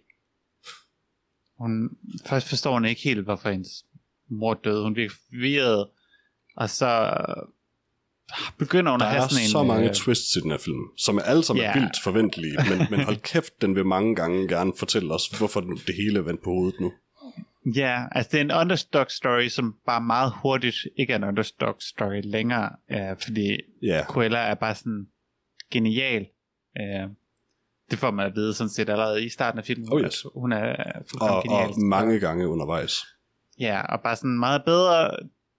hun, 1.59 1.99
først 2.27 2.49
forstår 2.49 2.73
hun 2.73 2.85
ikke 2.85 3.03
helt, 3.03 3.21
hvorfor 3.21 3.51
hendes 3.51 3.85
mor 4.29 4.55
døde, 4.55 4.83
hun 4.83 4.97
virker 4.97 5.15
forvirret, 5.31 5.89
og 6.57 6.71
så 6.71 7.15
begynder 8.59 8.91
hun 8.91 9.01
Der 9.01 9.07
at 9.07 9.13
have 9.13 9.25
er 9.25 9.29
sådan 9.29 9.45
en... 9.45 9.49
så 9.51 9.63
mange 9.63 9.89
øh, 9.89 9.95
twists 9.95 10.37
i 10.37 10.41
den 10.41 10.51
her 10.51 10.59
film, 10.59 10.85
som 10.99 11.17
er 11.19 11.23
alle 11.23 11.45
sammen 11.45 11.65
er 11.65 11.73
vildt 11.73 11.97
forventelige, 12.05 12.57
men, 12.71 12.87
men 12.91 13.01
hold 13.05 13.17
kæft, 13.17 13.63
den 13.63 13.75
vil 13.75 13.87
mange 13.87 14.17
gange 14.17 14.49
gerne 14.49 14.73
fortælle 14.79 15.15
os, 15.15 15.27
hvorfor 15.39 15.61
det 15.61 15.95
hele 15.97 16.19
er 16.19 16.23
vendt 16.23 16.43
på 16.43 16.51
hovedet 16.51 16.81
nu. 16.81 16.93
Ja, 17.77 18.05
altså 18.13 18.29
det 18.33 18.39
er 18.39 18.45
en 18.45 18.53
underdog 18.53 19.07
story, 19.09 19.49
som 19.49 19.75
bare 19.87 20.01
meget 20.01 20.33
hurtigt 20.43 20.77
ikke 20.99 21.13
er 21.13 21.17
en 21.17 21.25
underdog 21.25 21.77
story 21.81 22.21
længere, 22.25 22.71
øh, 22.91 23.17
fordi 23.23 23.57
Ja, 23.83 24.05
Cruella 24.05 24.39
er 24.39 24.55
bare 24.55 24.75
sådan 24.75 25.07
genial. 25.73 26.27
Øh, 26.81 27.09
det 27.91 27.99
får 27.99 28.11
man 28.11 28.27
at 28.27 28.33
vide 28.35 28.55
sådan 28.55 28.71
set 28.71 28.89
allerede 28.89 29.25
i 29.25 29.29
starten 29.29 29.59
af 29.59 29.65
filmen. 29.65 29.93
Oh, 29.93 30.01
yes. 30.01 30.25
at 30.25 30.31
Hun 30.35 30.53
er 30.53 30.77
og, 31.21 31.43
genial. 31.43 31.69
og 31.69 31.81
mange 31.81 32.21
gange 32.21 32.49
undervejs. 32.49 32.93
Ja, 33.61 33.83
og 33.83 34.01
bare 34.01 34.17
sådan 34.17 34.39
meget 34.39 34.63
bedre 34.65 35.11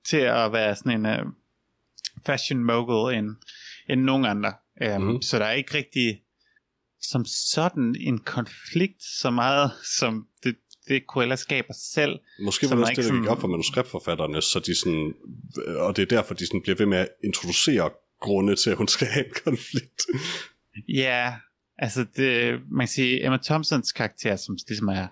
til 0.05 0.17
at 0.17 0.53
være 0.53 0.75
sådan 0.75 1.05
en 1.05 1.19
uh, 1.19 1.33
fashion 2.25 2.63
mogul 2.63 3.13
end, 3.13 3.29
end 3.89 4.01
nogen 4.01 4.25
andre. 4.25 4.53
Um, 4.85 5.01
mm-hmm. 5.01 5.21
Så 5.21 5.39
der 5.39 5.45
er 5.45 5.51
ikke 5.51 5.73
rigtig 5.73 6.21
som 7.01 7.25
sådan 7.25 7.95
en 7.99 8.19
konflikt 8.19 9.03
så 9.21 9.29
meget, 9.29 9.71
som 9.99 10.27
det, 10.43 10.55
det 10.87 11.03
Cruella 11.07 11.35
skaber 11.35 11.73
selv. 11.93 12.19
Måske 12.39 12.69
var 12.69 12.75
det 12.75 12.81
også 12.83 13.01
det, 13.01 13.11
der 13.11 13.19
gik 13.19 13.29
op 13.29 13.41
for 13.41 13.47
manuskriptforfatterne, 13.47 14.41
så 14.41 14.59
de 14.59 14.79
sådan, 14.79 15.13
og 15.77 15.95
det 15.95 16.01
er 16.01 16.05
derfor, 16.05 16.33
de 16.33 16.45
sådan 16.47 16.61
bliver 16.61 16.75
ved 16.75 16.85
med 16.85 16.97
at 16.97 17.07
introducere 17.23 17.89
grunde 18.21 18.55
til, 18.55 18.69
at 18.69 18.77
hun 18.77 18.87
skal 18.87 19.07
have 19.07 19.25
en 19.25 19.33
konflikt. 19.43 20.01
Ja, 20.89 21.33
altså 21.77 22.05
det, 22.15 22.59
man 22.71 22.87
kan 22.87 22.91
sige, 22.91 23.25
Emma 23.25 23.37
Thompsons 23.43 23.91
karakter, 23.91 24.35
som 24.35 24.57
ligesom 24.67 24.87
er 24.87 25.07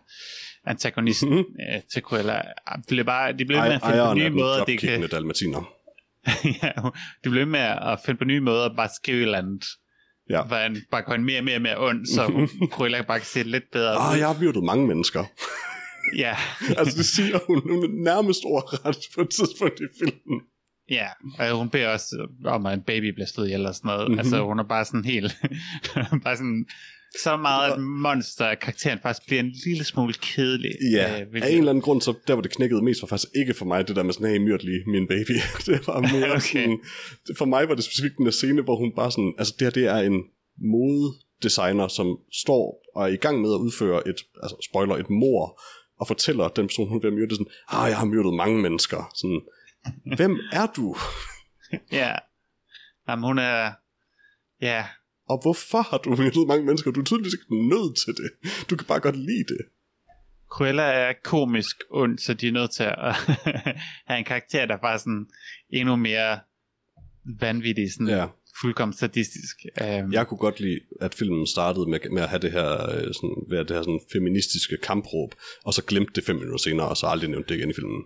antagonisten 0.66 1.30
Mhm. 1.30 1.38
mm-hmm. 1.38 1.76
øh, 1.76 1.82
til 1.93 2.01
Cruella, 2.01 2.41
bliver 2.88 3.03
bare, 3.03 3.34
de 3.34 3.45
bliver 3.45 3.62
ved 3.62 3.70
med 3.70 3.80
at 3.84 4.16
finde 4.16 4.30
nye 4.30 4.30
måder, 4.30 4.53
de 4.53 4.72
jobkiggende 4.72 5.07
kan, 5.07 5.09
dalmatiner. 5.09 5.81
ja, 6.63 6.72
bliver 7.24 7.36
ved 7.36 7.45
med 7.45 7.59
at 7.59 7.99
finde 8.05 8.17
på 8.17 8.24
nye 8.26 8.39
måder 8.39 8.65
at 8.65 8.76
bare 8.76 8.89
skrive 8.95 9.17
et 9.17 9.22
eller 9.24 9.38
andet, 9.38 9.65
Ja. 10.30 10.43
hvor 10.43 10.55
han 10.55 10.78
bare 10.91 11.01
går 11.01 11.17
mere 11.17 11.39
og 11.39 11.43
mere 11.43 11.55
og 11.55 11.61
mere 11.61 11.78
ond, 11.78 12.05
så 12.05 12.47
Cruella 12.72 13.01
bare 13.07 13.19
kan 13.19 13.26
se 13.26 13.43
lidt 13.43 13.63
bedre 13.72 13.95
Ah, 13.95 14.19
jeg 14.19 14.28
har 14.28 14.38
myrdet 14.41 14.63
mange 14.63 14.88
mennesker. 14.88 15.24
Ja, 16.17 16.36
altså, 16.80 16.97
det 16.97 17.05
siger 17.05 17.39
hun 17.47 17.61
nu 17.67 17.88
nærmest 18.03 18.39
ordret 18.45 18.97
på 19.15 19.22
et 19.22 19.30
tidspunkt 19.30 19.80
i 19.80 19.84
filmen. 19.99 20.41
ja, 20.89 21.07
og 21.39 21.57
hun 21.57 21.69
beder 21.69 21.89
også 21.89 22.28
om, 22.45 22.65
at 22.65 22.74
en 22.74 22.82
baby 22.84 23.13
bliver 23.13 23.28
slået 23.28 23.47
ihjel 23.47 23.65
og 23.65 23.76
sådan 23.76 23.88
noget. 23.88 24.01
Mhm. 24.01 24.07
Mm-hmm. 24.11 24.19
Altså, 24.19 24.43
hun 24.45 24.59
er 24.59 24.63
bare 24.63 24.86
sådan 24.86 25.05
helt, 25.05 25.34
bare 26.24 26.38
sådan, 26.38 26.65
så 27.20 27.38
meget 27.38 27.74
et 27.74 27.84
monster, 27.84 28.45
at 28.45 28.59
karakteren 28.59 28.99
faktisk 29.01 29.28
bliver 29.28 29.39
en 29.39 29.51
lille 29.66 29.84
smule 29.84 30.14
kedelig. 30.14 30.72
Ja, 30.91 31.22
øh, 31.22 31.28
af 31.41 31.49
en 31.49 31.57
eller 31.57 31.70
anden 31.70 31.82
grund, 31.82 32.01
så 32.01 32.14
der 32.28 32.34
hvor 32.34 32.41
det 32.41 32.51
knækkede 32.51 32.82
mest, 32.82 33.01
var 33.01 33.07
faktisk 33.07 33.32
ikke 33.36 33.53
for 33.53 33.66
mig 33.66 33.88
det 33.88 33.95
der 33.95 34.03
med 34.03 34.14
sådan, 34.14 34.28
hey, 34.28 34.38
myrd 34.38 34.59
lige 34.59 34.84
min 34.88 35.07
baby. 35.07 35.32
det 35.66 35.88
var 35.88 35.99
mere 35.99 36.32
Okay. 36.38 36.39
sådan, 36.39 36.80
for 37.38 37.45
mig 37.45 37.70
var 37.70 37.76
det 37.76 37.84
specifikt 37.84 38.18
den 38.18 38.26
der 38.26 38.32
scene, 38.32 38.62
hvor 38.62 38.76
hun 38.76 38.91
bare 38.95 39.12
sådan, 39.12 39.34
altså 39.38 39.53
det 39.59 39.66
her, 39.66 39.72
det 39.72 39.86
er 39.86 39.97
en 39.97 40.24
modedesigner, 40.72 41.88
som 41.88 42.18
står 42.34 42.84
og 42.95 43.03
er 43.03 43.07
i 43.14 43.16
gang 43.16 43.41
med 43.41 43.53
at 43.53 43.57
udføre 43.57 44.07
et, 44.07 44.16
altså 44.43 44.68
spoiler, 44.70 44.95
et 44.95 45.09
mor, 45.09 45.62
og 45.99 46.07
fortæller 46.07 46.47
den 46.47 46.68
person, 46.68 46.89
hun 46.89 47.03
vil 47.03 47.14
myrde, 47.14 47.36
sådan, 47.36 47.51
ah, 47.70 47.89
jeg 47.89 47.97
har 47.97 48.05
myrdet 48.05 48.34
mange 48.34 48.62
mennesker. 48.62 49.12
Sådan, 49.16 49.41
hvem 50.18 50.39
er 50.51 50.66
du? 50.76 50.95
Ja. 51.91 52.16
Jamen, 53.09 53.24
hun 53.24 53.39
er... 53.39 53.72
Ja, 54.62 54.86
Og 55.30 55.39
hvorfor 55.41 55.82
har 55.82 55.97
du 55.97 56.09
myrdet 56.09 56.47
mange 56.47 56.65
mennesker? 56.65 56.91
Du 56.91 56.99
er 56.99 57.03
tydeligvis 57.03 57.34
ikke 57.34 57.67
nødt 57.69 57.97
til 57.97 58.13
det. 58.24 58.30
Du 58.69 58.76
kan 58.76 58.88
bare 58.88 58.99
godt 58.99 59.15
lide 59.15 59.45
det. 59.53 59.61
Cruella 60.51 60.84
er 60.84 61.13
komisk 61.24 61.76
ond, 61.89 62.17
så 62.19 62.34
de 62.34 62.47
er 62.47 62.51
nødt 62.51 62.72
til 62.72 62.84
at 62.84 63.13
have 64.07 64.17
en 64.19 64.26
karakter, 64.26 64.65
der 64.65 64.78
bare 64.78 64.99
sådan 64.99 65.26
endnu 65.69 65.95
mere 65.95 66.39
vanvittig, 67.39 67.93
sådan 67.93 68.07
Ja. 68.07 68.26
fuldkommen 68.61 68.93
sadistisk. 68.97 69.55
Um, 69.82 70.13
Jeg 70.13 70.28
kunne 70.28 70.38
godt 70.38 70.59
lide, 70.59 70.80
at 71.01 71.13
filmen 71.15 71.47
startede 71.47 71.89
med, 71.89 71.99
med 72.11 72.22
at 72.22 72.30
have 72.30 72.39
det 72.39 72.51
her, 72.51 72.72
øh, 72.89 73.13
sådan, 73.13 73.36
være 73.49 73.63
det 73.63 73.69
her 73.76 73.82
sådan 73.82 73.99
feministiske 74.13 74.78
kampråb, 74.78 75.36
og 75.65 75.74
så 75.74 75.84
glemte 75.84 76.11
det 76.15 76.24
fem 76.24 76.36
minutter 76.36 76.57
senere, 76.57 76.88
og 76.89 76.97
så 76.97 77.05
aldrig 77.07 77.30
nævnte 77.30 77.49
det 77.49 77.59
igen 77.59 77.69
i 77.69 77.74
filmen. 77.74 78.01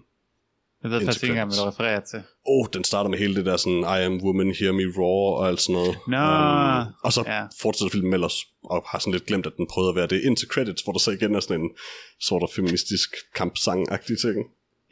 Jeg 0.85 0.91
ved 0.91 1.05
faktisk 1.05 1.23
ikke 1.23 1.31
engang, 1.31 1.49
hvad 1.49 1.57
du 1.63 1.69
refererer 1.71 1.99
til. 1.99 2.21
Oh, 2.45 2.65
den 2.73 2.83
starter 2.83 3.09
med 3.09 3.17
hele 3.17 3.35
det 3.35 3.45
der 3.45 3.57
sådan, 3.57 3.79
I 3.79 3.99
am 4.07 4.15
woman, 4.23 4.51
hear 4.59 4.71
me 4.71 4.85
roar, 4.97 5.31
og 5.39 5.47
alt 5.47 5.61
sådan 5.61 5.75
noget. 5.81 5.95
Nå, 6.15 6.25
og 7.03 7.13
så 7.13 7.21
ja. 7.27 7.41
fortsætter 7.61 7.91
filmen 7.91 8.13
ellers, 8.13 8.37
og 8.63 8.83
har 8.91 8.99
sådan 8.99 9.13
lidt 9.13 9.25
glemt, 9.25 9.45
at 9.45 9.53
den 9.57 9.67
prøvede 9.73 9.89
at 9.89 9.95
være 9.95 10.07
det 10.07 10.21
indtil 10.27 10.47
credits, 10.47 10.81
hvor 10.83 10.93
der 10.93 10.99
så 10.99 11.11
igen 11.11 11.35
er 11.35 11.39
sådan 11.39 11.61
en 11.61 11.69
sort 12.21 12.43
of 12.43 12.49
feministisk 12.49 13.09
kampsang-agtig 13.39 14.15
ting. 14.25 14.37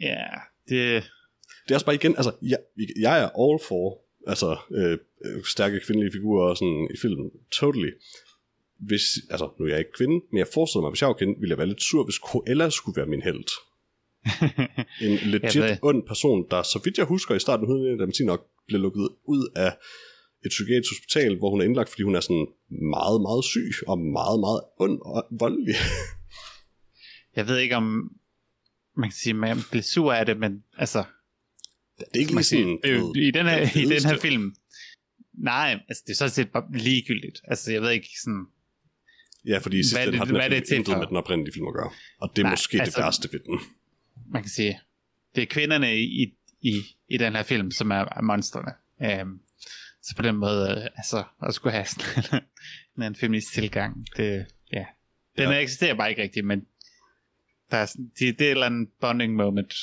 Ja, 0.01 0.25
det... 0.69 1.03
det 1.63 1.71
er 1.71 1.75
også 1.75 1.85
bare 1.85 1.95
igen, 1.95 2.15
altså, 2.15 2.31
jeg, 2.41 2.57
jeg 2.99 3.15
er 3.23 3.29
all 3.43 3.59
for, 3.67 3.85
altså, 4.27 4.57
øh, 4.71 4.97
øh, 5.25 5.43
stærke 5.53 5.79
kvindelige 5.85 6.11
figurer 6.11 6.49
og 6.49 6.57
sådan 6.57 6.87
i 6.95 6.97
filmen, 7.01 7.29
totally. 7.51 7.91
Hvis, 8.79 9.03
altså, 9.29 9.49
nu 9.59 9.65
er 9.65 9.69
jeg 9.69 9.79
ikke 9.79 9.97
kvinde, 9.99 10.17
men 10.31 10.37
jeg 10.37 10.47
forestiller 10.53 10.81
mig, 10.81 10.91
hvis 10.91 11.01
jeg 11.01 11.07
var 11.07 11.19
kvinde, 11.21 11.39
ville 11.39 11.51
jeg 11.51 11.57
være 11.57 11.67
lidt 11.67 11.83
sur, 11.83 12.03
hvis 12.03 12.15
Cruella 12.15 12.69
skulle 12.69 12.97
være 12.97 13.05
min 13.05 13.21
held. 13.21 13.49
En 15.05 15.11
legit 15.31 15.61
ved- 15.61 15.77
ond 15.81 16.07
person, 16.07 16.45
der, 16.51 16.63
så 16.63 16.81
vidt 16.83 16.97
jeg 16.97 17.05
husker, 17.05 17.35
i 17.35 17.39
starten 17.39 17.63
af 17.63 17.67
100 17.67 18.25
nok 18.25 18.41
blev 18.67 18.79
lukket 18.81 19.09
ud 19.25 19.51
af 19.55 19.71
et 20.45 20.49
psykiatrisk 20.49 21.01
hospital, 21.01 21.37
hvor 21.37 21.49
hun 21.49 21.61
er 21.61 21.65
indlagt, 21.65 21.89
fordi 21.89 22.03
hun 22.03 22.15
er 22.15 22.19
sådan 22.19 22.47
meget, 22.69 23.21
meget 23.21 23.43
syg, 23.45 23.71
og 23.87 23.99
meget, 23.99 24.39
meget 24.39 24.61
ond 24.79 24.99
og 25.01 25.27
voldelig. 25.39 25.75
Jeg 27.37 27.47
ved 27.47 27.57
ikke, 27.57 27.75
om 27.75 28.11
man 28.97 29.09
kan 29.09 29.15
sige, 29.23 29.33
man 29.33 29.57
bliver 29.71 29.83
sur 29.83 30.13
af 30.13 30.25
det, 30.25 30.37
men 30.39 30.63
altså, 30.77 31.03
Det 31.99 32.05
er 32.13 32.19
ikke 32.19 32.31
lige 32.31 32.43
sige, 32.43 32.61
i, 33.27 33.31
den 33.31 33.45
her, 33.45 33.69
den 33.73 33.81
i 33.81 33.85
den 33.85 34.05
her 34.05 34.17
film, 34.17 34.55
nej, 35.33 35.79
altså 35.89 36.03
det 36.07 36.11
er 36.13 36.15
sådan 36.15 36.31
set 36.31 36.51
bare 36.51 36.63
ligegyldigt. 36.73 37.41
Altså 37.43 37.71
jeg 37.71 37.81
ved 37.81 37.91
ikke 37.91 38.09
sådan, 38.23 38.45
Ja, 39.47 39.57
fordi 39.57 39.79
i 39.79 39.83
sidste 39.83 40.03
ende 40.03 40.17
har 40.17 40.25
den 40.25 40.35
her 40.35 40.41
er 40.41 40.49
film 40.49 40.77
intet 40.79 40.97
med 40.97 41.07
den 41.07 41.17
oprindelige 41.17 41.53
film 41.53 41.67
at 41.67 41.73
gøre. 41.73 41.91
Og 42.21 42.29
det 42.35 42.37
er 42.37 42.43
Nej, 42.43 42.51
måske 42.51 42.81
altså- 42.81 42.97
det 42.99 43.03
værste 43.05 43.29
ved 43.31 43.39
den. 43.39 43.59
Man 44.31 44.41
kan 44.43 44.49
sige, 44.49 44.79
det 45.35 45.41
er 45.41 45.45
kvinderne 45.45 45.97
i, 45.97 46.35
i, 46.61 46.73
i 47.09 47.17
den 47.17 47.35
her 47.35 47.43
film, 47.43 47.71
som 47.71 47.91
er, 47.91 47.95
er 47.95 48.21
monstrene. 48.21 48.71
Um, 49.21 49.39
så 50.03 50.15
på 50.15 50.21
den 50.21 50.35
måde, 50.35 50.69
øh, 50.71 50.85
altså, 50.97 51.23
at 51.47 51.53
skulle 51.53 51.73
have 51.73 51.85
sådan 51.85 52.41
en, 52.97 53.03
en 53.07 53.15
feminist 53.15 53.53
tilgang, 53.53 54.05
det, 54.17 54.45
ja. 54.73 54.85
Den 55.37 55.49
Ja. 55.49 55.57
eksisterer 55.59 55.95
bare 55.95 56.09
ikke 56.09 56.21
rigtigt, 56.21 56.45
men 56.45 56.61
der 57.71 57.77
er 57.77 57.85
sådan, 57.85 58.11
det, 58.19 58.39
det 58.39 58.41
er 58.41 58.47
et 58.47 58.51
eller 58.51 58.65
andet 58.65 58.89
bonding 59.01 59.35
moment, 59.35 59.73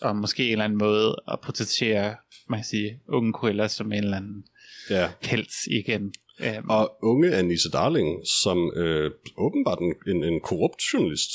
og 0.00 0.16
måske 0.16 0.44
en 0.46 0.52
eller 0.52 0.64
anden 0.64 0.78
måde 0.78 1.16
at 1.28 1.38
potentiere, 1.44 2.16
man 2.48 2.58
kan 2.58 2.64
sige, 2.64 3.00
unge 3.08 3.32
Cruella 3.32 3.68
som 3.68 3.92
en 3.92 4.04
eller 4.04 4.16
anden 4.16 4.44
Ja. 4.90 5.10
held 5.22 5.46
igen. 5.70 6.14
Um, 6.58 6.70
Og 6.70 6.98
unge 7.02 7.34
Anissa 7.34 7.68
Darling, 7.72 8.26
som 8.42 8.72
øh, 8.76 9.10
åbenbart 9.36 9.78
en, 9.78 9.94
en, 10.16 10.24
en 10.24 10.40
korrupt 10.40 10.80
journalist, 10.92 11.30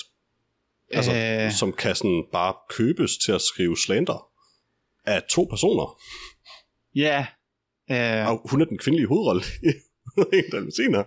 altså, 0.94 1.12
Øh. 1.16 1.46
øh... 1.46 1.52
som 1.52 1.74
kan 1.74 1.96
sådan 1.96 2.24
bare 2.32 2.54
købes 2.70 3.18
til 3.18 3.32
at 3.32 3.42
skrive 3.42 3.78
slander 3.78 4.28
af 5.06 5.24
to 5.24 5.48
personer. 5.50 5.98
ja, 6.96 7.26
øh, 7.92 8.30
Og 8.30 8.50
hun 8.52 8.62
er 8.62 8.66
den 8.66 8.78
kvindelige 8.78 9.08
hovedrolle 9.08 9.42
en 10.34 10.44
dalmatiner. 10.52 11.04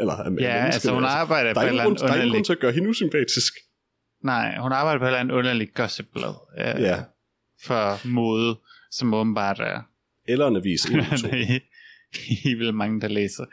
Eller 0.00 0.12
af 0.12 0.24
ja, 0.24 0.30
menneskene, 0.30 0.64
altså 0.64 0.94
hun 0.94 1.04
arbejder 1.04 1.48
der 1.48 1.54
på 1.54 1.60
er 1.60 1.64
et 1.64 1.68
eller 1.68 1.82
andet 1.82 2.00
der 2.00 2.06
er 2.06 2.08
ingen 2.08 2.22
underligt 2.22 2.34
grund 2.34 2.44
til 2.44 2.52
at 2.52 2.60
gøre 2.60 2.72
hende 2.72 2.88
usympatisk. 2.88 3.54
Nej, 4.24 4.58
hun 4.58 4.72
arbejder 4.72 4.98
på 4.98 5.04
et 5.04 5.08
eller 5.08 5.20
andet 5.20 5.34
underligt 5.34 5.74
gossipblad. 5.74 6.34
Øh, 6.58 6.82
Ja. 6.82 7.02
For 7.64 8.08
mode, 8.08 8.60
som 8.90 9.14
åbenbart 9.14 9.60
er 9.60 9.80
Eller 10.28 10.46
en 10.46 10.56
avis. 10.56 10.84
En 10.84 11.00
i, 12.44 12.54
vil 12.54 12.74
mange, 12.74 13.00
der 13.00 13.08
læser. 13.08 13.44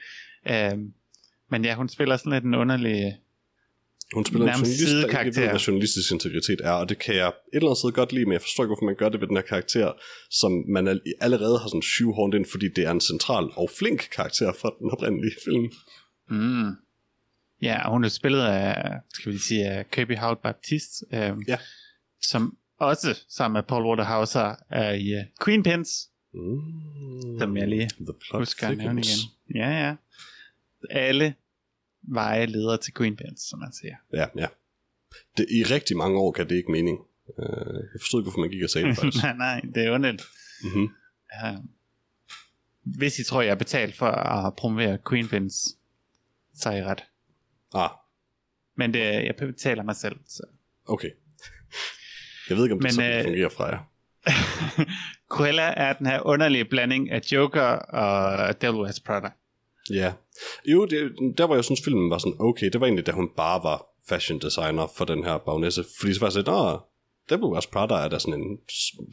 Um, 0.73 0.93
men 1.51 1.65
ja, 1.65 1.75
hun 1.75 1.89
spiller 1.89 2.17
sådan 2.17 2.31
lidt 2.31 2.43
en 2.43 2.55
underlig... 2.55 3.17
Hun 4.15 4.25
spiller 4.25 4.47
en 4.47 4.53
journalist, 4.53 5.11
der 5.11 5.19
ikke 5.21 5.41
ved, 5.41 5.49
hvad 5.49 5.59
journalistisk 5.59 6.11
integritet 6.11 6.61
er, 6.63 6.71
og 6.71 6.89
det 6.89 6.97
kan 6.99 7.15
jeg 7.15 7.27
et 7.27 7.33
eller 7.53 7.67
andet 7.69 7.77
sted 7.77 7.91
godt 7.91 8.11
lide, 8.13 8.25
men 8.25 8.33
jeg 8.33 8.41
forstår 8.41 8.63
ikke, 8.63 8.69
hvorfor 8.69 8.85
man 8.85 8.95
gør 8.95 9.09
det 9.09 9.21
ved 9.21 9.27
den 9.27 9.35
her 9.35 9.43
karakter, 9.43 9.91
som 10.31 10.51
man 10.69 10.87
al- 10.87 11.01
allerede 11.21 11.59
har 11.59 11.67
sådan 11.67 11.81
shoehorned 11.81 12.37
ind, 12.39 12.45
fordi 12.51 12.67
det 12.75 12.85
er 12.85 12.91
en 12.91 13.01
central 13.01 13.43
og 13.55 13.69
flink 13.79 13.99
karakter 14.15 14.53
fra 14.61 14.69
den 14.79 14.91
oprindelige 14.91 15.35
film. 15.45 15.65
Mm. 16.29 16.69
Ja, 17.61 17.85
og 17.85 17.91
hun 17.91 18.03
er 18.03 18.09
spillet 18.09 18.41
af, 18.41 18.93
skal 19.13 19.31
vi 19.31 19.37
sige, 19.37 19.65
af 19.65 19.91
Kirby 19.91 20.17
Howard 20.17 20.41
Baptiste, 20.43 21.05
um, 21.31 21.41
Ja. 21.47 21.57
som 22.21 22.57
også 22.79 23.19
sammen 23.29 23.53
med 23.53 23.63
Paul 23.63 23.85
Waterhouse 23.85 24.39
er 24.69 24.91
i 24.93 25.15
uh, 25.17 25.23
Queen 25.45 25.63
Pins, 25.63 25.89
Mm. 26.33 27.39
Som 27.39 27.57
jeg 27.57 27.67
lige 27.67 27.89
The 27.99 28.13
plot 28.29 28.41
husker 28.41 28.67
at 28.67 28.77
nævne 28.77 29.01
igen. 29.01 29.17
Ja, 29.55 29.69
ja. 29.69 29.95
Alle 30.89 31.33
veje 32.01 32.45
leder 32.45 32.77
til 32.77 32.93
Queen 32.93 33.15
Pins, 33.15 33.41
som 33.49 33.59
man 33.59 33.73
siger. 33.73 33.95
Ja, 34.13 34.25
ja. 34.37 34.47
det, 35.37 35.45
i 35.51 35.63
rigtig 35.63 35.97
mange 35.97 36.19
år 36.19 36.31
kan 36.31 36.49
det 36.49 36.55
ikke 36.55 36.71
mening. 36.71 36.99
Uh, 37.37 37.45
jeg 37.93 37.99
forstod 38.01 38.19
ikke, 38.19 38.25
hvorfor 38.25 38.39
man 38.39 38.49
gik 38.49 38.63
og 38.63 38.69
sagde 38.69 38.87
det 38.87 38.95
faktisk. 38.97 39.23
nej, 39.23 39.35
nej, 39.37 39.61
det 39.75 39.85
er 39.85 39.91
underligt. 39.91 40.23
mm-hmm. 40.63 40.89
Ja. 41.43 41.57
Hvis 42.83 43.19
I 43.19 43.23
tror, 43.23 43.41
jeg 43.41 43.51
er 43.51 43.55
betalt 43.55 43.95
for 43.95 44.07
at 44.07 44.55
promovere 44.55 44.97
Queen 45.09 45.27
Pins, 45.27 45.53
så 46.55 46.69
er 46.69 46.75
I 46.77 46.83
ret. 46.83 47.03
Ah, 47.73 47.89
Men 48.77 48.93
det, 48.93 48.99
jeg 48.99 49.35
betaler 49.35 49.83
mig 49.83 49.95
selv. 49.95 50.15
Så. 50.27 50.43
okay. 50.85 51.09
Jeg 52.49 52.57
ved 52.57 52.65
ikke, 52.65 52.73
om 52.73 52.79
det 52.79 52.83
Men, 52.83 52.91
sådan 52.91 53.17
øh, 53.19 53.23
fungerer 53.23 53.49
fra 53.49 53.65
jer. 53.65 53.79
Cruella 55.35 55.73
er 55.77 55.93
den 55.93 56.05
her 56.05 56.21
underlige 56.25 56.65
blanding 56.65 57.11
af 57.11 57.21
Joker 57.31 57.61
og 57.61 58.61
Devil 58.61 58.81
Wears 58.81 58.99
Prada. 58.99 59.29
Ja. 59.89 60.13
Jo, 60.65 60.85
det, 60.85 61.11
der 61.37 61.45
hvor 61.45 61.55
jeg 61.55 61.63
synes, 61.63 61.81
filmen 61.85 62.09
var 62.09 62.17
sådan, 62.17 62.35
okay, 62.39 62.69
det 62.73 62.81
var 62.81 62.87
egentlig, 62.87 63.05
da 63.05 63.11
hun 63.11 63.29
bare 63.37 63.63
var 63.63 63.85
fashion 64.09 64.39
designer 64.39 64.87
for 64.97 65.05
den 65.05 65.23
her 65.23 65.37
bagnæsse. 65.37 65.85
Fordi 65.99 66.13
så 66.13 66.19
var 66.19 66.27
jeg 66.27 66.33
sådan, 66.33 66.53
åh, 66.53 66.79
Devil 67.29 67.45
Wears 67.45 67.67
Prada 67.67 67.93
er 67.93 68.07
da 68.07 68.19
sådan 68.19 68.41
en 68.41 68.57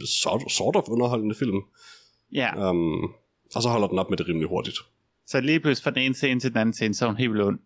sort, 0.06 0.42
sort 0.52 0.76
of 0.76 0.84
underholdende 0.88 1.34
film. 1.34 1.60
Ja, 2.32 2.70
Um, 2.70 3.02
og 3.54 3.62
så 3.62 3.68
holder 3.68 3.88
den 3.88 3.98
op 3.98 4.10
med 4.10 4.18
det 4.18 4.28
rimelig 4.28 4.48
hurtigt. 4.48 4.76
så 5.26 5.40
lige 5.40 5.60
pludselig 5.60 5.84
fra 5.84 5.90
den 5.90 6.02
ene 6.02 6.14
scene 6.14 6.40
til 6.40 6.50
den 6.50 6.58
anden 6.58 6.72
scene, 6.72 6.94
så 6.94 7.04
er 7.04 7.08
hun 7.08 7.16
helt 7.16 7.40
ond. 7.40 7.58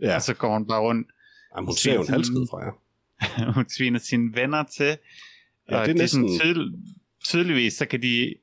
Ja, 0.00 0.14
Og 0.14 0.22
så 0.22 0.34
går 0.34 0.52
hun 0.52 0.66
bare 0.66 0.80
rundt. 0.80 1.08
Jamen, 1.56 1.66
hun 1.66 1.74
ser 1.74 1.94
jo 1.94 2.00
en 2.00 2.08
halskid 2.08 2.46
fra 2.50 2.58
jer. 2.58 2.72
hun 3.56 3.68
sviner 3.68 3.98
sine 3.98 4.30
venner 4.34 4.64
til. 4.76 4.98
Ja, 5.70 5.80
og 5.80 5.86
det 5.86 5.96
er 5.96 6.02
de 6.02 6.08
sådan 6.08 6.24
næsten... 6.26 6.40
tydel, 6.40 6.72
tydeligvis, 7.24 7.74
så 7.74 7.86
kan 7.86 8.02
de 8.02 8.34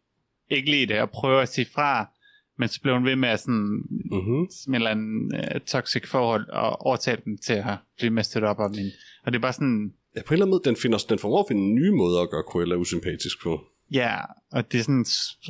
ikke 0.50 0.72
lide 0.72 0.86
det 0.94 1.02
og 1.02 1.10
prøve 1.10 1.42
at 1.42 1.50
sige 1.50 1.68
fra. 1.74 2.10
Men 2.58 2.70
så 2.70 2.82
bliver 2.82 2.96
hun 2.98 3.06
ved 3.06 3.16
med 3.16 3.30
at 3.30 3.40
sådan, 3.40 3.84
Mm-hmm. 4.12 4.48
en 4.68 4.76
eller 4.76 4.90
anden 4.92 5.32
uh, 5.36 5.62
toxic 5.66 6.08
forhold 6.08 6.50
og 6.50 6.82
overtale 6.82 7.22
dem 7.26 7.38
til 7.38 7.54
at 7.54 7.78
blive 7.98 8.10
med 8.12 8.24
støtte 8.24 8.46
op 8.46 8.60
om 8.60 8.74
hende. 8.74 8.92
Og 9.26 9.32
det 9.32 9.38
er 9.38 9.42
bare 9.42 9.54
sådan, 9.54 9.94
Ja, 10.16 10.22
på 10.22 10.34
en 10.34 10.34
eller 10.34 10.46
anden 10.46 10.50
måde, 10.54 10.62
den, 10.66 10.76
finder, 10.76 10.98
den 11.10 11.20
formår 11.20 11.40
at 11.40 11.46
finde 11.48 11.74
nye 11.76 11.92
måder 11.92 12.22
at 12.22 12.30
gøre 12.30 12.44
Cruella 12.52 12.76
usympatisk 12.76 13.44
på. 13.44 13.64
ja, 13.92 14.18
og 14.52 14.72
det 14.72 14.80
er 14.80 14.84
sådan 14.84 15.06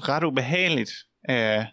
ret 0.10 0.24
ubehageligt 0.24 0.92
uh, 1.30 1.64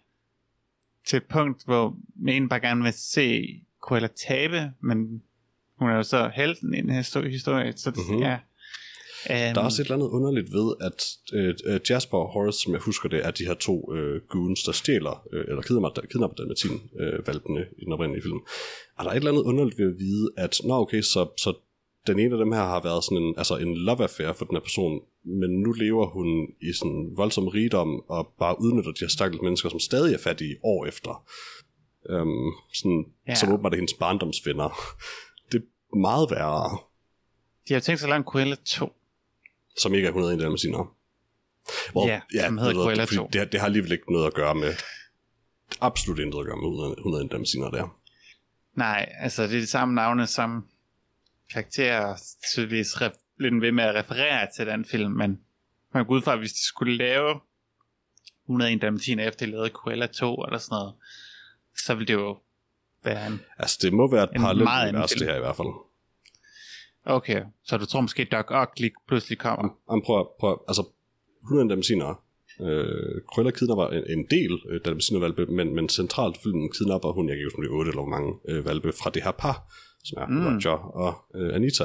til 1.06 1.16
et 1.16 1.24
punkt, 1.24 1.64
hvor 1.64 1.96
man 2.16 2.48
bare 2.48 2.60
gerne 2.60 2.82
vil 2.82 2.92
se 2.92 3.44
Cruella 3.82 4.08
tabe, 4.28 4.72
men 4.82 5.22
hun 5.78 5.90
er 5.90 5.94
jo 5.96 6.02
så 6.02 6.30
helten 6.34 6.74
i 6.74 6.76
den 6.80 6.90
her 6.90 7.02
histo- 7.02 7.28
historie, 7.28 7.72
så 7.76 7.90
det, 7.90 7.98
Mhm. 7.98 8.06
mm-hmm. 8.10 8.22
ja. 8.22 8.38
Um, 9.30 9.34
Der 9.54 9.60
er 9.60 9.64
også 9.64 9.82
et 9.82 9.86
eller 9.86 9.94
andet 9.96 10.08
underligt 10.08 10.52
ved, 10.52 10.74
at 10.80 10.98
øh, 11.32 11.54
øh, 11.66 11.80
Jasper 11.90 12.18
og 12.18 12.28
Horace, 12.32 12.58
som 12.62 12.72
jeg 12.72 12.80
husker 12.80 13.08
det, 13.08 13.26
er 13.26 13.30
de 13.30 13.44
her 13.44 13.54
to 13.54 13.94
øh, 13.94 14.20
goons, 14.28 14.62
der 14.62 14.72
stjæler, 14.72 15.26
øh, 15.32 15.44
eller 15.48 15.62
kidnapper, 15.62 16.02
kidnapper 16.10 16.36
Dalmatin 16.36 16.90
øh, 17.00 17.26
valpene 17.26 17.66
i 17.78 17.84
den 17.84 17.92
oprindelige 17.92 18.22
film. 18.22 18.40
Er 18.98 19.02
der 19.02 19.10
et 19.10 19.16
eller 19.16 19.30
andet 19.30 19.42
underligt 19.42 19.78
ved 19.78 19.86
at 19.92 19.98
vide, 19.98 20.30
at 20.36 20.60
nå 20.64 20.74
okay, 20.74 21.02
så, 21.02 21.28
så 21.36 21.54
den 22.06 22.18
ene 22.18 22.34
af 22.34 22.38
dem 22.38 22.52
her 22.52 22.64
har 22.74 22.82
været 22.82 23.04
sådan 23.04 23.18
en, 23.18 23.34
altså 23.36 23.56
en 23.56 23.76
love 23.76 24.02
affair 24.02 24.32
for 24.32 24.44
den 24.44 24.56
her 24.56 24.60
person, 24.60 25.00
men 25.24 25.50
nu 25.62 25.72
lever 25.72 26.06
hun 26.06 26.48
i 26.68 26.72
sådan 26.72 27.12
voldsom 27.16 27.48
rigdom, 27.48 28.02
og 28.08 28.28
bare 28.38 28.60
udnytter 28.60 28.92
de 28.92 29.00
her 29.00 29.08
stakkels 29.08 29.42
mennesker, 29.42 29.68
som 29.68 29.80
stadig 29.80 30.14
er 30.14 30.18
fattige 30.18 30.56
år 30.64 30.86
efter. 30.86 31.24
Um, 32.10 32.52
sådan, 32.74 33.04
Ja. 33.28 33.34
Som 33.34 33.52
åbenbart 33.52 33.72
er 33.72 33.76
hendes 33.76 33.94
barndomsvenner. 33.94 34.68
Det 35.52 35.62
er 35.62 35.96
meget 35.96 36.30
værre, 36.30 36.78
de 37.68 37.74
har 37.74 37.80
tænkt 37.80 38.02
lave 38.02 38.16
en 38.16 38.24
Cruella 38.24 38.56
2. 38.64 38.92
som 39.78 39.94
ikke 39.94 40.06
er 40.06 40.10
101 40.10 40.40
dalmatiner. 40.40 40.96
Ja, 42.06 42.20
som 42.46 42.58
hedder 42.58 42.74
Cruella 42.74 43.04
fordi 43.04 43.16
2. 43.16 43.28
Det, 43.32 43.38
har- 43.40 43.46
det 43.46 43.60
har 43.60 43.66
alligevel 43.66 43.92
ikke 43.92 44.12
noget 44.12 44.26
at 44.26 44.34
gøre 44.34 44.54
med, 44.54 44.74
absolut 45.80 46.18
intet 46.18 46.38
at 46.40 46.46
gøre 46.46 46.56
med 46.56 46.64
100 46.64 46.94
101 46.98 47.30
dalmatiner 47.32 47.70
der. 47.70 47.96
Nej, 48.74 49.12
altså 49.18 49.42
det 49.42 49.56
er 49.56 49.60
de 49.60 49.66
samme 49.66 49.94
navne 49.94 50.26
som 50.26 50.66
karakterer 51.52 52.16
tydeligvis 52.54 52.94
ref- 52.96 53.34
lidt 53.38 53.60
ved 53.60 53.72
med 53.72 53.84
at 53.84 53.94
referere 53.94 54.48
til 54.56 54.66
den 54.66 54.84
film, 54.84 55.12
men 55.12 55.40
man 55.94 56.06
går 56.06 56.14
ud 56.14 56.22
fra, 56.22 56.32
at 56.32 56.38
hvis 56.38 56.52
de 56.52 56.64
skulle 56.66 56.96
lave 56.96 57.40
101 58.44 58.82
Dalmatiner 58.82 59.28
efter 59.28 59.46
de 59.46 59.52
lavede 59.52 59.70
Cruella 59.70 60.06
2 60.06 60.34
eller 60.36 60.58
sådan 60.58 60.74
noget, 60.74 60.94
så 61.86 61.94
ville 61.94 62.06
det 62.08 62.14
jo 62.14 62.38
være 63.04 63.26
en... 63.26 63.40
Altså, 63.58 63.78
det 63.82 63.92
må 63.92 64.10
være 64.10 64.24
et 64.24 64.30
En 64.34 64.40
parallelt 64.40 64.70
univers, 64.70 65.10
film. 65.12 65.18
det 65.18 65.28
her 65.28 65.36
i 65.36 65.40
hvert 65.40 65.56
fald. 65.56 65.68
Okay, 67.06 67.42
så 67.64 67.76
du 67.76 67.86
tror 67.86 68.00
måske 68.00 68.24
Doc 68.32 68.44
Ock 68.48 68.78
lige 68.78 68.92
pludselig 69.08 69.38
kommer? 69.38 69.68
Jamen, 69.90 70.02
prøv, 70.06 70.20
at- 70.20 70.26
prøv, 70.40 70.50
at- 70.52 70.58
altså, 70.68 70.82
100 71.42 71.68
dalmatiner, 71.68 72.22
øh, 72.60 73.22
Krøller 73.32 73.50
kidnapper 73.50 73.86
en, 73.86 74.04
en 74.18 74.26
del 74.30 74.58
øh, 74.70 74.80
dalmatinervalpe, 74.84 75.46
men, 75.46 75.74
men 75.74 75.88
centralt 75.88 76.36
filmen 76.42 76.70
kidnapper 76.72 77.12
hun, 77.12 77.28
jeg 77.28 77.36
kan 77.36 77.38
ikke 77.38 77.46
huske, 77.46 77.58
om 77.58 77.62
det 77.62 77.70
er 77.70 77.74
8 77.78 77.88
eller 77.90 78.02
hvor 78.02 78.10
mange 78.16 78.32
øh, 78.48 78.64
valpe 78.66 78.92
fra 78.92 79.10
det 79.10 79.22
her 79.22 79.30
par, 79.30 79.56
som 80.04 80.22
er 80.22 80.26
mm. 80.26 80.44
Roger 80.46 80.78
og 81.02 81.12
øh, 81.34 81.54
Anita. 81.54 81.84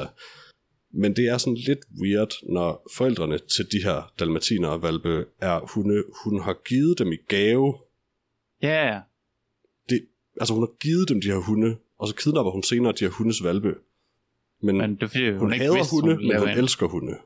Men 0.92 1.16
det 1.16 1.24
er 1.28 1.38
sådan 1.38 1.54
lidt 1.68 1.78
weird, 2.02 2.32
når 2.52 2.90
forældrene 2.96 3.38
til 3.38 3.64
de 3.72 3.78
her 3.84 4.12
dalmatiner 4.18 4.68
og 4.68 4.82
valpe 4.82 5.24
er 5.40 5.60
hunde, 5.74 6.04
hun 6.24 6.40
har 6.40 6.56
givet 6.68 6.98
dem 6.98 7.12
i 7.12 7.16
gave. 7.28 7.74
Ja, 8.62 8.68
yeah. 8.86 9.00
Det, 9.88 10.06
altså 10.40 10.54
hun 10.54 10.62
har 10.62 10.76
givet 10.80 11.08
dem 11.08 11.20
de 11.20 11.26
her 11.26 11.36
hunde, 11.38 11.76
og 11.98 12.08
så 12.08 12.14
kidnapper 12.14 12.52
hun 12.52 12.62
senere 12.62 12.92
de 12.92 13.04
her 13.04 13.10
hundes 13.10 13.44
valpe. 13.44 13.74
Men, 14.62 14.76
men 14.76 14.94
det 14.94 15.02
er 15.02 15.06
fordi, 15.06 15.30
hun, 15.30 15.38
hun, 15.38 15.52
ikke 15.52 15.64
hader 15.64 15.76
vidste, 15.76 15.90
hunde, 15.90 16.14
hun, 16.14 16.28
men 16.28 16.38
hun 16.38 16.48
en, 16.48 16.58
elsker 16.58 16.86
hunde. 16.86 17.18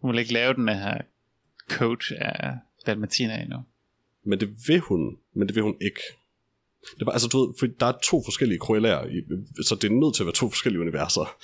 hun 0.00 0.12
vil 0.12 0.18
ikke 0.18 0.32
lave 0.32 0.54
den 0.54 0.68
her 0.68 1.00
coach 1.70 2.12
af 2.18 2.52
Dalmatiner 2.86 3.42
endnu. 3.42 3.58
Men 4.24 4.40
det 4.40 4.48
vil 4.68 4.80
hun, 4.80 5.18
men 5.34 5.48
det 5.48 5.54
vil 5.54 5.62
hun 5.62 5.76
ikke. 5.80 6.00
Det 6.94 7.00
er 7.00 7.04
bare, 7.04 7.14
altså, 7.14 7.28
du 7.28 7.46
ved, 7.46 7.54
for 7.58 7.66
der 7.66 7.86
er 7.86 7.98
to 8.02 8.22
forskellige 8.24 8.58
Cruellaer, 8.58 9.22
så 9.62 9.74
det 9.74 9.84
er 9.84 9.94
nødt 9.94 10.14
til 10.14 10.22
at 10.22 10.26
være 10.26 10.34
to 10.34 10.48
forskellige 10.48 10.80
universer. 10.80 11.36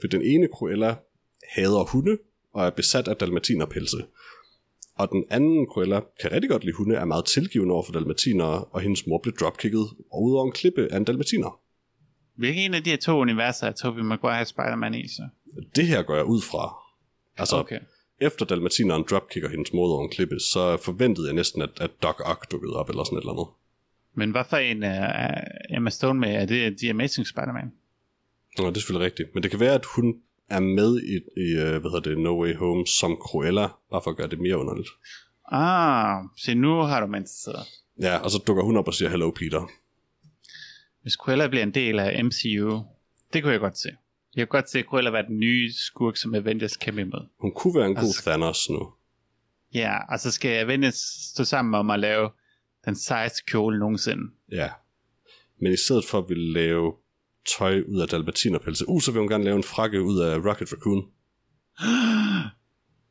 For 0.00 0.08
den 0.08 0.22
ene 0.22 0.48
Cruella 0.54 0.96
hader 1.48 1.84
hunde, 1.84 2.18
og 2.54 2.66
er 2.66 2.70
besat 2.70 3.08
af 3.08 3.16
dalmatinerpelse. 3.16 4.04
Og 4.94 5.08
den 5.12 5.24
anden 5.30 5.66
Cruella 5.66 6.00
kan 6.20 6.32
rigtig 6.32 6.50
godt 6.50 6.64
lide 6.64 6.76
hunde, 6.76 6.96
er 6.96 7.04
meget 7.04 7.24
tilgivende 7.24 7.72
over 7.72 7.84
for 7.84 7.92
dalmatiner, 7.92 8.44
og 8.44 8.80
hendes 8.80 9.06
mor 9.06 9.18
blev 9.22 9.34
dropkicket 9.36 9.86
og 10.12 10.22
ud 10.22 10.34
over 10.34 10.46
en 10.46 10.52
klippe 10.52 10.88
af 10.92 10.96
en 10.96 11.04
dalmatiner. 11.04 11.60
Hvilken 12.34 12.62
en 12.62 12.74
af 12.74 12.82
de 12.84 12.90
her 12.90 12.96
to 12.96 13.18
universer 13.18 13.66
er 13.66 13.72
Tobey 13.72 14.00
Maguire 14.00 14.44
Spider-Man 14.44 14.94
i, 14.94 15.08
så? 15.08 15.28
Det 15.76 15.86
her 15.86 16.02
går 16.02 16.14
jeg 16.14 16.24
ud 16.24 16.42
fra. 16.42 16.74
Altså, 17.36 17.56
okay. 17.56 17.78
Efter 18.20 18.44
dalmatineren 18.44 19.04
dropkicker 19.10 19.48
hendes 19.48 19.72
mor 19.72 19.86
ud 19.86 19.92
over 19.92 20.04
en 20.04 20.10
klippe, 20.10 20.40
så 20.40 20.76
forventede 20.76 21.26
jeg 21.26 21.34
næsten, 21.34 21.62
at, 21.62 21.70
at 21.80 21.90
Doc 22.02 22.20
Ock 22.24 22.50
dukkede 22.50 22.76
op, 22.76 22.88
eller 22.88 23.04
sådan 23.04 23.18
et 23.18 23.22
eller 23.22 23.32
andet. 23.32 23.46
Men 24.14 24.30
hvad 24.30 24.44
for 24.50 24.56
en 24.56 24.82
er 24.82 25.40
Emma 25.70 25.90
Stone 25.90 26.20
med? 26.20 26.34
Er 26.34 26.46
det 26.46 26.78
The 26.78 26.90
Amazing 26.90 27.26
Spider-Man? 27.26 27.72
Ja, 28.58 28.62
det 28.62 28.76
er 28.76 28.80
selvfølgelig 28.80 29.06
rigtigt. 29.06 29.34
Men 29.34 29.42
det 29.42 29.50
kan 29.50 29.60
være, 29.60 29.74
at 29.74 29.84
hun 29.96 30.14
er 30.48 30.60
med 30.60 31.00
i, 31.02 31.40
i 31.40 31.52
øh, 31.52 31.80
hvad 31.80 31.90
hedder 31.90 32.00
det, 32.00 32.18
No 32.18 32.42
Way 32.42 32.56
Home 32.56 32.86
som 32.86 33.16
Cruella, 33.16 33.68
bare 33.90 34.00
for 34.04 34.10
at 34.10 34.16
gøre 34.16 34.28
det 34.28 34.40
mere 34.40 34.58
underligt. 34.58 34.88
Ah, 35.52 36.24
se 36.36 36.54
nu 36.54 36.80
har 36.80 37.00
du 37.00 37.06
mig 37.06 37.18
interesseret. 37.18 37.66
Ja, 38.00 38.18
og 38.18 38.30
så 38.30 38.38
dukker 38.46 38.62
hun 38.62 38.76
op 38.76 38.88
og 38.88 38.94
siger, 38.94 39.08
Hello 39.08 39.30
Peter. 39.30 39.70
Hvis 41.04 41.12
Cruella 41.12 41.48
bliver 41.48 41.62
en 41.62 41.74
del 41.74 41.98
af 41.98 42.24
MCU, 42.24 42.82
det 43.32 43.42
kunne 43.42 43.52
jeg 43.52 43.60
godt 43.60 43.78
se. 43.78 43.88
Jeg 44.36 44.48
kunne 44.48 44.60
godt 44.60 44.70
se 44.70 44.82
Cruella 44.82 45.10
være 45.10 45.26
den 45.26 45.38
nye 45.38 45.72
skurk, 45.72 46.16
som 46.16 46.34
Avengers 46.34 46.76
kæmper 46.76 47.02
imod. 47.02 47.26
Hun 47.40 47.52
kunne 47.54 47.74
være 47.80 47.86
en 47.86 47.94
god 47.94 48.04
Altså- 48.04 48.22
Thanos 48.22 48.70
nu. 48.70 48.92
Ja, 49.74 50.12
og 50.12 50.20
så 50.20 50.30
skal 50.30 50.48
Avengers 50.64 50.94
stå 51.34 51.44
sammen 51.44 51.74
om 51.74 51.90
at 51.90 52.00
lave 52.00 52.30
den 52.84 52.96
sejeste 52.96 53.42
kjole 53.46 53.78
nogensinde. 53.78 54.22
Ja. 54.52 54.68
Men 55.60 55.72
i 55.72 55.76
stedet 55.76 56.04
for 56.04 56.18
at 56.18 56.24
ville 56.28 56.52
lave 56.52 56.92
tøj 57.58 57.82
ud 57.88 58.00
af 58.00 58.08
dalmatinerpelse, 58.08 58.88
uh, 58.88 59.00
så 59.00 59.12
vil 59.12 59.18
hun 59.18 59.28
gerne 59.28 59.44
lave 59.44 59.56
en 59.56 59.62
frakke 59.62 60.02
ud 60.02 60.20
af 60.20 60.36
Rocket 60.36 60.68
Raccoon. 60.72 61.02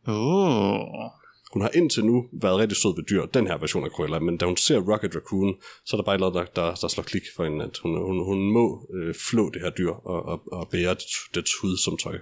Oh. 0.07 1.09
Hun 1.53 1.61
har 1.61 1.69
indtil 1.75 2.05
nu 2.05 2.29
været 2.31 2.57
rigtig 2.57 2.77
sød 2.77 2.95
ved 2.95 3.03
dyr, 3.03 3.25
den 3.25 3.47
her 3.47 3.57
version 3.57 3.83
af 3.83 3.89
Cruella, 3.89 4.19
men 4.19 4.37
da 4.37 4.45
hun 4.45 4.57
ser 4.57 4.79
Rocket 4.79 5.15
Raccoon, 5.15 5.55
så 5.85 5.95
er 5.95 6.01
der 6.01 6.05
bare 6.05 6.17
noget, 6.17 6.33
der, 6.33 6.45
der, 6.45 6.75
der 6.75 6.87
slår 6.87 7.03
klik 7.03 7.21
for 7.35 7.43
hende, 7.43 7.65
at 7.65 7.77
hun, 7.77 7.91
hun, 8.05 8.25
hun 8.25 8.51
må 8.51 8.89
øh, 8.93 9.15
flå 9.29 9.49
det 9.49 9.61
her 9.61 9.69
dyr 9.69 9.89
og, 9.89 10.25
og, 10.25 10.43
og 10.51 10.69
bære 10.69 10.93
dets, 10.93 11.15
dets 11.35 11.51
hud 11.61 11.77
som 11.77 11.97
tøj. 11.97 12.17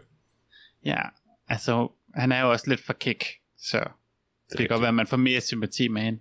Ja, 0.86 1.00
altså 1.48 1.88
han 2.16 2.32
er 2.32 2.42
jo 2.42 2.52
også 2.52 2.70
lidt 2.70 2.82
for 2.86 2.94
kick, 2.94 3.24
så 3.60 3.78
det, 3.80 3.88
det 4.50 4.58
kan 4.58 4.68
godt 4.68 4.82
være, 4.82 4.88
at 4.88 4.94
man 4.96 5.08
får 5.08 5.18
mere 5.18 5.42
sympati 5.42 5.88
med 5.88 6.02
hende. 6.02 6.20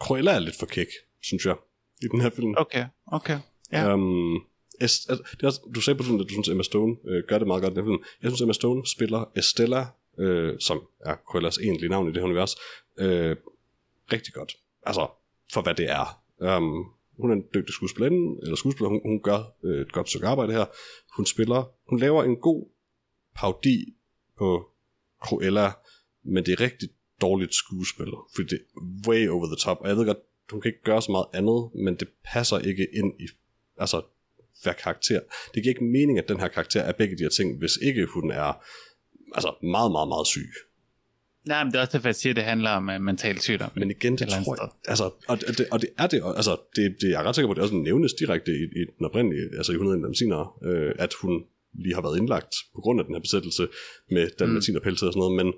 Cruella 0.00 0.32
er 0.32 0.38
lidt 0.38 0.58
for 0.58 0.66
kæk, 0.66 0.86
synes 1.22 1.46
jeg, 1.46 1.56
i 2.02 2.06
den 2.12 2.20
her 2.20 2.30
film. 2.30 2.54
Okay, 2.56 2.84
okay. 3.12 3.38
Ja. 3.72 3.94
Um, 3.94 4.34
es, 4.80 5.06
altså, 5.08 5.24
det 5.32 5.42
er, 5.42 5.46
også- 5.46 5.70
du 5.74 5.80
sagde 5.80 5.96
på 5.96 6.02
sådan, 6.02 6.20
at 6.20 6.26
du 6.28 6.32
synes, 6.32 6.48
Emma 6.48 6.62
Stone 6.62 6.96
øh, 7.08 7.22
gør 7.28 7.38
det 7.38 7.46
meget 7.46 7.62
godt 7.62 7.72
i 7.72 7.76
den 7.76 7.84
film. 7.84 8.02
Jeg 8.22 8.30
synes, 8.30 8.40
Emma 8.40 8.52
Stone 8.52 8.86
spiller 8.86 9.24
Estella, 9.36 9.86
øh, 10.18 10.60
som 10.60 10.82
er 11.00 11.14
Cruellas 11.14 11.58
egentlige 11.58 11.90
navn 11.90 12.08
i 12.08 12.12
det 12.12 12.16
her 12.16 12.24
univers, 12.24 12.56
øh, 12.98 13.36
rigtig 14.12 14.34
godt. 14.34 14.56
Altså, 14.86 15.08
for 15.52 15.62
hvad 15.62 15.74
det 15.74 15.90
er. 15.90 16.20
Um, 16.56 16.94
hun 17.18 17.30
er 17.30 17.34
en 17.34 17.44
dygtig 17.54 17.74
skuespillerinde, 17.74 18.40
eller 18.42 18.56
skuespiller, 18.56 18.88
hun, 18.88 19.00
hun 19.04 19.22
gør 19.22 19.54
øh, 19.64 19.80
et 19.80 19.92
godt 19.92 20.08
stykke 20.08 20.26
arbejde 20.26 20.52
her. 20.52 20.64
Hun 21.16 21.26
spiller, 21.26 21.72
hun 21.88 21.98
laver 21.98 22.24
en 22.24 22.36
god 22.36 22.68
paudi 23.36 23.96
på 24.38 24.68
Cruella, 25.22 25.72
men 26.22 26.46
det 26.46 26.52
er 26.52 26.60
rigtig 26.60 26.88
dårligt 27.20 27.54
skuespil, 27.54 28.06
fordi 28.34 28.48
det 28.48 28.60
er 28.76 29.08
way 29.08 29.28
over 29.28 29.46
the 29.46 29.56
top, 29.56 29.78
og 29.80 29.88
jeg 29.88 29.96
ved 29.96 30.06
godt, 30.06 30.18
hun 30.50 30.60
kan 30.60 30.68
ikke 30.68 30.82
gøre 30.84 31.02
så 31.02 31.10
meget 31.10 31.26
andet, 31.32 31.70
men 31.84 31.94
det 31.94 32.08
passer 32.24 32.58
ikke 32.58 32.88
ind 32.92 33.20
i, 33.20 33.26
altså, 33.76 34.02
hver 34.62 34.72
karakter. 34.72 35.20
Det 35.54 35.62
giver 35.62 35.74
ikke 35.74 35.84
mening, 35.84 36.18
at 36.18 36.28
den 36.28 36.40
her 36.40 36.48
karakter 36.48 36.80
er 36.80 36.92
begge 36.92 37.18
de 37.18 37.22
her 37.22 37.30
ting, 37.30 37.58
hvis 37.58 37.76
ikke 37.82 38.06
hun 38.06 38.30
er 38.30 38.64
altså 39.34 39.50
meget, 39.62 39.90
meget, 39.92 40.08
meget 40.08 40.26
syg. 40.26 40.50
Nej, 41.46 41.64
men 41.64 41.72
det 41.72 41.78
er 41.78 41.80
også 41.80 41.92
derfor, 41.92 42.08
jeg 42.08 42.16
siger, 42.16 42.32
at 42.32 42.36
det 42.36 42.44
handler 42.44 42.70
om 42.70 42.88
uh, 42.88 43.00
mental 43.00 43.40
sygdom. 43.40 43.70
Men 43.74 43.90
igen, 43.90 44.18
det 44.18 44.28
tror 44.28 44.62
jeg, 44.62 44.70
altså, 44.88 45.10
og, 45.28 45.40
det, 45.40 45.66
og 45.70 45.80
det 45.80 45.88
er 45.98 46.06
det, 46.06 46.22
altså, 46.36 46.56
det, 46.76 46.96
det, 47.00 47.08
jeg 47.08 47.20
er 47.22 47.26
ret 47.28 47.34
sikker 47.34 47.48
på, 47.48 47.52
at 47.52 47.56
det 47.56 47.62
også 47.62 47.74
nævnes 47.74 48.12
direkte 48.12 48.50
i, 48.52 48.62
i 48.80 48.82
den 48.98 49.06
oprindelige, 49.06 49.44
altså 49.56 49.72
i 49.72 49.74
100 49.74 50.18
senere, 50.18 50.48
øh, 50.64 50.92
at 50.98 51.14
hun 51.14 51.44
lige 51.74 51.94
har 51.94 52.02
været 52.02 52.18
indlagt 52.18 52.54
på 52.74 52.80
grund 52.80 53.00
af 53.00 53.04
den 53.06 53.14
her 53.14 53.20
besættelse 53.20 53.68
med 54.10 54.30
dalmatiner 54.38 54.80
mm. 54.80 54.90
og 54.90 54.96
sådan 54.98 55.12
noget, 55.16 55.36
men, 55.36 55.52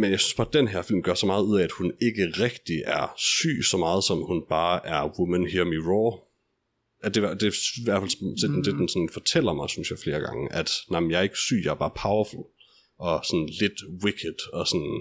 men 0.00 0.10
jeg 0.10 0.20
synes 0.20 0.34
bare, 0.34 0.46
at 0.46 0.52
den 0.52 0.68
her 0.68 0.82
film 0.82 1.02
gør 1.02 1.14
så 1.14 1.26
meget 1.26 1.42
ud 1.42 1.58
af, 1.58 1.64
at 1.64 1.72
hun 1.72 1.92
ikke 2.02 2.24
rigtig 2.44 2.82
er 2.86 3.14
syg 3.18 3.58
så 3.70 3.76
meget, 3.76 4.04
som 4.04 4.18
hun 4.18 4.42
bare 4.48 4.86
er 4.86 5.18
woman 5.18 5.46
hear 5.46 5.64
me 5.64 5.78
roar. 5.90 6.14
At 7.06 7.14
det, 7.14 7.22
det 7.40 7.46
er 7.46 7.80
i 7.80 7.84
hvert 7.84 8.02
fald 8.02 8.40
det, 8.40 8.50
mm. 8.50 8.62
det, 8.62 8.74
den 8.74 8.88
sådan 8.88 9.08
fortæller 9.12 9.52
mig, 9.52 9.70
synes 9.70 9.90
jeg 9.90 9.98
flere 9.98 10.20
gange, 10.20 10.52
at 10.52 10.70
nej, 10.90 11.10
jeg 11.10 11.18
er 11.18 11.22
ikke 11.22 11.38
syg, 11.38 11.60
jeg 11.64 11.70
er 11.70 11.82
bare 11.84 11.94
powerful, 12.02 12.44
og 12.98 13.24
sådan 13.24 13.46
lidt 13.60 13.78
wicked, 14.04 14.52
og 14.52 14.66
sådan, 14.66 15.00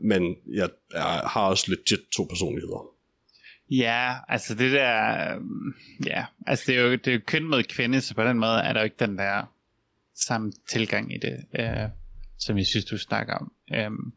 men 0.00 0.36
jeg, 0.46 0.68
jeg 0.92 1.02
har 1.02 1.48
også 1.48 1.64
legit 1.70 2.00
to 2.12 2.24
personligheder. 2.24 2.90
Ja, 3.70 4.14
altså 4.28 4.54
det 4.54 4.72
der, 4.72 4.94
ja, 6.06 6.24
altså 6.46 6.64
det 6.66 6.76
er 6.76 6.82
jo, 6.82 6.92
det 6.92 7.06
er 7.06 7.12
jo 7.12 7.20
køn 7.26 7.44
mod 7.44 7.62
kvinde, 7.62 8.00
så 8.00 8.14
på 8.14 8.24
den 8.24 8.38
måde 8.38 8.58
er 8.58 8.72
der 8.72 8.80
jo 8.80 8.84
ikke 8.84 9.06
den 9.06 9.18
der 9.18 9.52
samme 10.26 10.52
tilgang 10.70 11.14
i 11.14 11.18
det, 11.18 11.44
øh, 11.58 11.88
som 12.38 12.58
jeg 12.58 12.66
synes, 12.66 12.84
du 12.84 12.98
snakker 12.98 13.34
om. 13.34 13.52
Um, 13.86 14.12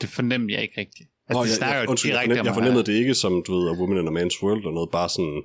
det 0.00 0.08
fornemmer 0.08 0.52
jeg 0.52 0.62
ikke 0.62 0.80
rigtigt. 0.80 1.08
Altså, 1.28 1.42
det 1.42 1.48
jeg, 1.48 1.56
snakker 1.56 1.78
jeg, 1.78 1.88
undskyld, 1.88 2.10
jeg, 2.10 2.20
direkte 2.20 2.36
fornem, 2.36 2.46
jeg 2.46 2.54
fornemmede 2.54 2.84
det 2.84 2.92
ikke 2.92 3.14
som, 3.14 3.42
du 3.46 3.52
ved, 3.58 3.70
A 3.70 3.72
Woman 3.80 3.98
in 3.98 4.16
a 4.16 4.20
Man's 4.20 4.42
World 4.42 4.58
eller 4.58 4.70
noget, 4.70 4.90
bare 4.90 5.08
sådan, 5.08 5.42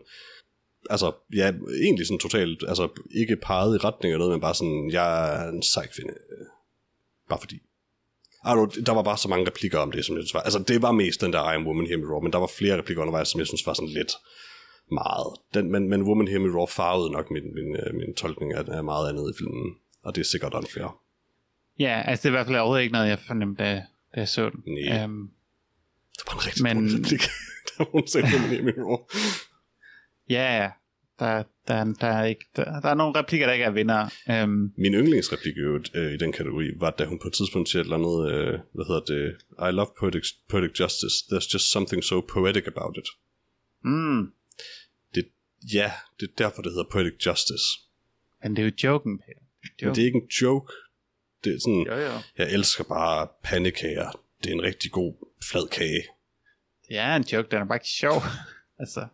altså, 0.90 1.12
ja, 1.36 1.48
egentlig 1.84 2.08
sådan 2.08 2.20
totalt, 2.20 2.64
altså, 2.68 2.86
ikke 3.12 3.36
peget 3.36 3.76
i 3.76 3.84
retning 3.88 4.14
eller 4.14 4.26
noget, 4.26 4.34
men 4.34 4.42
bare 4.42 4.56
sådan, 4.56 4.90
jeg 4.92 5.08
er 5.36 5.50
en 5.50 5.64
sej 5.64 5.88
kvinde, 5.88 6.14
øh, 6.32 6.48
bare 7.32 7.40
fordi. 7.46 7.60
Know, 8.46 8.66
der 8.88 8.94
var 8.94 9.04
bare 9.04 9.18
så 9.18 9.28
mange 9.30 9.48
replikker 9.48 9.80
om 9.80 9.92
det, 9.92 10.06
som 10.06 10.16
jeg 10.16 10.24
synes 10.24 10.34
var, 10.34 10.40
altså, 10.42 10.60
det 10.68 10.82
var 10.82 10.92
mest 10.92 11.22
den 11.22 11.34
der 11.34 11.52
I 11.52 11.56
am 11.56 11.68
woman, 11.68 11.88
hear 11.88 11.98
me 12.00 12.06
roar, 12.12 12.22
men 12.26 12.32
der 12.34 12.40
var 12.40 12.52
flere 12.58 12.78
replikker 12.78 13.02
undervejs, 13.02 13.28
som 13.28 13.40
jeg 13.40 13.48
synes 13.48 13.66
var 13.68 13.74
sådan 13.74 13.90
lidt 14.00 14.14
meget. 14.92 15.30
Den, 15.54 15.72
men, 15.72 15.90
men 15.90 16.02
Woman 16.04 16.28
Hear 16.28 16.40
Me 16.40 16.58
Roar 16.58 16.66
farvede 16.66 17.12
nok 17.12 17.32
min, 17.32 17.44
min, 17.58 17.76
øh, 17.76 17.96
min 17.96 18.14
tolkning 18.16 18.54
af, 18.54 18.64
af 18.78 18.84
meget 18.84 19.10
andet 19.10 19.34
i 19.34 19.38
filmen, 19.38 19.76
og 20.04 20.16
det 20.16 20.22
er 20.22 20.26
sikkert 20.26 20.54
unfair. 20.54 21.00
Ja, 21.80 22.02
altså 22.06 22.22
det 22.24 22.26
er 22.26 22.30
i 22.34 22.38
hvert 22.38 22.46
fald 22.46 22.58
overhovedet 22.58 22.84
ikke 22.84 22.94
noget, 22.94 23.10
jeg 23.10 23.20
fornemte, 23.20 23.64
da, 23.64 23.74
da 24.16 24.20
jeg 24.20 24.28
så 24.28 24.50
den. 24.50 24.64
Nej. 24.68 25.04
Um, 25.06 25.32
Det 26.18 26.24
var 26.28 26.34
en 26.34 26.46
rigtig 26.48 26.64
Men- 26.64 26.84
men... 26.84 26.96
replik. 27.00 27.22
der 27.68 27.74
var 27.78 27.88
hun 27.92 28.08
sagde 28.08 28.28
Woman 28.34 28.50
Hear 28.50 28.64
Me 28.64 28.74
Roar. 28.86 29.00
ja, 30.30 30.62
ja, 30.62 30.70
der, 31.26 31.44
der, 31.68 31.84
der, 32.02 32.08
er 32.08 32.24
ikke, 32.26 32.46
der, 32.56 32.64
der 32.82 32.90
er 32.90 32.94
nogle 32.94 33.20
replikker, 33.20 33.48
der 33.48 33.54
ikke 33.54 33.66
er 33.66 33.72
vinder. 33.72 34.10
Um, 34.44 34.74
Min 34.78 34.94
yndlingsreplik 34.94 35.56
i, 35.58 35.60
øh, 35.98 36.14
i 36.14 36.18
den 36.18 36.32
kategori 36.32 36.66
var, 36.80 36.92
da 36.92 37.06
hun 37.06 37.20
på 37.20 37.28
et 37.28 37.34
tidspunkt 37.34 37.70
siger 37.70 37.82
et 37.82 37.86
eller 37.86 37.98
andet, 37.98 38.18
øh, 38.32 38.60
hvad 38.76 38.86
hedder 38.90 39.06
det, 39.14 39.24
I 39.70 39.72
love 39.72 39.88
poetic, 40.00 40.26
poetic 40.50 40.80
justice, 40.80 41.16
there's 41.32 41.50
just 41.54 41.72
something 41.72 42.04
so 42.04 42.22
poetic 42.22 42.64
about 42.68 42.98
it. 42.98 43.08
mm, 43.84 44.22
Det, 45.16 45.26
ja, 45.74 45.92
det 46.20 46.30
er 46.30 46.34
derfor, 46.38 46.62
det 46.62 46.72
hedder 46.72 46.90
poetic 46.92 47.26
justice. 47.28 47.66
men 48.44 48.56
det 48.56 48.62
er 48.62 48.66
jo 48.66 48.72
joken, 48.84 49.18
Peter. 49.20 49.42
Det 49.78 49.82
er 49.84 49.86
Men 49.86 49.96
det 49.96 50.02
er 50.02 50.06
ikke 50.06 50.22
en 50.26 50.30
joke. 50.42 50.74
Det 51.44 51.56
er 51.56 51.60
sådan, 51.60 51.86
Jo, 51.88 51.96
jo. 51.96 52.12
jeg 52.38 52.52
elsker 52.54 52.84
bare 52.84 53.28
pandekager. 53.44 54.10
Det 54.44 54.50
er 54.50 54.54
en 54.54 54.62
rigtig 54.64 54.92
god 54.92 55.14
flad 55.52 55.68
kage. 55.68 56.04
Det 56.88 56.98
er 56.98 57.16
en 57.16 57.24
joke, 57.24 57.48
den 57.52 57.58
er 57.62 57.66
bare 57.66 57.76
ikke 57.76 57.88
sjov. 58.00 58.22
altså, 58.82 59.08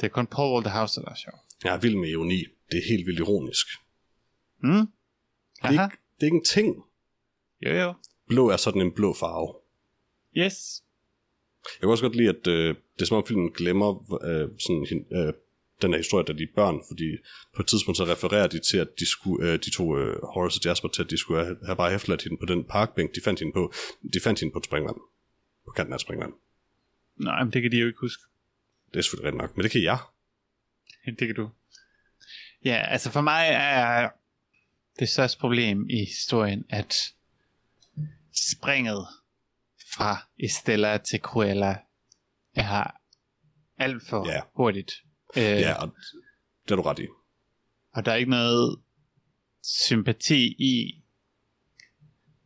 det 0.00 0.06
er 0.06 0.08
kun 0.08 0.26
Paul 0.26 0.54
Walterhouse, 0.54 1.00
der 1.00 1.08
er 1.08 1.14
sjov. 1.14 1.34
Jeg 1.64 1.74
er 1.74 1.80
vild 1.80 1.96
med 1.96 2.08
ironi. 2.08 2.44
Det 2.70 2.78
er 2.78 2.88
helt 2.88 3.06
vildt 3.06 3.18
ironisk. 3.18 3.66
Mm? 4.62 4.70
Det 4.70 4.88
er, 5.62 5.70
ikke, 5.70 5.96
det 6.16 6.20
er 6.20 6.24
ikke 6.24 6.36
en 6.36 6.44
ting. 6.44 6.84
Jo, 7.66 7.70
jo. 7.70 7.94
Blå 8.28 8.48
er 8.48 8.56
sådan 8.56 8.82
en 8.82 8.92
blå 8.92 9.14
farve. 9.14 9.54
Yes. 10.36 10.82
Jeg 11.64 11.80
kan 11.80 11.88
også 11.88 12.04
godt 12.04 12.16
lide, 12.16 12.28
at 12.28 12.46
øh, 12.46 12.74
det 12.94 13.02
er 13.02 13.06
som 13.06 13.16
om 13.16 13.26
filmen 13.26 13.50
glemmer 13.50 14.20
øh, 14.24 14.48
sådan, 14.58 15.06
øh, 15.12 15.32
den 15.82 15.90
her 15.90 15.98
historie, 15.98 16.24
da 16.24 16.32
de 16.32 16.42
er 16.42 16.54
børn, 16.54 16.80
fordi 16.88 17.16
på 17.54 17.62
et 17.62 17.66
tidspunkt 17.66 17.96
så 17.96 18.04
refererer 18.04 18.46
de 18.46 18.58
til, 18.58 18.78
at 18.78 18.88
de, 18.98 19.06
skulle, 19.06 19.52
øh, 19.52 19.58
de 19.58 19.70
to 19.70 19.98
øh, 19.98 20.16
Horace 20.22 20.60
og 20.60 20.64
Jasper 20.64 20.88
til, 20.88 21.02
at 21.02 21.10
de 21.10 21.18
skulle 21.18 21.44
have, 21.44 21.56
have 21.64 21.76
bare 21.76 21.94
efterladt 21.94 22.22
hende 22.22 22.36
på 22.40 22.46
den 22.46 22.64
parkbænk, 22.64 23.14
de 23.14 23.20
fandt 23.24 23.40
hende 23.40 23.52
på. 23.52 23.72
De 24.14 24.20
fandt 24.20 24.40
hende 24.40 24.52
på 24.52 24.58
et 24.58 24.64
springvand. 24.64 24.96
På 25.66 25.70
kanten 25.76 25.92
af 25.92 25.96
et 25.96 26.00
springvand. 26.00 26.32
Nej, 27.16 27.44
men 27.44 27.52
det 27.52 27.62
kan 27.62 27.72
de 27.72 27.76
jo 27.76 27.86
ikke 27.86 28.00
huske. 28.00 28.22
Det 28.92 28.98
er 28.98 29.02
selvfølgelig 29.02 29.26
rigtigt 29.26 29.42
nok, 29.42 29.56
men 29.56 29.62
det 29.64 29.70
kan 29.70 29.82
jeg. 29.82 29.98
Det 31.18 31.26
kan 31.28 31.34
du. 31.36 31.50
Ja, 32.64 32.84
altså 32.88 33.10
for 33.10 33.20
mig 33.20 33.48
er 33.52 34.08
det 34.98 35.08
største 35.08 35.38
problem 35.40 35.90
i 35.90 35.98
historien, 36.04 36.64
at 36.68 37.14
springet 38.52 39.06
fra 39.96 40.26
Estella 40.38 40.98
til 40.98 41.20
Cruella 41.20 41.76
er 42.54 42.90
alt 43.78 44.02
for 44.08 44.28
Ja. 44.32 44.40
hurtigt. 44.54 44.92
Øh, 45.36 45.42
Ja, 45.42 45.74
og 45.82 45.94
det 46.64 46.70
er 46.70 46.76
du 46.76 46.82
ret 46.82 46.98
i. 46.98 47.06
Og 47.92 48.04
der 48.04 48.12
er 48.12 48.16
ikke 48.16 48.30
noget 48.30 48.80
sympati 49.62 50.46
i, 50.58 51.02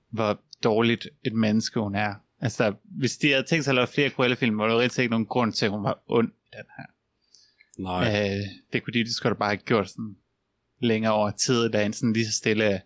hvor 0.08 0.40
dårligt 0.64 1.08
et 1.24 1.32
menneske 1.32 1.80
hun 1.80 1.94
er. 1.94 2.14
Altså, 2.40 2.74
hvis 2.98 3.16
de 3.16 3.30
havde 3.30 3.42
tænkt 3.42 3.64
sig 3.64 3.70
at 3.72 3.74
lave 3.74 3.86
flere 3.86 4.10
Cruella-film, 4.10 4.58
var 4.58 4.68
der 4.68 4.78
rigtig 4.78 5.02
ikke 5.02 5.10
nogen 5.10 5.26
grund 5.26 5.52
til, 5.52 5.64
at 5.66 5.70
hun 5.72 5.84
var 5.84 6.02
ond 6.08 6.28
i 6.28 6.56
den 6.56 6.64
her. 6.78 6.86
Nej. 7.82 8.30
Øh, 8.36 8.40
det 8.72 8.82
kunne 8.84 8.92
de, 8.94 8.98
det 9.04 9.14
skulle 9.14 9.34
da 9.34 9.38
bare 9.38 9.48
have 9.50 9.56
gjort 9.56 9.88
sådan 9.90 10.16
længere 10.80 11.12
over 11.12 11.30
tid, 11.30 11.68
da 11.70 11.84
en 11.86 11.92
sådan 11.92 12.12
lige 12.12 12.26
så 12.26 12.32
stille 12.32 12.80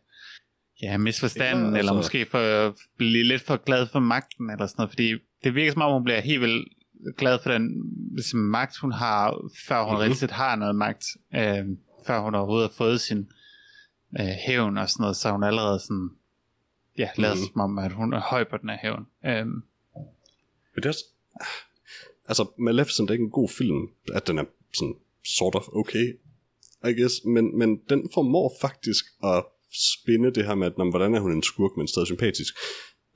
ja, 0.82 0.96
misforstanden, 0.98 1.56
Eller, 1.64 1.66
altså- 1.66 1.78
eller 1.78 1.92
måske 1.92 2.26
for, 2.30 2.76
blive 2.96 3.24
lidt 3.24 3.42
for 3.42 3.56
glad 3.56 3.86
for 3.86 3.98
magten, 4.00 4.50
eller 4.50 4.66
sådan 4.66 4.74
noget, 4.78 4.90
fordi 4.90 5.14
det 5.44 5.54
virker 5.54 5.72
som 5.72 5.82
om, 5.82 5.92
hun 5.92 6.04
bliver 6.04 6.20
helt 6.20 6.40
vildt 6.40 6.68
glad 7.18 7.38
for 7.42 7.50
den 7.52 7.70
ligesom, 8.14 8.40
magt, 8.40 8.78
hun 8.78 8.92
har, 8.92 9.40
før 9.68 9.82
hun 9.82 9.92
Mhm. 9.94 10.00
mm-hmm. 10.00 10.10
rigtig 10.12 10.28
har 10.36 10.56
noget 10.56 10.76
magt, 10.76 11.04
øh, 11.34 11.64
før 12.06 12.20
hun 12.20 12.34
overhovedet 12.34 12.68
har 12.70 12.74
fået 12.74 13.00
sin 13.00 13.28
øh, 14.20 14.26
hævn 14.46 14.78
og 14.78 14.90
sådan 14.90 15.02
noget, 15.02 15.16
så 15.16 15.30
hun 15.30 15.44
allerede 15.44 15.78
sådan, 15.80 16.10
ja, 16.98 17.08
Mhm. 17.16 17.24
mm-hmm. 17.24 17.52
som 17.52 17.60
om, 17.60 17.78
at 17.78 17.92
hun 17.92 18.12
er 18.12 18.20
høj 18.20 18.44
på 18.50 18.56
den 18.56 18.68
her 18.68 18.78
hævn. 18.82 19.06
Øh, 19.26 19.46
Men 19.46 20.76
det 20.76 20.84
er 20.84 20.88
også... 20.88 21.04
Altså, 22.28 22.50
Maleficent 22.58 23.10
er 23.10 23.14
ikke 23.14 23.24
en 23.24 23.30
god 23.30 23.48
film, 23.48 23.88
at 24.14 24.26
den 24.26 24.38
er 24.38 24.44
sådan 24.74 24.94
sort 25.38 25.54
of 25.54 25.68
okay, 25.72 26.18
I 26.84 26.92
guess, 27.00 27.14
men, 27.24 27.58
men 27.58 27.80
den 27.88 28.08
formår 28.14 28.56
faktisk 28.60 29.04
at 29.24 29.44
spinde 30.00 30.30
det 30.34 30.46
her 30.46 30.54
med, 30.54 30.66
at, 30.66 30.72
hvordan 30.90 31.14
er 31.14 31.20
hun 31.20 31.32
en 31.32 31.42
skurk, 31.42 31.76
men 31.76 31.88
stadig 31.88 32.06
sympatisk, 32.06 32.54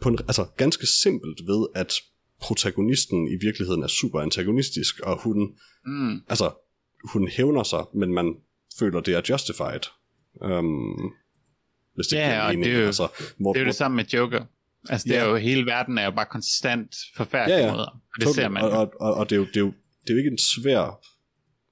på 0.01 0.09
en, 0.09 0.19
altså 0.19 0.47
ganske 0.57 0.87
simpelt 0.87 1.41
ved, 1.47 1.67
at 1.75 1.95
protagonisten 2.41 3.29
i 3.29 3.37
virkeligheden 3.41 3.83
er 3.83 3.87
super 3.87 4.21
antagonistisk, 4.21 5.01
og 5.01 5.23
hun, 5.23 5.57
mm, 5.87 6.21
altså, 6.29 6.51
hun 7.13 7.29
hævner 7.29 7.63
sig, 7.63 7.85
men 7.95 8.13
man 8.13 8.37
føler, 8.79 9.01
det 9.01 9.15
er 9.15 9.23
justified. 9.31 9.81
Um, 10.41 11.13
hvis 11.99 12.07
det 12.07 12.17
Ja, 12.17 12.29
giver 12.31 12.47
mening. 12.47 12.65
det 12.65 12.73
er 12.75 12.79
jo- 12.81 12.87
altså, 12.87 13.09
hvor, 13.39 13.53
det 13.53 13.61
er 13.61 13.65
jo 13.65 13.67
det 13.67 13.75
samme 13.75 13.97
med 13.97 14.05
Joker. 14.05 14.45
Altså, 14.89 15.05
det 15.09 15.15
Ja. 15.15 15.21
er 15.21 15.29
jo, 15.29 15.37
hele 15.37 15.67
verden 15.67 15.99
er 15.99 16.05
jo 16.05 16.11
bare 16.11 16.27
konstant 16.31 16.95
forfærdelig 17.17 17.55
Ja, 17.59 17.67
ja, 17.67 17.73
måder. 17.73 17.87
Og 17.87 18.01
det 18.19 18.25
Totally. 18.25 18.43
ser 18.45 18.49
man 18.49 18.63
Og, 18.63 18.71
og, 18.71 18.93
og, 19.01 19.15
og 19.15 19.31
det, 19.31 19.37
er 19.37 19.41
jo, 19.41 19.47
det, 19.47 19.57
er 19.57 19.61
jo, 19.61 19.73
det 20.03 20.11
er 20.11 20.15
jo 20.15 20.19
ikke 20.19 20.31
en 20.31 20.39
svær, 20.39 21.01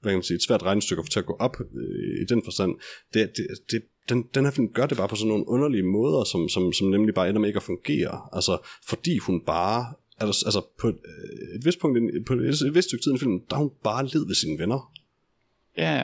hvad 0.00 0.12
kan 0.12 0.16
man 0.18 0.22
sige, 0.22 0.34
et 0.36 0.42
svært 0.42 0.62
regnestykke 0.62 1.00
at 1.00 1.06
få 1.06 1.10
til 1.10 1.18
at 1.18 1.26
gå 1.26 1.36
op 1.38 1.56
øh, 1.60 2.22
i 2.22 2.24
den 2.28 2.42
forstand. 2.44 2.74
Det, 3.14 3.32
det, 3.36 3.46
det, 3.70 3.82
den, 4.08 4.22
den 4.34 4.44
her 4.44 4.50
film 4.52 4.68
gør 4.72 4.86
det 4.86 4.96
bare 4.96 5.08
på 5.08 5.16
sådan 5.16 5.28
nogle 5.28 5.48
underlige 5.48 5.82
måder, 5.82 6.24
som, 6.24 6.48
som, 6.48 6.72
som 6.72 6.86
nemlig 6.88 7.14
bare 7.14 7.28
ender 7.28 7.40
med 7.40 7.48
ikke 7.48 7.56
at 7.56 7.62
fungere. 7.62 8.20
Altså, 8.32 8.58
fordi 8.88 9.18
hun 9.18 9.40
bare, 9.40 9.94
altså, 10.18 10.46
altså 10.46 10.66
på 10.80 10.88
et, 10.88 10.94
øh, 11.04 11.58
et 11.58 11.64
vist 11.64 11.78
punkt, 11.80 11.98
på 12.26 12.32
et, 12.32 12.40
et 12.62 12.74
vist 12.74 12.88
stykke 12.88 13.02
tid 13.04 13.14
i 13.14 13.18
filmen, 13.18 13.40
der 13.50 13.56
er 13.56 13.60
hun 13.60 13.70
bare 13.84 14.04
led 14.06 14.26
ved 14.26 14.34
sine 14.34 14.58
venner 14.58 14.92
Ja, 15.78 15.94
ja. 15.96 16.02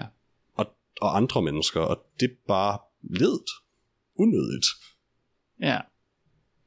og, 0.55 0.67
og 1.01 1.17
andre 1.17 1.43
mennesker, 1.43 1.81
og 1.81 2.03
det 2.21 2.31
bare 2.49 2.79
ledet. 3.11 3.51
Unødigt. 4.19 4.67
ja. 5.61 5.79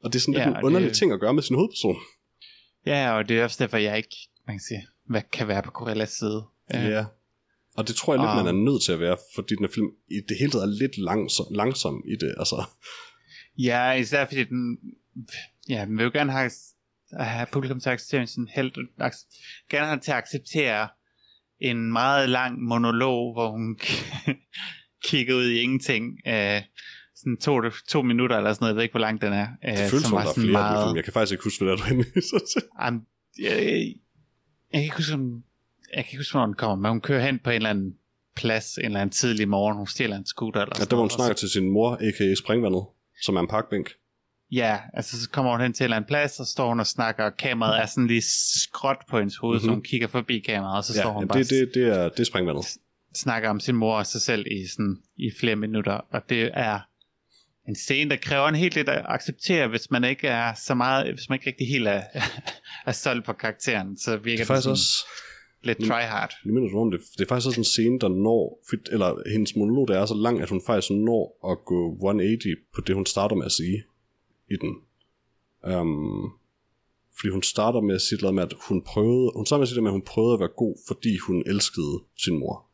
Og 0.04 0.12
det 0.12 0.18
er 0.18 0.20
sådan 0.20 0.34
Ja, 0.34 0.40
lidt 0.44 0.48
en 0.48 0.56
og 0.56 0.64
underlig 0.64 0.88
det- 0.88 0.96
ting 0.96 1.12
at 1.12 1.20
gøre 1.20 1.34
med 1.34 1.42
sin 1.42 1.56
hovedperson. 1.56 1.96
Ja, 2.86 3.10
og 3.16 3.28
det 3.28 3.38
er 3.40 3.44
også 3.44 3.56
derfor, 3.64 3.76
jeg 3.76 3.96
ikke, 3.96 4.16
man 4.46 4.56
kan 4.56 4.60
sige, 4.60 4.86
hvad 5.08 5.22
kan 5.32 5.48
være 5.48 5.62
på 5.62 5.70
Corellas 5.70 6.10
side. 6.10 6.44
Ja. 6.72 6.88
ja. 6.88 7.04
Og 7.76 7.88
det 7.88 7.96
tror 7.96 8.12
jeg 8.14 8.20
lidt, 8.20 8.30
Og- 8.30 8.36
man 8.36 8.46
er 8.46 8.52
nødt 8.70 8.82
til 8.84 8.92
at 8.92 9.00
være, 9.00 9.16
fordi 9.34 9.54
den 9.54 9.64
her 9.64 9.72
film 9.74 9.86
i 10.08 10.20
det 10.28 10.36
hele 10.38 10.50
taget 10.52 10.62
er 10.62 10.78
lidt 10.82 10.98
langsom, 10.98 11.46
langsom 11.50 12.02
i 12.08 12.16
det. 12.20 12.34
Altså, 12.38 12.64
Ja, 13.58 13.92
især 13.92 14.26
fordi 14.26 14.44
den, 14.44 14.78
ja, 15.68 15.84
den 15.84 15.96
vil 15.98 16.04
jo 16.04 16.10
gerne 16.14 16.32
have, 16.32 16.50
have 17.20 17.46
publikum 17.52 17.80
til 17.80 17.88
at 17.88 17.92
acceptere 17.92 18.26
sin 18.26 18.48
held, 18.54 18.72
gerne 19.70 19.86
have 19.86 20.00
til 20.00 20.10
at 20.10 20.16
acceptere 20.16 20.88
en 21.60 21.92
meget 21.92 22.28
lang 22.28 22.62
monolog, 22.62 23.32
hvor 23.34 23.50
hun 23.50 23.78
kigger 25.08 25.34
ud 25.34 25.44
i 25.48 25.60
ingenting, 25.60 26.04
øh, 26.26 26.62
sådan 27.16 27.36
to, 27.36 27.60
to 27.88 28.02
minutter 28.02 28.36
eller 28.36 28.52
sådan 28.52 28.62
noget, 28.64 28.70
jeg 28.72 28.76
ved 28.76 28.82
ikke, 28.82 28.92
hvor 28.92 29.00
lang 29.00 29.20
den 29.20 29.32
er. 29.32 29.46
Øh, 29.64 29.70
det 29.78 29.90
føles 29.90 30.04
som, 30.06 30.12
der 30.12 30.18
er 30.24 30.34
flere 30.34 30.58
af 30.68 30.76
de 30.82 30.86
film. 30.88 30.96
Jeg 30.96 31.04
kan 31.04 31.12
faktisk 31.12 31.32
ikke 31.32 31.44
huske, 31.44 31.64
hvad 31.64 31.76
det 31.76 31.82
er, 31.82 31.86
henviser 31.86 32.38
til. 32.52 32.62
Um, 32.88 33.02
jeg, 33.42 33.52
jeg 34.72 34.78
kan 34.78 34.82
ikke 34.82 34.96
huske, 34.96 35.14
om, 35.14 35.42
jeg 35.94 36.04
kan 36.04 36.10
ikke 36.12 36.16
huske, 36.18 36.32
hvornår 36.32 36.46
den 36.46 36.54
kommer, 36.54 36.76
men 36.76 36.88
hun 36.90 37.00
kører 37.00 37.26
hen 37.26 37.38
på 37.38 37.50
en 37.50 37.56
eller 37.56 37.70
anden 37.70 37.94
plads 38.36 38.78
en 38.78 38.84
eller 38.84 39.00
anden 39.00 39.12
tidlig 39.12 39.48
morgen. 39.48 39.76
Hun 39.76 39.86
stjæler 39.86 40.16
en 40.16 40.26
scooter 40.26 40.60
eller 40.60 40.72
Ja, 40.76 40.78
sådan 40.78 40.90
der 40.90 40.96
hvor 40.96 41.02
hun 41.02 41.10
snakker 41.10 41.34
til 41.34 41.50
sin 41.50 41.70
mor, 41.70 41.90
a.k.a. 42.00 42.34
Springvandet, 42.34 42.84
som 43.22 43.36
er 43.36 43.40
en 43.40 43.48
parkbænk. 43.48 43.90
Ja, 44.52 44.78
altså 44.94 45.22
så 45.22 45.30
kommer 45.30 45.52
hun 45.52 45.60
hen 45.60 45.72
til 45.72 45.82
en 45.82 45.84
eller 45.84 45.96
anden 45.96 46.08
plads, 46.08 46.40
og 46.40 46.46
står 46.46 46.68
hun 46.68 46.80
og 46.80 46.86
snakker, 46.86 47.24
og 47.24 47.36
kameraet 47.36 47.82
er 47.82 47.86
sådan 47.86 48.06
lige 48.06 48.22
skråt 48.66 48.96
på 49.10 49.18
hendes 49.18 49.36
hoved, 49.36 49.54
mm-hmm. 49.54 49.64
så 49.64 49.70
Mhm. 49.70 49.74
hun 49.74 49.82
kigger 49.82 50.06
forbi 50.08 50.38
kameraet, 50.38 50.76
og 50.76 50.84
så 50.84 50.92
Ja, 50.96 51.00
står 51.02 51.12
hun 51.12 51.20
jamen, 51.20 51.28
bare 51.28 51.38
det, 51.38 51.50
det, 51.50 51.70
det, 51.74 51.86
er, 51.86 52.08
det 52.08 52.20
er 52.20 52.24
Springvandet. 52.24 52.64
snakker 53.14 53.50
om 53.50 53.60
sin 53.60 53.74
mor 53.76 53.96
og 53.98 54.06
sig 54.06 54.20
selv 54.20 54.46
i, 54.46 54.66
sådan, 54.66 54.96
i 55.16 55.30
flere 55.40 55.56
minutter, 55.56 55.92
og 55.92 56.22
det 56.30 56.50
er 56.54 56.80
en 57.68 57.74
scene, 57.74 58.10
der 58.10 58.16
kræver 58.16 58.48
en 58.48 58.54
helt 58.54 58.74
lidt 58.74 58.88
at 58.88 59.04
acceptere, 59.08 59.68
hvis 59.68 59.90
man 59.90 60.04
ikke 60.04 60.28
er 60.28 60.54
så 60.54 60.74
meget, 60.74 61.14
hvis 61.14 61.28
man 61.28 61.36
ikke 61.36 61.46
rigtig 61.50 61.68
helt 61.68 61.88
er, 61.88 62.02
er 62.86 62.92
solgt 62.92 63.26
på 63.26 63.32
karakteren, 63.32 63.98
så 63.98 64.12
Det 64.12 64.24
virker 64.24 64.36
er 64.36 64.38
det, 64.38 64.46
faktisk 64.46 64.62
sådan 64.62 64.72
også, 64.72 65.06
lidt 65.62 65.78
tryhard. 65.78 66.32
nu 66.44 66.54
mener 66.54 66.68
du 66.68 66.78
om 66.78 66.90
det, 66.90 67.00
det 67.18 67.24
er 67.24 67.28
faktisk 67.28 67.46
også 67.46 67.60
en 67.60 67.64
scene, 67.64 67.98
der 67.98 68.08
når, 68.08 68.60
eller 68.92 69.30
hendes 69.30 69.56
monolog, 69.56 69.88
der 69.88 69.98
er 69.98 70.06
så 70.06 70.14
lang, 70.14 70.40
at 70.40 70.50
hun 70.50 70.62
faktisk 70.66 70.90
når 70.90 71.50
at 71.50 71.58
gå 71.64 71.92
180 71.92 72.58
på 72.74 72.80
det, 72.80 72.94
hun 72.94 73.06
starter 73.06 73.36
med 73.36 73.46
at 73.46 73.52
sige 73.52 73.82
i 74.50 74.56
den. 74.60 74.72
Um, 75.74 76.32
fordi 77.18 77.28
hun 77.32 77.42
starter 77.42 77.80
med 77.80 77.94
at 77.94 78.00
sige 78.00 78.20
noget 78.20 78.34
med, 78.34 78.42
at 78.42 78.52
hun 78.68 78.82
prøvede, 78.82 79.32
hun 79.36 79.46
starter 79.46 79.58
med 79.58 79.62
at 79.62 79.68
sige 79.68 79.76
det 79.76 79.82
med, 79.82 79.90
at 79.90 79.98
hun 79.98 80.02
prøvede 80.02 80.34
at 80.34 80.40
være 80.40 80.54
god, 80.56 80.76
fordi 80.88 81.16
hun 81.18 81.42
elskede 81.46 81.96
sin 82.24 82.38
mor. 82.38 82.66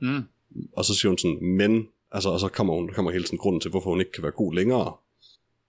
Mm. 0.00 0.22
Og 0.76 0.84
så 0.84 0.94
siger 0.94 1.10
hun 1.10 1.18
sådan, 1.18 1.38
men, 1.60 1.88
altså, 2.14 2.28
og 2.28 2.40
så 2.40 2.48
kommer 2.48 2.74
hun 2.74 2.88
kommer 2.94 3.10
hele 3.10 3.24
tiden 3.24 3.38
grunden 3.38 3.60
til, 3.60 3.70
hvorfor 3.70 3.90
hun 3.90 4.00
ikke 4.00 4.12
kan 4.12 4.22
være 4.22 4.32
god 4.32 4.54
længere. 4.54 4.96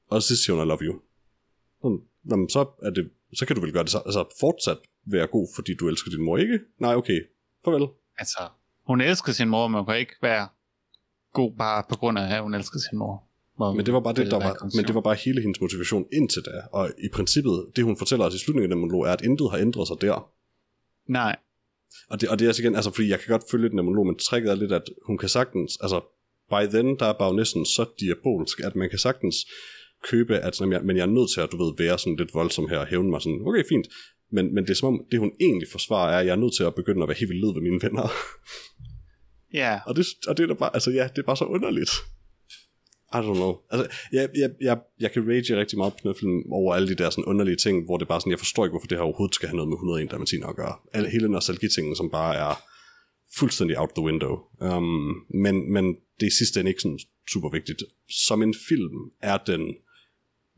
Og 0.07 0.21
så 0.21 0.35
siger 0.37 0.55
hun, 0.55 0.65
I 0.65 0.67
love 0.67 0.79
you. 0.81 0.95
Sådan, 1.81 2.01
Nå, 2.23 2.35
men 2.35 2.49
så, 2.49 2.65
er 2.81 2.89
det, 2.89 3.09
så 3.33 3.45
kan 3.45 3.55
du 3.55 3.61
vel 3.61 3.73
gøre 3.73 3.83
det 3.83 3.91
så, 3.91 4.01
altså 4.05 4.25
fortsat 4.39 4.77
være 5.05 5.27
god, 5.27 5.47
fordi 5.55 5.73
du 5.75 5.87
elsker 5.87 6.11
din 6.11 6.21
mor, 6.21 6.37
ikke? 6.37 6.59
Nej, 6.79 6.95
okay. 6.95 7.21
Farvel. 7.65 7.87
Altså, 8.17 8.39
hun 8.87 9.01
elsker 9.01 9.31
sin 9.31 9.49
mor, 9.49 9.67
men 9.67 9.77
hun 9.79 9.85
kan 9.85 9.97
ikke 9.97 10.15
være 10.21 10.47
god 11.33 11.51
bare 11.57 11.83
på 11.89 11.95
grund 11.95 12.19
af, 12.19 12.35
at 12.35 12.41
hun 12.41 12.53
elsker 12.53 12.79
sin 12.89 12.97
mor. 12.97 13.23
Men 13.75 13.85
det 13.85 13.93
var 13.93 13.99
bare 13.99 14.13
det, 14.13 14.31
der 14.31 14.37
var, 14.37 14.75
men 14.75 14.85
det 14.85 14.95
var 14.95 15.01
bare 15.01 15.15
hele 15.15 15.41
hendes 15.41 15.61
motivation 15.61 16.05
indtil 16.13 16.41
da. 16.45 16.51
Og 16.71 16.91
i 16.97 17.09
princippet, 17.13 17.65
det 17.75 17.83
hun 17.83 17.97
fortæller 17.97 18.25
os 18.25 18.35
i 18.35 18.37
slutningen 18.39 18.71
af 18.71 18.75
den 18.75 18.81
monolog, 18.81 19.03
er, 19.05 19.11
at 19.11 19.21
intet 19.21 19.51
har 19.51 19.57
ændret 19.57 19.87
sig 19.87 19.97
der. 20.01 20.31
Nej, 21.07 21.35
Og 22.09 22.21
det, 22.21 22.29
og 22.29 22.39
det 22.39 22.45
er 22.45 22.49
altså 22.49 22.61
igen, 22.61 22.75
altså 22.75 22.91
fordi 22.91 23.09
jeg 23.09 23.19
kan 23.19 23.31
godt 23.31 23.43
følge 23.51 23.69
den 23.69 23.77
her 23.77 23.83
monolog, 23.83 24.05
men 24.05 24.17
tricket 24.17 24.51
er 24.51 24.55
lidt, 24.55 24.71
at 24.71 24.89
hun 25.05 25.17
kan 25.17 25.29
sagtens, 25.29 25.77
altså 25.81 26.01
by 26.49 26.63
then, 26.75 26.99
der 26.99 27.05
er 27.05 27.13
bagnæsten 27.13 27.65
så 27.65 27.85
diabolsk, 27.99 28.59
at 28.59 28.75
man 28.75 28.89
kan 28.89 28.99
sagtens 28.99 29.35
købe, 30.03 30.37
at 30.37 30.55
sådan, 30.55 30.85
men 30.85 30.97
jeg 30.97 31.03
er 31.03 31.15
nødt 31.17 31.33
til 31.33 31.41
at, 31.41 31.51
du 31.51 31.57
ved, 31.63 31.73
være 31.77 31.99
sådan 31.99 32.15
lidt 32.15 32.33
voldsom 32.33 32.69
her 32.69 32.77
og 32.77 32.87
hævne 32.87 33.09
mig 33.09 33.21
sådan, 33.21 33.41
okay, 33.47 33.63
fint. 33.69 33.87
Men, 34.31 34.53
men 34.53 34.63
det 34.63 34.69
er 34.69 34.75
som 34.75 34.93
om, 34.93 35.01
det 35.11 35.19
hun 35.19 35.31
egentlig 35.41 35.67
forsvarer 35.71 36.13
er, 36.13 36.19
at 36.19 36.25
jeg 36.25 36.31
er 36.31 36.43
nødt 36.43 36.55
til 36.55 36.63
at 36.63 36.75
begynde 36.75 37.03
at 37.03 37.07
være 37.09 37.17
helt 37.19 37.29
vildt 37.29 37.45
led 37.45 37.53
ved 37.53 37.61
mine 37.61 37.81
venner. 37.81 38.07
ja, 39.61 39.79
og, 39.87 39.95
det, 39.95 40.05
og 40.27 40.37
det 40.37 40.43
er 40.43 40.47
da 40.47 40.53
bare, 40.53 40.73
altså 40.73 40.91
ja, 40.91 41.03
det 41.03 41.17
er 41.17 41.25
bare 41.31 41.37
så 41.37 41.45
underligt. 41.45 41.91
I 43.13 43.17
don't 43.17 43.39
know. 43.43 43.53
Altså, 43.71 43.97
jeg, 44.11 44.29
jeg, 44.35 44.49
jeg, 44.61 44.77
jeg 44.99 45.11
kan 45.11 45.29
rage 45.29 45.57
rigtig 45.57 45.77
meget 45.77 45.93
på 45.93 45.99
den 46.03 46.15
film 46.19 46.51
over 46.51 46.75
alle 46.75 46.87
de 46.87 46.95
der 46.95 47.09
sådan 47.09 47.25
underlige 47.25 47.55
ting, 47.55 47.85
hvor 47.85 47.97
det 47.97 48.07
bare 48.07 48.21
sådan, 48.21 48.31
jeg 48.31 48.39
forstår 48.39 48.65
ikke, 48.65 48.73
hvorfor 48.73 48.87
det 48.87 48.97
her 48.97 49.03
overhovedet 49.03 49.35
skal 49.35 49.49
have 49.49 49.55
noget 49.55 49.69
med 49.69 49.77
101 49.77 50.11
dalmatiner 50.11 50.47
at 50.47 50.55
gøre. 50.55 50.75
Alle, 50.93 51.09
hele 51.09 51.29
nostalgitingen, 51.29 51.95
som 51.95 52.09
bare 52.09 52.35
er 52.35 52.53
fuldstændig 53.37 53.79
out 53.79 53.89
the 53.95 54.05
window. 54.05 54.39
Um, 54.61 55.25
men, 55.29 55.71
men 55.71 55.97
det 56.19 56.25
er 56.25 56.31
sidste 56.31 56.59
ende 56.59 56.71
ikke 56.71 56.81
sådan 56.81 56.99
super 57.31 57.49
vigtigt. 57.49 57.83
Som 58.09 58.41
en 58.41 58.55
film 58.67 59.11
er 59.21 59.37
den 59.37 59.75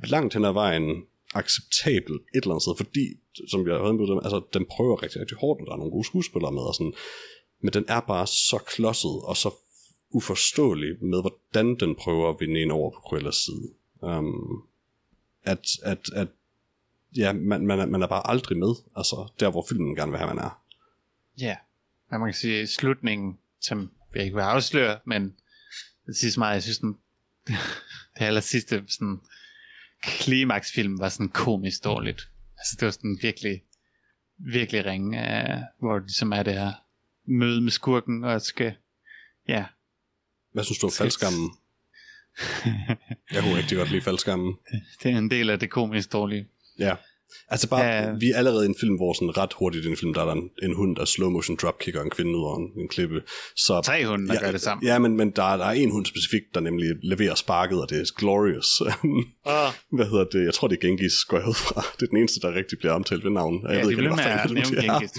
langt 0.04 0.34
hen 0.34 0.46
ad 0.46 0.54
vejen 0.54 1.04
acceptabel 1.34 2.14
et 2.14 2.22
eller 2.34 2.52
andet 2.52 2.64
sted, 2.64 2.74
fordi, 2.78 3.06
som 3.50 3.68
jeg 3.68 3.76
har 3.76 3.84
hørt 3.84 4.24
altså 4.24 4.42
den 4.54 4.66
prøver 4.66 5.04
rigtig, 5.04 5.22
rigtig 5.22 5.38
hårdt, 5.38 5.62
og 5.62 5.68
der 5.68 5.74
er 5.74 5.78
nogle 5.78 5.92
gode 5.92 6.06
skuespillere 6.06 6.52
med, 6.52 6.62
og 6.62 6.76
sådan, 6.76 6.94
men 7.62 7.74
den 7.74 7.86
er 7.88 8.00
bare 8.00 8.28
så 8.28 8.64
klodset, 8.68 9.22
og 9.24 9.38
så 9.38 9.50
uforståelig 10.10 11.04
med, 11.04 11.22
hvordan 11.22 11.76
den 11.76 11.96
prøver 11.96 12.30
at 12.30 12.36
vinde 12.40 12.62
en 12.62 12.72
over 12.72 12.92
på 12.92 13.00
Cruellas 13.00 13.36
side. 13.36 13.74
Um, 14.02 14.64
at, 15.44 15.68
at, 15.84 16.10
at 16.16 16.28
ja, 17.18 17.34
man, 17.34 17.68
man, 17.68 17.80
er, 17.80 17.86
man 17.86 18.02
er 18.02 18.08
bare 18.08 18.30
aldrig 18.30 18.58
med, 18.58 18.76
altså 18.96 19.32
der, 19.40 19.52
hvor 19.52 19.66
filmen 19.70 19.96
gerne 19.96 20.12
vil 20.12 20.20
have, 20.20 20.36
man 20.36 20.46
er. 20.46 20.62
ja. 21.40 21.56
Men 22.12 22.20
man 22.20 22.28
kan 22.30 22.34
sige, 22.34 22.68
slutningen, 22.68 23.38
som 23.62 23.92
jeg 24.16 24.24
ikke 24.24 24.36
vil 24.36 24.42
afsløre, 24.42 25.00
men 25.06 25.36
det 26.08 26.16
sidste 26.16 26.40
meget, 26.40 26.54
jeg 26.54 26.64
synes, 26.64 26.80
den, 26.80 26.98
det 28.18 28.26
aller 28.26 28.42
sidste 28.42 28.84
sådan, 28.88 29.20
klimaksfilm 30.04 31.00
var 31.00 31.10
sådan 31.10 31.30
komisk 31.30 31.84
dårligt. 31.84 32.30
Altså 32.58 32.76
det 32.80 32.86
var 32.86 32.92
sådan 32.92 33.20
virkelig, 33.22 33.64
virkelig 34.38 34.86
ringe, 34.86 35.18
uh, 35.18 35.62
hvor 35.80 35.94
det 35.94 36.04
ligesom 36.04 36.32
er 36.32 36.44
det 36.44 36.54
her 36.54 36.74
møde 37.26 37.62
med 37.62 37.72
skurken, 37.72 38.24
og 38.24 38.42
skal, 38.42 38.76
ja, 39.48 39.66
Hvad 40.54 40.64
synes 40.64 40.80
du 40.80 40.88
om 40.88 40.94
faldskammen? 40.98 41.50
Jeg 43.34 43.44
kunne 43.44 43.58
rigtig 43.58 43.78
godt 43.78 43.92
lide 43.92 44.02
faldskammen. 44.02 44.58
det 45.04 45.12
er 45.12 45.18
en 45.18 45.32
del 45.32 45.50
af 45.50 45.60
det 45.60 45.70
komisk 45.70 46.12
dårlige. 46.12 46.48
Ja. 46.80 46.96
Altså 47.50 47.70
bare, 47.70 47.86
Ja. 47.86 48.12
vi 48.20 48.32
er 48.32 48.38
allerede 48.38 48.66
i 48.66 48.70
en 48.70 48.76
film, 48.80 48.96
hvor 48.96 49.14
sådan 49.14 49.38
ret 49.38 49.54
hurtigt 49.54 49.86
i 49.86 49.88
en 49.88 49.98
film, 49.98 50.14
der 50.14 50.22
er 50.22 50.26
der 50.26 50.34
en, 50.34 50.50
en 50.64 50.74
hund, 50.76 50.96
der 50.96 51.06
slow 51.06 51.30
motion 51.30 51.58
dropkicker 51.62 52.02
en 52.02 52.10
kvinde 52.10 52.32
ud 52.38 52.44
over 52.44 52.58
en, 52.58 52.82
en 52.82 52.88
klippe. 52.88 53.22
Så, 53.56 53.82
Tre 53.82 54.06
hunde, 54.06 54.28
der 54.28 54.34
ja, 54.34 54.40
gør 54.40 54.52
det 54.52 54.62
sammen. 54.62 54.88
Ja, 54.88 55.00
men, 55.00 55.18
men 55.18 55.32
der, 55.32 55.44
er- 55.44 55.58
der 55.58 55.66
er 55.66 55.72
en 55.72 55.92
hund 55.92 56.06
specifikt, 56.06 56.46
der 56.56 56.60
nemlig 56.62 56.88
leverer 57.04 57.36
sparket, 57.36 57.82
og 57.82 57.90
det 57.90 57.98
er 58.02 58.06
glorious. 58.18 58.82
Oh, 58.82 58.88
Hvad 59.98 60.06
hedder 60.06 60.24
det? 60.24 60.46
Jeg 60.46 60.54
tror, 60.54 60.68
det 60.68 60.76
er 60.76 60.88
Genghis, 60.88 61.14
går 61.28 61.38
jeg 61.38 61.48
ud 61.48 61.54
fra. 61.54 61.82
Det 62.00 62.02
er 62.02 62.08
den 62.10 62.18
eneste, 62.18 62.40
der 62.40 62.54
rigtig 62.54 62.78
bliver 62.78 62.94
omtalt 62.94 63.24
ved 63.24 63.32
navn. 63.32 63.62
Ja, 63.64 63.68
jeg 63.70 63.78
ved 63.78 63.84
det 63.84 63.90
ikke, 63.92 63.98
bliver 64.02 64.16
hvad 64.16 64.54
med 64.54 64.60
at 64.64 64.72
nævne 64.72 64.82
de. 64.82 64.82
Genghis. 64.88 65.12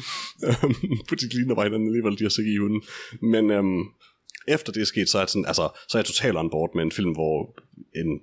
Fordi 1.09 1.25
de 1.29 1.35
ligner 1.39 1.55
bare 1.55 1.65
hinanden 1.67 1.89
alligevel, 1.89 2.19
de 2.19 2.25
har 2.25 2.29
sig 2.31 2.45
i 2.55 2.57
hunden. 2.57 2.83
Men 3.23 3.51
øhm, 3.51 3.81
efter 4.49 4.73
det 4.73 4.81
er 4.81 4.87
sket, 4.87 5.09
så 5.09 5.19
er, 5.19 5.27
sådan, 5.27 5.45
altså, 5.47 5.69
så 5.89 5.99
er 5.99 6.01
jeg 6.01 6.07
totalt 6.07 6.37
on 6.37 6.51
board 6.51 6.71
med 6.75 6.83
en 6.85 6.93
film, 6.93 7.13
hvor 7.13 7.55
en 8.01 8.21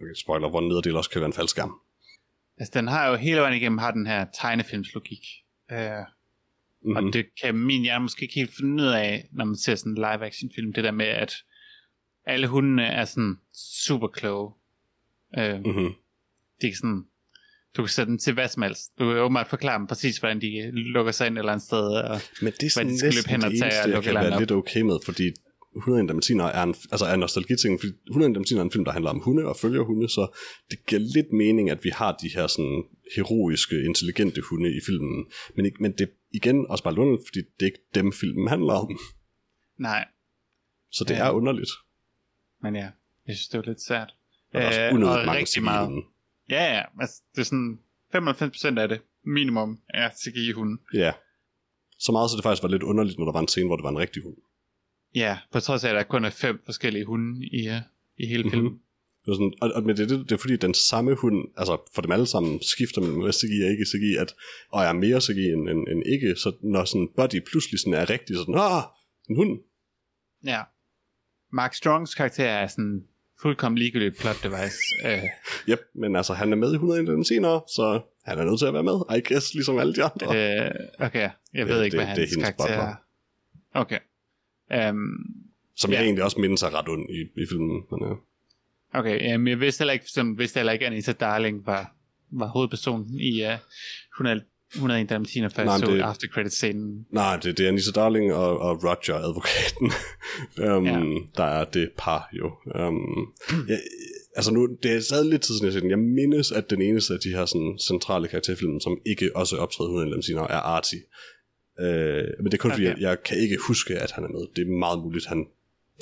okay, 0.00 0.14
spoiler, 0.16 0.48
hvor 0.50 0.60
en 0.60 0.68
nederdel 0.68 0.96
også 0.96 1.10
kan 1.10 1.20
være 1.20 1.26
en 1.26 1.32
faldskærm. 1.32 1.72
Altså, 2.58 2.72
den 2.78 2.88
har 2.88 3.08
jo 3.08 3.16
hele 3.16 3.40
vejen 3.40 3.56
igennem 3.56 3.78
har 3.78 3.90
den 3.90 4.06
her 4.06 4.26
tegnefilmslogik. 4.40 5.26
Uh, 5.72 5.78
Mm-hmm. 6.86 7.06
Og 7.06 7.12
det 7.12 7.26
kan 7.42 7.54
min 7.54 7.82
hjerne 7.82 8.02
måske 8.02 8.22
ikke 8.22 8.34
helt 8.34 8.54
finde 8.56 8.82
ud 8.82 8.88
af, 8.88 9.28
når 9.32 9.44
man 9.44 9.56
ser 9.56 9.74
sådan 9.74 9.92
en 9.92 9.96
live-action 9.96 10.50
film, 10.54 10.72
det 10.72 10.84
der 10.84 10.90
med, 10.90 11.06
at 11.06 11.34
alle 12.26 12.46
hundene 12.46 12.86
er 12.86 13.04
sådan 13.04 13.36
super 13.82 14.08
kloge. 14.08 14.52
Uh, 15.38 15.60
Mm-hmm. 15.64 15.92
De 16.62 16.66
er 16.66 16.74
sådan, 16.74 17.04
du 17.76 17.82
kan 17.82 17.88
sætte 17.88 18.10
dem 18.10 18.18
til 18.18 18.34
hvad 18.34 18.48
som 18.48 18.62
helst. 18.62 18.98
Du 18.98 19.04
kan 19.08 19.18
åbenbart 19.18 19.46
forklare 19.46 19.78
dem 19.78 19.86
præcis, 19.86 20.18
hvordan 20.18 20.40
de 20.40 20.70
lukker 20.70 21.12
sig 21.12 21.26
ind 21.26 21.34
et 21.34 21.38
eller 21.38 21.52
andet 21.52 21.66
sted. 21.66 21.78
Og, 21.78 22.20
Men 22.42 22.52
det 22.52 22.62
er 22.62 22.70
sådan 22.70 22.88
de 22.92 22.98
skal 22.98 23.12
løbe 23.14 23.28
hen 23.28 23.44
og 23.44 23.50
tage 23.50 23.82
og 23.84 23.90
jeg 23.90 24.02
kan 24.02 24.14
være 24.14 24.32
op. 24.34 24.40
lidt 24.40 24.52
okay 24.52 24.80
med, 24.80 24.96
fordi 25.04 25.32
101 25.76 26.08
Dalmatiner 26.08 26.44
er 26.44 26.62
en, 26.62 26.74
altså 26.92 27.04
er 27.06 27.14
en 27.14 27.20
nostalgiting, 27.20 27.80
fordi 27.80 27.92
101 28.08 28.34
Dalmatiner 28.34 28.60
er 28.60 28.64
en 28.64 28.70
film, 28.70 28.84
der 28.84 28.92
handler 28.92 29.10
om 29.10 29.18
hunde 29.20 29.44
og 29.44 29.56
følger 29.56 29.82
hunde, 29.82 30.08
så 30.08 30.36
det 30.70 30.86
giver 30.86 31.00
lidt 31.00 31.32
mening, 31.32 31.70
at 31.70 31.84
vi 31.84 31.88
har 31.90 32.12
de 32.22 32.28
her 32.34 32.46
sådan 32.46 32.84
heroiske, 33.16 33.76
intelligente 33.84 34.40
hunde 34.50 34.68
i 34.76 34.80
filmen. 34.86 35.26
Men, 35.56 35.72
men 35.80 35.92
det 35.92 36.00
er 36.00 36.12
igen 36.32 36.66
også 36.68 36.84
bare 36.84 36.94
lundet, 36.94 37.20
fordi 37.26 37.38
det 37.38 37.62
er 37.62 37.66
ikke 37.66 37.84
dem, 37.94 38.12
filmen 38.12 38.48
handler 38.48 38.72
om. 38.72 38.98
nej, 39.78 40.04
Så 40.90 41.04
det 41.04 41.14
Ja. 41.14 41.26
er 41.26 41.30
underligt. 41.30 41.70
men 42.62 42.74
ja, 42.76 42.88
jeg 43.26 43.36
synes, 43.36 43.48
det 43.48 43.58
var 43.58 43.64
lidt 43.66 43.82
svært. 43.82 44.14
Og 44.52 44.60
der 44.60 44.60
er 44.60 44.66
også 44.66 44.80
Øh, 44.82 44.94
unødigt 44.94 45.26
mange 45.26 45.38
rigtig 45.40 45.62
meget. 45.62 46.04
Ja, 46.50 46.74
ja, 46.74 46.82
altså, 47.00 47.22
det 47.34 47.40
er 47.40 47.44
sådan 47.44 47.78
95% 48.14 48.78
af 48.78 48.88
det 48.88 49.00
minimum 49.24 49.80
er 49.88 50.10
CGI-hunden. 50.10 50.78
Ja. 50.94 51.12
Så 51.98 52.12
meget, 52.12 52.30
så 52.30 52.36
det 52.36 52.42
faktisk 52.42 52.62
var 52.62 52.68
lidt 52.68 52.82
underligt, 52.82 53.18
når 53.18 53.24
der 53.24 53.32
var 53.32 53.40
en 53.40 53.48
scene, 53.48 53.66
hvor 53.68 53.76
det 53.76 53.82
var 53.82 53.90
en 53.90 53.98
rigtig 53.98 54.22
hund. 54.22 54.36
Ja, 55.14 55.38
på 55.52 55.60
trods 55.60 55.84
af, 55.84 55.88
at 55.88 55.94
der 55.94 56.02
kun 56.02 56.24
er 56.24 56.30
fem 56.30 56.60
forskellige 56.64 57.04
hunde 57.04 57.46
i, 57.46 57.68
uh, 57.68 57.74
i 58.18 58.26
hele 58.26 58.50
filmen. 58.50 58.70
Mhm. 58.70 58.78
Det 59.24 59.30
er 59.30 59.34
sådan, 59.34 59.52
og, 59.62 59.70
og 59.74 59.82
men 59.82 59.96
det, 59.96 60.08
det, 60.08 60.18
det 60.18 60.32
er 60.32 60.36
fordi, 60.36 60.56
den 60.56 60.74
samme 60.74 61.14
hund, 61.14 61.48
altså 61.56 61.90
for 61.94 62.02
dem 62.02 62.12
alle 62.12 62.26
sammen, 62.26 62.62
skifter 62.62 63.00
mellem 63.00 63.32
CGI 63.32 63.62
og 63.64 63.70
ikke 63.70 63.84
CGI, 63.86 64.16
at, 64.20 64.34
og 64.72 64.82
er 64.84 64.92
mere 64.92 65.20
CGI 65.20 65.44
end, 65.52 65.68
end, 65.68 65.88
end 65.88 66.02
ikke, 66.06 66.36
så 66.36 66.52
når 66.62 66.84
sådan 66.84 67.08
Buddy 67.16 67.40
pludselig 67.50 67.80
sådan 67.80 67.94
er 67.94 68.10
rigtig 68.10 68.36
sådan, 68.36 68.54
ah, 68.58 68.82
en 69.30 69.36
hund. 69.36 69.58
Ja. 70.46 70.60
Mark 71.52 71.74
Strongs 71.74 72.14
karakter 72.14 72.44
er 72.44 72.66
sådan 72.66 73.04
fuldkommen 73.42 73.78
ligegyldigt 73.78 74.18
plot 74.20 74.36
device. 74.42 74.78
Uh, 75.04 75.28
Yep, 75.68 75.80
men 75.94 76.16
altså, 76.16 76.32
han 76.34 76.52
er 76.52 76.56
med 76.56 76.70
i 76.72 76.74
101 76.74 77.06
den 77.06 77.24
senere, 77.24 77.60
så 77.76 78.00
han 78.24 78.38
er 78.38 78.44
nødt 78.44 78.58
til 78.58 78.66
at 78.66 78.74
være 78.74 78.82
med, 78.82 79.16
I 79.18 79.20
guess, 79.32 79.54
ligesom 79.54 79.78
alle 79.78 79.94
de 79.94 80.02
andre. 80.04 80.26
uh, 80.26 81.06
okay, 81.06 81.30
jeg 81.54 81.66
ved 81.68 81.78
Det- 81.78 81.84
ikke, 81.84 81.96
det- 81.96 82.06
hvad 82.06 82.16
det 82.16 82.22
er 82.24 82.28
hans 82.28 82.56
karakter 82.56 82.74
er. 82.88 82.94
Okay. 83.74 83.98
Um, 84.90 84.96
som 85.76 85.90
ja. 85.90 85.96
jeg 85.96 86.04
egentlig 86.04 86.24
også 86.24 86.40
mindes 86.40 86.62
er 86.62 86.78
ret 86.78 86.88
ond 86.88 87.10
i, 87.10 87.42
i 87.42 87.46
filmen. 87.50 87.82
Men, 87.90 88.00
ja. 88.02 88.14
okay, 88.98 89.34
um, 89.36 89.48
jeg 89.48 89.60
vidste 89.60 89.80
heller 89.80 89.92
ikke, 89.92 90.06
som, 90.08 90.38
vidste 90.38 90.58
heller 90.58 90.72
ikke, 90.72 90.86
at 90.86 90.92
Anita 90.92 91.12
Darling 91.12 91.66
var, 91.66 91.94
var 92.30 92.46
hovedpersonen 92.46 93.20
i 93.20 93.42
uh, 93.44 93.52
100, 94.16 94.40
101 94.74 95.10
Dalmatiner, 95.10 95.48
før 95.48 95.62
jeg 95.62 95.80
så 95.80 95.86
det- 95.86 96.00
after 96.00 96.28
credit 96.28 96.52
scenen. 96.52 97.06
Nej, 97.10 97.36
det, 97.36 97.58
det 97.58 97.64
er 97.64 97.68
Anissa 97.68 97.92
Darling 97.92 98.34
og, 98.34 98.58
og 98.58 98.84
Roger, 98.84 99.14
advokaten, 99.14 99.92
um, 100.76 100.86
Ja. 100.92 101.00
der 101.36 101.44
er 101.44 101.64
det 101.64 101.90
par 101.98 102.28
jo. 102.32 102.50
Um, 102.86 103.32
jeg, 103.68 103.78
altså 104.36 104.52
nu, 104.52 104.68
det 104.82 104.92
er 104.92 105.00
stadig 105.00 105.30
lidt 105.30 105.42
tid 105.42 105.54
siden, 105.54 105.64
jeg 105.64 105.72
set 105.72 105.82
den. 105.82 105.90
Jeg 105.90 105.98
mindes, 105.98 106.52
at 106.52 106.70
den 106.70 106.82
eneste 106.82 107.14
af 107.14 107.20
de 107.20 107.28
her 107.28 107.44
sådan, 107.46 107.78
centrale 107.86 108.28
karakterfilm, 108.28 108.80
som 108.80 108.98
ikke 109.06 109.36
også 109.36 109.56
optræder 109.56 109.90
uden 109.90 110.12
dem 110.12 110.22
siger, 110.22 110.40
er 110.40 110.60
Artie. 110.60 110.98
Øh, 111.80 112.28
men 112.38 112.46
det 112.46 112.54
er 112.54 112.58
kun 112.58 112.70
okay. 112.70 112.76
fordi, 112.76 112.84
jeg, 112.84 113.00
jeg 113.00 113.22
kan 113.22 113.38
ikke 113.38 113.56
huske, 113.66 113.98
at 113.98 114.10
han 114.10 114.24
er 114.24 114.28
med. 114.28 114.46
Det 114.56 114.62
er 114.62 114.70
meget 114.70 114.98
muligt, 114.98 115.26
han 115.26 115.46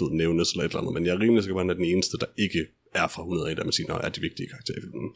ved, 0.00 0.10
nævnes 0.10 0.52
eller 0.52 0.64
et 0.64 0.68
eller 0.68 0.80
andet, 0.80 0.94
men 0.94 1.06
jeg 1.06 1.14
er 1.14 1.20
rimelig 1.20 1.42
sikker 1.42 1.54
på, 1.54 1.58
at 1.58 1.64
han 1.64 1.70
er 1.70 1.74
den 1.74 1.84
eneste, 1.84 2.18
der 2.18 2.26
ikke 2.36 2.66
er 2.94 3.08
fra 3.08 3.22
101 3.22 3.56
Dalmatiner 3.56 3.94
og 3.94 4.00
er 4.04 4.08
de 4.08 4.20
vigtige 4.20 4.48
karakterer 4.48 4.78
i 4.78 4.80
filmen. 4.80 5.14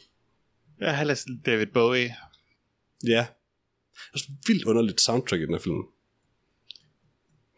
Har 0.81 1.05
læst 1.05 1.29
David 1.47 1.67
Bowie. 1.67 2.15
Ja. 3.07 3.27
Det 4.15 4.21
er 4.21 4.33
vildt 4.47 4.65
underligt 4.65 5.01
soundtrack 5.01 5.43
i 5.43 5.47
den 5.47 5.55
her 5.55 5.61
film. 5.61 5.83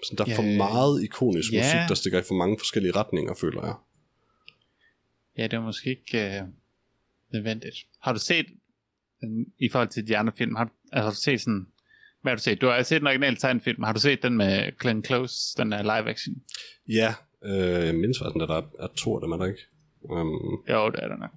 Sådan, 0.05 0.19
der 0.19 0.25
er 0.25 0.31
Ja, 0.31 0.37
for 0.39 0.57
meget 0.57 1.03
ikonisk 1.03 1.53
ja. 1.53 1.59
musik, 1.59 1.89
der 1.89 1.95
stikker 1.95 2.19
i 2.19 2.23
for 2.23 2.35
mange 2.35 2.59
forskellige 2.59 2.93
retninger, 2.93 3.35
føler 3.35 3.65
jeg. 3.65 3.75
Ja, 5.39 5.47
det 5.47 5.59
var 5.59 5.65
måske 5.65 5.91
ikke 5.91 6.43
uh, 6.43 6.49
nødvendigt. 7.33 7.77
Har 8.01 8.13
du 8.13 8.19
set, 8.19 8.47
i 9.59 9.69
forhold 9.73 9.89
til 9.89 10.09
de 10.09 10.17
andre 10.17 10.33
film, 10.39 10.55
har, 10.55 10.73
altså, 10.93 11.03
har 11.03 11.11
du 11.11 11.17
set 11.17 11.41
sådan, 11.41 11.67
hvad 12.29 12.33
har 12.33 12.37
du 12.37 12.43
set? 12.43 12.61
Du 12.61 12.67
har 12.67 12.83
set 12.83 13.01
den 13.01 13.07
originale 13.07 13.37
tegnefilm. 13.37 13.83
Har 13.83 13.93
du 13.93 14.01
set 14.01 14.23
den 14.23 14.37
med 14.37 14.79
Glenn 14.79 15.05
Close, 15.05 15.37
den 15.57 15.73
der 15.73 15.83
live 15.83 16.11
action? 16.11 16.35
Ja, 16.89 17.15
øh, 17.45 17.87
jeg 17.87 17.95
mindes 17.95 18.19
faktisk, 18.19 18.43
at 18.43 18.49
der 18.49 18.55
er, 18.57 18.63
er 18.85 18.89
to 18.97 19.15
af 19.15 19.21
dem, 19.21 19.33
er 19.33 19.37
der 19.37 19.47
ikke? 19.47 19.61
Um, 20.03 20.29
Jo, 20.69 20.91
det 20.91 21.01
er 21.03 21.09
der 21.09 21.17
nok. 21.17 21.31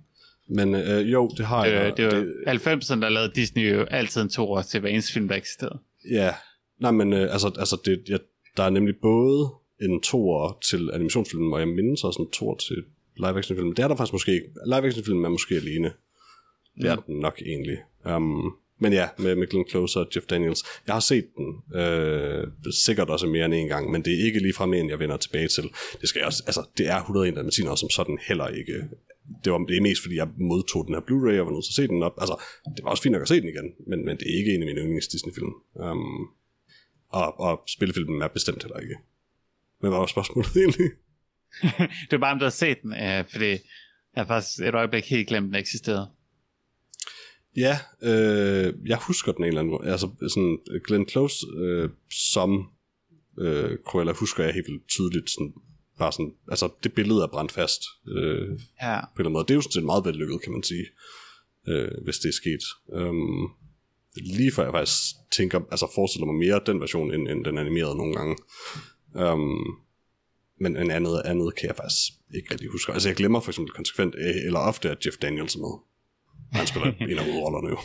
men 0.49 0.75
øh, 0.75 1.11
jo, 1.11 1.27
det 1.37 1.45
har 1.45 1.65
Det, 1.65 1.73
jeg. 1.73 1.85
var- 1.85 1.95
det 1.95 2.05
var 2.05 2.51
90'erne, 2.53 3.01
der 3.01 3.09
lavede 3.09 3.31
Disney 3.35 3.73
jo 3.75 3.83
altid 3.83 4.21
en 4.21 4.29
to 4.29 4.51
år 4.51 4.61
til 4.61 4.79
hver 4.79 4.89
eneste 4.89 5.13
film, 5.13 5.27
der 5.27 5.35
eksisterede. 5.35 5.79
Ja, 6.11 6.33
nej, 6.79 6.91
men 6.91 7.13
øh, 7.13 7.33
altså, 7.33 7.47
altså 7.59 7.77
det, 7.85 8.03
ja, 8.09 8.17
der 8.57 8.63
er 8.63 8.69
nemlig 8.69 8.95
både 9.01 9.49
en 9.81 10.01
toer 10.01 10.57
til 10.69 10.89
animationsfilmen, 10.93 11.53
og 11.53 11.59
jeg 11.59 11.67
mindes 11.67 12.03
også 12.03 12.21
en 12.21 12.29
toer 12.31 12.55
til 12.55 12.83
live 13.17 13.37
action 13.37 13.55
filmen. 13.57 13.75
Det 13.75 13.83
er 13.83 13.87
der 13.87 13.95
faktisk 13.95 14.13
måske 14.13 14.31
ikke. 14.33 14.47
Live 14.65 14.87
action 14.87 15.05
filmen 15.05 15.25
er 15.25 15.29
måske 15.29 15.55
alene. 15.55 15.91
Det 16.81 16.89
er 16.89 16.95
Mm. 16.95 17.01
den 17.07 17.19
nok 17.19 17.41
egentlig. 17.45 17.77
Um, 18.15 18.53
men 18.81 18.93
ja, 18.93 19.07
med, 19.17 19.35
med 19.35 19.47
Glenn 19.47 19.69
Close 19.69 19.99
og 19.99 20.07
Jeff 20.15 20.25
Daniels. 20.25 20.63
Jeg 20.87 20.95
har 20.95 20.99
set 20.99 21.27
den 21.37 21.79
øh, 21.81 22.47
sikkert 22.85 23.09
også 23.09 23.27
mere 23.27 23.45
end 23.45 23.53
en 23.53 23.67
gang, 23.67 23.91
men 23.91 24.05
det 24.05 24.13
er 24.13 24.25
ikke 24.25 24.39
lige 24.39 24.53
fra 24.53 24.65
en, 24.65 24.89
jeg 24.89 24.99
vender 24.99 25.17
tilbage 25.17 25.47
til. 25.47 25.63
Det 26.01 26.09
skal 26.09 26.19
jeg 26.19 26.27
også, 26.27 26.43
altså, 26.47 26.63
det 26.77 26.87
er 26.87 26.97
101 26.97 27.35
Dalmatiner 27.35 27.75
som 27.75 27.89
sådan 27.89 28.17
heller 28.27 28.47
ikke. 28.47 28.73
Det 29.43 29.51
var 29.51 29.57
det 29.57 29.77
er 29.77 29.81
mest 29.81 30.01
fordi, 30.01 30.15
jeg 30.15 30.27
modtog 30.37 30.85
den 30.87 30.93
her 30.93 31.01
Blu-ray 31.01 31.39
og 31.39 31.45
var 31.45 31.51
nødt 31.51 31.65
til 31.65 31.71
at 31.71 31.79
se 31.81 31.87
den 31.87 32.03
op. 32.03 32.15
Altså, 32.21 32.35
det 32.75 32.83
var 32.83 32.89
også 32.89 33.03
fint 33.03 33.13
nok 33.13 33.21
at 33.21 33.27
se 33.27 33.41
den 33.41 33.49
igen, 33.49 33.67
men, 33.87 34.05
men 34.05 34.17
det 34.17 34.25
er 34.31 34.37
ikke 34.37 34.53
en 34.55 34.61
af 34.61 34.67
mine 34.67 34.81
yndlings 34.81 35.07
Disney-film. 35.07 35.53
Um, 35.73 36.27
og, 37.09 37.39
og 37.39 37.63
spillefilmen 37.67 38.21
er 38.21 38.27
bestemt 38.27 38.63
heller 38.63 38.79
ikke. 38.79 38.95
Men 39.81 39.89
hvad 39.89 39.99
var 39.99 40.05
spørgsmålet 40.05 40.55
egentlig? 40.63 40.89
det 42.07 42.11
var 42.11 42.17
bare, 42.17 42.33
om 42.33 42.39
du 42.39 42.45
har 42.45 42.57
set 42.63 42.81
den, 42.81 42.93
øh, 42.93 43.25
fordi 43.31 43.51
jeg 44.13 44.21
har 44.23 44.25
faktisk 44.25 44.61
et 44.61 44.75
øjeblik 44.75 45.05
helt 45.09 45.27
glemt, 45.27 45.47
den 45.47 45.55
eksisterede. 45.55 46.07
Ja, 47.57 47.79
øh, 48.03 48.73
jeg 48.85 48.97
husker 48.97 49.31
den 49.31 49.43
en 49.43 49.47
eller 49.47 49.61
anden 49.61 49.71
måde. 49.71 49.87
Altså 49.91 50.09
sådan 50.21 50.59
Glenn 50.87 51.09
Close 51.09 51.47
øh, 51.57 51.89
som 52.11 52.69
øh, 53.39 53.77
Cruella 53.85 54.11
husker 54.13 54.43
jeg 54.43 54.53
helt 54.53 54.67
vildt 54.67 54.87
tydeligt 54.87 55.29
sådan, 55.29 55.53
bare 55.97 56.11
sådan, 56.11 56.33
altså 56.47 56.69
det 56.83 56.93
billede 56.93 57.23
er 57.23 57.27
brændt 57.27 57.51
fast 57.51 57.81
øh, 58.07 58.47
på 58.47 58.53
en 58.53 58.59
Ja. 58.81 58.95
eller 58.97 59.03
anden 59.19 59.33
måde. 59.33 59.43
Det 59.43 59.51
er 59.51 59.55
jo 59.55 59.61
sådan 59.61 59.71
set 59.71 59.83
meget 59.83 60.05
vellykket, 60.05 60.41
kan 60.41 60.51
man 60.51 60.63
sige, 60.63 60.85
øh, 61.67 61.91
hvis 62.03 62.17
det 62.19 62.29
er 62.29 62.33
sket. 62.33 62.63
Um, 63.01 63.51
lige 64.15 64.51
før 64.51 64.63
jeg 64.63 64.73
faktisk 64.73 65.01
tænker, 65.31 65.59
altså 65.71 65.91
forestiller 65.95 66.25
mig 66.25 66.35
mere 66.35 66.61
den 66.65 66.79
version, 66.81 67.13
end, 67.13 67.27
end 67.27 67.45
den 67.45 67.57
animerede 67.57 67.97
nogle 67.97 68.15
gange. 68.15 68.35
Um, 69.33 69.77
men 70.59 70.77
en 70.77 70.91
andet, 70.91 71.21
andet 71.25 71.55
kan 71.55 71.67
jeg 71.67 71.75
faktisk 71.75 72.11
ikke 72.35 72.51
rigtig 72.51 72.69
huske. 72.69 72.93
Altså 72.93 73.09
jeg 73.09 73.15
glemmer 73.15 73.39
for 73.39 73.51
eksempel 73.51 73.73
konsekvent, 73.73 74.15
øh, 74.15 74.35
eller 74.45 74.59
ofte, 74.59 74.89
at 74.89 75.05
Jeff 75.05 75.17
Daniels 75.17 75.55
er 75.55 75.59
med. 75.59 75.90
Han 76.51 76.67
spiller 76.67 76.91
en 76.99 77.17
af 77.17 77.25
hovedrollerne 77.25 77.69
jo. 77.69 77.77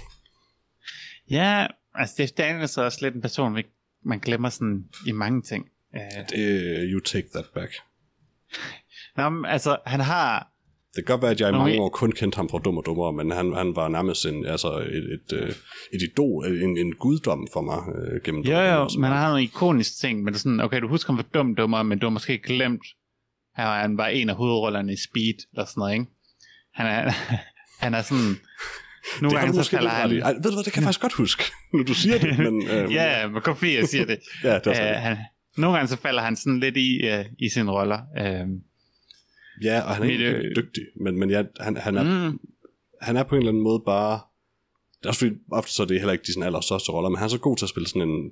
ja, 1.30 1.66
altså 1.94 2.14
Jeff 2.22 2.32
Daniels 2.32 2.76
er 2.76 2.82
også 2.82 2.98
lidt 3.02 3.14
en 3.14 3.20
person, 3.22 3.62
man 4.04 4.18
glemmer 4.18 4.48
sådan 4.48 4.84
i 5.06 5.12
mange 5.12 5.42
ting. 5.42 5.66
Øh, 5.94 6.00
Det, 6.30 6.88
you 6.92 7.00
take 7.00 7.28
that 7.34 7.44
back. 7.54 7.72
nå, 9.16 9.28
men, 9.28 9.44
altså, 9.44 9.76
han 9.86 10.00
har... 10.00 10.52
Det 10.96 11.06
kan 11.06 11.12
godt 11.12 11.22
være, 11.22 11.30
at 11.30 11.40
jeg 11.40 11.48
i 11.48 11.52
mange 11.52 11.80
år 11.80 11.88
kun 11.88 12.12
kendte 12.12 12.36
ham 12.36 12.48
fra 12.48 12.58
Dum 12.58 12.76
og 12.76 12.86
Dummere, 12.86 13.12
men 13.12 13.30
han, 13.30 13.52
han 13.52 13.76
var 13.76 13.88
nærmest 13.88 14.26
en, 14.26 14.46
altså 14.46 14.78
et, 14.78 15.12
et, 15.12 15.32
øh, 15.32 15.48
et 15.92 16.02
idol, 16.02 16.46
en, 16.46 16.78
en 16.78 16.94
guddom 16.94 17.46
for 17.52 17.60
mig 17.60 17.78
øh, 17.96 18.20
gennem 18.24 18.42
Jo, 18.42 18.50
Dummere, 18.50 18.74
jo, 18.74 18.88
men 18.98 19.04
han 19.04 19.18
har 19.18 19.28
nogle 19.28 19.42
ikoniske 19.42 19.96
ting, 20.00 20.22
men 20.22 20.32
det 20.32 20.38
er 20.38 20.42
sådan, 20.42 20.60
okay, 20.60 20.80
du 20.80 20.88
husker 20.88 21.12
ham 21.12 21.24
for 21.24 21.28
dum 21.34 21.54
dummer, 21.54 21.82
men 21.82 21.98
du 21.98 22.06
har 22.06 22.10
måske 22.10 22.38
glemt, 22.38 22.82
at 23.56 23.64
han 23.66 23.96
var 23.96 24.06
en 24.06 24.30
af 24.30 24.36
hovedrollerne 24.36 24.92
i 24.92 24.96
Speed, 24.96 25.34
eller 25.52 25.64
sådan 25.64 25.80
noget, 25.80 25.92
ikke? 25.92 26.06
Han 26.74 26.86
er, 26.86 27.12
han 27.78 27.94
er 27.94 28.02
sådan... 28.02 28.20
Nogle 29.22 29.36
det 29.36 29.44
gange 29.44 29.64
så 29.64 29.70
falder 29.70 29.90
han... 29.90 30.10
Ej, 30.22 30.32
ved 30.32 30.42
du 30.42 30.52
hvad, 30.52 30.64
det 30.64 30.72
kan 30.72 30.80
jeg 30.80 30.86
faktisk 30.86 31.00
godt 31.00 31.12
huske, 31.12 31.44
når 31.72 31.82
du 31.82 31.94
siger 31.94 32.18
det. 32.18 32.38
Men, 32.38 32.66
øh, 32.70 32.92
ja, 32.92 33.28
men 33.28 33.42
fordi 33.44 33.76
jeg 33.76 33.88
siger 33.88 34.04
det. 34.04 34.18
ja, 34.44 34.54
det 34.54 34.66
er 34.66 34.74
sådan. 34.74 34.94
han, 34.94 35.16
nogle 35.56 35.76
gange 35.76 35.88
så 35.88 35.96
falder 35.96 36.22
han 36.22 36.36
sådan 36.36 36.60
lidt 36.60 36.76
i, 36.76 37.00
uh, 37.18 37.24
i 37.38 37.48
sine 37.48 37.70
roller. 37.70 38.00
Uh, 38.20 38.60
Ja, 39.62 39.80
og 39.80 39.94
han 39.94 40.02
er 40.02 40.10
ikke 40.10 40.24
øh, 40.24 40.44
øh, 40.44 40.56
dygtig, 40.56 40.82
men, 40.96 41.18
men 41.18 41.30
ja, 41.30 41.42
han, 41.60 41.76
han, 41.76 41.96
er, 41.96 42.28
mm, 42.28 42.40
han 43.02 43.16
er 43.16 43.22
på 43.22 43.34
en 43.34 43.38
eller 43.38 43.50
anden 43.50 43.62
måde 43.62 43.82
bare... 43.86 44.20
Det 44.98 45.04
er 45.04 45.08
også 45.08 45.18
fordi, 45.18 45.34
ofte 45.52 45.72
så 45.72 45.82
er 45.82 45.86
det 45.86 46.00
heller 46.00 46.12
ikke 46.12 46.24
de 46.26 46.32
sådan 46.32 46.46
allerstørste 46.46 46.92
roller, 46.92 47.10
men 47.10 47.18
han 47.18 47.24
er 47.24 47.28
så 47.28 47.38
god 47.38 47.56
til 47.56 47.64
at 47.64 47.68
spille 47.68 47.88
sådan 47.88 48.08
en 48.08 48.30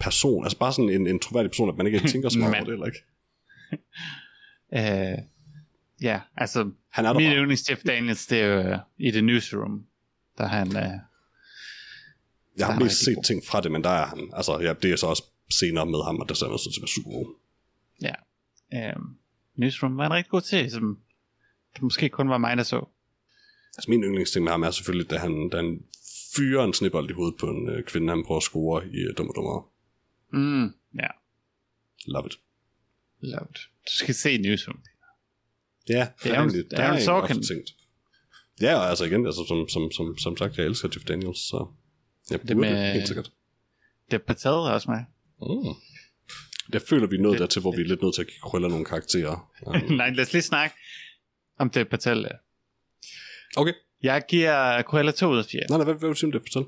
person, 0.00 0.44
altså 0.44 0.58
bare 0.58 0.72
sådan 0.72 0.90
en, 0.90 1.06
en 1.06 1.18
troværdig 1.18 1.50
person, 1.50 1.68
at 1.68 1.76
man 1.76 1.86
ikke 1.86 2.08
tænker 2.08 2.28
så 2.28 2.38
meget 2.38 2.54
over 2.54 2.64
det, 2.64 2.72
eller 2.72 2.86
ikke? 2.86 2.98
uh, 4.78 5.18
ja, 6.02 6.20
altså, 6.36 6.70
Han 6.90 7.04
er 7.06 7.12
mit 7.12 7.32
yndlings 7.36 7.70
Jeff 7.70 7.82
Daniels, 7.82 8.26
det 8.26 8.40
er 8.40 8.46
jo 8.46 8.72
uh, 8.74 8.78
i 8.98 9.10
The 9.10 9.22
Newsroom, 9.22 9.86
der 10.38 10.46
han... 10.46 10.68
Uh, 10.68 10.74
Jeg 10.74 11.00
Der 12.58 12.64
har 12.72 12.80
mest 12.80 13.04
set 13.04 13.14
god. 13.14 13.24
ting 13.24 13.44
fra 13.44 13.60
det, 13.60 13.72
men 13.72 13.84
der 13.84 13.90
er 13.90 14.06
han. 14.06 14.30
Altså, 14.32 14.58
ja, 14.60 14.72
det 14.82 14.92
er 14.92 14.96
så 14.96 15.06
også 15.06 15.22
senere 15.60 15.86
med 15.86 16.04
ham, 16.04 16.16
og 16.20 16.28
der 16.28 16.32
er 16.34 16.36
til 16.36 16.44
at 16.44 16.50
være 16.50 16.88
super 16.88 17.10
god. 17.10 17.34
Ja. 18.02 18.14
Øhm, 18.74 19.16
Newsroom 19.56 19.96
var 19.96 20.06
en 20.06 20.12
rigtig 20.12 20.30
god 20.30 20.40
serie, 20.40 20.70
som 20.70 20.98
det 21.74 21.82
måske 21.82 22.08
kun 22.08 22.28
var 22.28 22.38
mig, 22.38 22.56
der 22.56 22.62
så. 22.62 22.88
Altså, 23.76 23.90
min 23.90 24.02
yndlingsting 24.04 24.44
med 24.44 24.52
ham 24.52 24.62
er 24.62 24.70
selvfølgelig, 24.70 25.10
da 25.10 25.16
han, 25.18 25.48
da 25.48 25.56
han 25.56 25.80
fyrer 26.36 26.64
en 26.64 26.74
snibbold 26.74 27.10
i 27.10 27.12
hovedet 27.12 27.36
på 27.40 27.46
en 27.46 27.68
øh, 27.70 27.82
kvinde, 27.84 28.08
han 28.08 28.24
prøver 28.26 28.36
at 28.38 28.42
score 28.42 28.86
i 28.88 28.96
øh, 28.98 29.14
Dum 29.18 29.28
og 29.28 29.34
Dummere. 29.36 29.62
Mm, 30.32 30.74
ja, 30.94 31.08
Love 32.06 32.26
it. 32.26 32.38
loved. 33.20 33.54
Du 33.86 33.92
skal 33.92 34.14
se 34.14 34.38
Newsroom. 34.38 34.80
Ja, 35.88 36.08
Det 36.22 36.32
er 36.32 36.42
jo- 36.42 36.48
det 36.48 36.72
er 36.72 36.92
en 36.92 37.00
Sorkin. 37.00 37.42
tænkt. 37.42 37.70
Ja, 38.60 38.74
og 38.76 38.88
altså 38.88 39.04
igen, 39.04 39.26
altså, 39.26 39.44
som, 39.48 39.68
som, 39.68 39.90
som, 39.92 40.18
som 40.18 40.36
sagt, 40.36 40.58
jeg 40.58 40.66
elsker 40.66 40.88
Jeff 40.94 41.04
Daniels, 41.04 41.38
så 41.38 41.72
jeg 42.30 42.42
det 42.48 42.56
med- 42.56 42.70
med... 42.70 42.92
helt 42.92 43.06
sikkert. 43.06 43.32
Det 44.10 44.22
Patel 44.22 44.48
er 44.50 44.52
også 44.52 44.90
med. 44.90 44.98
Mm. 45.40 45.74
Der 46.72 46.78
føler 46.78 47.06
vi 47.06 47.16
nået 47.16 47.32
Det- 47.32 47.40
dertil, 47.40 47.60
hvor 47.60 47.72
vi 47.76 47.82
er 47.82 47.86
lidt 47.86 48.02
nødt 48.02 48.14
til 48.14 48.22
at 48.22 48.26
give 48.28 48.40
krøller 48.42 48.68
nogle 48.68 48.84
karakterer. 48.84 49.50
Um, 49.66 49.92
Nej, 49.92 50.10
lad 50.10 50.24
os 50.24 50.32
lige 50.32 50.42
snakke 50.42 50.76
om 51.58 51.70
det 51.70 51.88
Patel. 51.88 52.28
okay. 53.56 53.72
Jeg 54.02 54.22
giver 54.28 54.82
Cruella 54.82 55.12
2 55.12 55.28
ud 55.30 55.38
af 55.38 55.44
4. 55.44 55.60
Nej, 55.70 55.76
nej, 55.78 55.84
hvad, 55.84 55.94
hvad 55.94 56.00
vil 56.08 56.14
du 56.14 56.18
sige 56.18 56.28
om 56.28 56.32
det, 56.32 56.40
fortæl? 56.42 56.64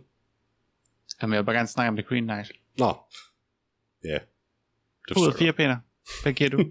Jamen, 1.22 1.34
jeg 1.34 1.40
vil 1.42 1.46
bare 1.46 1.56
gerne 1.56 1.68
snakke 1.68 1.88
om 1.88 1.96
The 1.96 2.02
Green 2.08 2.24
Knight. 2.24 2.52
Nå. 2.78 2.96
Ja. 4.04 4.18
Det 5.08 5.14
2 5.16 5.20
ud 5.20 5.26
af 5.26 5.32
forstår 5.32 5.38
4, 5.38 5.52
Peter. 5.52 5.76
Hvad 6.22 6.32
giver 6.32 6.50
du? 6.50 6.58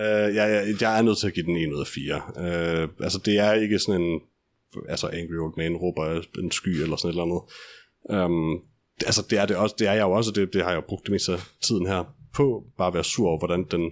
Øh, 0.00 0.28
uh, 0.28 0.34
jeg, 0.34 0.50
jeg, 0.50 0.82
jeg 0.82 0.98
er 0.98 1.02
nødt 1.02 1.18
til 1.18 1.26
at 1.26 1.34
give 1.34 1.46
den 1.46 1.56
1 1.56 1.72
ud 1.72 1.80
af 1.80 1.86
4. 1.86 2.22
Uh, 2.36 2.44
øh, 2.44 2.88
altså, 3.00 3.18
det 3.18 3.38
er 3.38 3.52
ikke 3.52 3.78
sådan 3.78 4.02
en... 4.02 4.20
Altså, 4.88 5.06
Angry 5.06 5.36
Old 5.36 5.54
Man 5.56 5.76
råber 5.76 6.22
en 6.38 6.50
sky 6.50 6.68
eller 6.68 6.96
sådan 6.96 7.08
et 7.08 7.12
eller 7.12 7.22
andet. 7.22 7.42
Um, 8.24 8.62
altså, 9.06 9.26
det 9.30 9.38
er, 9.38 9.46
det, 9.46 9.56
også, 9.56 9.74
det 9.78 9.86
er 9.88 9.92
jeg 9.92 10.02
jo 10.02 10.10
også, 10.10 10.30
og 10.30 10.34
det, 10.36 10.52
det 10.52 10.62
har 10.62 10.70
jeg 10.70 10.76
jo 10.76 10.84
brugt 10.88 11.02
det 11.02 11.12
meste 11.12 11.32
af 11.32 11.38
tiden 11.62 11.86
her 11.86 12.04
på. 12.34 12.64
Bare 12.78 12.88
at 12.88 12.94
være 12.94 13.04
sur 13.04 13.28
over, 13.28 13.38
hvordan 13.38 13.64
den 13.70 13.90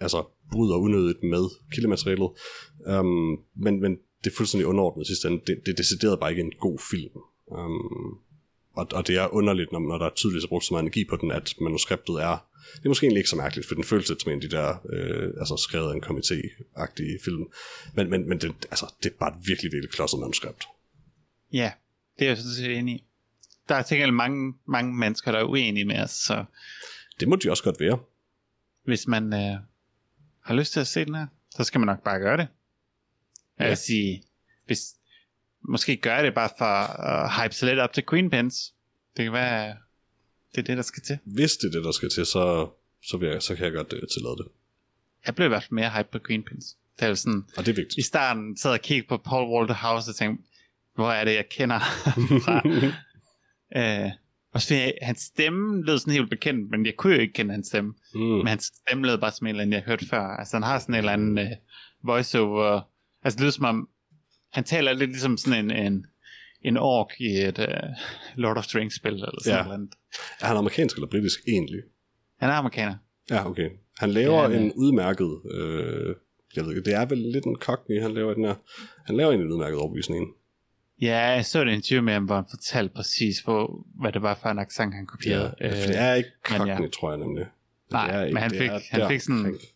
altså, 0.00 0.24
bryder 0.52 0.76
unødigt 0.76 1.22
med 1.22 1.44
kildematerialet. 1.72 2.30
Um, 3.00 3.38
men, 3.56 3.80
men 3.80 3.98
det 4.24 4.30
er 4.30 4.36
fuldstændig 4.36 4.66
underordnet 4.66 5.06
sidste 5.06 5.28
ende. 5.28 5.40
Det, 5.46 5.60
det 5.66 5.72
er 5.72 5.76
decideret 5.76 6.20
bare 6.20 6.30
ikke 6.30 6.42
en 6.42 6.52
god 6.60 6.78
film. 6.90 7.22
Um, 7.46 8.18
og, 8.76 8.86
og 8.92 9.06
det 9.06 9.16
er 9.16 9.34
underligt, 9.34 9.72
når, 9.72 9.78
når 9.78 9.98
der 9.98 10.06
er 10.06 10.14
tydeligt 10.14 10.48
brugt 10.48 10.64
så 10.64 10.74
meget 10.74 10.82
energi 10.82 11.04
på 11.04 11.16
den, 11.16 11.30
at 11.30 11.54
manuskriptet 11.60 12.22
er... 12.22 12.47
Det 12.76 12.84
er 12.84 12.88
måske 12.88 13.04
egentlig 13.04 13.20
ikke 13.20 13.30
så 13.30 13.36
mærkeligt, 13.36 13.68
for 13.68 13.74
den 13.74 13.84
føles 13.84 14.08
lidt 14.08 14.22
som 14.22 14.32
en 14.32 14.42
af 14.42 14.48
de 14.50 14.56
der, 14.56 14.86
øh, 14.92 15.30
altså 15.40 15.56
skrevet 15.56 15.90
af 15.90 15.94
en 15.94 16.04
komité-agtige 16.04 17.24
film. 17.24 17.44
Men, 17.94 18.10
men, 18.10 18.28
men 18.28 18.38
det, 18.40 18.52
altså, 18.70 18.94
det 19.02 19.12
er 19.12 19.16
bare 19.18 19.30
et 19.36 19.46
virkelig, 19.46 19.72
virkelig 19.72 19.90
klodset 19.90 20.20
manuskript. 20.20 20.64
ja, 21.52 21.72
det 22.18 22.24
er 22.24 22.28
jeg 22.28 22.36
sådan 22.36 22.52
set 22.52 22.76
enig 22.76 22.94
i. 22.94 23.04
Der 23.68 23.74
er 23.74 23.82
gengæld 23.88 24.10
mange, 24.12 24.54
mange 24.66 24.94
mennesker, 24.94 25.32
der 25.32 25.38
er 25.38 25.44
uenige 25.44 25.84
med 25.84 26.00
os, 26.00 26.10
så 26.10 26.44
Det 27.20 27.28
må 27.28 27.36
de 27.36 27.50
også 27.50 27.62
godt 27.62 27.80
være. 27.80 27.98
hvis 28.84 29.06
man 29.06 29.32
øh, 29.32 29.56
har 30.44 30.54
lyst 30.54 30.72
til 30.72 30.80
at 30.80 30.86
se 30.86 31.04
den 31.04 31.14
her, 31.14 31.26
så 31.56 31.64
skal 31.64 31.80
man 31.80 31.86
nok 31.86 32.02
bare 32.02 32.18
gøre 32.18 32.36
det. 32.36 32.48
Jeg 33.58 33.64
Ja. 33.64 33.68
vil 33.68 33.76
sige, 33.76 34.22
hvis, 34.66 34.80
måske 35.68 35.96
gøre 35.96 36.22
det 36.26 36.34
bare 36.34 36.50
for 36.58 36.64
at 36.64 37.42
hype 37.42 37.54
sig 37.54 37.68
lidt 37.68 37.78
op 37.78 37.92
til 37.92 38.04
Queen 38.10 38.30
Pins. 38.30 38.74
Det 39.16 39.24
kan 39.24 39.32
være, 39.32 39.76
det 40.54 40.58
er 40.58 40.62
det, 40.62 40.76
der 40.76 40.82
skal 40.82 41.02
til. 41.02 41.18
Hvis 41.24 41.56
det 41.56 41.68
er 41.68 41.70
det, 41.72 41.84
der 41.84 41.92
skal 41.92 42.10
til, 42.10 42.26
så, 42.26 42.68
så, 43.02 43.16
vil 43.16 43.28
jeg, 43.28 43.42
så 43.42 43.54
kan 43.56 43.64
jeg 43.64 43.72
godt 43.72 43.92
øh, 43.92 44.02
tillade 44.14 44.36
det. 44.36 44.46
Jeg 45.26 45.34
blev 45.34 45.46
i 45.46 45.48
hvert 45.48 45.62
fald 45.62 45.72
mere 45.72 45.90
hype 45.90 46.08
på 46.12 46.18
Queen 46.26 46.42
Pins. 46.42 46.76
Det 46.96 47.04
er 47.04 47.08
jo 47.08 47.14
sådan, 47.14 47.44
Og 47.56 47.66
det 47.66 47.72
er 47.72 47.76
vigtigt. 47.76 47.98
i 47.98 48.02
starten 48.02 48.56
sad 48.56 48.70
jeg 48.70 48.78
og 48.78 48.82
kiggede 48.82 49.08
på 49.08 49.16
Paul 49.16 49.50
Walter 49.58 49.74
House 49.74 50.10
og 50.10 50.14
tænkte, 50.16 50.44
hvor 50.94 51.10
er 51.12 51.24
det, 51.24 51.34
jeg 51.34 51.48
kender 51.50 51.78
fra? 52.44 52.62
øh, 53.76 54.10
Og 54.54 54.62
så 54.62 54.92
hans 55.02 55.20
stemme 55.20 55.84
lød 55.84 55.98
sådan 55.98 56.12
helt 56.12 56.30
bekendt, 56.30 56.70
men 56.70 56.86
jeg 56.86 56.94
kunne 56.96 57.14
jo 57.14 57.20
ikke 57.20 57.32
kende 57.34 57.52
hans 57.52 57.66
stemme. 57.66 57.94
Mm. 58.14 58.20
Men 58.20 58.46
hans 58.46 58.64
stemme 58.86 59.06
lød 59.06 59.18
bare 59.18 59.32
som 59.32 59.46
en 59.46 59.50
eller 59.50 59.62
anden, 59.62 59.72
jeg 59.72 59.82
har 59.82 59.86
hørt 59.90 60.04
før. 60.10 60.20
Altså 60.22 60.56
han 60.56 60.62
har 60.62 60.78
sådan 60.78 60.94
en 60.94 60.98
eller 60.98 61.12
anden 61.12 61.38
uh, 61.38 61.52
voiceover. 62.08 62.80
Altså 63.24 63.36
det 63.36 63.40
lyder 63.42 63.52
som 63.52 63.64
om, 63.64 63.88
han 64.52 64.64
taler 64.64 64.92
lidt 64.92 65.10
ligesom 65.10 65.36
sådan 65.36 65.70
en, 65.70 65.86
en, 65.92 66.06
en 66.62 66.76
ork 66.76 67.10
i 67.20 67.38
et 67.40 67.58
uh, 67.58 67.64
Lord 68.34 68.56
of 68.58 68.66
the 68.66 68.78
Rings 68.78 68.96
spil, 68.96 69.12
eller 69.12 69.40
sådan 69.44 69.58
Ja. 69.58 69.64
noget. 69.64 69.88
Er 70.40 70.46
han 70.46 70.56
amerikansk 70.56 70.96
eller 70.96 71.08
britisk 71.08 71.38
egentlig? 71.48 71.80
Han 72.40 72.48
er 72.50 72.54
amerikaner. 72.54 72.94
Ja, 73.30 73.46
okay. 73.50 73.70
Han 73.98 74.10
laver 74.10 74.34
Ja, 74.34 74.42
ja, 74.42 74.48
han 74.54 74.62
en 74.62 74.72
udmærket... 74.72 75.40
Øh, 75.52 76.14
jeg 76.56 76.64
ved 76.64 76.70
ikke, 76.76 76.84
det 76.84 76.94
er 76.94 77.04
vel 77.06 77.18
lidt 77.18 77.44
en 77.44 77.56
cockney, 77.56 78.02
han 78.02 78.14
laver 78.14 78.34
den 78.34 78.44
her. 78.44 78.54
Han 79.06 79.16
laver 79.16 79.32
en 79.32 79.52
udmærket 79.52 79.78
overbevisning. 79.78 80.26
Ja, 81.02 81.18
jeg 81.18 81.44
så 81.46 81.62
et 81.62 81.68
interview 81.68 82.04
med 82.04 82.12
ham, 82.12 82.24
hvor 82.24 82.34
han 82.34 82.44
fortalte 82.50 82.94
præcis, 82.94 83.38
hvor, 83.40 83.86
hvad 84.00 84.12
det 84.12 84.22
var 84.22 84.34
for 84.34 84.48
en 84.48 84.58
accent, 84.58 84.94
han 84.94 85.06
kopierede. 85.06 85.54
Ja, 85.60 85.68
for 85.68 85.86
det 85.86 85.98
er 85.98 86.14
ikke 86.14 86.30
men 86.50 86.66
ja. 86.66 86.74
cockney, 86.74 86.90
tror 86.90 87.10
jeg 87.10 87.18
nemlig. 87.18 87.46
Nej, 87.90 88.24
det 88.24 88.32
men 88.34 88.42
han 88.42 88.50
det 88.50 88.58
fik- 88.58 88.70
er 88.70 88.80
han 88.90 89.08
fik 89.08 89.20
sådan- 89.20 89.36
deromkring. 89.38 89.68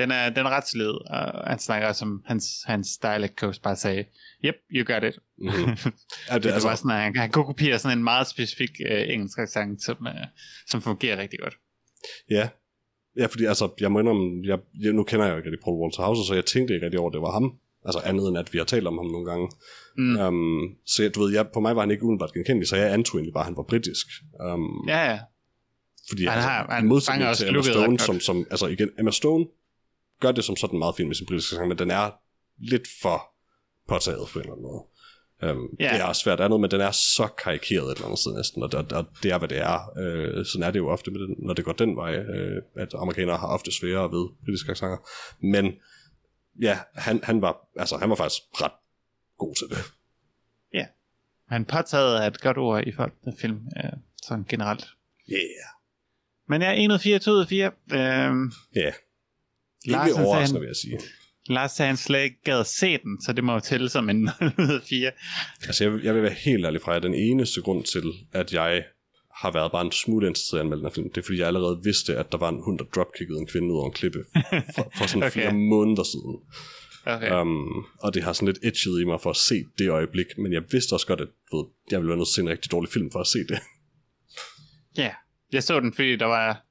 Den 0.00 0.10
er, 0.10 0.30
den 0.30 0.46
er 0.46 0.50
ret 0.50 0.68
solid, 0.68 0.86
og 1.10 1.50
han 1.50 1.58
snakker 1.58 1.88
også 1.88 2.04
om, 2.04 2.22
hans, 2.26 2.44
hans 2.66 2.88
dialect 3.02 3.34
coach 3.38 3.60
bare 3.62 3.76
sagde, 3.76 4.04
yep, 4.44 4.54
you 4.74 4.94
got 4.94 5.04
it. 5.04 5.18
Mhm. 5.38 5.50
Ja, 5.52 6.34
det, 6.34 6.34
det, 6.34 6.44
det 6.44 6.50
altså, 6.52 6.68
var 6.68 6.74
sådan, 6.74 6.90
at 6.90 6.96
han, 7.02 7.16
han 7.16 7.30
kunne 7.30 7.44
kopiere 7.44 7.78
sådan 7.78 7.98
en 7.98 8.04
meget 8.04 8.26
specifik 8.26 8.70
øh, 8.90 9.02
engelsk 9.14 9.38
accent, 9.38 9.82
som, 9.82 10.06
øh, 10.06 10.14
som 10.70 10.82
fungerer 10.82 11.16
rigtig 11.16 11.38
godt. 11.38 11.54
Ja. 12.30 12.48
Ja, 13.16 13.26
fordi 13.26 13.44
altså, 13.44 13.68
jeg 13.80 13.92
må 13.92 13.98
indrømme, 14.00 14.42
jeg, 14.46 14.58
jeg, 14.80 14.92
nu 14.92 15.02
kender 15.04 15.24
jeg 15.26 15.32
jo 15.32 15.36
ikke 15.36 15.46
rigtig 15.50 15.64
Paul 15.64 15.76
Walter 15.82 16.02
Hauser, 16.02 16.24
så 16.24 16.34
jeg 16.34 16.44
tænkte 16.44 16.74
ikke 16.74 16.84
rigtig 16.86 17.00
over, 17.00 17.10
at 17.10 17.14
det 17.14 17.22
var 17.22 17.32
ham. 17.32 17.52
Altså 17.86 18.00
andet 18.04 18.28
end, 18.28 18.38
at 18.38 18.52
vi 18.52 18.58
har 18.58 18.64
talt 18.64 18.86
om 18.86 18.98
ham 18.98 19.06
nogle 19.06 19.26
gange. 19.30 19.48
Mm. 19.96 20.16
Um, 20.20 20.76
så 20.86 21.08
du 21.14 21.20
ved, 21.22 21.32
jeg, 21.32 21.48
på 21.54 21.60
mig 21.60 21.74
var 21.76 21.82
han 21.82 21.90
ikke 21.90 22.02
umiddelbart 22.04 22.32
genkendelig, 22.32 22.68
så 22.68 22.76
jeg 22.76 22.92
antog 22.92 23.18
egentlig 23.18 23.32
bare, 23.32 23.42
at 23.42 23.46
han 23.46 23.56
var 23.56 23.62
britisk. 23.62 24.06
Um, 24.44 24.88
Ja, 24.88 25.10
ja. 25.10 25.18
Fordi 26.08 26.24
Han 26.24 26.34
altså, 26.34 26.48
har- 26.48 26.66
han 26.70 27.00
fanger 27.06 27.28
også 27.28 27.42
til 27.42 27.48
Emma 27.48 27.62
Stone, 27.62 27.98
som, 27.98 28.20
som, 28.20 28.46
altså 28.50 28.66
igen, 28.66 28.90
Emma 28.98 29.10
Stone 29.10 29.44
gør 30.20 30.32
det 30.32 30.44
som 30.44 30.56
sådan 30.56 30.78
meget 30.78 30.96
fint 30.96 31.08
med 31.08 31.16
sin 31.16 31.26
britiske 31.26 31.54
sang, 31.54 31.68
men 31.68 31.78
den 31.78 31.90
er 31.90 32.10
lidt 32.58 32.88
for 33.02 33.22
påtaget 33.88 34.28
på 34.32 34.38
en 34.38 34.42
eller 34.42 34.52
anden 34.52 34.62
måde. 34.62 34.84
Um, 35.42 35.76
Ja. 35.80 35.92
Det 35.92 36.00
er 36.00 36.04
også 36.04 36.22
svært 36.22 36.40
andet, 36.40 36.60
men 36.60 36.70
den 36.70 36.80
er 36.80 36.90
så 36.90 37.28
karikeret 37.38 37.84
et 37.84 37.94
eller 37.94 38.04
andet 38.06 38.18
sted 38.18 38.36
næsten, 38.36 38.62
og, 38.62 38.70
og, 38.74 38.84
og 38.92 39.06
det 39.22 39.30
er, 39.30 39.38
hvad 39.38 39.48
det 39.48 39.58
er. 39.58 39.78
Uh, 39.96 40.44
sådan 40.46 40.62
er 40.62 40.70
det 40.70 40.78
jo 40.78 40.88
ofte, 40.88 41.10
med 41.10 41.20
den, 41.20 41.36
når 41.38 41.54
det 41.54 41.64
går 41.64 41.72
den 41.72 41.96
vej, 41.96 42.18
uh, 42.18 42.82
at 42.82 42.94
amerikanere 42.94 43.36
har 43.36 43.46
ofte 43.46 43.72
sværere 43.72 44.12
ved 44.12 44.28
britiske 44.44 44.70
accenter. 44.70 44.98
Men 45.40 45.74
ja, 46.60 46.78
han, 46.94 47.20
han, 47.24 47.42
var, 47.42 47.68
altså, 47.76 47.96
han 47.96 48.10
var 48.10 48.16
faktisk 48.16 48.42
ret 48.52 48.72
god 49.38 49.54
til 49.54 49.68
det. 49.68 49.84
Han 51.50 51.64
påtaget 51.64 52.22
er 52.22 52.26
et 52.26 52.40
godt 52.40 52.58
ord 52.58 52.86
i 52.86 52.92
folk, 52.92 53.12
der 53.24 53.32
film, 53.40 53.68
øh, 53.76 53.90
sådan 54.22 54.44
generelt. 54.48 54.86
Yeah. 55.32 55.40
Men 56.48 56.62
ja, 56.62 56.84
1 56.84 56.90
ud 56.90 56.94
af 56.94 57.00
4, 57.00 57.18
2 57.18 57.30
ud 57.30 57.40
af 57.40 57.48
4. 57.48 57.66
Øh, 57.66 58.34
Ja, 58.74 58.86
ikke 58.86 58.98
Larsen 59.86 60.14
sagde, 60.14 60.26
overraskende, 60.26 60.58
han, 60.58 60.60
vil 60.60 60.66
jeg 60.66 60.76
sige. 60.76 60.98
Lars 61.46 61.70
sagde, 61.72 61.86
han 61.86 61.96
slet 61.96 62.22
ikke 62.22 62.42
gad 62.44 62.64
se 62.64 62.98
den, 62.98 63.22
så 63.22 63.32
det 63.32 63.44
må 63.44 63.52
jo 63.52 63.60
tælle 63.60 63.88
som 63.88 64.10
en 64.10 64.16
0 64.16 64.52
ud 64.58 64.74
af 64.74 64.80
4. 64.88 65.10
Altså, 65.66 65.84
jeg, 65.84 65.92
vil- 65.92 66.02
jeg 66.02 66.14
vil 66.14 66.22
være 66.22 66.32
helt 66.44 66.64
ærlig 66.66 66.80
fra 66.80 66.92
jer. 66.92 66.98
Den 66.98 67.14
eneste 67.14 67.60
grund 67.62 67.84
til, 67.84 68.02
at 68.32 68.52
jeg 68.52 68.84
har 69.40 69.50
været 69.52 69.72
bare 69.72 69.84
en 69.86 69.92
smule 69.92 70.26
interesseret 70.26 70.58
i 70.58 70.60
at 70.60 70.64
anmelde 70.64 70.82
den 70.84 70.92
film, 70.92 71.10
det 71.10 71.20
er, 71.20 71.24
fordi 71.24 71.38
jeg 71.38 71.46
allerede 71.46 71.80
vidste, 71.84 72.16
at 72.16 72.32
der 72.32 72.38
var 72.38 72.48
en 72.48 72.62
hund, 72.64 72.78
der 72.78 72.84
dropkickede 72.84 73.38
en 73.38 73.46
kvinde 73.46 73.68
ud 73.72 73.76
over 73.78 73.86
en 73.86 73.92
klippe 73.92 74.18
for, 74.74 74.92
for 74.98 75.06
sådan 75.06 75.22
Okay. 75.22 75.30
fire 75.42 75.52
måneder 75.54 76.02
siden. 76.02 76.36
Okay. 77.06 77.40
Um, 77.40 77.84
og 78.00 78.14
det 78.14 78.22
har 78.22 78.32
sådan 78.32 78.46
lidt 78.46 78.58
itchet 78.64 79.00
i 79.00 79.04
mig 79.04 79.20
for 79.20 79.30
at 79.30 79.36
se 79.36 79.64
det 79.78 79.88
øjeblik, 79.90 80.26
men 80.38 80.52
jeg 80.52 80.62
vidste 80.72 80.92
også 80.92 81.06
godt, 81.06 81.20
at 81.20 81.28
ved, 81.52 81.64
jeg 81.90 81.98
ville 81.98 82.08
være 82.08 82.16
nødt 82.18 82.28
til 82.28 82.32
at 82.32 82.34
se 82.34 82.40
en 82.42 82.48
rigtig 82.48 82.70
dårlig 82.72 82.90
film 82.92 83.10
for 83.12 83.20
at 83.20 83.26
se 83.26 83.38
det. 83.38 83.58
Ja, 84.96 85.02
yeah. 85.02 85.12
jeg 85.52 85.62
så 85.62 85.80
den, 85.80 85.92
fordi 85.94 86.16
der 86.16 86.26
var 86.26 86.66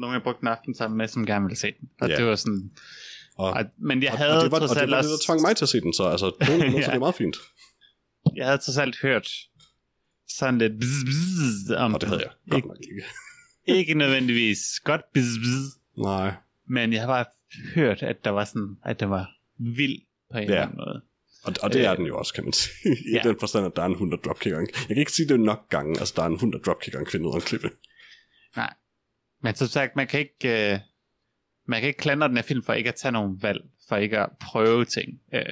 nogen, 0.00 0.14
jeg 0.14 0.22
brugte 0.22 0.42
en 0.42 0.48
aften 0.48 0.74
sammen 0.74 0.98
med, 0.98 1.08
som 1.08 1.26
gerne 1.26 1.44
ville 1.44 1.56
se 1.56 1.66
den. 1.80 1.88
Og 2.00 2.08
Ja. 2.08 2.16
det 2.16 2.26
var 2.26 2.36
sådan... 2.36 2.70
Og, 3.36 3.50
Og, 3.50 3.64
men 3.78 4.02
jeg 4.02 4.12
og, 4.12 4.18
havde 4.18 4.36
og 4.38 4.42
det 4.44 4.50
var, 4.52 4.56
og 4.60 4.60
trods 4.60 4.70
det 4.72 4.80
alt 4.80 4.90
var 4.90 4.96
det, 4.96 5.04
der 5.04 5.12
også... 5.12 5.24
tvang 5.26 5.40
mig 5.42 5.56
til 5.56 5.64
at 5.64 5.68
se 5.68 5.80
den, 5.80 5.92
så 5.94 6.04
altså, 6.04 6.32
på 6.46 6.52
en 6.52 6.58
måde, 6.58 6.70
så 6.72 6.78
Ja. 6.78 6.86
det 6.86 6.94
er 6.94 6.98
meget 6.98 7.14
fint. 7.14 7.36
Jeg 8.36 8.46
havde 8.46 8.58
trods 8.58 8.78
alt 8.78 8.96
hørt 9.02 9.28
sådan 10.38 10.58
lidt 10.58 10.72
bzz, 10.80 11.04
bzz, 11.06 11.70
om 11.76 11.94
Og 11.94 12.00
det 12.00 12.08
havde 12.08 12.20
jeg 12.22 12.30
godt 12.48 12.56
Ikke, 12.58 12.68
nok 12.68 12.76
ikke. 12.90 13.04
ikke 13.80 13.94
nødvendigvis 13.94 14.58
godt 14.84 15.00
bzz, 15.14 15.38
bzz, 15.38 15.76
Nej. 15.98 16.34
men 16.68 16.92
jeg 16.92 17.00
har 17.00 17.06
bare 17.08 17.24
hørt, 17.74 18.02
at 18.02 18.16
der 18.24 18.30
var 18.30 18.44
sådan, 18.44 18.76
at 18.84 19.00
det 19.00 19.10
var 19.10 19.30
vild 19.76 19.98
på 20.32 20.38
en 20.38 20.44
Ja. 20.44 20.48
eller 20.48 20.62
anden 20.62 20.76
måde. 20.76 21.02
Og, 21.44 21.52
og 21.62 21.72
det 21.72 21.78
Øh, 21.80 21.84
er 21.86 21.94
den 21.94 22.06
jo 22.06 22.18
også, 22.18 22.34
kan 22.34 22.44
man 22.44 22.52
sige. 22.52 22.72
I 23.12 23.14
ja. 23.14 23.28
den 23.28 23.36
forstand, 23.40 23.66
at 23.66 23.76
der 23.76 23.82
er 23.82 23.86
en 23.86 23.94
hund, 23.94 24.10
der 24.10 24.16
dropkicker 24.16 24.58
Jeg 24.58 24.68
kan 24.88 24.96
ikke 24.96 25.12
sige 25.12 25.28
det 25.28 25.40
nok 25.40 25.68
gange, 25.70 25.98
altså 26.00 26.14
der 26.16 26.22
er 26.22 26.26
en 26.26 26.38
hund, 26.40 26.52
der 26.52 26.58
dropkicker 26.58 26.98
en 26.98 27.04
kvinde 27.06 27.26
ud 27.28 27.32
af 27.32 27.36
en 27.36 27.42
klippe. 27.42 27.70
Nej. 28.56 28.74
Men 29.42 29.54
som 29.54 29.68
sagt, 29.68 29.96
man 29.96 30.06
kan 30.06 30.20
ikke, 30.20 30.72
øh, 30.72 30.78
man 31.66 31.80
kan 31.80 31.88
ikke 31.88 31.98
klandre 32.00 32.28
den 32.28 32.36
her 32.36 32.42
film 32.42 32.62
for 32.62 32.72
ikke 32.72 32.88
at 32.88 32.94
tage 32.94 33.12
nogle 33.12 33.38
valg, 33.40 33.60
for 33.88 33.96
ikke 33.96 34.18
at 34.18 34.28
prøve 34.40 34.84
ting. 34.84 35.20
Øh, 35.34 35.42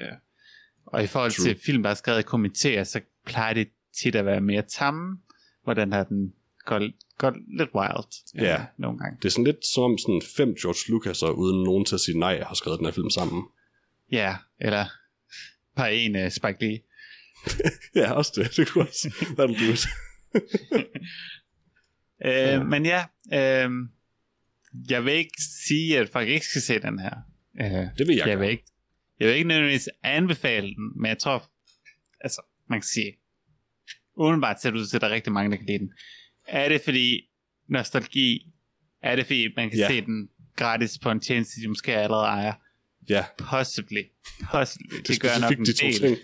og 0.87 1.05
i 1.05 1.07
forhold 1.07 1.33
True. 1.33 1.47
til 1.47 1.61
film, 1.65 1.83
der 1.83 1.91
er 1.91 1.95
skrevet 1.95 2.19
i 2.21 2.23
komitéer, 2.23 2.85
så 2.85 3.01
plejer 3.27 3.55
det 3.55 3.69
tit 4.03 4.15
at 4.15 4.27
være 4.27 4.41
mere 4.41 4.63
tamme, 4.63 5.19
hvor 5.65 5.75
den 5.75 5.93
her 5.93 6.05
den 6.05 6.33
går, 6.65 6.81
går 7.19 7.35
lidt 7.59 7.71
wild 7.75 8.35
Ja. 8.47 8.55
øh, 8.55 8.61
nogle 8.79 8.99
gange. 8.99 9.17
Det 9.23 9.25
er 9.25 9.31
sådan 9.31 9.45
lidt 9.45 9.67
som 9.75 9.83
om 9.83 9.99
sådan 9.99 10.23
fem 10.37 10.55
George 10.55 10.83
Lucas'er, 10.93 11.31
uden 11.39 11.65
nogen 11.65 11.85
til 11.85 11.95
at 11.95 12.01
sige 12.01 12.19
nej, 12.19 12.43
har 12.43 12.55
skrevet 12.55 12.79
den 12.79 12.87
her 12.87 12.93
film 12.93 13.11
sammen. 13.11 13.43
Ja, 14.13 14.37
eller 14.61 14.85
bare 15.77 15.95
en 15.95 16.17
uh, 16.17 16.31
Spike 16.31 16.57
Lee. 16.67 16.79
Ja, 18.01 18.13
også 18.13 18.33
det. 18.37 18.57
Det 18.57 18.69
kunne 18.69 18.85
også. 18.89 19.09
That'll 19.09 19.67
do 19.67 19.73
it. 19.73 19.87
Øh, 22.25 22.33
Ja. 22.33 22.63
Men 22.63 22.87
ja, 22.87 23.05
øh, 23.35 23.71
jeg 24.91 25.05
vil 25.05 25.13
ikke 25.13 25.43
sige, 25.69 25.99
at 25.99 26.09
folk 26.09 26.29
ikke 26.29 26.47
skal 26.47 26.63
se 26.63 26.79
den 26.81 26.99
her. 26.99 27.15
Øh, 27.61 27.67
Det 27.99 28.07
vil 28.09 28.17
jeg, 28.17 28.29
jeg 28.29 28.41
vil 28.41 28.51
ikke, 28.51 28.65
jeg 29.21 29.29
vil 29.29 29.35
ikke 29.37 29.49
nødvendigvis 29.49 29.89
anbefale 30.03 30.67
den, 30.75 30.93
men 31.01 31.09
jeg 31.09 31.19
tror, 31.19 31.51
altså, 32.21 32.43
man 32.69 32.81
kan 32.81 32.87
sige, 32.87 33.13
udenbart 34.17 34.61
ser 34.63 34.71
det 34.71 34.79
ud 34.79 34.87
til, 34.87 34.97
at 34.97 35.01
der 35.01 35.09
er 35.09 35.13
rigtig 35.15 35.33
mange, 35.33 35.51
der 35.51 35.57
kan 35.57 35.67
lide 35.67 35.79
den. 35.79 35.93
Er 36.49 36.69
det 36.69 36.81
fordi 36.85 37.31
nostalgi? 37.69 38.47
Er 39.03 39.17
det 39.17 39.27
fordi, 39.27 39.49
man 39.57 39.71
kan 39.71 39.79
Ja. 39.79 39.89
se 39.89 40.01
den 40.01 40.29
gratis 40.57 40.99
på 40.99 41.11
en 41.11 41.21
tjeneste, 41.21 41.61
de 41.61 41.69
måske 41.69 41.97
allerede 41.97 42.27
ejer? 42.27 42.53
Ja, 43.09 43.25
Possibly. 43.39 44.03
Possibly. 44.51 44.97
Det, 44.97 45.09
det 45.09 45.21
gør 45.21 45.41
nok 45.41 45.59
en 45.59 45.65
de 45.65 45.73
to 45.73 45.87
del. 45.87 46.01
ting. 46.01 46.19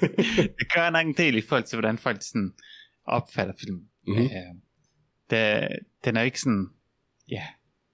det 0.58 0.72
gør 0.74 0.90
nok 0.90 1.06
en 1.06 1.14
del 1.14 1.36
i 1.36 1.40
forhold 1.40 1.64
til, 1.64 1.76
hvordan 1.76 1.98
folk 1.98 2.22
sådan 2.22 2.52
opfatter 3.04 3.54
filmen. 3.60 3.82
Mhm. 4.06 4.22
Øh, 4.22 4.30
der, 5.30 5.68
den 6.04 6.16
er 6.16 6.22
ikke 6.22 6.40
sådan, 6.40 6.66
ja, 7.30 7.42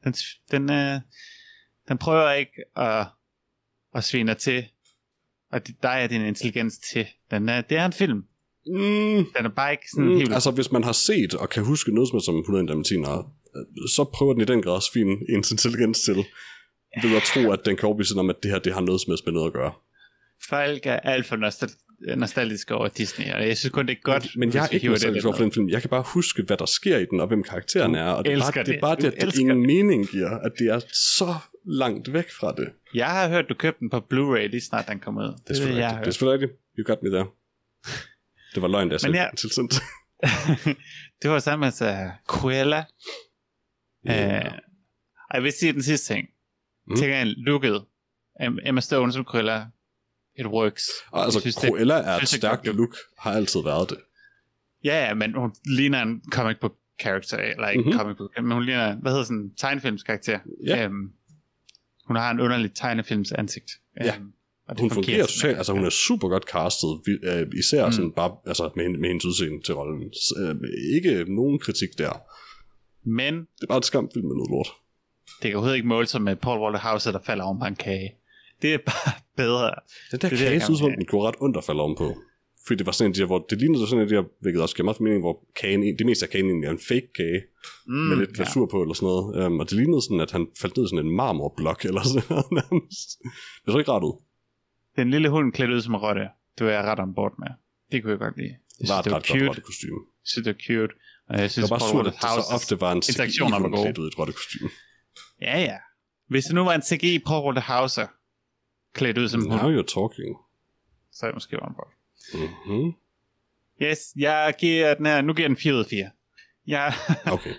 den, 0.05 0.15
den, 0.51 0.71
øh, 0.73 1.01
den 1.89 1.99
prøver 1.99 2.33
ikke 2.33 2.53
at, 2.77 3.07
at 3.95 4.05
svine 4.05 4.31
dig 4.33 4.39
til, 4.41 4.65
og 5.53 5.67
det- 5.67 5.83
der 5.83 5.89
er 5.89 6.07
din 6.07 6.23
intelligens 6.25 6.79
til. 6.79 7.07
Den 7.31 7.49
er, 7.49 7.61
det 7.61 7.77
er 7.79 7.87
en 7.87 7.93
film. 7.93 8.25
Mm, 8.67 9.25
Den 9.37 9.45
er 9.45 9.49
bare 9.57 9.71
ikke 9.73 9.91
sådan 9.91 10.05
mm, 10.11 10.17
helt... 10.17 10.33
altså, 10.35 10.51
hvis 10.51 10.73
man 10.73 10.85
har 10.85 10.93
set 10.93 11.35
og 11.35 11.49
kan 11.51 11.65
huske 11.65 11.95
noget 11.95 12.09
som 12.09 12.17
er 12.17 12.21
som 12.21 12.39
100 12.39 12.67
dalmatiner, 12.69 13.33
så 13.97 14.05
prøver 14.15 14.33
den 14.33 14.43
i 14.43 14.45
den 14.45 14.63
grad 14.63 14.73
også 14.73 14.93
fin 14.93 15.09
ens 15.29 15.51
intelligens 15.51 16.01
til 16.01 16.17
ved 17.03 17.17
at 17.17 17.23
tro, 17.23 17.51
at 17.53 17.61
den 17.65 17.77
kan 17.77 17.87
overbevise 17.87 18.15
om, 18.19 18.31
at 18.31 18.37
det 18.43 18.51
her 18.51 18.59
det 18.59 18.75
har 18.75 18.81
noget 18.81 19.01
som 19.01 19.11
helst 19.11 19.27
med 19.27 19.33
noget 19.33 19.47
at 19.47 19.53
gøre. 19.53 19.73
Folk 20.49 20.87
er 20.87 20.97
alt 21.01 21.27
for 21.27 21.37
nostal- 21.37 21.84
nostalgiske 22.17 22.75
over 22.75 22.89
Disney, 22.89 23.33
og 23.33 23.49
jeg 23.49 23.57
synes 23.57 23.73
kun, 23.73 23.87
det 23.87 23.93
er 23.93 24.01
godt, 24.03 24.29
Men 24.37 24.55
jeg 24.55 24.65
er 24.65 24.69
ikke 24.69 24.83
det 24.83 24.91
nostalgisk 24.91 25.27
over 25.27 25.37
for 25.37 25.43
den 25.43 25.53
film. 25.53 25.69
Jeg 25.69 25.81
kan 25.81 25.91
bare 25.91 26.05
huske, 26.07 26.43
hvad 26.43 26.57
der 26.57 26.67
sker 26.67 26.99
i 26.99 27.07
den, 27.11 27.21
og 27.21 27.27
hvem 27.27 27.43
karakteren 27.43 27.95
er. 27.95 28.05
Og 28.05 28.25
det 28.25 28.33
er 28.33 28.37
bare 28.39 28.47
elsker 28.47 28.63
det, 28.63 28.69
er 28.69 28.73
det. 28.73 28.81
bare 28.81 28.97
det, 28.97 29.05
at 29.05 29.21
det 29.23 29.39
ingen 29.39 29.59
det. 29.59 29.67
mening 29.67 30.09
giver, 30.09 30.31
at 30.31 30.53
det 30.59 30.67
er 30.67 30.81
så 31.19 31.35
langt 31.67 32.13
væk 32.13 32.31
fra 32.31 32.53
det. 32.53 32.69
Jeg 32.95 33.11
har 33.11 33.29
hørt, 33.29 33.49
du 33.49 33.55
købte 33.55 33.81
den 33.81 33.91
på 33.91 33.97
Blu-ray 33.97 34.47
lige 34.47 34.61
snart 34.61 34.89
den 34.89 35.01
kom 35.01 35.17
ud. 35.17 35.23
Det 35.23 35.51
er 35.51 35.55
selvfølgelig 35.55 35.81
jeg 35.81 35.89
rigtigt. 35.89 36.05
Det 36.05 36.09
er 36.09 36.13
selvfølgelig 36.13 36.41
rigtigt. 36.43 36.61
You 36.79 36.85
got 36.87 37.03
me 37.03 37.11
there. 37.11 37.27
Det 38.55 38.63
var 38.63 38.69
løgn, 38.69 38.89
da 38.89 38.97
jeg 39.03 39.11
Men 39.11 39.15
ja. 39.15 39.29
tilsendt. 39.37 39.75
det 41.23 41.31
var 41.31 41.39
sammen 41.39 41.73
med 41.81 41.89
uh, 41.91 42.11
Cruella. 42.27 42.85
Ja. 44.05 44.37
Øh, 44.37 44.53
og 45.31 45.35
jeg 45.35 45.43
vil 45.43 45.53
sige 45.53 45.73
den 45.73 45.83
sidste 45.83 46.15
ting. 46.15 46.29
Mm. 46.89 46.97
Tænker 46.97 47.17
jeg 47.17 47.27
lukket. 47.27 47.85
Em- 48.41 48.69
Emma 48.69 48.81
Stone 48.81 49.13
som 49.13 49.25
Cruella. 49.25 49.67
It 50.39 50.47
works. 50.47 50.83
Og 51.11 51.25
altså, 51.25 51.41
synes, 51.41 51.55
det- 51.57 51.69
Cruella 51.71 51.95
er 51.95 51.99
et 52.15 52.21
det 52.21 52.33
er 52.33 52.37
stærkt 52.37 52.65
godt 52.65 52.77
look, 52.77 52.97
har 53.19 53.33
altid 53.33 53.61
været 53.63 53.91
det. 53.91 53.99
Ja, 54.85 55.05
ja, 55.07 55.15
men 55.15 55.35
hun 55.35 55.55
ligner 55.67 56.03
en 56.03 56.23
comic 56.33 56.57
book 56.61 56.73
character, 57.01 57.37
eller 57.37 57.69
ikke 57.69 57.81
Mhm. 57.81 57.87
mm-hmm. 57.89 58.01
comic 58.01 58.17
book, 58.17 58.31
men 58.43 58.53
hun 58.53 58.65
ligner, 58.65 58.97
hvad 58.97 59.13
hedder 59.13 59.25
sådan 59.25 59.37
en 59.39 59.55
tegnefilmskarakter. 59.57 60.39
Ja. 60.67 60.85
Øhm, 60.85 61.11
hun 62.07 62.17
har 62.17 62.31
en 62.31 62.41
underlig 62.41 62.75
tegnefilms 62.75 63.33
ansigt. 63.33 63.71
Ja. 64.01 64.17
Øhm, 64.17 64.33
og 64.69 64.75
det 64.77 64.81
Hun 64.81 64.91
fungerer 64.91 65.27
totalt, 65.27 65.57
altså 65.57 65.73
hun 65.73 65.85
er 65.85 65.91
super 65.91 66.29
godt 66.29 66.43
castet, 66.45 66.89
vi- 67.07 67.29
øh, 67.29 67.47
især 67.59 67.87
Mm. 67.87 67.93
sådan 67.93 68.13
bare, 68.13 68.37
altså 68.47 68.71
med, 68.77 68.89
med 68.89 69.09
hendes 69.09 69.25
udseende 69.25 69.63
til 69.63 69.75
rollen. 69.75 70.13
Så, 70.13 70.35
øh, 70.63 70.71
ikke 70.97 71.35
nogen 71.35 71.59
kritik 71.59 71.89
der. 71.99 72.13
Men 73.09 73.35
Det 73.35 73.47
er 73.63 73.67
bare 73.67 73.79
et 73.79 73.85
skam 73.85 74.09
film 74.15 74.27
med 74.27 74.35
noget 74.37 74.51
lort. 74.51 74.69
det 75.43 75.49
kan 75.51 75.55
overhovedet 75.55 75.77
ikke 75.77 75.89
måle 75.89 76.07
sig 76.07 76.23
med 76.23 76.37
Paul 76.37 76.61
Walter 76.61 76.81
Hauser, 76.81 77.13
der 77.13 77.19
falder 77.27 77.45
oven 77.45 77.59
på 77.59 77.65
en 77.67 77.77
kage. 77.77 78.11
Det 78.65 78.75
er 78.75 78.79
bare 78.93 79.13
bedre. 79.43 79.65
Den 79.65 79.75
der 80.11 80.17
Det 80.19 80.25
er 80.25 80.29
det, 80.29 80.39
kage 80.49 80.61
synes, 80.61 80.79
som 80.79 80.91
den 81.01 81.07
går 81.13 81.23
ret 81.29 81.35
ondt 81.45 81.57
at 81.61 81.65
falde 81.65 81.83
om 81.89 81.95
på. 82.03 82.09
fordi 82.67 82.79
det 82.79 82.87
var 82.87 82.93
sådan 82.93 83.11
en 83.11 83.15
der, 83.19 83.27
hvor 83.31 83.39
det 83.51 83.59
lignede 83.63 83.87
sådan 83.89 84.03
en 84.05 84.11
der, 84.15 84.23
hvilket 84.43 84.63
også 84.63 84.75
giver 84.77 84.85
meget 84.85 84.97
for 84.97 85.03
mening, 85.07 85.23
hvor 85.27 85.37
kagen, 85.61 85.81
det 85.99 86.07
meste 86.07 86.27
af 86.27 86.31
kagen 86.33 86.47
egentlig 86.51 86.67
er 86.67 86.71
en 86.79 86.85
fake 86.91 87.09
kage, 87.19 87.41
mm, 87.87 87.95
med 88.09 88.17
lidt 88.17 88.33
glasur 88.37 88.67
på 88.67 88.83
eller 88.83 88.95
sådan 88.95 89.07
noget. 89.07 89.47
Um, 89.47 89.61
og 89.61 89.65
det 89.71 89.77
lignede 89.81 90.03
sådan, 90.07 90.21
at 90.27 90.31
han 90.37 90.43
faldt 90.61 90.77
ned 90.77 90.89
sådan 90.89 91.07
en 91.07 91.13
marmorblok 91.21 91.81
eller 91.89 92.03
sådan 92.03 92.23
noget. 92.31 92.83
Det 93.63 93.69
så 93.73 93.79
ikke 93.79 93.93
ret 93.93 94.05
ud. 94.11 94.17
Den 94.97 95.11
lille 95.11 95.29
hund 95.35 95.53
klædt 95.53 95.71
ud 95.71 95.81
som 95.81 95.95
rotte, 95.95 96.25
det 96.59 96.67
var 96.67 96.73
jeg 96.73 96.85
ret 96.85 97.01
on 97.01 97.15
board 97.15 97.35
med. 97.43 97.49
Det 97.93 98.03
kunne 98.03 98.11
jeg 98.11 98.19
godt 98.27 98.37
lide. 98.37 98.55
Det 98.81 98.89
var 98.89 98.99
et 98.99 99.05
det 99.05 99.13
ret 99.13 99.17
godt 99.23 99.27
cute. 99.27 99.49
rottekostyme. 99.49 100.01
Jeg 100.23 100.29
synes, 100.33 100.45
det 100.47 100.55
var 100.57 100.61
cute. 100.69 100.95
Og 101.29 101.35
jeg 101.35 101.43
Det 101.43 101.51
synes, 101.51 101.71
var 101.71 101.79
bare 101.79 101.89
surt, 101.91 102.07
at 102.07 102.13
det 102.13 102.23
så 102.23 102.55
ofte 102.57 102.81
var 102.85 102.93
en 102.93 103.03
CGI-hund 103.03 103.75
klædt 103.83 103.99
ud 103.99 104.07
i 104.09 104.11
et 104.13 104.19
rottekostyme. 104.19 104.69
Ja, 105.49 105.57
ja. 105.71 105.77
Hvis 106.33 106.45
det 106.45 106.55
nu 106.55 106.63
var 106.65 106.75
en 106.75 106.83
CGI 106.83 107.19
Paul 107.27 107.45
Walter 107.47 107.63
Hauser 107.63 108.07
klædt 108.95 109.19
ud 109.19 109.29
som 109.29 109.41
en 109.43 109.49
Now 109.49 109.59
hund, 109.59 109.79
you're 109.79 109.95
talking. 109.95 110.37
så 111.13 111.27
er 111.27 111.31
jeg 111.31 111.35
måske 111.35 111.63
on 111.63 111.75
board. 111.75 111.93
Mm-hmm. 112.35 112.93
Yes, 113.83 113.99
jeg 114.17 114.55
giver 114.59 114.95
den 114.95 115.07
her, 115.07 115.21
nu 115.23 115.33
giver 115.33 115.45
jeg 115.45 115.49
den 115.51 115.57
4 115.63 115.75
ud 115.75 115.79
af 115.79 115.87
4. 115.87 116.11
Ja, 116.67 116.93
Okay. 117.35 117.55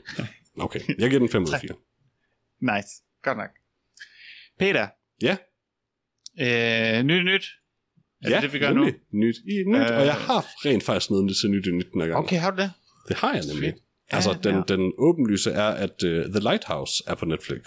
Okay, 0.59 0.79
jeg 0.99 1.09
giver 1.09 1.19
den 1.19 1.29
5 1.29 1.43
ud 1.43 1.53
af 1.53 1.59
4. 1.59 2.75
nice. 2.75 2.89
Godt 3.23 3.37
nok. 3.37 3.49
Peter, 4.59 4.87
Ja, 5.21 5.37
øh, 6.39 7.03
nyt 7.03 7.25
nyt. 7.25 7.45
Er 8.23 8.29
ja 8.29 8.35
det 8.35 8.43
det, 8.43 8.53
vi 8.53 8.59
gør 8.59 8.73
nemlig. 8.73 8.93
nu? 9.11 9.19
Nyt 9.19 9.35
i 9.47 9.63
nyt, 9.67 9.75
Øh. 9.91 9.97
og 9.97 10.05
jeg 10.05 10.15
har 10.15 10.45
rent 10.65 10.83
faktisk 10.83 11.09
noget 11.11 11.35
til 11.41 11.51
nyt 11.51 11.67
i 11.67 11.71
nyt 11.71 11.85
den 11.93 12.01
her 12.01 12.07
gang. 12.07 12.19
Okay, 12.25 12.37
har 12.39 12.51
du 12.51 12.57
det? 12.61 12.71
Det 13.07 13.15
har 13.17 13.33
jeg 13.33 13.43
nemlig. 13.53 13.69
Fedt. 13.73 13.83
Altså, 14.09 14.39
den, 14.43 14.55
ja. 14.55 14.61
den 14.67 14.93
åbenlyse 14.97 15.51
er, 15.51 15.67
at 15.67 16.03
uh, 16.03 16.09
The 16.09 16.39
Lighthouse 16.39 17.03
er 17.07 17.15
på 17.15 17.25
Netflix. 17.25 17.61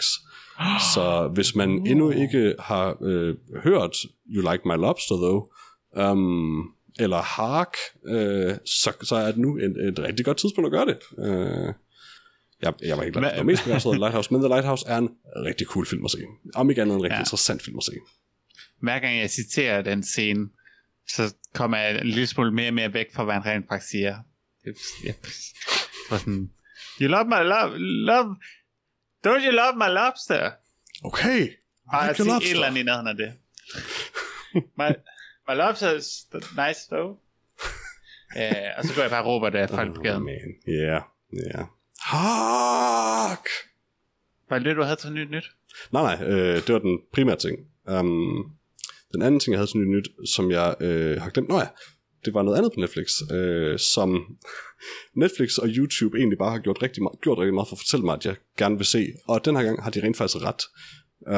Så 0.93 1.31
hvis 1.33 1.55
man 1.55 1.69
endnu 1.87 2.09
ikke 2.11 2.55
har 2.59 2.97
øh, 3.03 3.35
hørt 3.63 3.95
You 4.29 4.51
Like 4.51 4.63
My 4.65 4.75
Lobster, 4.75 5.15
though, 5.15 5.43
um, 6.11 6.73
eller 6.99 7.21
Hark, 7.21 7.73
øh, 8.07 8.55
så, 8.65 8.93
så 9.03 9.15
er 9.15 9.25
det 9.25 9.37
nu 9.37 9.57
et, 9.57 9.87
et 9.87 9.99
rigtig 9.99 10.25
godt 10.25 10.37
tidspunkt 10.37 10.65
at 10.67 10.71
gøre 10.71 10.85
det. 10.85 10.97
Øh, 11.25 11.73
jeg, 12.61 12.73
jeg 12.81 12.97
var 12.97 13.03
ikke 13.03 13.21
var 13.21 13.43
mest 13.43 13.63
begejstret 13.63 13.91
af 13.91 13.95
The 13.95 13.99
Lighthouse, 13.99 14.33
men 14.33 14.41
The 14.41 14.47
Lighthouse 14.49 14.85
er 14.87 14.97
en 14.97 15.09
rigtig 15.45 15.67
cool 15.67 15.85
film 15.85 16.05
at 16.05 16.11
se. 16.11 16.17
Om 16.55 16.69
ikke 16.69 16.81
andet 16.81 16.95
en 16.95 17.03
rigtig 17.03 17.15
Ja. 17.15 17.19
interessant 17.21 17.61
film 17.63 17.77
at 17.77 17.83
se. 17.83 17.91
Hver 18.81 18.99
gang 18.99 19.17
jeg 19.17 19.29
citerer 19.29 19.81
den 19.81 20.03
scene, 20.03 20.47
så 21.07 21.35
kommer 21.53 21.77
jeg 21.77 22.01
en 22.01 22.07
lille 22.07 22.27
smule 22.27 22.51
mere 22.53 22.67
og 22.67 22.73
mere 22.73 22.93
væk 22.93 23.05
fra, 23.13 23.23
hvad 23.23 23.33
han 23.33 23.45
rent 23.45 23.65
faktisk 23.69 23.91
siger. 23.91 24.15
Det 24.65 24.75
var 26.11 26.17
sådan, 26.17 26.49
you 27.01 27.07
love 27.07 27.25
my 27.25 27.43
love, 27.53 27.77
love, 27.79 28.35
don't 29.27 29.43
you 29.45 29.51
love 29.51 29.75
my 29.75 29.89
lobster? 29.93 30.51
Okay, 31.03 31.49
Bare 31.91 32.05
I 32.05 32.09
at 32.09 32.19
like 32.19 32.31
sige 32.31 32.43
et 32.45 32.51
eller 32.51 32.67
andet 32.67 32.79
i 32.79 32.83
nærheden 32.83 33.07
af 33.07 33.15
det. 33.15 33.33
my, 34.79 34.89
my 35.47 35.55
lobster 35.55 35.93
is 35.93 36.07
nice 36.33 36.81
though. 36.91 37.09
uh, 38.35 38.69
og 38.77 38.83
så 38.85 38.95
går 38.95 39.01
jeg 39.01 39.11
bare 39.11 39.23
og 39.23 39.27
råber 39.27 39.49
det 39.49 39.59
af 39.59 39.69
folk 39.69 39.95
på 39.95 40.01
gaden. 40.01 40.23
man. 40.23 40.35
Ja, 40.67 40.99
ja. 41.33 41.63
Hark! 42.01 43.45
Var 44.49 44.57
det 44.57 44.65
det, 44.65 44.75
du 44.75 44.83
havde 44.83 44.95
til 44.95 45.11
nyt 45.11 45.29
nyt? 45.31 45.51
Nej, 45.91 46.15
nej, 46.15 46.27
øh, 46.27 46.55
det 46.55 46.73
var 46.73 46.79
den 46.79 46.99
primære 47.13 47.35
ting. 47.35 47.57
Um, 47.91 48.51
den 49.13 49.21
anden 49.21 49.39
ting, 49.39 49.51
jeg 49.51 49.59
havde 49.59 49.71
til 49.71 49.79
nyt 49.79 49.87
nyt, 49.89 50.29
som 50.29 50.51
jeg 50.51 50.75
øh, 50.79 51.21
har 51.21 51.29
glemt, 51.29 51.49
nå 51.49 51.59
ja, 51.59 51.67
det 52.25 52.33
var 52.33 52.41
noget 52.41 52.57
andet 52.57 52.71
på 52.73 52.79
Netflix, 52.79 53.21
øh, 53.31 53.79
som 53.79 54.37
Netflix 55.15 55.57
og 55.57 55.67
YouTube 55.67 56.17
egentlig 56.17 56.37
bare 56.37 56.51
har 56.51 56.59
gjort 56.59 56.81
rigtig, 56.81 57.03
meget, 57.03 57.21
gjort 57.21 57.37
rigtig 57.37 57.53
meget 57.53 57.67
for 57.67 57.75
at 57.75 57.79
fortælle 57.79 58.05
mig, 58.05 58.15
at 58.15 58.25
jeg 58.25 58.35
gerne 58.57 58.77
vil 58.77 58.85
se, 58.85 59.07
og 59.27 59.45
den 59.45 59.55
her 59.55 59.63
gang 59.63 59.83
har 59.83 59.91
de 59.91 60.03
rent 60.03 60.17
faktisk 60.17 60.43
ret. 60.43 60.61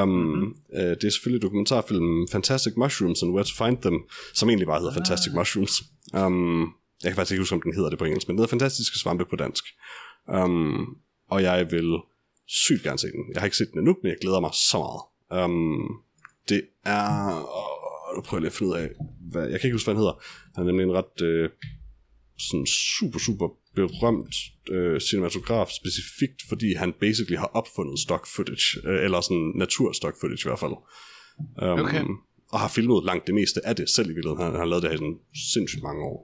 Um, 0.01 0.09
mm-hmm. 0.09 0.53
øh, 0.73 0.89
det 0.89 1.03
er 1.03 1.09
selvfølgelig 1.09 1.41
dokumentarfilmen 1.41 2.27
Fantastic 2.31 2.73
Mushrooms 2.77 3.23
and 3.23 3.31
Where 3.31 3.45
to 3.45 3.65
Find 3.65 3.77
Them, 3.77 3.99
som 4.33 4.49
egentlig 4.49 4.67
bare 4.67 4.79
hedder 4.79 4.91
ah. 4.91 4.97
Fantastic 4.97 5.33
Mushrooms. 5.33 5.83
Um, 6.13 6.61
jeg 7.03 7.09
kan 7.11 7.15
faktisk 7.15 7.31
ikke 7.31 7.41
huske, 7.41 7.55
om 7.55 7.61
den 7.61 7.73
hedder 7.73 7.89
det 7.89 7.99
på 7.99 8.05
engelsk, 8.05 8.27
men 8.27 8.37
det 8.37 8.41
hedder 8.41 8.49
Fantastiske 8.49 8.99
Svampe 8.99 9.25
på 9.25 9.35
dansk. 9.35 9.63
Um, 10.33 10.97
og 11.29 11.43
jeg 11.43 11.71
vil 11.71 11.97
sygt 12.47 12.83
gerne 12.83 12.99
se 12.99 13.07
den. 13.07 13.23
Jeg 13.33 13.41
har 13.41 13.45
ikke 13.45 13.57
set 13.57 13.71
den 13.71 13.79
endnu, 13.79 13.95
men 14.03 14.09
jeg 14.09 14.17
glæder 14.21 14.39
mig 14.39 14.51
så 14.53 14.77
meget. 14.77 15.01
Um, 15.43 16.01
det 16.49 16.61
er... 16.85 17.80
Åh, 18.11 18.15
nu 18.15 18.21
prøver 18.21 18.39
jeg 18.39 18.41
lige 18.41 18.53
at 18.53 18.53
finde 18.53 18.71
ud 18.71 18.77
af, 18.77 18.89
hvad, 19.31 19.49
jeg 19.49 19.59
kan 19.59 19.67
ikke 19.67 19.75
huske, 19.75 19.87
hvad 19.87 19.95
han 19.95 20.01
hedder. 20.03 20.23
Han 20.55 20.63
er 20.63 20.67
nemlig 20.67 20.83
en 20.83 20.93
ret 20.93 21.21
øh, 21.21 21.49
sådan 22.49 22.65
super, 22.65 23.19
super 23.19 23.47
berømt 23.75 24.35
øh, 24.71 24.99
cinematograf, 25.01 25.67
specifikt 25.81 26.39
fordi 26.49 26.73
han 26.73 26.93
basically 26.99 27.37
har 27.37 27.51
opfundet 27.53 27.99
stock 27.99 28.27
footage, 28.35 28.87
øh, 28.89 29.03
eller 29.05 29.21
sådan 29.21 29.51
natur 29.55 29.91
stock 29.91 30.15
footage 30.19 30.41
i 30.45 30.49
hvert 30.49 30.59
fald. 30.59 30.75
Um, 31.63 31.79
Okay. 31.79 32.03
Og 32.53 32.59
har 32.59 32.67
filmet 32.67 33.03
langt 33.05 33.27
det 33.27 33.35
meste 33.35 33.65
af 33.67 33.75
det 33.75 33.89
selv 33.89 34.09
i 34.09 34.13
virkeligheden. 34.13 34.43
Han, 34.43 34.51
han 34.51 34.59
har 34.59 34.65
lavet 34.65 34.83
det 34.83 34.89
her 34.89 34.95
i 34.95 34.97
sådan 34.97 35.19
sindssygt 35.53 35.83
mange 35.83 36.01
år. 36.03 36.17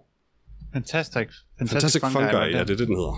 Fantastic. 0.73 1.27
Fantastic, 1.59 1.72
Fantastic 1.72 2.01
Fungi, 2.01 2.34
var 2.38 2.45
ja, 2.45 2.51
det 2.51 2.59
er 2.59 2.65
det, 2.65 2.88
den 2.88 2.95
hedder. 2.95 3.15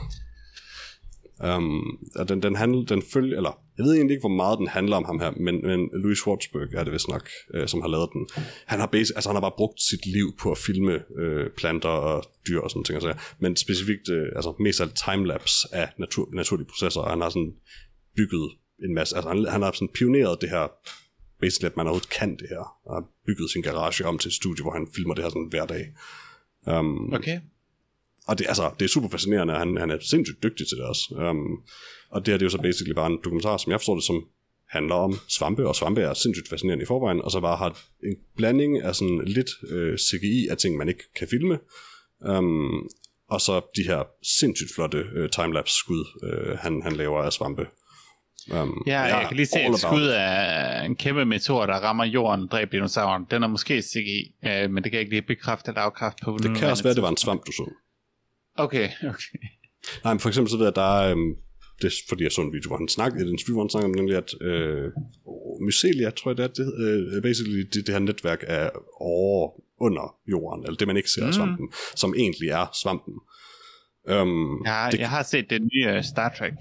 Um, 1.43 1.99
og 2.15 2.29
den, 2.29 2.43
den, 2.43 2.55
handler, 2.55 2.85
den 2.85 3.01
følger, 3.01 3.37
eller 3.37 3.59
jeg 3.77 3.85
ved 3.85 3.93
egentlig 3.93 4.13
ikke, 4.13 4.21
hvor 4.21 4.35
meget 4.35 4.59
den 4.59 4.67
handler 4.67 4.95
om 4.95 5.05
ham 5.05 5.19
her, 5.19 5.31
men, 5.31 5.61
men 5.67 5.89
Louis 5.93 6.17
Schwartzberg 6.17 6.73
er 6.73 6.83
det 6.83 6.93
vist 6.93 7.07
nok, 7.07 7.29
øh, 7.53 7.67
som 7.67 7.81
har 7.81 7.87
lavet 7.87 8.09
den. 8.13 8.27
Han 8.65 8.79
har, 8.79 8.87
basic, 8.87 9.15
altså, 9.15 9.29
han 9.29 9.35
har 9.35 9.41
bare 9.41 9.57
brugt 9.57 9.81
sit 9.81 10.05
liv 10.05 10.35
på 10.39 10.51
at 10.51 10.57
filme 10.57 11.03
øh, 11.17 11.49
planter 11.49 11.89
og 11.89 12.23
dyr 12.47 12.59
og 12.59 12.69
sådan 12.69 12.83
ting. 12.83 13.01
så 13.01 13.13
men 13.39 13.55
specifikt, 13.55 14.09
øh, 14.09 14.27
altså 14.35 14.53
mest 14.59 14.81
alt 14.81 15.01
timelapse 15.05 15.67
af 15.71 15.89
natur, 15.97 16.29
naturlige 16.33 16.67
processer, 16.67 17.01
og 17.01 17.09
han 17.09 17.21
har 17.21 17.29
sådan 17.29 17.53
bygget 18.15 18.51
en 18.83 18.93
masse, 18.93 19.15
altså 19.15 19.29
han, 19.29 19.45
han 19.45 19.61
har 19.61 19.71
sådan 19.71 19.93
pioneret 19.93 20.41
det 20.41 20.49
her, 20.49 20.67
basically 21.41 21.69
at 21.71 21.77
man 21.77 21.85
overhovedet 21.85 22.09
kan 22.09 22.31
det 22.37 22.47
her, 22.49 22.63
og 22.85 22.95
har 22.95 23.03
bygget 23.25 23.51
sin 23.51 23.61
garage 23.61 24.05
om 24.05 24.17
til 24.17 24.29
et 24.29 24.33
studie, 24.33 24.63
hvor 24.63 24.71
han 24.71 24.87
filmer 24.95 25.13
det 25.13 25.23
her 25.23 25.29
sådan 25.29 25.47
hver 25.49 25.65
dag. 25.65 25.85
Um, 26.79 27.13
Okay 27.13 27.39
og 28.29 28.39
det, 28.39 28.45
altså, 28.47 28.71
det 28.79 28.85
er 28.85 28.89
super 28.89 29.09
fascinerende, 29.09 29.53
og 29.53 29.59
han, 29.59 29.77
han 29.77 29.91
er 29.91 29.97
sindssygt 30.01 30.43
dygtig 30.43 30.67
til 30.67 30.77
det 30.77 30.85
også. 30.85 31.03
Um, 31.29 31.63
og 32.11 32.25
det 32.25 32.31
her 32.31 32.37
det 32.37 32.41
er 32.41 32.45
jo 32.45 32.57
så 32.57 32.61
basically 32.61 32.93
bare 32.93 33.07
en 33.07 33.19
dokumentar, 33.23 33.57
som 33.57 33.71
jeg 33.71 33.79
forstår 33.79 33.95
det, 33.95 34.03
som 34.03 34.23
handler 34.69 34.95
om 34.95 35.19
svampe, 35.27 35.67
og 35.67 35.75
svampe 35.75 36.01
er 36.01 36.13
sindssygt 36.13 36.49
fascinerende 36.49 36.83
i 36.83 36.85
forvejen, 36.85 37.21
og 37.21 37.31
så 37.31 37.39
bare 37.39 37.57
har 37.57 37.79
en 38.03 38.15
blanding 38.37 38.81
af 38.81 38.95
sådan 38.95 39.21
lidt 39.25 39.49
øh, 39.69 39.97
CGI 39.97 40.47
af 40.47 40.57
ting, 40.57 40.77
man 40.77 40.89
ikke 40.89 41.03
kan 41.15 41.27
filme, 41.27 41.59
um, 42.29 42.89
og 43.29 43.41
så 43.41 43.61
de 43.75 43.83
her 43.83 44.03
sindssygt 44.39 44.71
flotte 44.75 44.97
øh, 45.15 45.29
timelapse-skud, 45.29 46.03
øh, 46.23 46.57
han, 46.57 46.81
han 46.83 46.93
laver 46.95 47.21
af 47.21 47.33
svampe. 47.33 47.65
Um, 48.53 48.83
Ja, 48.87 49.01
jeg 49.01 49.25
kan 49.27 49.37
lige 49.37 49.45
se 49.45 49.59
et 49.61 49.79
skud 49.79 50.07
af 50.07 50.85
en 50.85 50.95
kæmpe 50.95 51.25
meteor, 51.25 51.65
der 51.65 51.73
rammer 51.73 52.05
jorden 52.05 52.43
og 52.43 52.51
dræber 52.51 52.71
dinosauren. 52.71 53.25
Den 53.31 53.43
er 53.43 53.47
måske 53.47 53.81
CGI, 53.81 54.35
øh, 54.45 54.71
men 54.71 54.83
det 54.83 54.91
kan 54.91 54.93
jeg 54.93 55.01
ikke 55.01 55.13
lige 55.13 55.21
bekræfte 55.21 55.69
eller 55.69 55.81
afkræfte 55.81 56.21
på. 56.23 56.37
Det 56.43 56.57
kan 56.57 56.69
også 56.69 56.83
være, 56.83 56.91
at 56.91 56.95
det 56.95 57.03
var 57.03 57.09
en 57.09 57.17
svamp, 57.17 57.45
du 57.47 57.51
så. 57.51 57.69
Okay, 58.65 58.87
okay. 59.13 59.39
Nej, 60.03 60.13
men 60.13 60.19
for 60.19 60.29
eksempel 60.29 60.51
så 60.51 60.57
ved 60.57 60.65
jeg, 60.65 60.75
at 60.75 60.75
der 60.75 60.99
er, 61.01 61.11
øhm, 61.11 61.35
det 61.81 61.87
er 61.87 61.95
fordi 62.09 62.23
jeg 62.23 62.31
så 62.31 62.41
en 62.41 62.53
video, 62.53 62.67
hvor 62.69 62.77
han 62.77 62.87
snakkede, 62.87 63.21
en 63.25 63.31
interview, 63.31 63.55
hvor 63.55 63.63
han 63.63 63.69
snakkede 63.69 63.89
om 63.91 63.95
nemlig, 63.95 64.15
at 64.23 64.29
øh, 64.41 64.91
Mycelia, 65.65 66.09
tror 66.09 66.31
jeg 66.31 66.37
det 66.37 66.43
er, 66.43 66.47
det, 66.47 66.67
øh, 66.83 67.21
basically 67.21 67.59
det, 67.73 67.87
det 67.87 67.89
her 67.95 67.99
netværk 67.99 68.43
er 68.47 68.69
over 69.01 69.61
under 69.81 70.15
jorden, 70.31 70.63
eller 70.65 70.77
det 70.77 70.87
man 70.87 70.97
ikke 70.97 71.09
ser 71.09 71.21
af 71.21 71.27
Mm. 71.27 71.33
svampen, 71.33 71.71
som 71.95 72.13
egentlig 72.17 72.49
er 72.49 72.65
svampen. 72.83 73.13
Um, 74.11 74.65
har, 74.65 74.91
det, 74.91 74.99
jeg 74.99 75.09
har 75.09 75.23
set 75.23 75.49
det 75.49 75.61
nye 75.61 75.87
øh, 75.87 76.03
Star 76.03 76.35
Trek. 76.37 76.53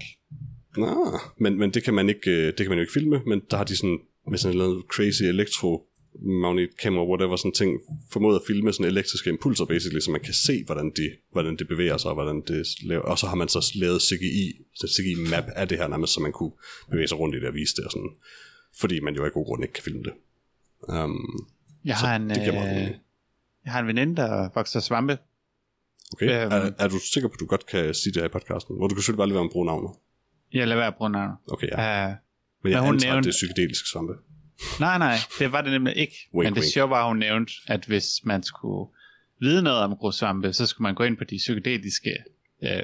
nah, 0.77 1.19
men, 1.39 1.57
men 1.57 1.73
det 1.73 1.83
kan 1.83 1.93
man 1.93 2.09
ikke, 2.09 2.31
øh, 2.31 2.45
det 2.47 2.57
kan 2.57 2.69
man 2.69 2.77
jo 2.77 2.81
ikke 2.81 2.93
filme, 2.93 3.21
men 3.27 3.41
der 3.51 3.57
har 3.57 3.63
de 3.63 3.75
sådan, 3.77 3.99
med 4.29 4.37
sådan 4.37 4.57
noget 4.57 4.83
crazy 4.93 5.23
elektro 5.23 5.88
magnet 6.21 6.69
camera, 6.81 7.03
whatever, 7.05 7.35
sådan 7.35 7.51
ting, 7.51 7.79
formået 8.11 8.35
at 8.35 8.41
filme 8.47 8.73
sådan 8.73 8.85
elektriske 8.91 9.29
impulser, 9.29 9.65
basically, 9.65 9.99
så 9.99 10.11
man 10.11 10.21
kan 10.21 10.33
se, 10.33 10.63
hvordan, 10.65 10.91
de, 10.97 11.11
hvordan 11.31 11.55
det 11.57 11.67
bevæger 11.67 11.97
sig, 11.97 12.09
og 12.11 12.15
hvordan 12.15 12.41
det 12.47 12.67
laver. 12.83 13.01
Og 13.01 13.17
så 13.19 13.27
har 13.27 13.35
man 13.35 13.47
så 13.47 13.71
lavet 13.75 14.01
CGI, 14.01 14.53
så 14.75 14.87
CGI-map 14.87 15.43
af 15.55 15.67
det 15.67 15.77
her 15.77 15.87
nærmest, 15.87 16.13
så 16.13 16.19
man 16.19 16.31
kunne 16.31 16.51
bevæge 16.91 17.07
sig 17.07 17.19
rundt 17.19 17.35
i 17.35 17.39
det 17.39 17.47
og 17.47 17.53
vise 17.53 17.75
det, 17.75 17.85
og 17.85 17.91
sådan, 17.91 18.09
fordi 18.79 18.99
man 18.99 19.15
jo 19.15 19.25
af 19.25 19.31
god 19.31 19.45
grund 19.45 19.63
ikke 19.63 19.73
kan 19.73 19.83
filme 19.83 20.03
det. 20.03 20.13
Um, 20.87 21.47
Jeg 21.85 21.95
har 21.95 22.15
en, 22.15 22.29
det 22.29 22.37
øh, 22.37 22.91
jeg 23.65 23.71
har 23.73 23.79
en 23.79 23.87
veninde, 23.87 24.15
der 24.15 24.49
vokser 24.55 24.79
svampe. 24.79 25.17
okay, 26.13 26.25
Øhm. 26.25 26.51
er, 26.51 26.71
er, 26.77 26.87
du 26.87 26.99
sikker 27.13 27.27
på, 27.29 27.33
at 27.33 27.39
du 27.39 27.45
godt 27.45 27.65
kan 27.65 27.93
sige 27.93 28.13
det 28.13 28.21
her 28.21 28.27
i 28.29 28.31
podcasten? 28.31 28.75
Hvor 28.77 28.87
du 28.87 28.95
kan 28.95 29.01
selvfølgelig 29.01 29.17
bare 29.17 29.27
lade 29.27 29.35
være 29.35 29.43
med 29.43 29.49
at 29.49 29.51
bruge 29.51 29.65
navnet. 29.65 29.91
Jeg 30.53 30.67
lader 30.67 30.79
være 30.79 30.87
at 30.87 30.95
bruge 30.97 31.09
navnet. 31.09 31.37
Okay, 31.51 31.67
ja. 31.67 32.07
Uh, 32.07 32.13
Men 32.63 32.71
jeg 32.71 32.79
men 32.81 32.85
hun 32.85 32.93
antager, 32.95 33.13
nævnte- 33.13 33.27
det 33.29 33.33
er 33.35 33.37
psykedeliske 33.39 33.87
svampe. 33.89 34.13
Nej, 34.79 34.97
nej, 34.97 35.15
det 35.39 35.51
var 35.51 35.61
det 35.61 35.71
nemlig 35.71 35.97
ikke. 35.97 36.29
Wink, 36.33 36.45
men 36.45 36.55
det 36.55 36.61
wink. 36.61 36.73
sjove 36.73 36.89
var, 36.89 37.01
at 37.01 37.07
hun 37.07 37.17
nævnte, 37.17 37.53
at 37.67 37.85
hvis 37.85 38.05
man 38.23 38.43
skulle 38.43 38.89
vide 39.39 39.61
noget 39.61 39.79
om 39.79 39.95
grusvampe, 39.95 40.53
så 40.53 40.65
skulle 40.65 40.85
man 40.85 40.95
gå 40.95 41.03
ind 41.03 41.17
på 41.17 41.23
de 41.23 41.37
psykedeliske 41.37 42.17
øh, 42.63 42.83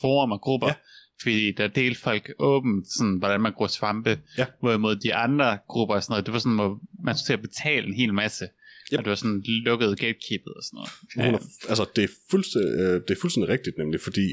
forum 0.00 0.32
og 0.32 0.40
grupper. 0.40 0.68
Ja. 0.68 0.74
Fordi 1.22 1.52
der 1.52 1.68
delte 1.68 2.00
folk 2.00 2.32
åbent, 2.38 2.88
sådan, 2.88 3.18
hvordan 3.18 3.40
man 3.40 3.52
gror 3.52 3.66
svampe. 3.66 4.18
Ja. 4.38 4.46
Hvorimod 4.60 4.96
de 4.96 5.14
andre 5.14 5.58
grupper 5.68 5.94
og 5.94 6.02
sådan 6.02 6.12
noget, 6.12 6.26
det 6.26 6.32
var 6.32 6.38
sådan, 6.38 6.54
hvor 6.54 6.80
man 7.04 7.16
skulle 7.16 7.26
til 7.26 7.32
at 7.32 7.42
betale 7.42 7.86
en 7.86 7.94
hel 7.94 8.14
masse. 8.14 8.44
Yep. 8.92 8.98
Og 8.98 9.04
det 9.04 9.10
var 9.10 9.16
sådan 9.16 9.42
lukket 9.46 9.98
gatekeepet 9.98 10.54
og 10.56 10.62
sådan 10.62 10.76
noget. 10.76 11.34
Er, 11.34 11.38
altså, 11.68 11.86
det 11.96 12.04
er, 12.04 12.08
fuldstændig, 12.30 12.72
øh, 12.80 13.00
det 13.08 13.10
er 13.10 13.20
fuldstændig 13.20 13.48
rigtigt 13.48 13.78
nemlig, 13.78 14.00
fordi 14.00 14.26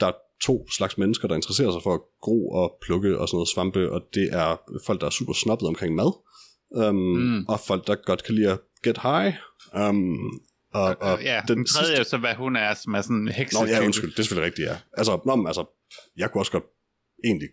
der 0.00 0.06
er 0.06 0.12
to 0.42 0.66
slags 0.76 0.98
mennesker, 0.98 1.28
der 1.28 1.34
interesserer 1.34 1.72
sig 1.72 1.82
for 1.82 1.94
at 1.94 2.00
gro 2.20 2.48
og 2.50 2.78
plukke 2.82 3.18
og 3.18 3.28
sådan 3.28 3.36
noget 3.36 3.48
svampe, 3.48 3.92
og 3.92 4.00
det 4.14 4.28
er 4.32 4.60
folk, 4.86 5.00
der 5.00 5.06
er 5.06 5.10
super 5.10 5.32
snobbet 5.32 5.68
omkring 5.68 5.94
mad, 5.94 6.12
um, 6.70 6.94
Mm. 6.96 7.44
og 7.48 7.60
folk, 7.60 7.86
der 7.86 7.94
godt 7.94 8.24
kan 8.24 8.34
lide 8.34 8.50
at 8.50 8.60
get 8.84 8.98
high. 8.98 9.34
Um, 9.88 10.40
Og, 10.74 10.96
og 11.00 11.22
ja, 11.22 11.40
den, 11.48 11.56
den 11.56 11.66
tredje 11.66 11.86
sidste... 11.86 12.00
er 12.00 12.04
så, 12.04 12.18
hvad 12.18 12.34
hun 12.34 12.56
er, 12.56 12.74
som 12.74 12.94
er 12.94 13.02
sådan 13.02 13.16
en 13.16 13.28
hekse. 13.28 13.54
Nå, 13.60 13.66
ja, 13.66 13.84
undskyld, 13.84 14.10
det 14.10 14.18
er 14.18 14.22
selvfølgelig 14.22 14.46
rigtigt, 14.46 14.68
ja. 14.68 14.76
Altså, 14.98 15.20
nå, 15.26 15.36
men, 15.36 15.46
altså, 15.46 15.64
jeg 16.16 16.30
kunne 16.30 16.40
også 16.40 16.52
godt 16.52 16.64
egentlig 17.24 17.48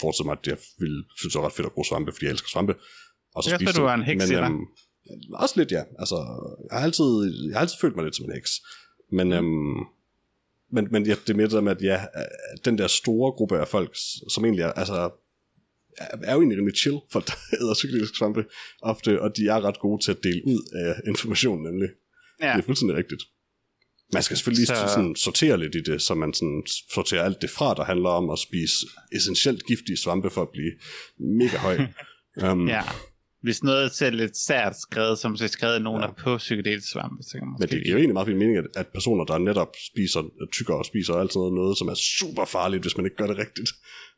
forestille 0.00 0.26
mig, 0.26 0.36
at 0.40 0.46
jeg 0.46 0.58
ville 0.78 1.04
synes, 1.18 1.32
det 1.32 1.38
var 1.40 1.46
ret 1.46 1.52
fedt 1.52 1.66
at 1.66 1.72
bruge 1.72 1.84
svampe, 1.90 2.12
fordi 2.12 2.24
jeg 2.24 2.32
elsker 2.32 2.48
svampe. 2.48 2.74
Og 3.34 3.42
så 3.44 3.50
spise 3.56 3.72
du 3.80 3.84
er 3.84 3.94
en 3.94 4.02
heks, 4.02 4.28
men, 4.30 4.38
øhm, 4.44 4.64
også 5.34 5.54
lidt, 5.60 5.70
ja. 5.72 5.82
Altså, 5.98 6.16
jeg 6.70 6.78
har, 6.78 6.84
altid, 6.88 7.10
jeg 7.48 7.54
har 7.56 7.60
altid 7.60 7.76
følt 7.80 7.96
mig 7.96 8.04
lidt 8.04 8.16
som 8.16 8.24
en 8.26 8.32
heks. 8.38 8.50
Men, 9.12 9.26
mm. 9.28 9.32
øhm, 9.38 9.78
men, 10.72 10.88
men 10.90 11.06
ja, 11.06 11.14
det 11.26 11.30
er 11.30 11.34
mere 11.34 11.48
det 11.48 11.64
med, 11.64 11.76
at 11.76 11.82
ja, 11.82 12.04
den 12.64 12.78
der 12.78 12.86
store 12.86 13.32
gruppe 13.32 13.58
af 13.58 13.68
folk, 13.68 13.96
som 14.28 14.44
egentlig 14.44 14.62
er, 14.62 14.72
altså, 14.72 15.10
er 15.98 16.32
jo 16.32 16.38
egentlig 16.38 16.58
rimelig 16.58 16.76
chill, 16.76 16.98
for 17.12 17.20
der 17.20 17.32
æder 17.60 17.74
psykedeliske 17.74 18.16
svampe 18.16 18.44
ofte, 18.82 19.22
og 19.22 19.36
de 19.36 19.48
er 19.48 19.64
ret 19.64 19.80
gode 19.80 20.04
til 20.04 20.10
at 20.10 20.22
dele 20.22 20.42
ud 20.46 20.60
af 20.74 20.94
informationen 21.06 21.64
nemlig. 21.64 21.88
Ja. 22.42 22.52
Det 22.52 22.58
er 22.58 22.62
fuldstændig 22.62 22.96
rigtigt. 22.96 23.22
Man 24.12 24.22
skal 24.22 24.36
selvfølgelig 24.36 24.66
så... 24.66 24.74
sådan 24.94 25.16
sortere 25.16 25.58
lidt 25.58 25.74
i 25.74 25.80
det, 25.80 26.02
så 26.02 26.14
man 26.14 26.34
sådan 26.34 26.62
sorterer 26.92 27.24
alt 27.24 27.42
det 27.42 27.50
fra, 27.50 27.74
der 27.74 27.84
handler 27.84 28.08
om 28.08 28.30
at 28.30 28.38
spise 28.38 28.86
essentielt 29.12 29.66
giftige 29.66 29.96
svampe 29.96 30.30
for 30.30 30.42
at 30.42 30.48
blive 30.52 30.72
mega 31.18 31.56
høj. 31.56 31.78
um, 32.52 32.68
ja. 32.68 32.82
Hvis 33.42 33.62
noget 33.62 33.92
ser 33.92 34.10
lidt 34.10 34.36
sært 34.36 34.76
skrevet, 34.80 35.18
som 35.18 35.36
så 35.36 35.48
skrevet 35.48 35.82
nogen 35.82 36.02
ja. 36.02 36.08
er 36.08 36.12
på 36.12 36.36
psykedelisk 36.36 36.90
svampe, 36.90 37.22
så 37.22 37.32
kan 37.32 37.46
man 37.46 37.56
Men 37.58 37.68
det 37.68 37.82
giver 37.84 37.90
jo 37.90 37.96
egentlig 37.96 38.14
meget 38.14 38.26
fin 38.26 38.38
mening, 38.38 38.58
at, 38.58 38.66
at 38.76 38.86
personer, 38.86 39.24
der 39.24 39.38
netop 39.38 39.74
spiser, 39.92 40.22
tykker 40.52 40.74
og 40.74 40.84
spiser 40.84 41.14
alt 41.14 41.32
sådan 41.32 41.40
noget, 41.40 41.54
noget, 41.54 41.78
som 41.78 41.88
er 41.88 41.94
super 41.94 42.44
farligt, 42.44 42.82
hvis 42.82 42.96
man 42.96 43.06
ikke 43.06 43.16
gør 43.16 43.26
det 43.26 43.38
rigtigt, 43.38 43.70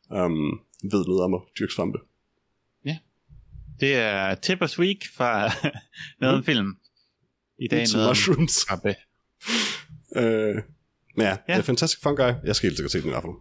um, 0.09 0.59
ved 0.91 1.05
noget 1.05 1.23
om 1.23 1.33
at 1.33 1.41
dyrke 1.59 1.73
svampe. 1.73 1.99
Ja. 2.85 2.97
Det 3.79 3.95
er 3.95 4.35
Tippers 4.35 4.79
Week 4.79 5.03
fra 5.15 5.51
noget 6.21 6.37
mm. 6.37 6.43
film. 6.43 6.77
I 7.59 7.67
dag 7.67 7.85
noget 7.93 8.09
mushrooms. 8.09 8.65
Øh, 10.15 10.55
men 11.15 11.25
ja, 11.25 11.29
ja, 11.29 11.53
det 11.53 11.59
er 11.59 11.61
Fantastic 11.61 11.99
Fun 12.03 12.15
Guy. 12.15 12.31
Jeg 12.43 12.55
skal 12.55 12.69
helt 12.69 12.77
sikkert 12.77 12.91
se 12.91 13.01
den 13.01 13.07
i 13.07 13.09
hvert 13.09 13.23
fald. 13.23 13.33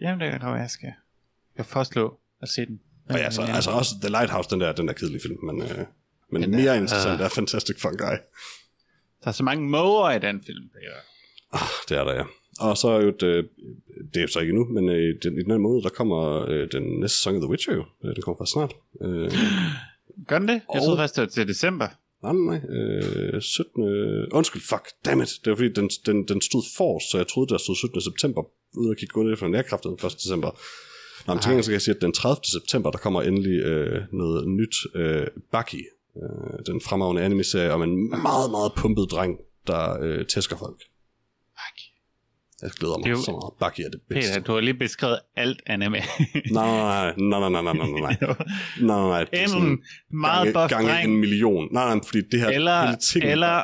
Jamen, 0.00 0.20
det 0.20 0.30
kan 0.30 0.40
godt 0.40 0.60
jeg 0.60 0.70
skal. 0.70 0.92
Jeg 1.56 1.66
foreslå 1.66 2.20
at 2.42 2.48
se 2.48 2.66
den. 2.66 2.80
Og 3.08 3.18
ja, 3.18 3.30
så, 3.30 3.42
altså 3.42 3.70
også 3.70 3.94
The 4.00 4.08
Lighthouse, 4.08 4.50
den 4.50 4.60
der, 4.60 4.72
den 4.72 4.88
der 4.88 4.94
kedelige 4.94 5.22
film, 5.22 5.44
men, 5.44 5.62
øh, 5.62 5.78
men 6.30 6.42
den 6.42 6.50
mere 6.50 6.76
er, 6.76 6.80
interessant 6.80 7.20
uh, 7.20 7.24
er 7.24 7.28
Fantastic 7.28 7.80
Fun 7.80 7.96
Guy. 7.96 8.16
Der 9.24 9.28
er 9.28 9.32
så 9.32 9.42
mange 9.42 9.68
måger 9.68 10.10
i 10.10 10.18
den 10.18 10.42
film. 10.46 10.70
Det 10.74 10.82
er, 10.82 11.00
ah, 11.52 11.68
det 11.88 11.98
er 11.98 12.04
der, 12.04 12.14
ja. 12.14 12.24
Og 12.60 12.76
så 12.76 12.88
er 12.88 13.00
jo 13.00 13.10
det, 13.10 13.26
øh, 13.26 13.44
det 14.14 14.22
er 14.22 14.26
så 14.26 14.40
ikke 14.40 14.54
nu, 14.54 14.64
men 14.64 14.88
øh, 14.88 15.14
den, 15.22 15.32
i 15.38 15.42
den 15.42 15.50
anden 15.50 15.62
måde, 15.62 15.82
der 15.82 15.88
kommer 15.88 16.48
øh, 16.48 16.68
den 16.72 16.82
næste 16.82 17.16
sæson 17.16 17.34
af 17.34 17.40
The 17.40 17.50
Witcher 17.50 17.74
jo. 17.74 17.84
Øh, 18.04 18.14
den 18.14 18.22
kommer 18.22 18.38
faktisk 18.38 18.52
snart. 18.52 18.74
Øh, 19.02 19.32
Gør 20.28 20.38
den 20.38 20.48
det? 20.48 20.54
Jeg 20.54 20.62
og... 20.68 20.82
troede 20.82 20.98
faktisk, 20.98 21.16
det 21.16 21.22
var 21.22 21.28
til 21.28 21.48
december. 21.48 21.88
Nej, 22.22 22.32
nej, 22.32 22.60
øh, 22.76 23.42
17. 23.42 23.84
Undskyld, 24.32 24.62
fuck, 24.62 24.86
dammit. 25.04 25.30
Det 25.44 25.50
var 25.50 25.56
fordi, 25.56 25.72
den, 25.72 25.90
den, 26.06 26.28
den 26.28 26.40
stod 26.40 26.62
for, 26.76 27.10
så 27.10 27.16
jeg 27.18 27.28
troede, 27.28 27.48
der 27.48 27.58
stod 27.58 27.76
17. 27.76 28.00
september, 28.00 28.42
ude 28.76 28.90
og 28.90 28.96
kigge 28.96 29.12
godt 29.12 29.32
efter 29.32 29.76
den 29.76 30.06
1. 30.06 30.12
december. 30.12 30.50
Nå, 31.26 31.34
men 31.34 31.42
til 31.42 31.48
gengæld 31.48 31.64
så 31.64 31.70
kan 31.70 31.72
jeg 31.72 31.82
sige, 31.82 31.94
at 31.94 32.02
den 32.02 32.12
30. 32.12 32.36
september, 32.44 32.90
der 32.90 32.98
kommer 32.98 33.22
endelig 33.22 33.60
øh, 33.60 34.02
noget 34.12 34.48
nyt 34.48 34.74
øh, 34.94 35.26
Baki. 35.52 35.82
Øh, 36.16 36.66
den 36.66 36.80
fremragende 36.80 37.22
anime-serie 37.22 37.72
om 37.72 37.82
en 37.82 38.10
meget, 38.10 38.50
meget 38.50 38.72
pumpet 38.76 39.10
dreng, 39.10 39.38
der 39.66 39.98
øh, 40.02 40.26
tæsker 40.26 40.56
folk. 40.56 40.82
Jeg 42.62 42.70
glæder 42.70 42.98
mig 42.98 43.10
jo, 43.10 43.16
så 43.16 43.30
meget. 43.30 43.52
Baki 43.60 43.82
er 43.82 43.88
det 43.88 44.00
bedste. 44.08 44.32
Peter, 44.32 44.44
du 44.46 44.52
har 44.52 44.60
lige 44.60 44.74
beskrevet 44.74 45.18
alt 45.36 45.62
anime. 45.66 45.98
nej, 46.50 47.14
nej, 47.16 47.40
nej, 47.40 47.40
nej, 47.40 47.50
nej, 47.50 47.62
nej, 47.62 47.74
nej, 47.74 48.00
nej. 48.00 48.16
nej, 48.80 49.08
nej, 49.12 49.24
det 49.24 49.42
er 49.42 49.46
sådan 49.46 49.78
meget 50.10 50.54
gange, 50.54 50.88
gange 50.88 51.04
en 51.04 51.16
million. 51.16 51.68
Nej, 51.72 51.94
nej, 51.94 52.04
fordi 52.06 52.20
det 52.32 52.40
her 52.40 52.48
eller, 52.48 52.86
hele 52.86 52.96
ting, 52.96 53.24
eller, 53.24 53.62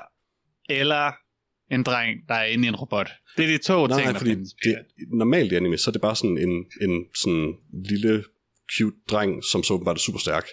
eller 0.69 1.13
en 1.71 1.83
dreng, 1.83 2.29
der 2.29 2.35
er 2.35 2.45
inde 2.45 2.65
i 2.65 2.69
en 2.69 2.77
robot. 2.77 3.09
Det 3.37 3.45
er 3.45 3.49
de 3.49 3.59
to 3.59 3.87
nej, 3.87 3.99
ting, 3.99 4.11
nej, 4.11 4.19
fordi 4.19 4.35
det, 4.35 4.79
normalt 5.09 5.53
i 5.53 5.55
anime, 5.55 5.79
så 5.79 5.91
er 5.91 5.93
det 5.93 6.01
bare 6.01 6.17
sådan 6.17 6.39
en, 6.39 6.65
en 6.81 7.05
sådan 7.15 7.55
lille 7.73 8.25
cute 8.79 8.97
dreng, 9.11 9.45
som 9.45 9.63
så 9.63 9.75
åbenbart 9.75 9.97
er 9.97 10.01
super 10.01 10.19
stærk. 10.19 10.47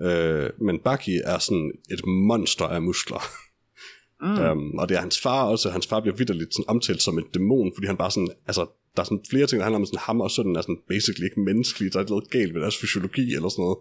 Øh, 0.00 0.50
men 0.60 0.78
Baki 0.78 1.20
er 1.24 1.38
sådan 1.38 1.72
et 1.90 2.06
monster 2.06 2.64
af 2.64 2.82
muskler. 2.82 3.22
Mm. 4.22 4.50
Um, 4.50 4.74
og 4.80 4.88
det 4.88 4.96
er 4.96 5.00
hans 5.00 5.20
far 5.20 5.44
også, 5.44 5.70
hans 5.70 5.86
far 5.86 6.00
bliver 6.00 6.16
vidderligt 6.16 6.54
sådan 6.54 6.68
omtalt 6.68 7.02
som 7.02 7.18
en 7.18 7.24
dæmon, 7.34 7.72
fordi 7.74 7.86
han 7.86 7.96
bare 7.96 8.10
sådan, 8.10 8.30
altså, 8.46 8.66
der 8.96 9.02
er 9.02 9.04
sådan 9.04 9.24
flere 9.30 9.46
ting, 9.46 9.58
der 9.58 9.64
handler 9.64 9.78
om 9.78 9.86
sådan, 9.86 9.98
ham 9.98 10.20
og 10.20 10.30
sådan 10.30 10.56
er 10.56 10.60
sådan 10.60 10.78
basically 10.88 11.24
ikke 11.24 11.40
menneskelige, 11.40 11.90
der 11.90 12.00
er 12.00 12.08
noget 12.08 12.30
galt 12.30 12.54
ved 12.54 12.60
deres 12.60 12.78
fysiologi 12.78 13.34
eller 13.34 13.48
sådan 13.48 13.62
noget. 13.62 13.78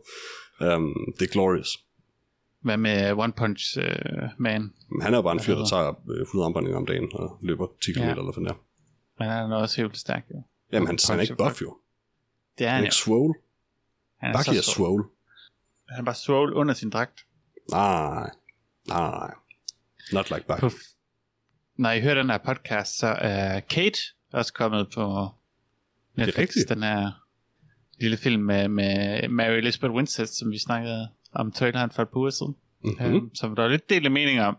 Um, 0.76 1.13
det 1.19 1.27
er 1.27 1.31
glorious. 1.31 1.80
Hvad 2.61 2.77
med 2.77 3.11
One 3.11 3.33
Punch 3.33 3.77
uh, 3.77 3.83
Man? 4.38 4.73
Han 5.01 5.13
er 5.13 5.17
jo 5.17 5.21
bare 5.21 5.33
en 5.33 5.39
fyr, 5.39 5.55
der 5.55 5.65
tager 5.65 5.89
uh, 5.89 6.21
100 6.21 6.45
omdrejninger 6.45 6.77
om 6.77 6.85
dagen 6.85 7.09
og 7.13 7.38
løber 7.41 7.67
10 7.83 7.93
km 7.93 7.99
ja. 7.99 8.09
eller 8.09 8.31
sådan 8.31 8.45
der. 8.45 8.53
Men 9.19 9.29
han 9.29 9.51
er 9.51 9.55
også 9.55 9.81
helt 9.81 9.97
stærk, 9.97 10.25
jo. 10.31 10.43
Jamen, 10.73 10.88
han, 10.88 10.97
han 11.09 11.17
er 11.17 11.21
ikke 11.21 11.35
buff, 11.35 11.61
jo. 11.61 11.77
Det 12.57 12.65
er 12.65 12.69
han, 12.69 12.75
han 12.75 12.83
er 12.83 12.88
ikke 12.88 12.95
swole. 12.95 13.33
Han 14.19 14.31
er 14.31 14.38
Bucky 14.38 14.57
er 14.57 14.61
swole. 14.61 15.03
Han 15.89 15.99
er 15.99 16.05
bare 16.05 16.15
swole 16.15 16.55
under 16.55 16.73
sin 16.73 16.89
dragt. 16.89 17.25
Nej, 17.71 18.29
nej. 18.88 19.33
Not 20.13 20.29
like 20.29 20.43
Bucky. 20.47 20.59
På, 20.59 20.69
når 21.75 21.91
I 21.91 22.01
hører 22.01 22.15
den 22.15 22.29
her 22.29 22.38
podcast, 22.38 22.97
så 22.97 23.07
er 23.07 23.59
Kate 23.59 23.99
også 24.33 24.53
kommet 24.53 24.88
på 24.93 25.29
Netflix. 26.17 26.53
Det 26.53 26.71
er 26.71 26.73
den 26.73 26.83
her 26.83 27.11
lille 27.99 28.17
film 28.17 28.41
med, 28.41 28.67
med 28.67 29.27
Mary 29.27 29.57
Elizabeth 29.57 29.93
Winstead, 29.93 30.27
som 30.27 30.51
vi 30.51 30.59
snakkede 30.59 31.09
om 31.33 31.51
traileren 31.51 31.91
for 31.91 32.01
et 32.01 32.09
par 32.09 32.19
uger 32.19 32.29
siden. 32.29 32.55
Mm-hmm. 32.83 33.15
Um, 33.15 33.35
som 33.35 33.55
der 33.55 33.63
var 33.63 33.69
lidt 33.69 33.89
delt 33.89 34.11
mening 34.11 34.41
om. 34.41 34.57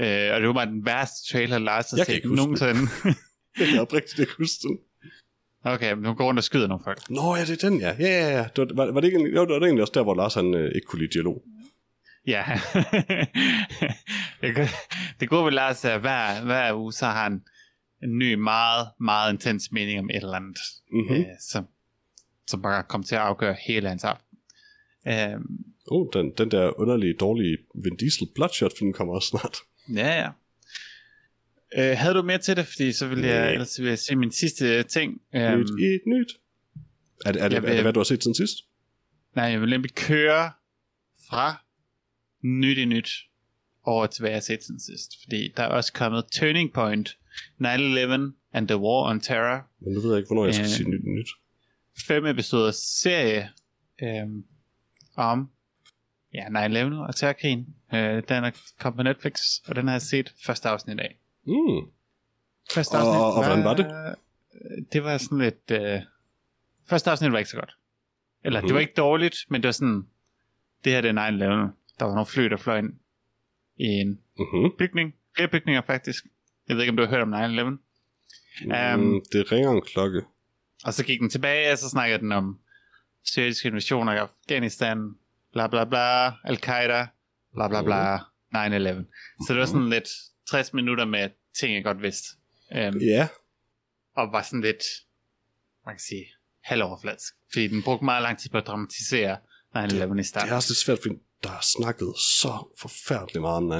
Uh, 0.00 0.06
og 0.06 0.40
det 0.40 0.46
var 0.46 0.52
bare 0.52 0.66
den 0.66 0.86
værste 0.86 1.32
trailer, 1.32 1.58
Lars 1.58 1.90
har 1.90 2.04
set 2.04 2.24
nogensinde. 2.24 2.80
jeg 3.58 3.66
kan 3.68 3.80
oprigtigt 3.86 4.18
ikke 4.18 4.32
huske 4.38 4.68
den. 4.68 4.78
Okay, 5.64 5.92
men 5.92 6.02
nu 6.02 6.14
går 6.14 6.24
rundt 6.24 6.38
og 6.38 6.44
skyder 6.44 6.66
nogle 6.66 6.84
folk. 6.84 7.10
Nå 7.10 7.36
ja, 7.36 7.44
det 7.44 7.64
er 7.64 7.68
den, 7.68 7.80
ja. 7.80 7.96
Ja, 7.98 8.08
ja, 8.08 8.36
ja. 8.38 8.44
Det 8.56 8.76
var, 8.76 8.84
var, 8.84 8.92
var 8.92 9.00
det 9.00 9.08
ikke, 9.08 9.34
jo, 9.34 9.40
det 9.40 9.48
var 9.48 9.60
egentlig 9.60 9.82
også 9.82 9.92
der, 9.94 10.02
hvor 10.02 10.14
Lars 10.14 10.34
han, 10.34 10.54
øh, 10.54 10.72
ikke 10.74 10.86
kunne 10.86 11.00
lide 11.02 11.12
dialog. 11.12 11.42
Ja. 12.26 12.44
det 15.20 15.28
gode 15.28 15.44
ved 15.44 15.52
Lars 15.52 15.84
at 15.84 16.00
hver, 16.00 16.44
hver 16.44 16.74
uge, 16.74 16.92
så 16.92 17.06
har 17.06 17.22
han 17.22 17.42
en 18.02 18.18
ny, 18.18 18.34
meget, 18.34 18.88
meget 19.00 19.32
intens 19.32 19.72
mening 19.72 19.98
om 19.98 20.10
et 20.10 20.16
eller 20.16 20.34
andet, 20.34 20.58
mm-hmm. 20.92 21.16
øh, 21.16 21.26
som, 21.40 21.66
som 22.46 22.62
bare 22.62 22.82
kommer 22.82 23.06
til 23.06 23.14
at 23.14 23.20
afgøre 23.20 23.56
hele 23.66 23.88
hans 23.88 24.04
aften. 24.04 24.38
Um, 25.06 25.64
oh, 25.90 26.06
den, 26.12 26.32
den 26.38 26.50
der 26.50 26.80
underlige, 26.80 27.14
dårlige 27.14 27.58
Vin 27.74 27.96
Diesel 27.96 28.26
Bloodshot 28.34 28.72
film 28.78 28.92
kommer 28.92 29.14
også 29.14 29.28
snart. 29.28 29.56
Ja, 29.94 30.20
ja. 30.20 30.28
Uh, 31.78 31.98
havde 31.98 32.14
du 32.14 32.22
mere 32.22 32.38
til 32.38 32.56
det? 32.56 32.66
Fordi 32.66 32.92
så 32.92 33.08
vil 33.08 33.24
jeg, 33.24 33.52
ellers 33.52 33.80
vil 33.80 33.88
jeg 33.88 33.98
se 33.98 34.16
min 34.16 34.32
sidste 34.32 34.82
ting. 34.82 35.12
Um, 35.12 35.40
nyt 35.40 35.70
i 35.80 36.08
nyt. 36.08 36.32
Er 37.26 37.32
det, 37.32 37.42
er, 37.42 37.48
det, 37.48 37.62
vil, 37.62 37.70
er 37.70 37.74
det, 37.74 37.82
hvad 37.82 37.92
du 37.92 38.00
har 38.00 38.04
set 38.04 38.22
siden 38.22 38.34
sidst? 38.34 38.56
Nej, 39.36 39.44
jeg 39.44 39.60
vil 39.60 39.70
nemlig 39.70 39.94
køre 39.94 40.52
fra 41.28 41.64
nyt 42.42 42.78
i 42.78 42.84
nyt 42.84 43.10
over 43.82 44.06
til, 44.06 44.22
hvad 44.22 44.30
jeg 44.30 44.36
har 44.36 44.40
set 44.40 44.64
siden 44.64 44.80
sidst. 44.80 45.22
Fordi 45.22 45.52
der 45.56 45.62
er 45.62 45.68
også 45.68 45.92
kommet 45.92 46.24
Turning 46.32 46.72
Point, 46.72 47.08
9-11 47.60 47.66
and 48.52 48.68
the 48.68 48.76
War 48.76 49.10
on 49.10 49.20
Terror. 49.20 49.70
Men 49.80 49.92
nu 49.92 50.00
ved 50.00 50.10
jeg 50.10 50.18
ikke, 50.18 50.28
hvornår 50.28 50.44
jeg 50.44 50.54
skal 50.54 50.66
uh, 50.66 50.70
sige 50.70 50.90
nyt 50.90 51.04
i 51.04 51.08
nyt. 51.08 51.28
Fem 52.06 52.26
episoder 52.26 52.70
serie 52.70 53.50
um, 54.02 54.44
om 55.16 55.50
ja, 56.34 56.44
9-11 56.44 56.94
og 56.94 57.14
terrorkrigen. 57.14 57.74
Uh, 57.92 57.98
den 57.98 58.44
er 58.44 58.50
kommet 58.78 58.96
på 58.96 59.02
Netflix, 59.02 59.40
og 59.68 59.76
den 59.76 59.86
har 59.86 59.94
jeg 59.94 60.02
set 60.02 60.32
første 60.46 60.68
afsnit 60.68 60.94
i 60.94 60.96
dag. 60.96 61.18
Mm. 61.46 61.90
Første 62.74 62.96
afsnit 62.96 63.16
og, 63.16 63.26
og, 63.26 63.34
og 63.34 63.44
hvordan 63.44 63.64
var 63.64 63.74
det? 63.74 64.16
Det 64.92 65.04
var 65.04 65.18
sådan 65.18 65.38
lidt... 65.38 65.70
Uh, 65.70 66.02
første 66.88 67.10
afsnit 67.10 67.32
var 67.32 67.38
ikke 67.38 67.50
så 67.50 67.56
godt. 67.56 67.76
Eller 68.44 68.60
mm. 68.60 68.66
det 68.66 68.74
var 68.74 68.80
ikke 68.80 68.94
dårligt, 68.96 69.36
men 69.48 69.62
det 69.62 69.68
var 69.68 69.72
sådan... 69.72 70.06
Det 70.84 70.92
her 70.92 71.00
det 71.00 71.10
er 71.10 71.66
9-11 71.70 71.80
der 72.00 72.06
var 72.06 72.14
nogle 72.14 72.26
fly, 72.26 72.44
der 72.44 72.56
fløj 72.56 72.78
ind 72.78 72.92
i 73.76 73.84
en 73.84 74.20
uh-huh. 74.40 74.76
bygning. 74.78 75.14
Flere 75.36 75.48
bygninger 75.48 75.82
faktisk. 75.82 76.24
Jeg 76.68 76.76
ved 76.76 76.82
ikke, 76.82 76.90
om 76.90 76.96
du 76.96 77.02
har 77.02 77.10
hørt 77.10 77.22
om 77.22 77.34
9-11. 77.34 77.60
Um, 77.62 77.78
mm, 78.64 78.72
øhm, 78.72 79.20
det 79.32 79.52
ringer 79.52 79.70
en 79.70 79.82
klokke. 79.82 80.22
Og 80.84 80.94
så 80.94 81.04
gik 81.04 81.20
den 81.20 81.30
tilbage, 81.30 81.72
og 81.72 81.78
så 81.78 81.88
snakkede 81.88 82.18
den 82.18 82.32
om 82.32 82.58
syriske 83.24 83.68
invasioner 83.68 84.12
i 84.12 84.16
Afghanistan, 84.16 85.14
bla 85.52 85.66
bla 85.66 85.84
bla, 85.84 86.26
Al-Qaida, 86.44 87.06
bla 87.54 87.68
bla 87.68 87.82
bla, 87.82 88.16
9-11. 88.16 89.44
Så 89.46 89.52
det 89.52 89.60
var 89.60 89.66
sådan 89.66 89.90
lidt 89.90 90.08
60 90.50 90.72
minutter 90.72 91.04
med 91.04 91.30
ting, 91.60 91.74
jeg 91.74 91.84
godt 91.84 92.02
vidste. 92.02 92.28
Um, 92.70 92.98
ja. 92.98 93.28
Og 94.16 94.32
var 94.32 94.42
sådan 94.42 94.60
lidt, 94.60 94.82
man 95.86 95.94
kan 95.94 96.00
sige, 96.08 96.26
halvoverfladsk. 96.62 97.34
Fordi 97.52 97.68
den 97.68 97.82
brugte 97.82 98.04
meget 98.04 98.22
lang 98.22 98.38
tid 98.38 98.50
på 98.50 98.58
at 98.58 98.66
dramatisere 98.66 99.36
9-11 99.76 100.18
i 100.18 100.22
starten. 100.22 100.46
Det 100.46 100.52
er 100.52 100.56
også 100.56 100.70
lidt 100.70 100.78
svært, 100.78 100.98
fordi 101.02 101.14
der 101.42 101.48
har 101.48 101.64
snakket 101.78 102.12
så 102.16 102.52
forfærdeligt 102.78 103.40
meget 103.40 103.56
om 103.56 103.72
9-11. 103.72 103.76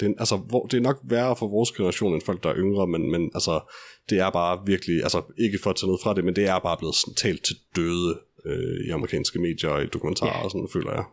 Det 0.00 0.02
er, 0.02 0.14
altså, 0.18 0.36
hvor, 0.36 0.66
det 0.66 0.76
er 0.76 0.80
nok 0.80 1.00
værre 1.04 1.36
for 1.36 1.48
vores 1.48 1.72
generation 1.72 2.14
end 2.14 2.22
folk, 2.22 2.42
der 2.42 2.50
er 2.50 2.56
yngre, 2.56 2.86
men, 2.86 3.10
men 3.10 3.30
altså, 3.34 3.72
det 4.10 4.18
er 4.18 4.30
bare 4.30 4.66
virkelig, 4.66 5.02
altså 5.02 5.22
ikke 5.38 5.58
for 5.62 5.70
at 5.70 5.76
tage 5.76 5.86
noget 5.86 6.00
fra 6.02 6.14
det, 6.14 6.24
men 6.24 6.36
det 6.36 6.44
er 6.48 6.58
bare 6.58 6.76
blevet 6.78 6.94
sådan, 6.94 7.14
talt 7.14 7.44
til 7.44 7.56
døde 7.76 8.20
øh, 8.44 8.86
i 8.86 8.90
amerikanske 8.90 9.38
medier 9.38 9.70
og 9.70 9.82
i 9.82 9.86
dokumentarer 9.86 10.32
yeah. 10.32 10.44
og 10.44 10.50
sådan, 10.50 10.68
føler 10.72 10.92
jeg. 10.92 11.04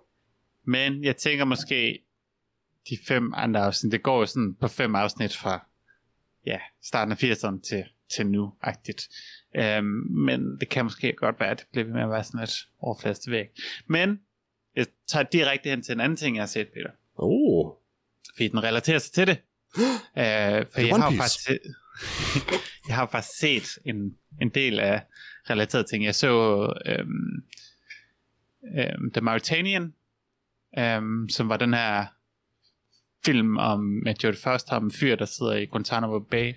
Men 0.65 1.03
jeg 1.03 1.17
tænker 1.17 1.45
måske, 1.45 2.03
de 2.89 2.97
fem 3.07 3.33
andre 3.35 3.59
afsnit, 3.59 3.91
det 3.91 4.03
går 4.03 4.19
jo 4.19 4.25
sådan 4.25 4.55
på 4.55 4.67
fem 4.67 4.95
afsnit 4.95 5.35
fra 5.35 5.67
ja, 6.45 6.59
starten 6.83 7.11
af 7.11 7.23
80'erne 7.23 7.61
til, 7.61 7.83
til 8.15 8.27
nu-agtigt. 8.27 9.09
Øhm, 9.55 9.85
men 10.09 10.59
det 10.59 10.69
kan 10.69 10.85
måske 10.85 11.13
godt 11.13 11.39
være, 11.39 11.49
at 11.49 11.59
det 11.59 11.67
bliver 11.71 11.85
ved 11.85 11.93
med 11.93 12.01
at 12.01 12.09
være 12.09 12.23
sådan 12.23 12.39
et 12.39 12.67
overflaste 12.79 13.31
væg. 13.31 13.45
Men 13.87 14.19
jeg 14.75 14.85
tager 15.07 15.23
direkte 15.23 15.69
hen 15.69 15.81
til 15.81 15.93
en 15.93 15.99
anden 15.99 16.17
ting, 16.17 16.35
jeg 16.35 16.41
har 16.41 16.47
set, 16.47 16.67
Peter. 16.67 16.89
Oh. 17.15 17.71
Fordi 18.35 18.47
den 18.47 18.63
relaterer 18.63 18.99
sig 18.99 19.13
til 19.13 19.27
det. 19.27 19.37
øh, 19.77 20.65
for 20.71 20.79
er 20.79 20.85
jeg 20.87 20.95
har, 20.95 21.11
faktisk, 21.17 21.49
jeg 22.87 22.95
har 22.95 23.07
faktisk 23.11 23.39
set 23.39 23.79
en, 23.85 24.17
en 24.41 24.49
del 24.49 24.79
af 24.79 25.01
relaterede 25.49 25.87
ting. 25.87 26.03
Jeg 26.05 26.15
så 26.15 26.65
øhm, 26.85 27.43
øhm, 28.77 29.11
The 29.11 29.21
Mauritanian, 29.21 29.93
øhm, 30.79 31.29
som 31.29 31.49
var 31.49 31.57
den 31.57 31.73
her 31.73 32.05
film 33.25 33.57
om, 33.57 33.79
med 33.79 34.13
Jodie 34.23 34.39
Foster 34.39 34.75
om 34.75 34.83
en 34.85 34.91
fyr, 34.91 35.15
der 35.15 35.25
sidder 35.25 35.53
i 35.55 35.65
Guantanamo 35.65 36.19
Bay, 36.19 36.53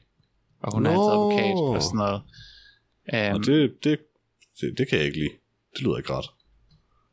og 0.63 0.75
hun 0.75 0.87
er 0.87 0.91
hans 0.91 1.01
advokat 1.01 1.55
og 1.77 1.83
sådan 1.83 1.97
noget. 1.99 2.23
Øhm, 3.15 3.35
Og 3.41 3.47
det, 3.47 3.85
det, 3.85 3.99
det, 4.61 4.79
det 4.79 4.89
kan 4.89 4.99
jeg 4.99 5.07
ikke 5.07 5.19
lide. 5.19 5.31
Det 5.75 5.83
lyder 5.83 5.97
ikke 5.97 6.13
ret. 6.13 6.27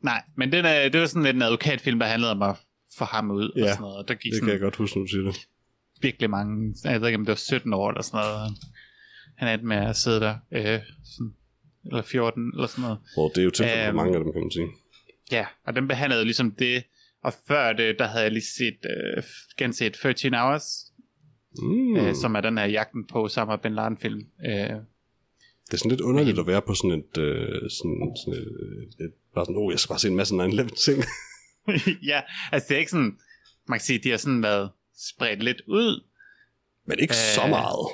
Nej, 0.00 0.22
men 0.36 0.52
den 0.52 0.64
er, 0.64 0.88
det 0.88 1.00
var 1.00 1.06
sådan 1.06 1.22
lidt 1.22 1.36
en 1.36 1.42
advokatfilm, 1.42 1.98
der 1.98 2.06
handlede 2.06 2.32
om 2.32 2.42
at 2.42 2.56
få 2.98 3.04
ham 3.04 3.30
ud 3.30 3.48
og 3.50 3.58
Ja, 3.58 3.68
sådan 3.68 3.80
noget. 3.80 3.96
Og 3.96 4.08
der 4.08 4.14
gik 4.14 4.30
Det 4.30 4.36
sådan 4.36 4.46
kan 4.46 4.52
jeg 4.52 4.60
godt 4.60 4.76
huske, 4.76 4.98
når 4.98 5.04
du 5.04 5.08
siger 5.10 5.22
det. 5.22 5.48
virkelig 6.00 6.30
mange, 6.30 6.74
jeg 6.84 7.00
ved 7.00 7.08
ikke 7.08 7.16
om 7.18 7.24
det 7.24 7.28
var 7.32 7.34
17 7.36 7.72
år 7.72 7.88
eller 7.90 8.02
sådan 8.02 8.26
noget. 8.26 8.50
Han 9.36 9.48
endte 9.48 9.66
med 9.66 9.76
at 9.76 9.96
sidde 9.96 10.20
der, 10.20 10.36
øh, 10.52 10.80
sådan, 11.04 11.34
eller 11.86 12.02
14 12.02 12.52
eller 12.54 12.66
sådan 12.66 12.82
noget. 12.82 12.98
Hvor 13.14 13.28
det 13.28 13.38
er 13.38 13.44
jo 13.44 13.50
tilfældet 13.50 13.82
for 13.84 13.88
Øhm, 13.88 13.96
mange 13.96 14.16
af 14.18 14.24
dem, 14.24 14.32
kan 14.32 14.42
man 14.42 14.50
sige. 14.50 14.68
Ja, 15.32 15.46
og 15.66 15.74
den 15.76 15.88
behandlede 15.88 16.24
ligesom 16.24 16.50
det, 16.50 16.84
og 17.24 17.32
før 17.48 17.72
det, 17.72 17.98
der 17.98 18.06
havde 18.06 18.22
jeg 18.24 18.32
lige 18.32 18.44
set, 18.58 18.78
øh, 19.16 19.22
genset 19.58 19.92
13 19.92 20.34
Hours, 20.34 20.64
Mm. 21.62 21.96
øh, 21.96 22.14
som 22.14 22.34
er 22.34 22.40
den 22.40 22.58
her 22.58 22.64
jagten 22.66 23.06
på 23.06 23.24
Osama 23.24 23.56
Bin 23.56 23.74
Laden 23.74 23.98
film. 23.98 24.20
Øh, 24.46 24.52
Det 25.66 25.72
er 25.72 25.76
sådan 25.76 25.90
lidt 25.90 26.00
underligt 26.00 26.38
at 26.38 26.46
være 26.46 26.62
på 26.62 26.74
sådan 26.74 26.90
et, 26.98 27.18
øh, 27.18 27.70
sådan, 27.70 28.12
sådan 28.24 28.40
et, 28.42 29.04
et, 29.04 29.12
bare 29.34 29.44
sådan, 29.44 29.56
oh, 29.56 29.72
jeg 29.72 29.78
skal 29.78 29.88
bare 29.92 29.98
se 29.98 30.08
en 30.08 30.16
masse 30.16 30.34
9-11 30.34 30.68
ting. 30.84 31.04
ja, 32.10 32.20
altså 32.52 32.66
det 32.68 32.74
er 32.74 32.78
ikke 32.78 32.90
sådan, 32.90 33.18
man 33.68 33.78
kan 33.78 33.84
sige, 33.84 33.98
de 33.98 34.10
har 34.10 34.16
sådan 34.16 34.42
været 34.42 34.70
spredt 34.96 35.42
lidt 35.42 35.62
ud, 35.66 36.04
Men 36.86 36.98
ikke 36.98 37.12
øh, 37.12 37.34
så 37.34 37.46
meget. 37.46 37.88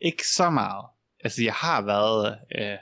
ikke 0.00 0.28
så 0.28 0.50
meget. 0.50 0.84
Altså 1.20 1.42
jeg 1.44 1.52
har 1.54 1.82
været, 1.82 2.38
øh, 2.58 2.78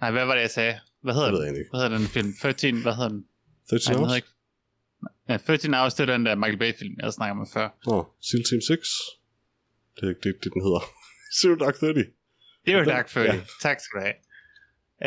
nej 0.00 0.10
hvad 0.10 0.24
var 0.24 0.34
det 0.34 0.40
jeg 0.42 0.50
sagde? 0.50 0.80
Hvad 1.02 1.14
hedder 1.14 1.30
Det 1.30 1.54
den? 1.54 1.64
Hvad 1.70 1.80
hedder 1.80 1.98
den 1.98 2.06
film? 2.06 2.34
13, 2.40 2.82
hvad 2.82 2.94
hedder 2.94 3.08
den? 3.08 3.24
13 3.70 3.70
Nej, 3.70 3.78
den 3.78 3.80
hedder 3.88 3.98
Hours? 3.98 4.16
ikke. 4.16 4.28
Ja, 5.28 5.36
13 5.36 5.74
Hours, 5.74 5.94
det 5.94 6.08
er 6.08 6.12
den 6.16 6.26
der 6.26 6.34
Michael 6.34 6.58
Bay-film, 6.58 6.94
jeg 7.02 7.12
snakker 7.12 7.40
om 7.40 7.46
før. 7.54 7.68
Nå, 7.86 8.08
SEAL 8.20 8.44
Team 8.50 8.60
6. 8.60 8.88
Det 9.96 10.02
er 10.04 10.08
ikke 10.08 10.20
det, 10.28 10.34
det 10.44 10.52
den 10.54 10.62
hedder. 10.62 10.82
Zero 11.40 11.54
Dark 11.54 11.74
30. 11.78 11.94
Det 11.94 12.08
er 12.66 12.72
jo 12.72 12.78
Den- 12.78 12.88
Dark 12.88 13.06
30. 13.08 13.28
ja. 13.30 13.34
Ja. 13.36 13.42
Tak 13.62 13.80
skal 13.80 14.00
du 14.00 14.04
have. 14.06 14.16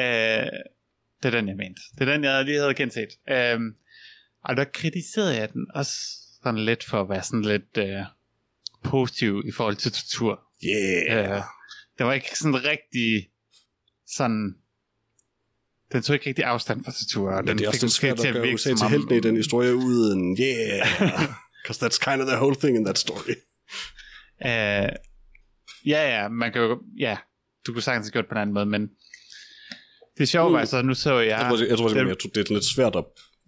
Øh, 0.02 0.50
det 1.24 1.26
er 1.30 1.38
den, 1.40 1.48
jeg 1.48 1.58
mente. 1.58 1.82
Det 2.00 2.08
er 2.08 2.12
den, 2.14 2.24
jeg 2.24 2.46
lige 2.46 2.58
havde 2.60 2.74
kendt 2.74 2.94
set. 2.94 3.10
Øh, 3.30 3.60
og 4.44 4.58
der 4.58 4.64
kritiserede 4.74 5.36
jeg 5.38 5.54
den 5.54 5.68
også 5.76 5.94
sådan 6.44 6.60
lidt 6.66 6.84
for 6.84 7.02
at 7.02 7.10
være 7.10 7.24
sådan 7.24 7.42
lidt 7.42 7.78
øh, 7.78 8.06
positiv 8.84 9.42
i 9.46 9.52
forhold 9.52 9.76
til 9.76 9.92
tortur. 9.92 10.42
Yeah. 10.66 11.32
Øh, 11.38 11.42
det 11.98 12.06
var 12.06 12.14
ikke 12.14 12.38
sådan 12.38 12.64
rigtig 12.66 13.30
sådan... 14.08 14.56
Den 15.92 16.02
tog 16.02 16.14
ikke 16.14 16.28
rigtig 16.30 16.46
afstand 16.46 16.84
fra 16.86 16.92
tortur. 16.92 17.30
og 17.32 17.36
Men 17.38 17.48
den 17.48 17.58
det 17.58 17.64
er 17.66 17.68
også 17.70 17.90
svært 17.90 18.18
til 18.20 18.28
at 18.28 18.34
gøre 18.34 18.54
USA 18.54 18.74
til 18.76 18.88
helten 18.88 19.16
i 19.16 19.20
den 19.20 19.36
historie 19.36 19.76
uden 19.76 20.38
yeah. 20.42 20.88
Because 21.64 21.86
that's 21.86 22.12
kind 22.12 22.22
of 22.22 22.28
the 22.28 22.38
whole 22.38 22.56
thing 22.56 22.78
in 22.78 22.86
that 22.86 22.98
story. 22.98 23.34
Øh, 24.46 24.90
ja, 25.86 26.02
ja, 26.22 26.28
man 26.30 26.52
kan 26.54 26.62
jo, 26.62 26.82
ja, 27.00 27.18
du 27.68 27.74
kunne 27.74 27.82
sagtens 27.82 28.08
have 28.08 28.12
gjort 28.12 28.26
på 28.30 28.32
en 28.36 28.42
anden 28.42 28.54
måde, 28.54 28.66
men 28.66 28.90
det 30.18 30.30
sjove 30.30 30.50
Mm. 30.50 30.54
var 30.54 30.66
så, 30.66 30.82
nu 30.82 30.94
så 30.94 31.20
jeg, 31.20 31.28
Jeg 31.30 31.40
tror, 31.50 31.56
det, 31.58 31.68
jeg 31.70 31.78
tror 31.78 31.88
den- 31.88 31.98
det, 31.98 32.08
jeg 32.08 32.20
tror, 32.20 32.30
det 32.30 32.50
er 32.50 32.54
lidt 32.54 32.66
svært 32.76 32.96
at 32.96 33.06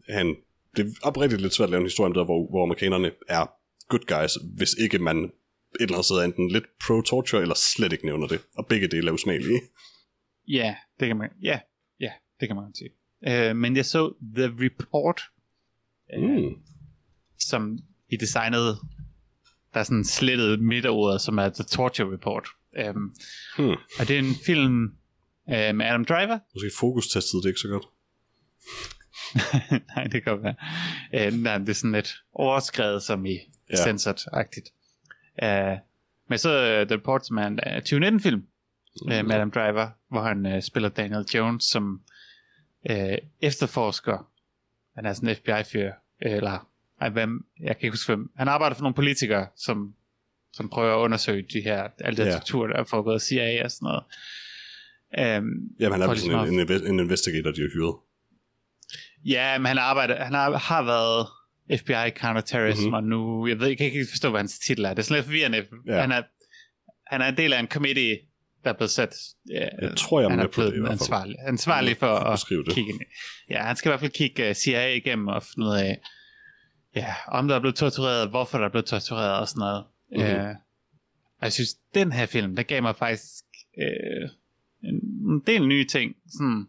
have 0.10 0.22
en, 0.22 0.36
det 0.78 0.86
er 0.86 0.90
oprigtigt 1.03 1.41
lidt 1.41 1.53
svært 1.53 1.68
at 1.68 1.72
lave 1.72 1.80
en 1.80 1.86
historie 1.86 2.07
om 2.07 2.14
der, 2.14 2.26
hvor, 2.26 2.49
hvor 2.49 2.64
amerikanerne 2.64 3.11
er 3.30 3.45
good 3.90 4.06
guys, 4.22 4.32
hvis 4.57 4.74
ikke 4.74 4.99
man 4.99 5.18
et 5.18 5.32
eller 5.80 5.94
andet 5.94 6.06
sted 6.06 6.15
er 6.18 6.24
enten 6.24 6.52
lidt 6.52 6.64
pro-torture, 6.84 7.41
eller 7.41 7.56
slet 7.56 7.94
ikke 7.94 8.06
nævner 8.06 8.28
det. 8.28 8.40
Og 8.57 8.65
begge 8.68 8.88
dele 8.88 9.07
er 9.10 9.14
usmagelige. 9.14 9.61
ja, 10.48 10.76
det 10.99 11.07
kan 11.07 11.18
man, 11.18 11.30
ja, 11.44 11.60
det 12.44 12.49
kan 12.49 12.56
man 12.56 12.65
godt 12.65 12.78
sige. 12.78 12.90
Øh, 13.49 13.56
men 13.56 13.76
jeg 13.76 13.86
så 13.86 14.14
The 14.36 14.45
Report, 14.65 15.22
øh, 16.18 16.24
Mm. 16.24 16.56
som 17.40 17.80
i 18.10 18.18
designet, 18.18 18.78
der 19.74 19.80
er 19.80 19.84
sådan 19.84 20.06
slettet 20.06 20.60
midterordet, 20.60 21.22
som 21.22 21.38
er 21.38 21.49
The 21.49 21.64
Torture 21.64 22.14
Report. 22.14 22.48
Øh, 22.78 22.94
Hmm. 23.57 23.78
og 23.99 24.07
det 24.07 24.10
er 24.10 24.20
en 24.20 24.36
film 24.45 24.84
øh, 25.49 25.76
med 25.76 25.86
Adam 25.86 26.06
Driver, 26.06 26.40
Måske 26.56 26.72
fokus-testet 26.80 27.44
det 27.44 27.49
ikke 27.49 27.60
så 27.60 27.68
godt. 27.68 27.86
Nej, 29.95 30.03
det 30.03 30.24
kan 30.24 30.44
være. 30.44 30.56
Øh, 31.14 31.34
nej, 31.34 31.57
det 31.57 31.70
er 31.70 31.74
sådan 31.74 31.91
lidt 31.91 32.15
overskrevet 32.34 33.03
som 33.03 33.26
i 33.26 33.40
Ja. 33.70 33.76
censored-agtigt. 33.76 34.74
Uh, 35.44 35.78
men 36.30 36.38
så 36.38 36.82
uh, 36.82 36.88
The 36.88 36.95
Report, 36.98 37.26
som 37.28 37.38
er 37.38 37.48
en 37.48 37.60
uh, 37.68 37.78
2019-film 37.78 38.38
mm. 38.40 38.48
uh, 39.06 39.26
med 39.26 39.32
Adam 39.36 39.52
Driver, 39.52 39.90
hvor 40.10 40.22
han 40.22 40.45
uh, 40.45 40.61
spiller 40.64 40.90
Daniel 40.90 41.26
Jones 41.34 41.64
som 41.64 42.02
uh, 42.92 43.18
efterforsker. 43.42 44.30
Han 44.96 45.06
er 45.06 45.14
sådan 45.14 45.30
en 45.30 45.36
FBI-fyr, 45.36 45.92
eller 46.22 46.70
ej, 47.02 47.10
hvem, 47.10 47.46
jeg 47.60 47.78
kan 47.78 47.86
ikke 47.86 47.94
huske 47.94 48.16
hvem. 48.16 48.32
Han 48.38 48.48
arbejder 48.48 48.76
for 48.76 48.82
nogle 48.84 48.96
politikere, 48.96 49.48
som, 49.58 49.94
som 50.54 50.70
prøver 50.70 50.94
at 50.96 51.00
undersøge 51.00 51.46
de 51.54 51.62
her, 51.62 51.88
alle 52.00 52.18
de 52.18 52.30
Ja. 52.30 52.32
tortur, 52.34 52.68
der 52.68 52.76
er 52.76 52.84
foregået 52.84 53.16
af 53.16 53.22
CIA 53.22 53.64
og 53.64 53.72
sådan 53.72 53.86
noget. 53.86 54.04
Um, 55.18 55.46
Jamen, 55.80 55.92
han 55.92 56.02
er 56.02 56.06
For 56.06 56.12
vel 56.12 56.20
sådan 56.20 56.46
ligesom 56.46 56.78
en, 56.78 56.82
en, 56.88 56.94
en 56.94 57.00
investigator, 57.00 57.52
de 57.52 57.62
har 57.62 57.70
hyret. 57.74 57.96
Ja, 59.26 59.58
men 59.58 59.66
han 59.66 59.78
arbejder, 59.78 60.24
han 60.24 60.34
har, 60.34 60.58
har 60.58 60.84
været 60.84 61.28
FBI 61.80 62.20
counterterrorism, 62.22 62.80
Mhm. 62.82 62.86
mm-hmm. 62.86 62.94
og 62.94 63.04
nu, 63.04 63.48
jeg 63.48 63.60
ved 63.60 63.68
jeg 63.68 63.78
kan 63.78 63.86
ikke 63.86 64.06
forstå, 64.10 64.30
hvad 64.30 64.40
hans 64.40 64.60
titel 64.60 64.86
er. 64.86 64.90
Det 64.90 65.00
er 65.00 65.04
sådan 65.04 65.16
lidt 65.18 65.26
forvirrende. 65.26 65.58
Ja. 65.86 65.94
Ja. 65.96 66.02
Han, 66.02 66.12
er, 66.12 66.22
han 67.08 67.22
er 67.22 67.26
en 67.28 67.38
del 67.38 67.54
af 67.54 67.60
en 67.60 67.68
committee, 67.68 68.18
der 68.64 68.69
er 68.69 68.73
blevet 68.73 68.91
sat. 68.91 69.15
Ja, 69.49 69.68
Jeg 69.81 69.98
tror, 69.98 70.19
jeg 70.19 70.26
er 70.26 70.30
han 70.30 70.40
er 70.40 70.48
på 70.48 70.61
det 70.61 70.68
i 70.68 70.72
blevet 70.72 70.81
hvert 70.88 70.90
fald. 70.90 70.99
ansvarlig, 71.02 71.35
ansvarlig 71.48 71.98
for 71.98 72.07
at 72.15 72.40
det. 72.49 72.73
kigge 72.76 72.90
ind. 72.90 73.02
Ja, 73.49 73.64
han 73.64 73.76
skal 73.76 73.90
i 73.90 73.91
hvert 73.91 73.99
fald 73.99 74.11
kigge 74.11 74.49
uh, 74.49 74.56
CIA 74.56 74.88
igennem 74.95 75.27
og 75.27 75.44
finde 75.44 75.68
ud 75.68 75.73
af, 75.76 76.02
ja, 76.95 77.14
om 77.27 77.48
der 77.48 77.56
er 77.56 77.60
blevet 77.60 77.76
tortureret, 77.76 78.30
hvorfor 78.30 78.57
der 78.57 78.65
er 78.65 78.69
blevet 78.69 78.85
tortureret 78.85 79.40
og 79.40 79.48
sådan 79.48 79.60
noget. 79.60 79.84
Mhm. 80.11 80.22
Mm-hmm. 80.22 80.49
Uh, 80.49 80.56
og 81.40 81.44
jeg 81.45 81.53
synes, 81.53 81.73
den 81.95 82.11
her 82.11 82.26
film, 82.26 82.56
der 82.56 82.64
gav 82.64 82.81
mig 82.81 82.95
faktisk 82.95 83.44
uh, 83.77 84.30
en, 84.90 84.95
en 85.31 85.40
del 85.48 85.68
nye 85.68 85.85
ting, 85.88 86.15
sådan, 86.38 86.68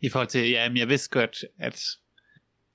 i 0.00 0.08
forhold 0.08 0.28
til, 0.28 0.50
ja, 0.50 0.68
men 0.68 0.78
jeg 0.78 0.88
vidste 0.88 1.10
godt, 1.10 1.44
at, 1.58 1.82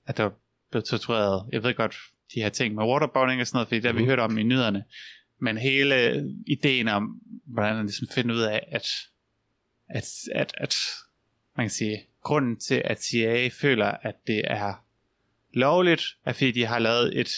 at 0.06 0.16
der 0.16 0.30
blev 0.70 0.82
tortureret, 0.82 1.48
jeg 1.52 1.62
ved 1.62 1.74
godt, 1.74 1.96
de 2.34 2.40
her 2.42 2.48
ting 2.48 2.74
med 2.74 2.84
waterboarding 2.84 3.40
og 3.40 3.46
sådan 3.46 3.56
noget, 3.56 3.68
fordi 3.68 3.76
det 3.80 3.86
har 3.86 3.92
vi 3.92 3.98
Mhm. 3.98 4.08
hørt 4.08 4.18
om 4.18 4.38
i 4.38 4.42
nyhederne, 4.42 4.84
men 5.40 5.58
hele 5.58 6.24
ideen 6.46 6.88
om, 6.88 7.20
hvordan 7.46 7.76
man 7.76 7.86
ligesom 7.86 8.08
finder 8.14 8.34
ud 8.34 8.40
af, 8.40 8.68
at, 8.72 8.86
at, 9.88 10.04
at, 10.34 10.52
at 10.56 10.76
man 11.56 11.64
kan 11.66 11.70
sige, 11.70 12.06
grunden 12.22 12.56
til, 12.60 12.82
at 12.84 13.02
CIA 13.04 13.48
føler, 13.48 13.86
at 13.86 14.14
det 14.26 14.42
er 14.44 14.84
lovligt, 15.54 16.02
er 16.24 16.32
fordi 16.32 16.50
de 16.50 16.66
har 16.66 16.78
lavet 16.78 17.20
et, 17.20 17.28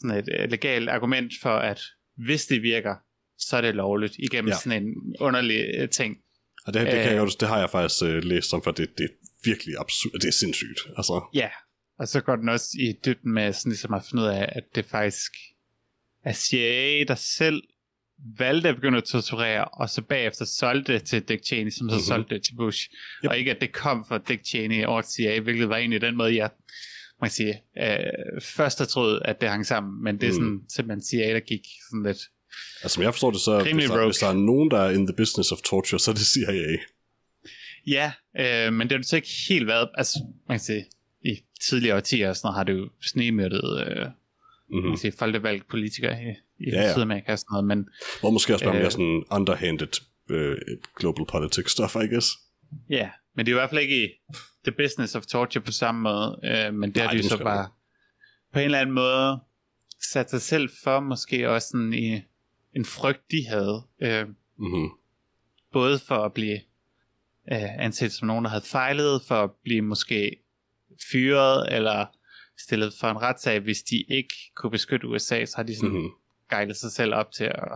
sådan 0.00 0.16
et 0.16 0.50
legalt 0.50 0.88
argument 0.88 1.32
for, 1.42 1.56
at 1.56 1.80
hvis 2.16 2.46
det 2.46 2.62
virker, 2.62 2.94
så 3.38 3.56
er 3.56 3.60
det 3.60 3.74
lovligt, 3.74 4.14
igennem 4.18 4.48
Ja. 4.48 4.56
sådan 4.64 4.82
en 4.82 4.94
underlig 5.20 5.64
øh, 5.78 5.88
ting. 5.88 6.16
Og 6.66 6.74
det, 6.74 6.82
det, 6.82 6.92
kan 6.92 7.12
jeg 7.12 7.22
Øh. 7.22 7.28
det 7.40 7.48
har 7.48 7.58
jeg 7.58 7.70
faktisk 7.70 8.02
øh, 8.04 8.24
læst 8.24 8.54
om, 8.54 8.62
for 8.62 8.70
det, 8.70 8.98
det 8.98 9.04
er 9.04 9.14
virkelig 9.44 9.74
absurd. 9.78 10.12
Det 10.20 10.28
er 10.28 10.32
sindssygt. 10.32 10.80
Altså, 10.96 11.28
Ja, 11.34 11.48
og 11.98 12.08
så 12.08 12.20
går 12.20 12.36
den 12.36 12.48
også 12.48 12.68
i 12.80 12.92
dybden 13.04 13.32
med 13.32 13.52
sådan 13.52 13.70
ligesom 13.70 13.94
at 13.94 14.02
finde 14.10 14.22
ud 14.22 14.28
af, 14.28 14.48
at 14.52 14.64
det 14.74 14.84
faktisk 14.84 15.32
er 16.24 16.32
CIA, 16.32 17.04
der 17.08 17.14
selv 17.14 17.62
valgte 18.38 18.68
at 18.68 18.74
begynde 18.74 18.98
at 18.98 19.04
torturere, 19.04 19.64
og 19.64 19.90
så 19.90 20.02
bagefter 20.02 20.44
solgte 20.44 20.92
det 20.92 21.02
til 21.04 21.22
Dick 21.22 21.44
Cheney, 21.46 21.70
som 21.70 21.76
så 21.78 21.82
Mhm. 21.84 21.90
mm-hmm. 21.92 22.04
solgte 22.06 22.34
det 22.34 22.44
til 22.44 22.54
Bush. 22.54 22.88
Yep. 23.24 23.30
Og 23.30 23.38
ikke 23.38 23.50
at 23.50 23.60
det 23.60 23.72
kom 23.72 24.04
fra 24.08 24.18
Dick 24.28 24.46
Cheney 24.46 24.84
over 24.84 25.02
til 25.02 25.10
CIA, 25.12 25.40
hvilket 25.40 25.68
var 25.68 25.76
egentlig 25.76 26.00
den 26.00 26.16
måde, 26.16 26.36
jeg 26.36 26.50
man 27.20 27.30
kan 27.30 27.34
sige, 27.34 27.62
øh, 27.78 28.40
først 28.42 28.78
har 28.78 28.86
troet, 28.86 29.22
at 29.24 29.40
det 29.40 29.48
hang 29.48 29.66
sammen, 29.66 30.04
men 30.04 30.20
det 30.20 30.26
er 30.28 30.32
Mm. 30.32 30.34
sådan 30.34 30.60
simpelthen 30.68 31.02
CIA, 31.04 31.34
der 31.34 31.40
gik 31.40 31.60
sådan 31.90 32.02
lidt. 32.02 32.18
altså, 32.82 32.94
som 32.94 33.02
jeg 33.02 33.12
forstår 33.14 33.30
det, 33.30 33.40
så 33.40 33.62
hvis 33.74 33.84
der, 33.84 34.04
hvis 34.04 34.16
der 34.18 34.26
er 34.28 34.32
nogen, 34.32 34.70
der 34.70 34.78
er 34.78 34.90
in 34.90 35.06
the 35.06 35.16
business 35.16 35.52
of 35.52 35.58
torture, 35.64 35.98
så 36.00 36.10
er 36.10 36.14
det 36.14 36.26
CIA. 36.26 36.76
Ja, 37.86 38.12
øh, 38.40 38.72
men 38.72 38.80
det 38.88 38.92
har 38.92 38.98
det 38.98 39.06
så 39.08 39.16
ikke 39.16 39.28
helt 39.48 39.66
været, 39.66 39.88
altså 39.94 40.18
man 40.48 40.58
kan 40.58 40.64
sige, 40.64 40.84
i 41.24 41.40
tidligere 41.62 41.96
årtier 41.96 42.28
og 42.28 42.36
sådan 42.36 42.46
noget, 42.46 42.56
har 42.56 42.64
det 42.64 42.72
jo 42.72 42.88
snemyrdet 43.02 43.86
øh, 43.86 44.06
Mm-hmm. 44.70 44.96
sige, 44.96 45.12
folkevalgte 45.18 45.66
politikere 45.70 46.22
i, 46.22 46.28
i 46.64 46.70
Ja, 46.70 46.82
ja. 46.82 46.92
Sydamerika 46.92 47.32
og 47.32 47.38
sådan 47.38 47.48
noget, 47.52 47.66
men 47.66 47.88
Hvor 48.20 48.30
måske 48.30 48.54
også 48.54 48.64
bare 48.64 48.74
Øh. 48.74 48.80
mere 48.80 48.90
sådan 48.90 49.24
underhanded 49.30 49.88
øh, 50.30 50.56
global 50.96 51.24
politics 51.26 51.72
stuff, 51.72 51.94
I 51.96 52.06
guess. 52.14 52.26
ja, 52.90 53.10
men 53.36 53.46
det 53.46 53.52
er 53.52 53.56
i 53.56 53.60
hvert 53.60 53.70
fald 53.70 53.80
ikke 53.80 54.04
i 54.04 54.08
the 54.64 54.72
business 54.72 55.14
of 55.14 55.26
torture 55.26 55.62
på 55.64 55.72
samme 55.72 56.00
måde, 56.00 56.40
øh, 56.44 56.74
men 56.74 56.88
det 56.90 56.96
Nej, 56.96 57.04
har 57.06 57.12
de 57.12 57.18
det 57.18 57.24
er 57.24 57.28
så 57.28 57.42
bare 57.44 57.68
på 58.52 58.58
en 58.58 58.64
eller 58.64 58.78
anden 58.80 58.94
måde 58.94 59.38
satte 60.12 60.30
sig 60.30 60.40
selv 60.42 60.70
for 60.84 61.00
måske 61.00 61.50
også 61.50 61.68
sådan 61.68 61.92
i 61.92 62.22
en 62.76 62.84
frygt, 62.84 63.30
de 63.30 63.46
havde. 63.48 63.82
Øh, 64.02 64.26
Mm-hmm. 64.60 64.88
både 65.72 65.98
for 65.98 66.14
at 66.14 66.32
blive 66.32 66.54
øh, 67.52 67.84
anset 67.84 68.12
som 68.12 68.26
nogen, 68.28 68.44
der 68.44 68.50
havde 68.50 68.64
fejlet, 68.64 69.22
for 69.28 69.34
at 69.34 69.50
blive 69.64 69.82
måske 69.82 70.36
fyret, 71.12 71.74
eller 71.76 72.06
stillet 72.58 72.92
for 73.00 73.08
en 73.10 73.16
retssag, 73.22 73.60
hvis 73.60 73.82
de 73.82 74.04
ikke 74.08 74.34
kunne 74.56 74.70
beskytte 74.70 75.08
USA, 75.08 75.44
så 75.44 75.52
har 75.56 75.62
de 75.62 75.76
sådan 75.76 75.90
Mm-hmm. 75.90 76.10
gejlet 76.50 76.76
sig 76.76 76.92
selv 76.92 77.14
op 77.14 77.32
til 77.32 77.44
at 77.44 77.68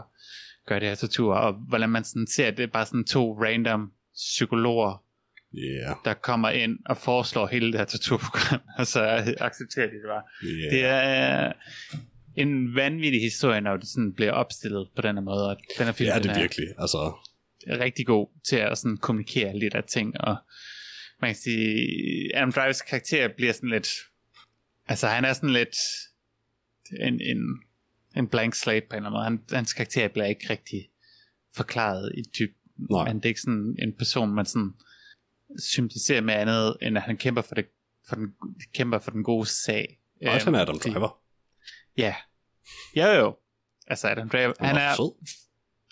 gøre 0.66 0.80
det 0.80 0.88
her 0.88 0.94
tortur, 0.94 1.34
og 1.34 1.52
hvordan 1.68 1.90
man 1.90 2.04
sådan 2.04 2.26
ser, 2.26 2.50
det 2.50 2.62
er 2.62 2.66
bare 2.66 2.86
sådan 2.86 3.04
to 3.04 3.32
random 3.42 3.92
psykologer, 4.14 5.04
Yeah. 5.54 5.96
der 6.04 6.14
kommer 6.14 6.50
ind 6.50 6.78
og 6.86 6.96
foreslår 6.96 7.46
hele 7.46 7.66
det 7.72 7.78
her 7.80 7.84
torturprogram, 7.84 8.60
og 8.78 8.86
så 8.86 9.00
accepterer 9.40 9.86
de 9.86 9.92
det 9.92 10.02
bare. 10.08 10.22
Yeah. 10.44 10.70
Det 10.72 10.84
er 10.84 11.46
øh, 11.48 11.54
en 12.36 12.74
vanvittig 12.74 13.20
historie, 13.22 13.60
når 13.60 13.76
det 13.76 13.88
sådan 13.88 14.12
bliver 14.12 14.32
opstillet 14.32 14.88
på 14.96 15.02
den 15.02 15.16
her 15.16 15.22
måde, 15.22 15.48
og 15.50 15.56
den 15.78 15.86
her 15.86 15.92
film 15.92 16.08
Ja, 16.08 16.18
det 16.18 16.26
er 16.26 16.34
er 16.34 16.40
virkelig. 16.40 16.66
Altså, 16.78 17.12
rigtig 17.68 18.06
god 18.06 18.28
til 18.48 18.56
at 18.56 18.78
sådan 18.78 18.96
kommunikere 18.96 19.58
lidt 19.58 19.74
af 19.74 19.84
ting, 19.84 20.20
og 20.20 20.36
man 21.20 21.28
kan 21.28 21.36
sige, 21.36 21.88
Adam 22.36 22.52
Drivers 22.52 22.82
karakter 22.82 23.28
bliver 23.36 23.52
sådan 23.52 23.68
lidt, 23.70 23.88
altså 24.86 25.06
han 25.08 25.24
er 25.24 25.32
sådan 25.32 25.50
lidt 25.50 25.76
en, 27.00 27.20
en, 27.20 27.62
en 28.16 28.28
blank 28.28 28.54
slate 28.54 28.86
på 28.90 28.96
en 28.96 29.06
eller 29.06 29.10
anden 29.10 29.12
måde. 29.12 29.24
Han, 29.24 29.56
hans 29.58 29.72
karakter 29.72 30.08
bliver 30.08 30.26
ikke 30.26 30.50
rigtig 30.50 30.88
forklaret 31.54 32.12
i 32.18 32.22
dyb, 32.38 32.56
Nej. 32.90 33.04
men 33.04 33.16
det 33.16 33.24
er 33.24 33.28
ikke 33.28 33.40
sådan 33.40 33.76
en 33.82 33.92
person, 33.98 34.34
man 34.34 34.46
sådan 34.46 34.72
sympatiserer 35.58 36.20
med 36.20 36.34
andet, 36.34 36.76
end 36.82 36.96
at 36.96 37.02
han 37.02 37.16
kæmper 37.16 37.42
for, 37.42 37.54
det, 37.54 37.66
for, 38.08 38.16
den, 38.16 38.34
kæmper 38.74 38.98
for 38.98 39.10
den 39.10 39.24
gode 39.24 39.46
sag. 39.46 40.00
og 40.26 40.32
han 40.32 40.54
er 40.54 40.60
Adam 40.60 40.80
fordi- 40.80 40.92
Driver. 40.94 41.18
Ja. 41.96 42.14
Jo 42.96 43.06
jo. 43.06 43.36
Altså 43.86 44.08
Adam 44.08 44.28
Driver, 44.28 44.52
han 44.60 44.76
er, 44.76 44.94
sød. 44.96 45.26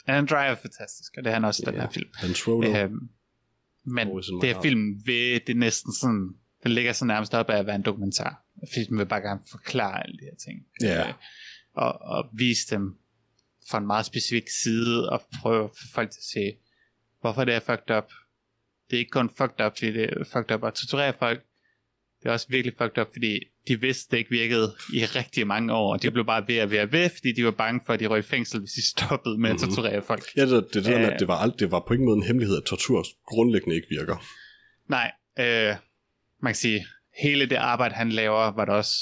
Adam 0.06 0.26
Driver 0.26 0.42
er 0.42 0.54
fantastisk, 0.54 1.12
og 1.16 1.24
det 1.24 1.30
er 1.30 1.34
han 1.34 1.44
også 1.44 1.62
i 1.62 1.66
den 1.66 1.74
Ja. 1.74 1.80
her 1.80 1.90
film. 1.90 2.10
Han 2.14 2.34
Troller. 2.34 2.84
Øhm, 2.84 3.08
men 3.84 4.08
det 4.08 4.54
her 4.54 4.62
film 4.62 5.02
ved, 5.06 5.40
det 5.40 5.48
er 5.52 5.54
næsten 5.58 5.92
sådan, 5.94 6.28
den 6.62 6.72
ligger 6.72 6.92
så 6.92 7.04
nærmest 7.04 7.34
op 7.34 7.50
af 7.50 7.58
at 7.58 7.66
være 7.66 7.76
en 7.76 7.82
dokumentar. 7.82 8.44
Filmen 8.74 8.98
vil 8.98 9.06
bare 9.06 9.20
gerne 9.20 9.40
forklare 9.50 10.02
alle 10.04 10.16
de 10.18 10.24
her 10.24 10.36
ting. 10.44 10.66
Ja. 10.82 11.08
Øh, 11.08 11.14
og, 11.74 11.92
og 12.02 12.30
vise 12.32 12.74
dem 12.76 12.96
fra 13.70 13.78
en 13.78 13.86
meget 13.86 14.06
specifik 14.06 14.48
side, 14.62 15.10
og 15.10 15.22
prøve 15.40 15.64
at 15.64 15.70
få 15.70 15.84
folk 15.94 16.10
til 16.10 16.18
at 16.18 16.24
se, 16.24 16.52
hvorfor 17.20 17.44
det 17.44 17.54
er 17.54 17.60
fucked 17.60 17.90
up. 17.96 18.04
Det 18.90 18.96
er 18.96 18.98
ikke 19.00 19.10
kun 19.10 19.30
fucked 19.38 19.64
up, 19.66 19.72
fordi 19.78 19.92
det 19.92 20.02
er 20.04 20.24
fucked 20.24 20.50
up 20.54 20.64
at 20.64 20.74
torturere 20.74 21.12
folk. 21.18 21.42
Det 22.22 22.28
er 22.28 22.32
også 22.32 22.46
virkelig 22.48 22.74
fucked 22.78 22.98
up, 22.98 23.08
fordi 23.12 23.38
de 23.68 23.80
vidste, 23.80 24.10
det 24.10 24.18
ikke 24.18 24.30
virkede 24.30 24.74
i 24.94 25.04
rigtig 25.04 25.46
mange 25.46 25.72
år, 25.72 25.92
og 25.92 26.02
de 26.02 26.10
blev 26.10 26.26
bare 26.26 26.48
ved 26.48 26.62
og 26.62 26.70
ved 26.70 26.80
og 26.80 26.92
ved, 26.92 27.10
fordi 27.10 27.32
de 27.32 27.44
var 27.44 27.50
bange 27.50 27.80
for, 27.86 27.92
at 27.92 28.00
de 28.00 28.06
røg 28.06 28.18
i 28.18 28.22
fængsel, 28.22 28.60
hvis 28.60 28.72
de 28.72 28.86
stoppede 28.86 29.38
med 29.38 29.50
at 29.50 29.56
Mhm. 29.56 29.64
torturere 29.64 30.02
folk. 30.02 30.22
Ja, 30.36 30.42
det, 30.46 30.74
det, 30.74 30.84
det, 30.84 30.90
ja. 30.90 31.16
det, 31.18 31.28
var 31.28 31.34
alt, 31.38 31.58
det 31.60 31.70
var 31.70 31.84
på 31.88 31.92
ingen 31.94 32.06
måde 32.06 32.16
en 32.16 32.22
hemmelighed, 32.22 32.56
at 32.56 32.64
tortur 32.64 33.04
grundlæggende 33.26 33.76
ikke 33.76 33.88
virker. 33.90 34.16
Nej, 34.88 35.12
øh, 35.38 35.76
man 36.42 36.52
kan 36.52 36.54
sige, 36.54 36.86
hele 37.18 37.46
det 37.46 37.56
arbejde, 37.56 37.94
han 37.94 38.12
laver, 38.12 38.50
var 38.52 38.64
der 38.64 38.72
også 38.72 38.92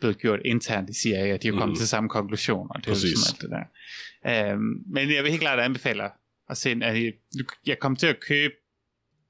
blevet 0.00 0.18
gjort 0.18 0.40
internt 0.44 0.90
i 0.90 0.94
CIA, 0.94 1.34
og 1.34 1.42
de 1.42 1.48
er 1.48 1.52
kommet 1.52 1.68
Mhm. 1.68 1.76
til 1.76 1.88
samme 1.88 2.08
konklusion, 2.10 2.66
og 2.70 2.76
det 2.80 2.86
er 2.86 2.90
jo 2.90 2.94
Præcis. 2.94 3.10
ligesom 3.10 3.34
alt 3.36 3.42
det 3.42 3.50
der. 3.50 4.52
Øh, 4.54 4.58
men 4.92 5.14
jeg 5.14 5.22
vil 5.22 5.30
helt 5.30 5.40
klart 5.40 5.58
anbefale 5.60 6.02
at 6.50 6.56
se, 6.56 6.70
at 6.82 7.02
jeg, 7.04 7.12
jeg 7.66 7.78
kom 7.78 7.96
til 7.96 8.06
at 8.06 8.20
købe 8.20 8.54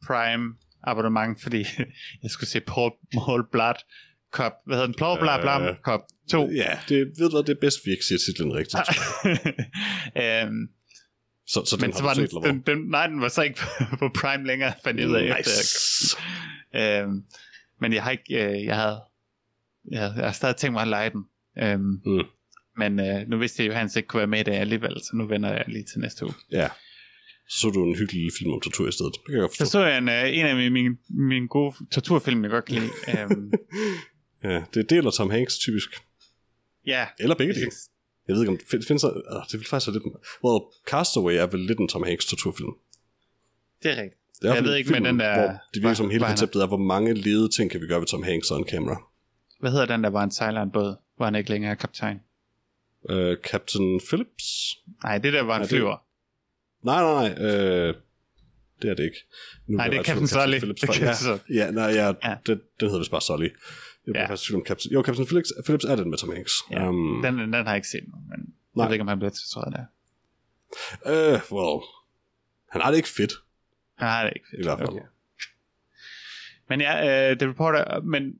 Prime 0.06 0.54
abonnement, 0.84 1.42
fordi 1.42 1.58
jeg 2.22 2.30
skulle 2.30 2.50
se 2.50 2.60
Paul, 2.60 2.90
Paul 3.14 3.46
Blood 3.52 3.74
Cop, 4.32 4.52
hvad 4.66 4.76
hedder 4.76 4.86
den? 4.86 4.94
Paul 4.98 5.18
Blood 5.18 5.68
Øh, 5.68 5.76
Cop 5.84 6.00
2. 6.30 6.50
Ja, 6.50 6.78
det 6.88 6.98
ved 7.18 7.30
du 7.30 7.38
det 7.42 7.48
er 7.48 7.60
bedst, 7.60 7.78
vi 7.84 7.90
ikke 7.90 8.04
siger 8.04 8.18
titlen 8.18 8.54
rigtigt. 8.54 8.82
øhm, 10.22 10.68
Så, 11.46 11.64
så 11.64 11.76
den 11.76 11.80
men 11.80 11.92
har 11.92 11.98
så 11.98 12.04
var 12.04 12.14
set, 12.14 12.30
den, 12.30 12.42
den, 12.44 12.62
den, 12.66 12.90
nej, 12.90 13.06
den 13.06 13.20
var 13.20 13.28
så 13.28 13.42
ikke 13.42 13.60
på, 13.98 14.08
Prime 14.14 14.46
længere, 14.46 14.72
fandt 14.84 15.00
jeg 15.00 15.08
ud 15.08 15.14
af 15.14 15.22
efter. 15.38 15.38
Nice. 15.38 16.16
Øhm, 16.74 17.24
men 17.80 17.92
jeg 17.92 18.02
har 18.02 18.10
ikke, 18.10 18.44
øh, 18.44 18.64
jeg 18.64 18.76
havde, 18.76 19.00
jeg, 19.90 20.00
havde, 20.00 20.14
jeg 20.16 20.24
har 20.24 20.32
stadig 20.32 20.56
tænkt 20.56 20.72
mig 20.72 20.82
at 20.82 20.88
lege 20.88 21.10
den. 21.10 21.24
Øhm, 21.58 22.00
Mm. 22.04 22.22
Men 22.78 23.00
øh, 23.00 23.28
nu 23.28 23.38
vidste 23.38 23.62
jeg 23.62 23.66
jo, 23.68 23.72
at 23.72 23.78
Hans 23.78 23.96
ikke 23.96 24.06
kunne 24.06 24.18
være 24.18 24.26
med 24.26 24.40
i 24.40 24.42
det 24.42 24.52
alligevel, 24.52 24.94
så 25.00 25.10
nu 25.14 25.26
vender 25.26 25.52
jeg 25.52 25.64
lige 25.68 25.84
til 25.84 26.00
næste 26.00 26.24
uge. 26.24 26.34
Ja. 26.52 26.68
Så 27.48 27.58
så 27.60 27.68
du 27.70 27.84
en 27.84 27.94
hyggelig 27.98 28.14
lille 28.22 28.32
film 28.38 28.52
om 28.52 28.60
tortur 28.60 28.88
i 28.88 28.92
stedet. 28.92 29.12
Det 29.14 29.20
kan 29.26 29.34
jeg 29.34 29.40
godt 29.40 29.52
Så 29.52 29.58
forstå. 29.58 29.70
så 29.78 29.84
jeg 29.84 29.98
en, 29.98 30.08
øh, 30.08 30.38
en 30.38 30.46
af 30.46 30.56
mine, 30.56 30.70
mine, 30.70 30.96
mine 31.08 31.48
gode 31.48 31.74
torturfilm, 31.90 32.42
jeg 32.42 32.50
godt 32.50 32.64
kan 32.64 32.74
lide. 32.74 32.90
øhm, 33.20 33.52
Ja, 34.44 34.64
det 34.74 34.80
er 34.80 34.86
del 34.88 35.06
af 35.06 35.12
Tom 35.12 35.30
Hanks 35.30 35.58
typisk. 35.58 35.90
ja, 36.86 37.06
Eller 37.18 37.34
begge 37.34 37.54
dele. 37.54 37.70
Jeg 38.28 38.34
ved 38.34 38.42
ikke, 38.42 38.50
om 38.52 38.58
det 38.58 38.66
fin- 38.70 38.82
findes... 38.82 39.04
Uh, 39.04 39.10
det 39.52 39.58
vil 39.60 39.66
faktisk 39.66 39.88
være 39.88 39.94
lidt... 39.94 40.04
Well, 40.44 40.60
Castaway 40.88 41.34
er 41.34 41.46
vel 41.46 41.60
lidt 41.60 41.78
en 41.78 41.88
Tom 41.88 42.02
Hanks 42.02 42.26
torturfilm. 42.26 42.72
det 43.82 43.90
er 43.92 44.02
rigtigt. 44.02 44.20
Det 44.42 44.50
er 44.50 44.54
Jeg 44.54 44.64
ved 44.64 44.74
ikke 44.74 44.90
med 44.90 44.96
filmen, 44.96 45.12
den 45.12 45.20
der- 45.20 45.34
Hvor 45.40 45.58
det 45.74 45.82
virker 45.82 45.94
som 45.94 46.10
hele 46.10 46.24
konceptet 46.24 46.62
er, 46.62 46.66
hvor 46.66 46.76
mange 46.76 47.14
ledede 47.14 47.48
ting 47.56 47.70
kan 47.70 47.80
vi 47.80 47.86
gøre 47.86 48.00
ved 48.00 48.06
Tom 48.06 48.22
Hanks 48.22 48.50
on 48.50 48.64
camera. 48.68 48.96
Hvad 49.60 49.70
hedder 49.70 49.86
den, 49.86 50.04
der 50.04 50.10
var 50.10 50.22
en 50.24 50.30
sejler 50.30 50.62
en 50.62 50.70
båd, 50.70 50.96
hvor 51.16 51.24
han 51.24 51.34
ikke 51.34 51.50
længere 51.50 51.70
er 51.70 51.74
kaptajn? 51.74 52.20
Uh, 53.10 53.34
Captain 53.44 54.00
Phillips? 54.08 54.76
Nej, 55.04 55.18
det 55.18 55.32
der 55.32 55.42
var 55.42 55.54
en 55.54 55.58
Nej, 55.60 55.62
det- 55.62 55.68
flyver. 55.68 55.96
Nej, 56.84 57.02
nej, 57.02 57.28
nej. 57.28 57.88
Uh, 57.88 57.94
det 58.82 58.90
er 58.90 58.94
det 58.94 59.04
ikke. 59.04 59.16
Nu 59.66 59.76
Nej, 59.76 59.86
det 59.86 59.92
er 59.94 59.98
jeg 59.98 60.04
Captain 60.04 60.28
Sully. 60.28 60.56
Det 60.60 61.00
ja, 61.00 61.64
ja, 61.64 61.70
nej, 61.70 61.84
ja, 61.84 62.06
Ja. 62.24 62.34
Den, 62.46 62.60
den 62.80 62.88
hedder 62.88 62.98
vist 62.98 63.10
bare 63.10 63.20
Sully. 63.20 63.48
Jeg 64.06 64.14
Ja. 64.14 64.30
faktisk 64.30 64.54
om 64.54 64.62
Captain... 64.66 64.92
Jo, 64.92 65.02
Captain 65.02 65.26
Phillips, 65.26 65.52
Phillips 65.64 65.84
er 65.84 65.96
den 65.96 66.10
med 66.10 66.18
Tom 66.18 66.30
Hanks. 66.34 66.52
Ja, 66.70 66.88
Um, 66.88 67.22
den, 67.22 67.38
den 67.38 67.52
har 67.54 67.64
jeg 67.64 67.76
ikke 67.76 67.88
set 67.88 68.04
nu, 68.08 68.16
men 68.30 68.30
jeg 68.40 68.46
Nej. 68.76 68.86
ved 68.86 68.94
ikke, 68.94 69.02
om 69.02 69.08
han 69.08 69.18
bliver 69.18 69.30
til, 69.30 69.44
tror 69.52 69.64
jeg 69.66 69.72
der. 69.78 69.86
uh, 71.12 71.40
well, 71.58 71.82
han 72.72 72.80
har 72.82 72.90
det 72.90 72.96
ikke 72.96 73.08
fedt, 73.08 73.32
Han 73.98 74.08
har 74.08 74.24
det 74.24 74.32
ikke 74.36 74.46
fedt. 74.50 74.60
i 74.60 74.64
hvert 74.64 74.78
fald. 74.78 74.88
Okay. 74.88 75.02
Men 76.68 76.80
ja, 76.80 77.30
uh, 77.32 77.38
The 77.38 77.48
Reporter, 77.48 78.00
men 78.00 78.32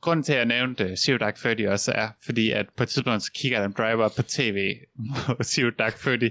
grunden 0.00 0.24
til, 0.24 0.32
at 0.32 0.38
jeg 0.38 0.46
nævnte 0.46 0.96
Zero 0.96 1.16
Dark 1.18 1.36
Thirty 1.36 1.62
også 1.62 1.92
er, 1.92 2.08
fordi 2.24 2.50
at 2.50 2.66
på 2.76 2.82
et 2.82 2.88
tidspunkt, 2.88 3.22
så 3.22 3.32
kigger 3.34 3.58
Adam 3.58 3.72
Driver 3.72 4.08
på 4.16 4.22
tv, 4.22 4.74
hvor 4.94 5.42
Zero 5.42 5.70
Dark 5.70 5.94
Thirty 5.98 6.28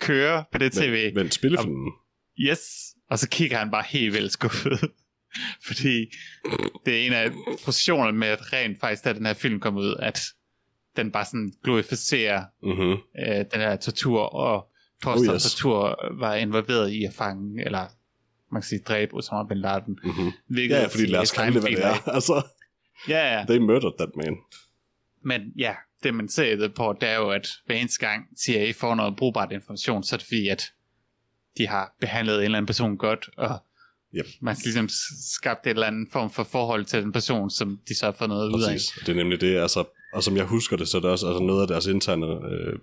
kører 0.00 0.42
på 0.52 0.58
det 0.58 0.72
tv. 0.72 1.04
Men, 1.04 1.14
men 1.14 1.30
spillefilmen... 1.30 1.92
Yes, 2.40 2.60
og 3.10 3.18
så 3.18 3.28
kigger 3.28 3.58
han 3.58 3.70
bare 3.70 3.84
helt 3.88 4.14
vildt 4.14 4.32
skuffet. 4.32 4.78
Fordi 5.66 6.06
det 6.86 7.02
er 7.02 7.06
en 7.06 7.12
af 7.12 7.30
frustrationerne 7.64 8.18
med, 8.18 8.28
at 8.28 8.52
rent 8.52 8.80
faktisk, 8.80 9.04
da 9.04 9.12
den 9.12 9.26
her 9.26 9.34
film 9.34 9.60
kom 9.60 9.76
ud, 9.76 9.96
at 9.98 10.20
den 10.96 11.12
bare 11.12 11.24
sådan 11.24 11.52
glorificerer 11.64 12.44
Mm-hmm. 12.62 12.90
øh, 13.18 13.36
den 13.52 13.60
her 13.60 13.76
tortur, 13.76 14.20
og 14.20 14.68
påstår, 15.02 15.28
Oh, 15.28 15.34
yes. 15.34 15.42
tortur 15.42 15.98
var 16.18 16.34
involveret 16.34 16.90
i 16.90 17.04
at 17.04 17.12
fange, 17.14 17.64
eller 17.64 17.86
man 18.52 18.62
kan 18.62 18.68
sige, 18.68 18.80
dræbe 18.88 19.14
Osama 19.14 19.48
Bin 19.48 19.58
Laden. 19.58 19.98
Mm-hmm. 20.04 20.56
Ja, 20.56 20.86
fordi 20.86 21.06
lad 21.06 21.20
os 21.20 21.32
kalde 21.32 21.52
det, 21.54 21.62
hvad 21.62 21.70
det 21.70 21.84
er. 21.86 22.08
Altså, 22.08 22.42
Ja, 23.08 23.38
ja. 23.38 23.44
they 23.48 23.58
murdered 23.58 23.92
that 23.98 24.10
man. 24.16 24.36
Men 25.24 25.52
ja, 25.56 25.74
det 26.02 26.14
man 26.14 26.28
ser 26.28 26.56
det 26.56 26.74
på, 26.74 26.96
det 27.00 27.08
er 27.08 27.16
jo, 27.16 27.30
at 27.30 27.48
hver 27.66 27.76
eneste 27.76 28.06
gang 28.06 28.26
CIA 28.44 28.72
får 28.72 28.94
noget 28.94 29.16
brugbart 29.16 29.52
information, 29.52 30.02
så 30.02 30.16
er 30.16 30.18
det 30.18 30.26
fordi, 30.26 30.48
at 30.48 30.72
de 31.58 31.66
har 31.66 31.94
behandlet 32.00 32.36
en 32.36 32.42
eller 32.42 32.58
anden 32.58 32.66
person 32.66 32.96
godt, 32.96 33.28
og 33.36 33.58
Yep. 34.14 34.26
man 34.40 34.54
har 34.54 34.60
ligesom 34.64 34.88
skabt 35.32 35.66
et 35.66 35.70
eller 35.70 35.86
andet 35.86 36.08
form 36.12 36.30
for 36.30 36.42
forhold 36.44 36.84
til 36.84 37.02
den 37.02 37.12
person, 37.12 37.50
som 37.50 37.80
de 37.88 37.94
så 37.98 38.04
har 38.04 38.12
fået 38.12 38.30
noget 38.30 38.48
ud 38.54 38.62
af. 38.62 38.68
Præcis. 38.72 38.90
Det 39.00 39.08
er 39.08 39.14
nemlig 39.16 39.40
det, 39.40 39.58
altså, 39.58 39.84
og 40.12 40.22
som 40.22 40.36
jeg 40.36 40.44
husker 40.44 40.76
det, 40.76 40.88
så 40.88 40.96
er 40.96 41.00
det 41.00 41.10
også 41.10 41.26
altså 41.26 41.42
noget 41.42 41.62
af 41.62 41.68
deres 41.68 41.86
interne 41.86 42.26
øh, 42.26 42.78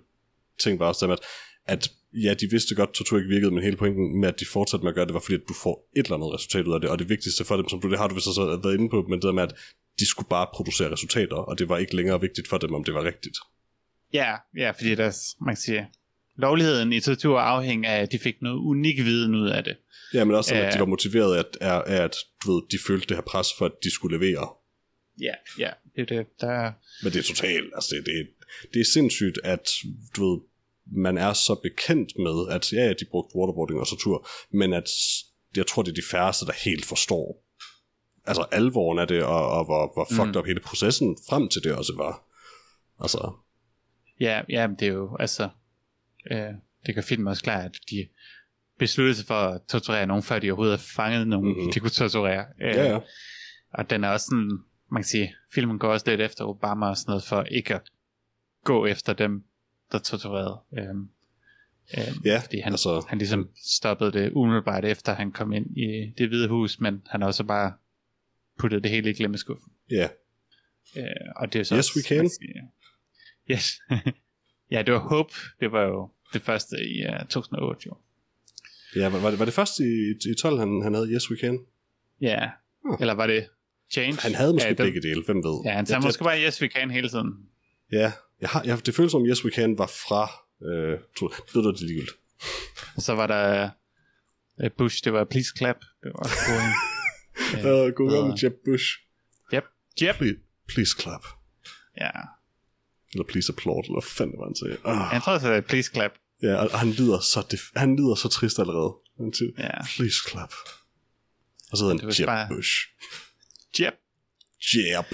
ting 0.60 0.78
var 0.78 0.86
også 0.86 1.06
dem, 1.06 1.12
at, 1.12 1.18
at 1.66 1.90
ja, 2.24 2.34
de 2.34 2.50
vidste 2.50 2.74
godt, 2.74 2.92
tortur 2.94 3.18
ikke 3.18 3.28
virkede, 3.30 3.50
men 3.50 3.62
hele 3.62 3.76
pointen 3.76 4.20
med, 4.20 4.28
at 4.28 4.40
de 4.40 4.46
fortsatte 4.46 4.84
med 4.84 4.90
at 4.90 4.94
gøre 4.94 5.06
det, 5.06 5.14
var 5.14 5.20
fordi, 5.20 5.34
at 5.34 5.48
du 5.48 5.54
får 5.54 5.90
et 5.96 6.04
eller 6.06 6.16
andet 6.16 6.32
resultat 6.34 6.66
ud 6.66 6.74
af 6.74 6.80
det, 6.80 6.90
og 6.90 6.98
det 6.98 7.08
vigtigste 7.08 7.44
for 7.44 7.56
dem, 7.56 7.68
som 7.68 7.80
du 7.80 7.90
det 7.90 7.98
har 7.98 8.08
du 8.08 8.14
vist 8.14 8.26
også 8.26 8.60
været 8.62 8.74
inde 8.78 8.88
på, 8.90 9.02
men 9.02 9.12
det 9.12 9.22
der 9.22 9.32
med, 9.32 9.42
at 9.42 9.54
de 10.00 10.06
skulle 10.06 10.28
bare 10.28 10.46
producere 10.54 10.92
resultater, 10.92 11.36
og 11.36 11.58
det 11.58 11.68
var 11.68 11.78
ikke 11.78 11.96
længere 11.96 12.20
vigtigt 12.20 12.48
for 12.48 12.58
dem, 12.58 12.74
om 12.74 12.84
det 12.84 12.94
var 12.94 13.04
rigtigt. 13.04 13.36
Ja, 14.12 14.34
ja, 14.56 14.70
fordi 14.70 14.94
der, 14.94 15.16
man 15.44 15.54
kan 15.54 15.60
sige, 15.62 15.86
lovligheden 16.36 16.92
i 16.92 17.00
tortur 17.00 17.38
afhænger 17.40 17.90
af, 17.90 18.00
at 18.02 18.12
de 18.12 18.18
fik 18.18 18.42
noget 18.42 18.56
unik 18.58 18.96
viden 19.04 19.34
ud 19.34 19.48
af 19.48 19.64
det. 19.64 19.76
Ja, 20.14 20.24
men 20.24 20.34
også, 20.34 20.54
at 20.54 20.60
Ja. 20.64 20.70
de 20.70 20.78
var 20.78 20.86
motiveret 20.86 21.36
af, 21.36 21.44
at, 21.60 21.82
af, 21.86 22.02
at 22.04 22.16
du 22.44 22.52
ved, 22.52 22.62
de 22.70 22.78
følte 22.86 23.06
det 23.06 23.16
her 23.16 23.22
pres 23.22 23.48
for, 23.58 23.66
at 23.66 23.72
de 23.84 23.90
skulle 23.90 24.18
levere. 24.18 24.48
Ja, 25.20 25.34
ja, 25.58 25.70
det 25.96 26.02
er 26.02 26.16
det. 26.16 26.26
Der, 26.40 26.72
Men 27.02 27.12
det 27.12 27.18
er 27.18 27.22
totalt, 27.22 27.70
altså 27.74 27.94
det, 27.96 28.06
det, 28.06 28.26
det 28.74 28.80
er 28.80 28.84
sindssygt, 28.84 29.38
at 29.44 29.70
du 30.16 30.30
ved, 30.30 30.40
man 30.92 31.18
er 31.18 31.32
så 31.32 31.54
bekendt 31.62 32.12
med, 32.18 32.54
at 32.54 32.72
ja, 32.72 32.92
de 32.92 33.04
brugte 33.10 33.36
waterboarding 33.36 33.80
og 33.80 33.86
tortur, 33.88 34.28
men 34.50 34.72
at 34.72 34.88
jeg 35.56 35.66
tror, 35.66 35.82
det 35.82 35.90
er 35.90 35.94
de 35.94 36.02
færreste, 36.10 36.46
der 36.46 36.52
helt 36.64 36.84
forstår 36.84 37.42
altså 38.28 38.42
alvoren 38.52 38.98
af 38.98 39.08
det, 39.08 39.22
og, 39.22 39.48
og 39.50 39.64
hvor, 39.64 39.92
hvor 39.94 40.06
fucked 40.10 40.32
Mm. 40.34 40.38
up 40.38 40.46
hele 40.46 40.60
processen 40.60 41.16
frem 41.28 41.48
til 41.48 41.62
det 41.64 41.72
også 41.74 41.92
var. 41.96 42.22
Altså, 43.00 43.32
ja, 44.20 44.42
ja, 44.48 44.66
men 44.66 44.76
det 44.78 44.88
er 44.88 44.92
jo, 44.92 45.16
altså, 45.20 45.48
øh, 46.30 46.48
det 46.86 46.94
gør 46.94 47.02
filmen 47.02 47.26
også 47.28 47.42
klart, 47.42 47.64
at 47.64 47.78
de 47.90 48.08
besluttede 48.78 49.16
sig 49.16 49.26
for 49.26 49.34
at 49.34 49.60
torturere 49.68 50.06
nogen, 50.06 50.22
før 50.22 50.38
de 50.38 50.50
overhovedet 50.50 50.78
har 50.78 50.86
fanget 50.96 51.28
nogen, 51.28 51.48
Mhm. 51.48 51.56
mm-hmm. 51.58 51.72
de 51.72 51.80
kunne 51.80 51.90
torturere. 51.90 52.44
Øh, 52.62 52.74
ja, 52.74 52.84
ja. 52.92 52.98
Og 53.74 53.90
den 53.90 54.04
er 54.04 54.08
også 54.08 54.24
sådan, 54.26 54.58
man 54.92 55.02
kan 55.02 55.08
sige, 55.08 55.34
filmen 55.54 55.78
går 55.78 55.88
også 55.92 56.06
lidt 56.10 56.20
efter 56.20 56.44
Obama 56.44 56.86
og 56.88 56.96
sådan 56.96 57.10
noget, 57.10 57.24
for 57.24 57.42
ikke 57.42 57.74
at 57.74 57.82
gå 58.64 58.86
efter 58.86 59.12
dem, 59.12 59.44
der 59.92 59.98
torturerede. 59.98 60.58
Øhm, 60.78 61.08
øhm, 61.98 62.22
Ja, 62.24 62.38
fordi 62.44 62.60
han, 62.60 62.72
altså- 62.72 63.06
han 63.08 63.18
ligesom 63.18 63.48
stoppede 63.64 64.12
det 64.12 64.32
umiddelbart 64.32 64.84
efter 64.84 65.14
han 65.14 65.32
kom 65.32 65.52
ind 65.52 65.76
i 65.78 66.12
det 66.18 66.28
hvide 66.28 66.48
hus, 66.48 66.80
men 66.80 67.02
han 67.06 67.22
også 67.22 67.44
bare 67.44 67.72
puttet 68.58 68.82
det 68.82 68.90
hele 68.90 69.10
i 69.10 69.14
glemmeskuffen. 69.14 69.72
Ja, 69.90 70.08
Øh, 70.96 71.02
og 71.36 71.52
det 71.52 71.58
er 71.58 71.62
så 71.64 71.74
Yes, 71.76 71.78
også, 71.78 71.92
we 71.98 72.02
can. 72.02 72.30
Yes. 73.50 73.80
ja, 74.74 74.82
det 74.82 74.94
var 74.94 75.00
Hope. 75.00 75.34
Det 75.60 75.72
var 75.72 75.82
jo 75.82 76.10
det 76.32 76.42
første 76.42 76.76
i 76.76 77.06
uh, 77.06 77.18
2008 77.28 77.82
jo. 77.86 77.96
ja 78.96 79.08
var, 79.08 79.18
var, 79.18 79.30
det, 79.30 79.38
var 79.38 79.44
det 79.44 79.54
først 79.54 79.80
i, 79.80 80.10
i 80.30 80.34
12, 80.42 80.58
han, 80.58 80.80
han 80.82 80.94
havde 80.94 81.08
Yes 81.12 81.30
We 81.30 81.36
Can? 81.40 81.58
Ja. 82.20 82.50
Hmm. 82.84 82.96
Eller 83.00 83.14
var 83.14 83.26
det 83.26 83.48
Change? 83.90 84.18
Han 84.20 84.34
havde 84.34 84.52
måske 84.52 84.68
ja, 84.68 84.74
begge 84.74 85.00
dele, 85.02 85.22
hvem 85.26 85.36
ved? 85.36 85.62
Ja, 85.64 85.72
han 85.72 85.86
sagde 85.86 86.02
måske 86.04 86.24
bare 86.24 86.44
Yes 86.46 86.62
We 86.62 86.68
Can 86.68 86.90
hele 86.90 87.08
tiden. 87.08 87.32
Ja, 87.92 88.12
jeg 88.40 88.48
har, 88.48 88.62
jeg, 88.64 88.86
det 88.86 88.94
føles 88.94 89.12
som, 89.12 89.26
Yes 89.26 89.44
We 89.44 89.50
Can 89.50 89.78
var 89.78 89.86
fra... 89.86 90.30
Øh, 90.68 90.98
to, 91.16 91.28
det 91.28 91.54
var 91.64 91.70
det 91.72 91.80
ligegyldigt. 91.80 92.16
Og 92.96 93.02
så 93.02 93.14
var 93.14 93.26
der 93.26 93.70
uh, 94.64 94.70
Bush, 94.78 95.04
det 95.04 95.12
var 95.12 95.24
Please 95.24 95.50
Clap. 95.58 95.76
Det 96.02 96.12
var 96.14 96.18
også 96.18 96.36
god. 96.48 96.60
Ja, 97.52 97.86
uh, 97.86 97.92
god 97.94 98.12
og- 98.12 98.14
gammel 98.22 98.38
Jeb 98.44 98.52
Bush. 98.64 98.86
Yep. 99.54 99.64
Yep. 100.02 100.16
Please, 100.16 100.38
please 100.68 100.96
clap. 101.00 101.24
Ja. 102.00 102.10
Eller 103.12 103.24
please 103.28 103.52
applaud, 103.52 103.82
eller 103.84 104.00
hvad 104.00 104.08
fanden 104.18 104.38
var 104.38 104.46
han 104.46 104.56
sagde. 104.56 104.76
Ah, 104.84 105.14
Jeg 105.14 105.22
tror 105.22 105.32
det 105.38 105.56
er 105.56 105.60
Please 105.60 105.90
Clap. 105.94 106.12
ja, 106.42 106.54
og 106.54 106.68
og 106.72 106.78
han 106.78 106.90
lyder 106.90 107.18
så, 107.20 107.40
def- 107.54 107.72
han 107.76 107.96
lyder 107.96 108.14
så 108.14 108.28
trist 108.28 108.58
allerede. 108.58 108.92
Han 109.18 109.32
siger, 109.34 109.50
Ja. 109.58 109.84
please 109.96 110.16
clap. 110.30 110.52
Og 111.70 111.78
så 111.78 111.84
hedder 111.84 112.00
han 112.00 112.14
Jeb 112.20 112.26
bare- 112.26 112.48
Bush. 112.48 112.72
Yep. 113.80 113.94
Jeb. 114.74 115.06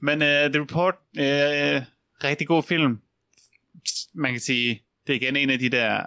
Men 0.00 0.16
uh, 0.22 0.28
The 0.52 0.60
Report, 0.60 0.94
uh, 1.18 1.82
rigtig 2.24 2.46
god 2.46 2.62
film. 2.62 2.98
Man 4.14 4.30
kan 4.32 4.40
sige, 4.40 4.82
det 5.06 5.12
er 5.12 5.16
igen 5.16 5.36
en 5.36 5.50
af 5.50 5.58
de 5.58 5.68
der 5.68 6.02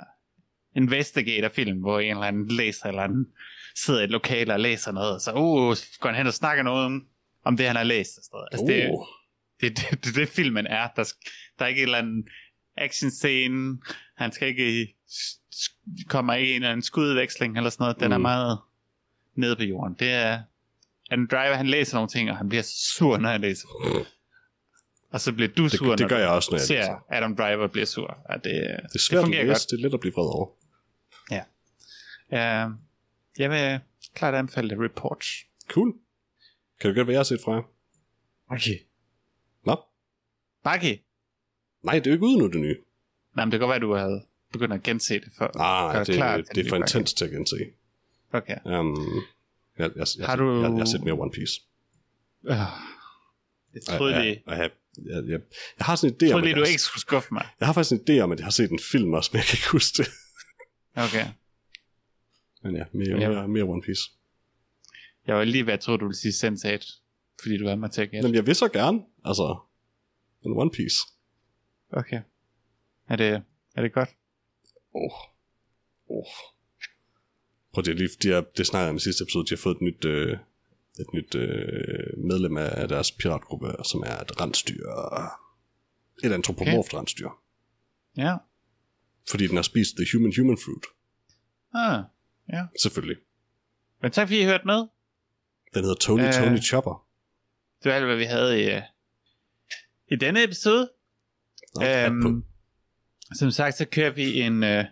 investigator-film, 0.76 1.80
hvor 1.80 2.00
en 2.00 2.10
eller 2.12 2.24
anden 2.24 2.48
læser, 2.48 2.86
eller 2.86 3.02
anden 3.02 3.28
sidder 3.76 4.00
i 4.02 4.04
et 4.04 4.10
lokale 4.10 4.54
og 4.54 4.60
læser 4.60 4.92
noget, 4.92 5.14
og 5.14 5.22
så 5.22 5.32
uh, 5.34 5.76
går 6.00 6.10
han 6.10 6.16
hen 6.16 6.28
og 6.28 6.34
snakker 6.34 6.64
noget 6.64 6.86
om, 6.86 7.08
om 7.46 7.58
det, 7.58 7.66
han 7.68 7.76
har 7.76 7.84
læst. 7.84 8.18
Og 8.18 8.24
sådan. 8.24 8.48
Altså, 8.52 8.66
det, 8.74 8.90
Oh. 8.90 9.06
det, 9.62 9.78
det, 9.92 10.06
det, 10.06 10.16
det 10.16 10.30
filmen 10.30 10.68
er. 10.68 10.88
Der, 10.96 11.14
der 11.60 11.66
er 11.66 11.70
ikke 11.70 11.80
en 11.82 11.86
eller 11.88 11.98
anden 11.98 12.28
action 12.78 13.12
scene. 13.12 13.78
Han 14.18 14.32
skal 14.32 14.48
ikke 14.48 14.94
s- 15.10 15.40
s- 15.56 15.76
komme 16.08 16.42
i 16.42 16.50
en 16.50 16.56
eller 16.56 16.70
anden 16.70 16.84
skudveksling 16.84 17.58
eller 17.58 17.70
sådan 17.70 17.84
noget. 17.84 18.00
Den 18.00 18.08
mm. 18.08 18.14
er 18.14 18.18
meget 18.18 18.60
nede 19.36 19.56
på 19.56 19.64
jorden. 19.64 19.96
Det 20.00 20.10
er 20.10 20.42
Adam 21.12 21.28
Driver, 21.28 21.54
han 21.56 21.68
læser 21.68 21.98
nogle 21.98 22.10
ting, 22.10 22.32
og 22.32 22.38
han 22.38 22.50
bliver 22.50 22.64
sur, 22.98 23.18
når 23.18 23.30
han 23.30 23.42
læser. 23.42 23.68
Og 25.12 25.22
så 25.22 25.34
bliver 25.34 25.50
du 25.58 25.64
Det, 25.64 25.72
sur, 25.72 25.90
det 25.96 26.00
når 26.00 26.08
gør 26.10 26.18
jeg 26.18 26.30
også, 26.30 26.52
når 26.52 26.58
jeg 26.58 26.66
ser 26.68 26.76
læser. 26.80 27.06
Adam 27.10 27.36
Driver 27.36 27.68
bliver 27.68 27.86
sur. 27.86 28.18
Ja, 28.30 28.34
det, 28.34 28.44
Det 28.44 28.70
er 28.70 28.88
det 28.88 29.02
svært 29.02 29.18
at 29.20 29.24
fungerer 29.26 29.44
læse, 29.44 29.54
godt. 29.54 29.72
det 29.72 29.78
er 29.80 29.82
let 29.88 29.94
at 29.94 30.00
blive 30.00 30.14
vred 30.14 30.36
over. 30.36 30.48
Uh, 32.32 32.72
jeg 33.40 33.50
vil 33.50 33.80
klart 34.16 34.36
anbefale 34.36 34.70
The 34.76 34.84
Report. 34.84 35.26
Cool. 35.70 35.94
Kan 36.82 36.90
du 36.90 36.94
gætte, 36.94 37.04
hvad 37.04 37.14
jeg 37.14 37.20
har 37.20 37.24
set 37.24 37.40
fra 37.46 37.54
jer? 37.54 37.62
Okay. 38.52 38.80
Nå? 39.66 39.76
Bucky. 40.64 41.02
Nej, 41.84 41.96
det 42.00 42.08
er 42.08 42.12
jo 42.12 42.14
ikke 42.14 42.26
ude 42.26 42.38
nu, 42.38 42.48
det 42.48 42.60
nye. 42.62 42.78
Nej, 43.36 43.46
men 43.46 43.52
det 43.52 43.60
kan 43.60 43.68
godt 43.68 43.70
være, 43.70 43.76
at 43.76 43.82
du 43.82 43.94
havde 43.96 44.26
begyndt 44.52 44.74
at 44.74 44.84
gense 44.84 45.14
det 45.14 45.32
før. 45.38 45.52
Nej, 45.56 45.94
Gør 45.94 46.00
det, 46.00 46.08
det, 46.08 46.16
til 46.16 46.56
det 46.56 46.60
er 46.60 46.64
den 46.64 46.70
for 46.70 46.76
intens 46.76 47.14
til 47.14 47.26
at 47.26 47.32
gense. 47.32 47.56
Okay. 48.34 48.58
Um, 48.66 48.98
jeg, 49.78 49.92
jeg, 49.96 50.06
jeg, 50.18 50.28
Har 50.28 50.36
du- 50.36 50.62
jeg, 50.62 50.70
jeg 50.72 50.78
har 50.78 50.86
set 50.86 51.04
mere 51.04 51.14
One 51.20 51.32
Piece. 51.32 51.62
Øh, 52.44 52.56
Jeg 53.74 53.82
troede 53.88 54.16
jeg, 54.16 54.24
lige, 54.24 54.44
jeg, 54.48 54.58
jeg, 54.58 54.72
jeg, 54.98 55.24
jeg, 55.28 55.40
jeg 55.78 55.86
har 55.86 55.96
sådan 55.96 56.14
en 56.14 56.18
idé 56.22 56.26
jeg 56.26 56.36
om, 56.36 56.42
troede 56.42 56.46
lige 56.46 56.52
at 56.54 56.58
du 56.58 56.62
jeg, 56.64 56.70
ikke 56.70 56.82
skulle 56.82 57.02
skuffe 57.02 57.34
mig. 57.34 57.48
jeg 57.60 57.66
har 57.68 57.74
faktisk 57.74 57.92
en 58.02 58.02
idé 58.10 58.20
om, 58.20 58.32
at 58.32 58.40
jeg 58.40 58.46
har 58.46 58.52
set 58.52 58.72
en 58.72 58.80
film 58.92 59.14
også, 59.14 59.30
men 59.34 59.38
jeg 59.38 59.46
kan 59.46 59.58
ikke 59.58 59.72
huske 59.72 59.98
det. 60.04 60.08
Okay. 60.96 61.26
Men 62.64 62.76
ja, 62.76 62.84
mere, 62.94 63.20
Ja. 63.22 63.30
mere, 63.30 63.48
mere 63.48 63.64
One 63.64 63.82
Piece. 63.82 64.02
Jeg 65.28 65.36
var 65.36 65.44
lige 65.44 65.66
ved 65.66 65.74
at 65.74 65.80
tro, 65.80 65.98
du 65.98 66.06
ville 66.06 66.18
sige 66.18 66.32
Sense8, 66.48 67.02
fordi 67.42 67.58
du 67.58 67.66
havde 67.66 67.78
mig 67.78 67.92
til 67.92 68.02
at 68.02 68.12
gætte. 68.12 68.26
Jamen, 68.26 68.36
jeg 68.36 68.48
vil 68.48 68.56
så 68.56 68.68
gerne, 68.68 69.02
altså, 69.26 69.60
en 70.46 70.52
One 70.58 70.72
Piece. 70.72 70.96
Okay. 71.94 72.22
Er 73.10 73.16
det, 73.16 73.42
er 73.76 73.82
det 73.82 73.94
godt? 73.94 74.10
Oh. 74.94 75.12
Oh. 76.10 76.26
Prøv 77.74 77.84
det 77.86 77.96
lige, 77.96 78.10
de 78.24 78.34
er, 78.34 78.42
det 78.58 78.68
snakker 78.68 78.84
jeg 78.84 78.90
om 78.90 78.96
i 78.96 79.00
sidste 79.00 79.24
episode, 79.24 79.46
de 79.46 79.50
har 79.50 79.58
fået 79.58 79.76
et 79.76 79.82
nyt, 79.82 80.06
øh, 80.06 80.38
et 81.00 81.14
nyt 81.14 81.36
øh, 81.36 82.18
medlem 82.18 82.58
af 82.58 82.88
deres 82.88 83.12
piratgruppe, 83.12 83.76
som 83.84 84.04
er 84.06 84.18
et 84.20 84.42
rensdyr. 84.42 84.86
Et 86.24 86.34
antropomorft 86.34 86.94
okay. 86.94 86.98
rensdyr. 86.98 87.30
Ja. 88.18 88.36
Fordi 89.30 89.48
den 89.48 89.56
har 89.56 89.64
spist 89.64 89.96
the 89.96 90.06
human 90.14 90.34
human 90.38 90.58
fruit. 90.58 90.86
Ah, 91.74 92.04
ja. 92.54 92.66
Selvfølgelig. 92.82 93.18
Men 94.02 94.12
tak 94.12 94.28
fordi 94.28 94.42
I 94.42 94.46
hørte 94.46 94.66
med. 94.66 94.88
Den 95.74 95.82
hedder 95.84 95.96
Tony 95.96 96.22
Øh. 96.22 96.34
Tony 96.34 96.62
Chopper. 96.62 97.08
Det 97.84 97.90
var 97.90 97.96
alt, 97.96 98.06
hvad 98.06 98.16
vi 98.18 98.24
havde 98.24 98.64
i, 98.64 98.82
i 100.12 100.16
denne 100.16 100.44
episode. 100.44 100.90
Nå. 101.76 101.86
Øhm, 101.86 102.44
som 103.36 103.52
sagt, 103.52 103.76
så 103.76 103.86
kører 103.86 104.10
vi 104.12 104.42
en 104.42 104.64
uh, 104.64 104.86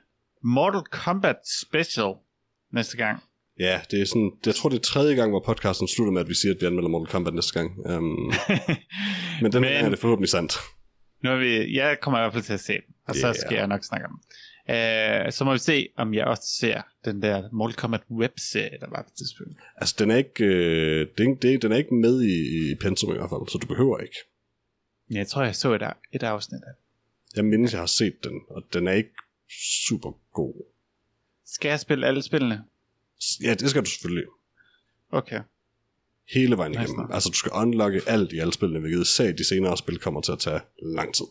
Mortal 0.44 0.84
Kombat 0.84 1.38
special 1.62 2.14
næste 2.72 2.98
gang. 2.98 3.24
Ja, 3.60 3.82
det 3.92 4.02
er 4.02 4.06
sådan, 4.06 4.32
jeg 4.46 4.56
tror 4.56 4.70
det 4.70 4.78
er 4.78 4.82
tredje 4.82 5.16
gang, 5.16 5.30
hvor 5.32 5.40
podcasten 5.46 5.88
slutter 5.88 6.12
med, 6.14 6.22
at 6.22 6.30
vi 6.30 6.34
siger, 6.34 6.54
at 6.54 6.62
vi 6.62 6.66
anmelder 6.66 6.90
Mortal 6.90 7.12
Kombat 7.12 7.34
næste 7.34 7.54
gang. 7.60 7.70
Um, 7.98 8.04
men 9.42 9.52
den 9.52 9.62
Men- 9.62 9.72
gang 9.72 9.86
er 9.86 9.90
det 9.90 10.00
forhåbentlig 10.00 10.30
sandt. 10.30 10.54
Nu 11.24 11.30
er 11.32 11.38
vi, 11.38 11.76
jeg 11.78 12.00
kommer 12.02 12.20
i 12.20 12.22
hvert 12.22 12.34
fald 12.34 12.44
til 12.44 12.54
at 12.54 12.60
se 12.60 12.74
den, 12.74 12.94
og 13.08 13.16
så 13.16 13.28
Yeah. 13.28 13.36
skal 13.36 13.56
jeg 13.56 13.68
nok 13.68 13.84
snakke 13.84 14.06
om 14.06 14.12
den. 14.12 14.22
Uh, 14.70 15.32
så 15.32 15.44
må 15.46 15.52
vi 15.52 15.58
se, 15.60 15.88
om 15.98 16.14
jeg 16.14 16.26
også 16.26 16.44
ser 16.60 16.82
den 17.06 17.22
der 17.22 17.50
Mortal 17.52 17.76
Kombat 17.76 18.02
webserie, 18.12 18.78
der 18.80 18.90
var 18.90 19.02
på 19.02 19.10
tidspunkt. 19.18 19.60
Altså, 19.78 19.96
den 20.00 20.12
er 20.12 20.16
ikke, 20.18 20.44
øh, 20.46 21.08
ikke- 21.20 21.38
det 21.42 21.62
den 21.62 21.72
er 21.72 21.78
ikke 21.78 21.94
med 21.96 22.22
i, 22.24 22.72
i 22.72 22.76
pensum 22.76 23.10
i 23.12 23.18
hvert 23.18 23.30
fald, 23.30 23.50
så 23.52 23.58
du 23.58 23.68
behøver 23.68 23.98
ikke. 23.98 24.16
Ja, 25.12 25.18
Jeg 25.18 25.28
tror, 25.28 25.44
jeg 25.44 25.56
så 25.56 25.74
et, 25.74 25.82
et 26.14 26.24
afsnit 26.24 26.62
af 26.68 26.74
den. 26.76 26.84
Jeg 27.36 27.46
mindes, 27.46 27.72
jeg 27.74 27.82
har 27.82 27.86
set 27.86 28.24
den, 28.24 28.42
og 28.50 28.64
den 28.74 28.88
er 28.88 28.92
ikke 28.92 29.14
super 29.88 30.12
god. 30.34 30.66
Skal 31.46 31.70
jeg 31.70 31.80
spille 31.80 32.08
alle 32.08 32.22
spillene? 32.22 32.64
Ja, 33.44 33.54
det 33.54 33.70
skal 33.70 33.82
du 33.82 33.90
selvfølgelig. 33.90 34.26
Okay. 35.12 35.40
Hele 36.34 36.58
vejen 36.58 36.72
Nice 36.72 36.82
igennem. 36.82 37.00
nok. 37.00 37.14
Altså, 37.14 37.30
du 37.30 37.38
skal 37.38 37.52
unlocke 37.52 38.02
alt 38.08 38.34
i 38.34 38.40
alle 38.40 38.54
spillene, 38.54 38.80
hvilket 38.80 39.02
især 39.02 39.32
de 39.32 39.48
senere 39.48 39.78
spil 39.78 40.00
kommer 40.00 40.22
til 40.22 40.32
at 40.32 40.40
tage 40.40 40.60
lang 40.82 41.14
tid. 41.16 41.26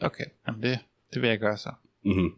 Okay, 0.00 0.24
Jamen 0.46 0.62
det, 0.62 0.78
det 1.14 1.22
vil 1.22 1.28
jeg 1.28 1.38
gøre 1.38 1.56
så. 1.58 1.70
Mhm. 2.04 2.32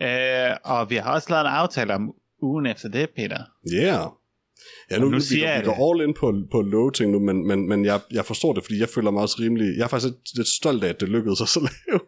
Uh, 0.00 0.72
og 0.72 0.90
vi 0.90 0.96
har 0.96 1.12
også 1.12 1.30
lavet 1.30 1.40
en 1.40 1.52
aftale 1.52 1.94
om 1.94 2.14
ugen 2.42 2.66
efter 2.66 2.88
det, 2.88 3.10
Peter. 3.10 3.38
Yeah. 3.74 4.06
Ja, 4.90 4.98
nu, 4.98 5.04
nu 5.04 5.10
nu 5.10 5.16
vi, 5.16 5.22
siger 5.22 5.52
jeg 5.52 5.60
vi 5.60 5.64
går 5.64 5.92
all 5.92 6.08
in 6.08 6.14
på, 6.14 6.34
på 6.50 6.62
low 6.62 6.90
ting 6.90 7.12
nu, 7.12 7.18
men, 7.18 7.46
men, 7.46 7.68
men 7.68 7.84
jeg, 7.84 8.00
jeg 8.10 8.24
forstår 8.24 8.52
det, 8.52 8.64
fordi 8.64 8.80
jeg 8.80 8.88
føler 8.88 9.10
mig 9.10 9.22
også 9.22 9.36
rimelig... 9.40 9.76
Jeg 9.76 9.84
er 9.84 9.88
faktisk 9.88 10.12
lidt, 10.12 10.36
lidt 10.36 10.48
stolt 10.48 10.84
af, 10.84 10.88
at 10.88 11.00
det 11.00 11.08
lykkedes 11.08 11.40
os 11.40 11.56
at 11.56 11.62
lave 11.86 12.00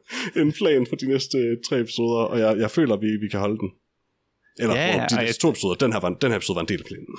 en 0.46 0.52
plan 0.52 0.86
for 0.86 0.96
de 0.96 1.06
næste 1.08 1.38
øh, 1.38 1.56
tre 1.68 1.80
episoder, 1.80 2.20
og 2.24 2.38
jeg, 2.38 2.58
jeg 2.58 2.70
føler, 2.70 2.94
at 2.94 3.00
vi, 3.00 3.16
vi 3.16 3.28
kan 3.28 3.40
holde 3.40 3.58
den. 3.58 3.70
Eller 4.58 4.74
Ja, 4.74 4.86
ja, 4.86 4.96
ja, 4.96 5.06
de 5.10 5.16
jeg- 5.20 5.34
to 5.34 5.50
episoder. 5.50 5.74
Den 5.74 5.92
her, 5.92 6.00
var, 6.00 6.08
den 6.10 6.30
her 6.30 6.36
episode 6.36 6.56
var 6.56 6.62
en 6.62 6.68
del 6.68 6.80
af 6.80 6.86
planen. 6.86 7.16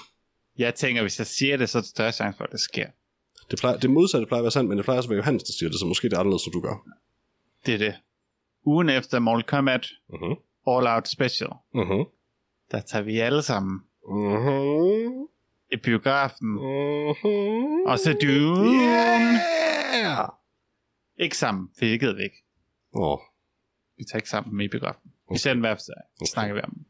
Jeg 0.58 0.76
tænker, 0.76 1.02
hvis 1.02 1.20
jeg 1.20 1.28
siger 1.28 1.58
det, 1.58 1.70
så 1.70 1.78
er 1.78 1.82
det 1.82 1.90
større 1.90 2.12
chance 2.12 2.38
for, 2.38 2.44
at 2.44 2.52
det 2.52 2.60
sker. 2.60 2.88
Det, 3.52 3.60
plejer, 3.60 3.78
det 3.78 3.90
modsatte 3.90 4.28
plejer 4.28 4.42
at 4.42 4.44
være 4.44 4.52
sandt, 4.52 4.70
men 4.70 4.78
det 4.78 4.86
plejer 4.86 4.98
også 4.98 5.08
at 5.08 5.10
være 5.10 5.18
Johannes, 5.18 5.44
der 5.44 5.54
siger 5.60 5.70
det, 5.70 5.80
så 5.80 5.86
måske 5.86 6.10
det 6.10 6.16
er 6.16 6.20
anderledes, 6.20 6.42
som 6.42 6.54
du 6.54 6.62
gør. 6.62 6.76
Det 7.66 7.74
er 7.74 7.78
det. 7.78 7.96
Ugen 8.66 8.90
efter 8.90 9.20
Mortal 9.20 9.44
Kombat 9.44 9.88
Mhm. 10.10 10.36
All 10.68 10.88
Out 10.88 11.08
Special, 11.08 11.50
Mhm. 11.74 12.06
der 12.72 12.82
tager 12.82 13.04
vi 13.04 13.20
alle 13.20 13.42
sammen 13.42 13.80
Mhm. 14.10 15.28
i 15.72 15.76
biografen. 15.84 16.48
Mhm. 16.48 17.86
Og 17.86 18.00
så 18.00 18.18
du... 18.22 18.28
Yeah! 18.28 20.30
Ikke 21.20 21.38
sammen, 21.38 21.70
for 21.78 21.86
det 21.86 22.00
gider 22.00 22.16
vi 22.16 22.24
ikke. 22.24 22.44
Åh, 22.94 23.18
Vi 23.98 24.04
tager 24.04 24.18
ikke 24.18 24.30
sammen 24.30 24.58
med 24.58 24.66
i 24.66 24.68
biografen. 24.68 25.02
Vi 25.06 25.12
Okay. 25.28 25.38
ser 25.40 25.54
den 25.54 25.60
hver 25.60 25.76
for 25.76 25.82
sig. 25.82 25.94
Okay. 26.22 26.30
snakker 26.34 26.56
vi 26.56 26.62
om. 26.62 26.86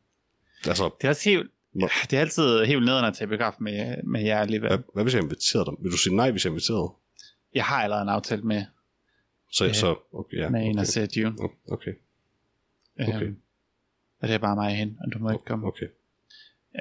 Altså, 0.67 0.89
Det 1.01 1.03
er 1.05 1.09
også 1.09 1.29
helt... 1.29 1.51
Må- 1.73 1.89
Det 2.09 2.13
er 2.17 2.21
altid 2.21 2.65
helt 2.65 2.85
nederen 2.85 3.05
at 3.05 3.13
tage 3.13 3.25
i 3.25 3.29
biografen 3.29 3.63
med, 3.63 4.03
med 4.03 4.21
jer 4.23 4.39
alligevel. 4.39 4.69
hvad, 4.69 4.79
hvad 4.93 5.03
hvis 5.03 5.13
jeg 5.13 5.23
inviterede 5.23 5.65
dig? 5.65 5.73
Vil 5.83 5.91
du 5.91 5.97
sige 5.97 6.15
nej, 6.15 6.31
hvis 6.31 6.45
jeg 6.45 6.51
inviterede? 6.51 6.91
Jeg 7.55 7.65
har 7.65 7.83
allerede 7.83 8.01
en 8.01 8.09
aftale 8.09 8.41
med, 8.41 8.65
Så, 9.53 9.65
Ja. 9.65 9.73
så 9.73 9.95
okay, 10.13 10.37
ja. 10.37 10.49
med 10.49 10.61
en 10.65 10.69
okay. 10.69 10.81
at 10.81 10.87
se 10.87 11.07
Dune. 11.07 11.35
Okay, 11.71 11.91
Okay. 13.01 13.21
Øhm, 13.23 13.37
og 14.21 14.27
det 14.27 14.33
er 14.33 14.37
bare 14.37 14.55
mig 14.55 14.75
hende, 14.75 14.95
og 15.05 15.13
du 15.13 15.19
må 15.19 15.31
ikke 15.31 15.45
komme. 15.45 15.67
okay, 15.67 15.85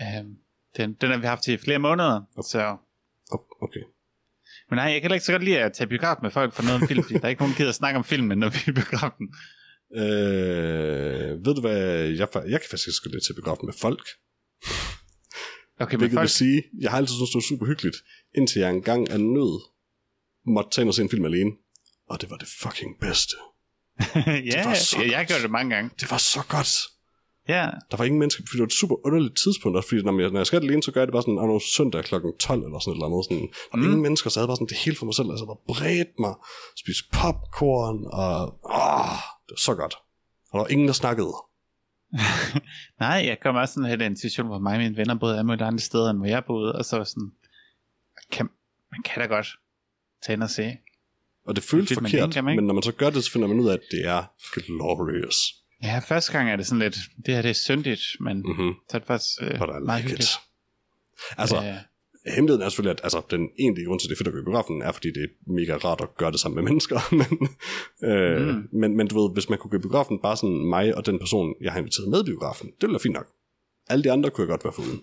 Øhm, 0.02 0.36
den, 0.76 0.92
den 0.92 1.10
har 1.10 1.18
vi 1.18 1.26
haft 1.26 1.48
i 1.48 1.56
flere 1.56 1.78
måneder, 1.78 2.22
så... 2.42 2.76
okay. 3.60 3.80
Men 4.70 4.76
nej, 4.76 4.84
jeg 4.84 4.94
kan 4.94 5.02
heller 5.02 5.14
ikke 5.14 5.24
så 5.26 5.32
godt 5.32 5.44
lide 5.44 5.58
at 5.58 5.72
tage 5.72 5.86
i 5.86 5.88
biografen 5.88 6.22
med 6.22 6.30
folk 6.30 6.52
for 6.52 6.62
noget 6.62 6.82
om 6.82 6.88
film, 6.88 7.02
fordi 7.02 7.14
der 7.14 7.24
er 7.24 7.28
ikke 7.28 7.42
nogen, 7.42 7.52
der 7.52 7.56
gider 7.56 7.68
at 7.68 7.74
snakke 7.74 7.98
om 7.98 8.04
filmen, 8.04 8.38
når 8.38 8.48
vi 8.48 8.56
er 8.66 8.70
i 8.70 8.72
biografen. 8.74 9.34
Øh, 9.96 11.44
ved 11.44 11.54
du 11.54 11.60
hvad, 11.60 11.78
jeg, 12.20 12.28
jeg 12.34 12.60
kan 12.60 12.68
faktisk 12.70 12.96
skulle 12.96 13.14
lidt 13.16 13.24
til 13.24 13.34
biografen 13.34 13.66
med 13.66 13.74
folk. 13.74 14.02
Okay, 15.80 15.96
Hvilket 15.96 16.14
folk... 16.16 16.22
vil 16.22 16.28
sige, 16.30 16.62
jeg 16.80 16.90
har 16.90 16.98
altid 16.98 17.14
syntes, 17.14 17.30
det 17.30 17.34
var 17.34 17.40
super 17.48 17.66
hyggeligt. 17.66 17.96
indtil 18.36 18.60
jeg 18.60 18.70
engang 18.70 19.10
af 19.10 19.20
nød 19.20 19.60
måtte 20.46 20.70
tage 20.70 20.82
ind 20.82 20.88
og 20.88 20.94
se 20.94 21.02
en 21.02 21.10
film 21.10 21.24
alene. 21.24 21.50
Og 22.10 22.20
det 22.20 22.30
var 22.30 22.36
det 22.36 22.48
fucking 22.62 22.90
bedste. 23.00 23.36
ja, 24.52 24.64
var 24.68 24.74
så 24.74 24.96
jeg, 25.02 25.10
jeg 25.10 25.26
gjort 25.26 25.42
det 25.42 25.50
mange 25.50 25.74
gange. 25.74 25.90
Det 26.00 26.10
var 26.10 26.18
så 26.18 26.40
godt. 26.48 26.72
Ja, 27.48 27.66
Der 27.90 27.96
var 27.96 28.04
ingen 28.04 28.18
mennesker, 28.18 28.42
fordi 28.46 28.56
det 28.56 28.60
var 28.60 28.66
et 28.66 28.72
super 28.82 28.96
underligt 29.06 29.36
tidspunkt, 29.44 29.76
også 29.76 29.88
fordi 29.88 30.02
når 30.02 30.20
jeg, 30.20 30.30
når 30.30 30.40
jeg 30.40 30.46
skal 30.46 30.62
alene, 30.62 30.82
så 30.82 30.92
gør 30.92 31.00
jeg 31.00 31.06
det 31.08 31.12
bare 31.12 31.22
sådan, 31.22 31.38
"Åh, 31.38 31.48
nu 31.48 31.60
søndag 31.76 32.04
kl. 32.04 32.14
12 32.38 32.64
eller 32.64 32.78
sådan 32.78 32.92
et 32.92 32.96
eller 32.96 33.06
andet. 33.08 33.24
Sådan, 33.28 33.48
og 33.72 33.78
mm. 33.78 33.84
ingen 33.84 34.02
mennesker, 34.06 34.30
så 34.30 34.34
jeg 34.36 34.42
havde 34.42 34.50
bare 34.52 34.60
sådan 34.60 34.72
det 34.74 34.76
hele 34.84 34.96
for 34.96 35.06
mig 35.08 35.14
selv, 35.14 35.30
altså 35.30 35.46
bare 35.50 35.62
bredt 35.72 36.12
mig, 36.24 36.34
spise 36.82 37.02
popcorn, 37.18 37.98
og 38.22 38.36
åh, 38.82 39.18
det 39.50 39.54
var 39.56 39.60
så 39.72 39.74
godt. 39.74 39.94
Og 40.50 40.58
der 40.58 40.58
var 40.58 40.68
ingen, 40.68 40.86
der 40.86 40.94
snakkede. 40.94 41.32
nej, 43.00 43.22
jeg 43.26 43.38
kom 43.42 43.56
også 43.56 43.74
sådan 43.74 43.90
lidt 43.90 44.02
i 44.02 44.04
en 44.04 44.16
situation, 44.16 44.46
hvor 44.46 44.58
mig 44.58 44.72
og 44.72 44.78
mine 44.78 44.96
venner 44.96 45.14
boede 45.14 45.38
alle 45.38 45.64
andre 45.64 45.78
steder, 45.78 46.10
end 46.10 46.18
hvor 46.18 46.26
jeg 46.26 46.44
boede, 46.44 46.72
og 46.74 46.84
så 46.84 46.96
var 46.96 47.04
sådan, 47.04 47.32
kan, 48.32 48.48
man 48.92 49.02
kan 49.02 49.22
da 49.22 49.26
godt 49.26 49.46
tage 50.22 50.34
ind 50.34 50.42
og 50.42 50.50
se. 50.50 50.76
Og 51.46 51.56
det 51.56 51.64
føles 51.64 51.88
Det, 51.88 51.98
forkert, 51.98 52.32
kan, 52.32 52.44
man 52.44 52.52
ikke? 52.52 52.60
men 52.60 52.66
når 52.66 52.74
man 52.74 52.82
så 52.82 52.92
gør 52.92 53.10
det, 53.10 53.24
så 53.24 53.32
finder 53.32 53.48
man 53.48 53.60
ud 53.60 53.68
af, 53.68 53.72
at 53.72 53.80
det 53.90 54.06
er 54.06 54.24
glorious. 54.54 55.36
Ja, 55.82 55.98
første 55.98 56.32
gang 56.32 56.50
er 56.50 56.56
det 56.56 56.66
sådan 56.66 56.78
lidt, 56.78 56.96
det 57.26 57.34
her 57.34 57.42
det 57.42 57.48
er 57.48 57.52
syndigt, 57.54 58.00
men 58.20 58.36
mm-hmm. 58.36 58.64
Mhm. 58.64 58.74
så 58.90 58.96
er 58.96 58.98
det 58.98 59.06
faktisk 59.06 59.42
øh, 59.42 59.58
But 59.58 59.68
I 59.68 59.84
meget 59.84 60.04
like 60.04 60.16
it. 60.18 60.28
Altså, 61.36 61.56
Ja. 61.62 61.78
Hemmeligheden 62.26 62.64
er 62.64 62.68
selvfølgelig, 62.68 62.90
at 62.98 63.00
altså, 63.02 63.22
den 63.30 63.50
egentlige 63.58 63.86
grund 63.86 64.00
til, 64.00 64.06
at 64.06 64.08
det 64.10 64.14
er 64.14 64.18
fedt 64.18 64.28
at 64.28 64.34
gå 64.34 64.40
i 64.40 64.44
biografen, 64.44 64.82
er, 64.82 64.92
fordi 64.92 65.08
det 65.08 65.22
er 65.22 65.28
mega 65.52 65.76
rart 65.76 66.00
at 66.00 66.16
gøre 66.16 66.30
det 66.32 66.40
sammen 66.40 66.54
med 66.56 66.64
mennesker. 66.70 66.98
men, 67.20 67.48
øh, 68.10 68.46
Mm. 68.56 68.68
men, 68.72 68.96
men 68.96 69.08
du 69.08 69.20
ved, 69.20 69.32
hvis 69.32 69.48
man 69.48 69.58
kunne 69.58 69.70
gå 69.70 69.76
i 69.76 69.80
biografen, 69.80 70.18
bare 70.18 70.36
sådan 70.36 70.66
mig 70.68 70.96
og 70.96 71.06
den 71.06 71.18
person, 71.18 71.54
jeg 71.60 71.72
har 71.72 71.78
inviteret 71.78 72.08
med 72.08 72.20
i 72.22 72.24
biografen, 72.24 72.66
det 72.66 72.80
ville 72.82 72.92
være 72.92 73.00
fint 73.00 73.14
nok. 73.14 73.28
Alle 73.88 74.04
de 74.04 74.12
andre 74.12 74.30
kunne 74.30 74.42
jeg 74.42 74.48
godt 74.48 74.64
være 74.64 74.72
foruden. 74.72 75.00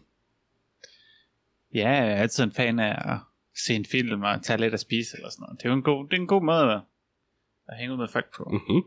Ja, 1.73 1.89
jeg 1.89 2.11
er 2.11 2.15
altid 2.15 2.43
en 2.43 2.51
fan 2.51 2.79
af 2.79 3.13
at 3.13 3.19
se 3.65 3.73
en 3.73 3.85
film 3.85 4.21
og 4.21 4.43
tage 4.43 4.59
lidt 4.59 4.73
at 4.73 4.79
spise 4.79 5.17
eller 5.17 5.29
sådan 5.29 5.41
noget. 5.43 5.57
Det 5.59 5.65
er 5.65 5.69
jo 5.69 5.75
en 5.75 5.81
god, 5.83 6.05
det 6.09 6.13
er 6.17 6.21
en 6.21 6.27
god 6.27 6.43
måde 6.43 6.71
at, 6.73 6.81
at 7.67 7.77
hænge 7.77 7.93
ud 7.93 7.97
med 7.97 8.07
folk 8.07 8.35
på. 8.37 8.43
Mm. 8.51 8.55
Mm-hmm. 8.57 8.81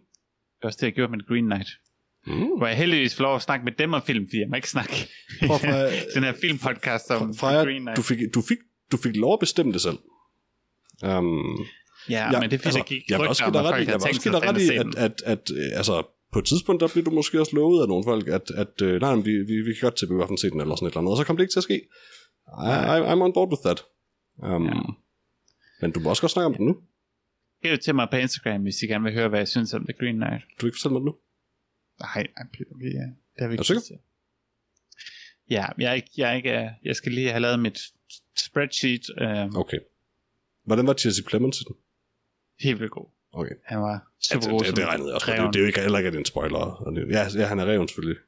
Det 0.57 0.62
er 0.62 0.66
også 0.66 0.78
det, 0.81 0.86
jeg 0.86 0.93
gjorde 0.94 1.11
med 1.16 1.27
Green 1.28 1.44
Knight. 1.44 1.69
Mm. 2.27 2.59
Hvor 2.59 2.67
jeg 2.67 2.77
heldigvis 2.77 3.15
får 3.15 3.23
lov 3.23 3.37
at 3.37 3.43
snakke 3.43 3.65
med 3.65 3.73
dem 3.73 3.93
om 3.93 4.03
film, 4.03 4.27
fordi 4.27 4.39
jeg 4.41 4.49
må 4.49 4.57
ikke 4.57 4.71
snakke 4.71 5.09
Prøv 5.47 5.55
at 5.55 5.61
Freja, 5.61 5.91
den 6.15 6.25
her 6.25 6.33
filmpodcast 6.41 7.11
om 7.11 7.35
Freja, 7.35 7.63
Green 7.63 7.83
Knight. 7.83 7.97
du 7.97 8.03
fik, 8.03 8.19
du, 8.35 8.43
fik, 8.43 8.59
du 8.93 8.97
fik 8.97 9.17
lov 9.17 9.33
at 9.33 9.39
bestemme 9.41 9.73
det 9.73 9.81
selv. 9.81 9.99
Um, 11.03 11.67
ja, 12.11 12.41
men 12.41 12.51
det 12.51 12.53
er 12.53 12.63
fordi, 12.63 12.77
der 12.77 12.85
gik 12.85 13.03
jeg 13.11 13.21
vil 13.21 13.29
også 13.29 13.45
give 13.45 13.53
dig 13.53 13.61
at 13.61 13.67
ret 13.67 13.83
i, 13.83 13.87
jeg 13.87 13.95
også 13.95 14.21
dig 14.25 14.43
at 14.43 14.49
ret 14.49 14.61
i, 14.61 14.77
at, 14.77 14.95
at, 14.97 15.23
at, 15.27 15.51
øh, 15.57 15.77
altså, 15.77 16.07
på 16.33 16.39
et 16.39 16.45
tidspunkt, 16.45 16.81
der 16.81 16.89
blev 16.93 17.05
du 17.05 17.11
måske 17.11 17.41
også 17.41 17.57
lovet 17.57 17.83
af 17.83 17.89
nogle 17.89 18.05
folk, 18.05 18.29
at, 18.29 18.51
at 18.51 18.83
øh, 18.83 19.01
nej, 19.01 19.15
men 19.15 19.25
vi, 19.25 19.33
vi, 19.33 19.55
vi 19.67 19.73
kan 19.75 19.81
godt 19.83 19.97
til 19.97 20.07
biografen 20.07 20.39
se 20.39 20.51
den, 20.51 20.61
eller 20.61 20.75
sådan 20.75 20.87
et 20.87 20.91
eller 20.91 20.99
andet, 20.99 21.11
og 21.11 21.17
så 21.17 21.25
kom 21.25 21.37
det 21.37 21.45
ikke 21.45 21.53
til 21.53 21.61
at 21.61 21.69
ske. 21.71 21.75
I, 22.69 22.73
I, 22.97 22.99
I'm 23.11 23.23
on 23.27 23.33
board 23.33 23.49
with 23.53 23.63
that. 23.65 23.85
Um, 24.43 24.67
Ja. 24.67 24.75
ja. 24.75 24.83
Men 25.81 25.93
du 25.93 26.01
må 26.01 26.11
også 26.11 26.23
godt 26.23 26.33
snakke 26.33 26.47
om 26.47 26.53
det 26.53 26.61
nu. 26.61 26.77
Skriv 27.59 27.79
til 27.79 27.95
mig 27.95 28.09
på 28.11 28.17
Instagram, 28.17 28.63
hvis 28.63 28.83
I 28.83 28.87
gerne 28.87 29.05
vil 29.05 29.13
høre, 29.13 29.29
hvad 29.29 29.41
jeg 29.41 29.49
synes 29.49 29.75
om 29.75 29.85
The 29.85 29.95
Green 30.01 30.17
Knight. 30.17 30.43
Du 30.45 30.61
vil 30.61 30.69
ikke 30.69 30.79
fortælle 30.79 30.93
mig 30.93 31.01
det 31.01 31.07
nu. 31.07 31.15
Nej, 32.01 32.27
nej, 32.36 32.47
vi 32.78 32.86
er, 32.86 33.06
det 33.35 33.40
har 33.40 33.48
vi 33.48 33.55
ikke 33.55 33.64
tid 33.64 33.81
til. 33.81 33.98
Ja, 35.51 35.66
jeg 35.78 35.90
er 35.90 35.94
ikke, 35.94 36.10
jeg 36.16 36.31
er 36.31 36.35
ikke, 36.35 36.51
øh, 36.60 36.68
jeg 36.85 36.97
skal 36.97 37.12
lige 37.12 37.28
have 37.31 37.40
lavet 37.40 37.60
mit 37.60 37.78
spreadsheet. 38.36 39.02
Øh, 39.20 39.47
Okay. 39.55 39.78
Hvordan 40.64 40.86
var 40.86 40.94
Jesse 41.05 41.22
Plemons 41.24 41.60
i 41.60 41.64
den? 41.64 41.77
helt 42.60 42.81
vildt 42.81 42.93
god. 42.93 43.10
Okay. 43.32 43.55
Han 43.64 43.78
var 43.81 44.12
super 44.22 44.36
Altså, 44.36 44.51
god 44.51 44.60
det, 44.64 44.77
det 44.77 44.86
regnede 44.86 45.09
jeg 45.09 45.14
også. 45.14 45.27
Det, 45.32 45.55
det, 45.55 45.56
er 45.56 45.60
jo 45.60 45.66
ikke 45.66 45.81
heller 45.81 45.98
ikke, 45.98 46.18
en 46.18 46.24
spoiler. 46.24 46.93
Ja, 47.10 47.28
ja, 47.40 47.47
han 47.47 47.59
er 47.59 47.66
reven 47.66 47.89
selvfølgelig. 47.89 48.18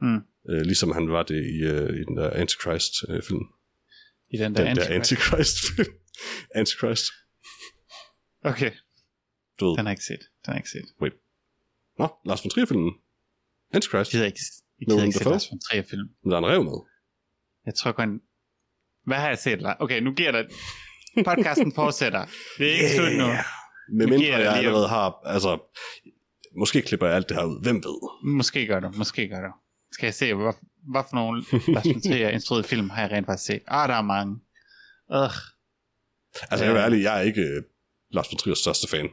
Mm. 0.00 0.20
Øh, 0.50 0.60
ligesom 0.60 0.92
han 0.92 1.10
var 1.10 1.22
det 1.22 1.44
i, 1.44 1.56
øh, 1.64 2.00
i 2.00 2.04
den 2.04 2.16
der 2.16 2.30
Antichrist-film. 2.30 3.44
I 4.30 4.36
den 4.36 4.54
der, 4.54 4.64
den 4.64 4.76
der. 4.76 4.86
Antichrist-film. 4.88 5.92
Antichrist. 6.54 7.04
Okay, 8.44 8.70
Du 9.60 9.66
ved. 9.66 9.76
den 9.76 9.86
har 9.86 9.90
jeg 9.90 9.92
ikke 9.92 10.04
set. 10.04 10.18
Den 10.20 10.28
har 10.44 10.52
jeg 10.52 10.58
ikke 10.60 10.70
set. 10.70 10.88
Nå, 11.98 12.08
Lars 12.24 12.44
von 12.44 12.50
Trier-filmen. 12.50 12.92
Antichrist. 13.72 14.12
Jeg 14.12 14.18
gider 14.18 14.26
ikke, 14.26 14.40
jeg 14.80 14.86
gider 14.88 15.04
ikke 15.04 15.18
se? 15.18 15.24
Lars 15.24 15.50
von 15.50 15.60
Trier 15.60 15.82
film. 15.90 16.08
Men 16.22 16.30
der 16.30 16.36
er 16.36 16.42
en 16.42 16.46
rev 16.46 16.64
med. 16.64 16.78
Jeg 17.66 17.74
tror 17.74 17.92
kun... 17.92 18.20
Hvad 19.06 19.16
har 19.16 19.28
jeg 19.28 19.38
set? 19.38 19.60
Okay, 19.80 20.00
nu 20.00 20.12
giver 20.12 20.32
det... 20.32 20.46
Podcasten 21.24 21.72
fortsætter. 21.74 22.26
Det 22.58 22.66
er 22.68 22.72
ikke 22.72 22.88
slut 22.96 23.12
nu. 23.18 23.26
Med 23.98 24.06
mindre 24.06 24.26
jeg 24.26 24.56
allerede 24.56 24.88
har, 24.88 25.20
altså, 25.24 25.58
måske 26.56 26.82
klipper 26.82 27.06
jeg 27.06 27.16
alt 27.16 27.28
det 27.28 27.36
her 27.36 27.44
ud. 27.44 27.62
Hvem 27.62 27.76
ved? 27.76 28.30
Måske 28.36 28.66
gør 28.66 28.80
du, 28.80 28.90
måske 28.96 29.28
gør 29.28 29.40
du. 29.40 29.52
Skal 29.92 30.06
jeg 30.06 30.14
se, 30.14 30.34
hvad, 30.34 30.52
hvad 30.92 31.02
for 31.10 31.14
nogle 31.14 31.44
Lars 31.74 31.86
von 31.86 32.02
Trier 32.02 32.28
instruerede 32.28 32.68
film 32.68 32.90
har 32.90 33.02
jeg 33.02 33.10
rent 33.10 33.26
faktisk 33.26 33.46
set? 33.46 33.62
Ah, 33.66 33.88
der 33.88 33.94
er 33.94 34.02
mange. 34.02 34.34
Ugh. 35.10 35.30
Altså, 36.50 36.64
jeg 36.64 36.68
vil 36.68 36.74
være 36.74 36.84
ærlig, 36.84 37.02
jeg 37.02 37.18
er 37.18 37.22
ikke 37.22 37.40
øh, 37.40 37.62
Lars 38.10 38.26
von 38.30 38.38
Triers 38.38 38.58
største 38.58 38.88
fan. 38.88 39.08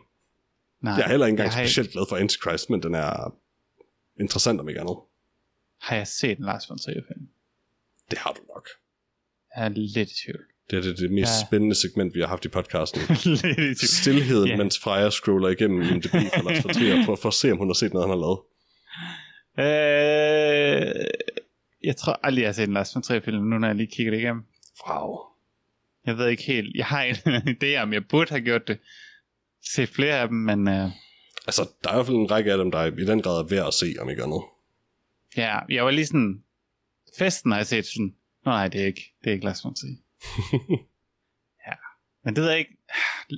Nej, 0.81 0.93
Jeg 0.93 1.03
er 1.06 1.10
heller 1.10 1.26
ikke 1.26 1.34
engang 1.34 1.52
specielt 1.53 1.91
glad 1.91 2.03
for 2.10 2.15
Antichrist, 2.18 2.69
men 2.69 2.84
den 2.84 2.93
er 2.95 3.35
interessant 4.19 4.60
om 4.60 4.69
ikke 4.69 4.81
andet. 4.81 4.95
Har 5.81 5.95
jeg 5.95 6.07
set 6.07 6.38
en 6.38 6.45
Lars 6.45 6.69
von 6.69 6.77
Trier 6.80 7.02
film? 7.07 7.27
Det 8.11 8.18
har 8.19 8.31
du 8.31 8.41
nok. 8.56 8.69
Jeg 9.56 9.65
er 9.65 9.69
lidt 9.69 10.11
i 10.11 10.15
tvivl. 10.26 10.39
Det 10.69 10.77
er 10.77 10.81
det, 10.81 10.97
det 10.99 11.11
mest 11.11 11.31
Ja. 11.41 11.47
spændende 11.47 11.76
segment, 11.76 12.15
vi 12.15 12.19
har 12.19 12.27
haft 12.27 12.45
i 12.45 12.47
podcasten. 12.47 13.02
lidt 13.26 13.43
i 13.45 13.45
tvivl. 13.45 13.77
Stilheden, 13.77 14.47
Ja. 14.47 14.57
mens 14.57 14.80
Freja 14.80 15.10
scroller 15.10 15.49
igennem 15.49 15.81
IMDb 15.81 16.11
for 16.11 16.49
Lars 16.49 16.65
von 16.65 16.73
Trier, 16.73 17.06
for, 17.06 17.15
for 17.15 17.27
at 17.30 17.34
se, 17.34 17.52
om 17.52 17.57
hun 17.57 17.68
har 17.69 17.73
set 17.73 17.93
noget, 17.93 18.10
han 18.10 18.18
har 18.18 18.23
lavet. 18.26 18.39
Øh, 19.60 21.06
jeg 21.84 21.95
tror 21.97 22.19
aldrig, 22.23 22.41
jeg 22.41 22.47
har 22.47 22.53
set 22.53 22.68
en 22.68 22.73
Lars 22.73 22.95
von 22.95 23.02
Trier 23.03 23.19
film, 23.22 23.43
nu 23.43 23.57
når 23.57 23.68
jeg 23.68 23.76
lige 23.76 23.88
kigger 23.95 24.11
det 24.11 24.19
igennem. 24.19 24.43
Wow. 24.89 25.18
Jeg 26.06 26.18
ved 26.18 26.27
ikke 26.27 26.43
helt. 26.43 26.76
Jeg 26.76 26.85
har 26.85 27.03
en 27.03 27.15
idé 27.64 27.76
om, 27.81 27.93
jeg 27.93 28.07
burde 28.10 28.30
have 28.30 28.41
gjort 28.41 28.68
det. 28.68 28.77
Set 29.73 29.89
flere 29.89 30.19
af 30.19 30.27
dem, 30.27 30.37
men 30.37 30.67
øh, 30.67 30.89
Altså, 31.47 31.69
der 31.83 31.89
er 31.89 31.93
i 31.93 31.97
hvert 31.97 32.05
fald 32.05 32.17
en 32.17 32.31
række 32.31 32.51
af 32.51 32.57
dem, 32.57 32.71
der 32.71 32.79
er 32.79 32.85
i 32.85 33.05
den 33.05 33.21
grad 33.21 33.39
er 33.39 33.47
værd 33.47 33.67
at 33.67 33.73
se, 33.73 33.95
om 34.01 34.09
ikke 34.09 34.23
andet. 34.23 34.41
ja, 35.37 35.59
jeg 35.69 35.85
var 35.85 35.91
lige 35.91 36.05
sådan... 36.05 36.43
Festen 37.19 37.51
har 37.51 37.59
jeg 37.59 37.67
set 37.67 37.85
sådan... 37.85 38.13
Nej, 38.45 38.67
det 38.67 38.81
er 38.81 38.85
ikke, 38.85 39.13
det 39.23 39.29
er 39.29 39.33
ikke 39.33 39.45
Lars 39.45 39.63
von 39.63 39.75
Trier. 39.75 39.95
ja, 41.67 41.73
men 42.25 42.35
det 42.35 42.43
ved 42.43 42.49
jeg 42.49 42.59
ikke. 42.59 42.77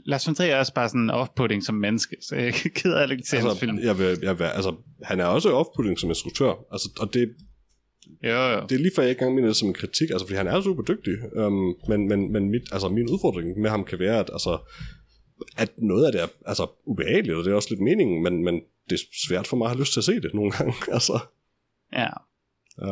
Lars 0.05 0.27
von 0.27 0.35
Trier 0.35 0.55
er 0.55 0.59
også 0.59 0.73
bare 0.73 0.89
sådan 0.89 1.09
off-putting 1.09 1.61
som 1.65 1.75
menneske, 1.75 2.15
så 2.21 2.35
jeg 2.35 2.53
gider 2.77 2.99
heller 2.99 3.15
ikke 3.15 3.27
til 3.27 3.37
hans 3.39 3.45
Altså, 3.49 3.59
film. 3.59 3.79
jeg 3.79 3.97
vil, 3.99 4.19
jeg 4.21 4.39
vil, 4.39 4.45
altså, 4.45 4.75
han 5.03 5.19
er 5.19 5.25
også 5.25 5.49
off-putting 5.61 5.99
som 5.99 6.09
instruktør, 6.09 6.53
altså, 6.71 6.89
og 6.99 7.13
det, 7.13 7.35
Jo, 8.23 8.29
jo. 8.29 8.61
det 8.69 8.71
er 8.75 8.79
lige 8.79 8.91
før 8.95 9.03
jeg 9.03 9.09
ikke 9.09 9.19
engang 9.21 9.35
mener 9.35 9.47
det 9.47 9.55
som 9.57 9.67
en 9.67 9.73
kritik, 9.73 10.09
altså, 10.09 10.25
fordi 10.25 10.37
han 10.37 10.47
er 10.47 10.61
super 10.61 10.83
dygtig, 10.83 11.13
um, 11.35 11.75
men, 11.87 12.07
men, 12.07 12.31
men 12.31 12.49
mit, 12.49 12.61
altså, 12.71 12.89
min 12.89 13.09
udfordring 13.09 13.59
med 13.61 13.69
ham 13.69 13.83
kan 13.85 13.99
være, 13.99 14.19
at, 14.19 14.29
altså, 14.33 14.57
at 15.57 15.71
noget 15.77 16.05
af 16.05 16.11
det 16.11 16.21
er 16.21 16.27
altså, 16.45 16.67
ubehageligt, 16.85 17.37
og 17.37 17.43
det 17.43 17.51
er 17.51 17.55
også 17.55 17.69
lidt 17.69 17.81
meningen, 17.81 18.23
men, 18.23 18.43
men 18.43 18.55
det 18.89 18.95
er 18.95 19.03
svært 19.27 19.47
for 19.47 19.57
mig 19.57 19.65
at 19.65 19.71
have 19.71 19.79
lyst 19.79 19.93
til 19.93 19.99
at 19.99 20.03
se 20.03 20.19
det 20.21 20.33
nogle 20.33 20.51
gange. 20.57 20.73
altså, 20.93 21.19
Ja. 21.93 22.09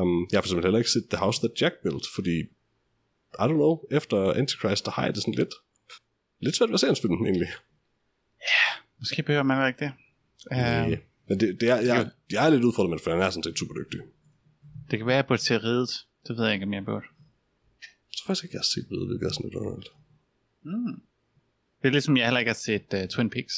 um, 0.02 0.28
jeg 0.32 0.38
har 0.38 0.42
for 0.42 0.48
eksempel 0.48 0.64
heller 0.66 0.78
ikke 0.78 0.90
set 0.90 1.08
The 1.10 1.18
House 1.18 1.40
That 1.40 1.62
Jack 1.62 1.76
Built, 1.84 2.06
fordi, 2.16 2.38
I 3.42 3.46
don't 3.50 3.60
know, 3.64 3.80
efter 3.92 4.34
Antichrist, 4.34 4.86
der 4.86 4.92
har 4.92 5.06
jeg 5.06 5.14
det 5.16 5.22
sådan 5.24 5.34
lidt, 5.34 5.54
lidt 6.40 6.56
svært 6.56 6.70
ved 6.70 6.74
at 6.74 6.80
se 6.80 6.86
hans 6.88 7.02
film, 7.02 7.26
egentlig. 7.26 7.48
Måske 9.00 9.24
behøver 9.24 9.44
man 9.44 9.68
ikke 9.68 9.80
det. 9.86 9.92
Uh, 10.52 10.98
men 11.30 11.40
det, 11.40 11.62
det 11.62 11.70
er, 11.70 11.76
jeg, 11.76 12.10
jeg 12.32 12.46
er 12.46 12.50
lidt 12.50 12.64
udfordret 12.64 12.90
med 12.90 12.98
det, 12.98 13.04
for 13.04 13.12
han 13.12 13.22
er 13.22 13.30
sådan 13.30 13.44
set 13.44 13.60
super 13.60 13.74
dygtig. 13.74 14.00
det 14.92 15.00
kan 15.00 15.06
være, 15.08 15.16
at 15.16 15.24
jeg 15.24 15.28
burde 15.28 15.42
se 15.42 15.58
ridet. 15.58 15.90
Det 16.28 16.38
ved 16.38 16.46
jeg 16.46 16.54
ikke, 16.54 16.66
om 16.66 16.74
jeg 16.74 16.86
burde. 16.86 17.06
Jeg 18.10 18.16
tror 18.18 18.28
faktisk 18.28 18.44
ikke, 18.44 18.54
jeg 18.56 18.60
har 18.60 18.72
set 18.76 18.88
ved 18.92 19.02
Vegas 19.12 19.38
Donald. 19.54 19.84
Mm. 20.64 21.02
Det 21.86 21.90
er 21.90 21.94
ligesom, 21.94 22.18
jeg 22.18 22.26
heller 22.26 22.40
ikke 22.40 22.50
har 22.50 22.56
set 22.66 22.94
uh, 22.94 23.08
Twin 23.10 23.30
Peaks. 23.30 23.54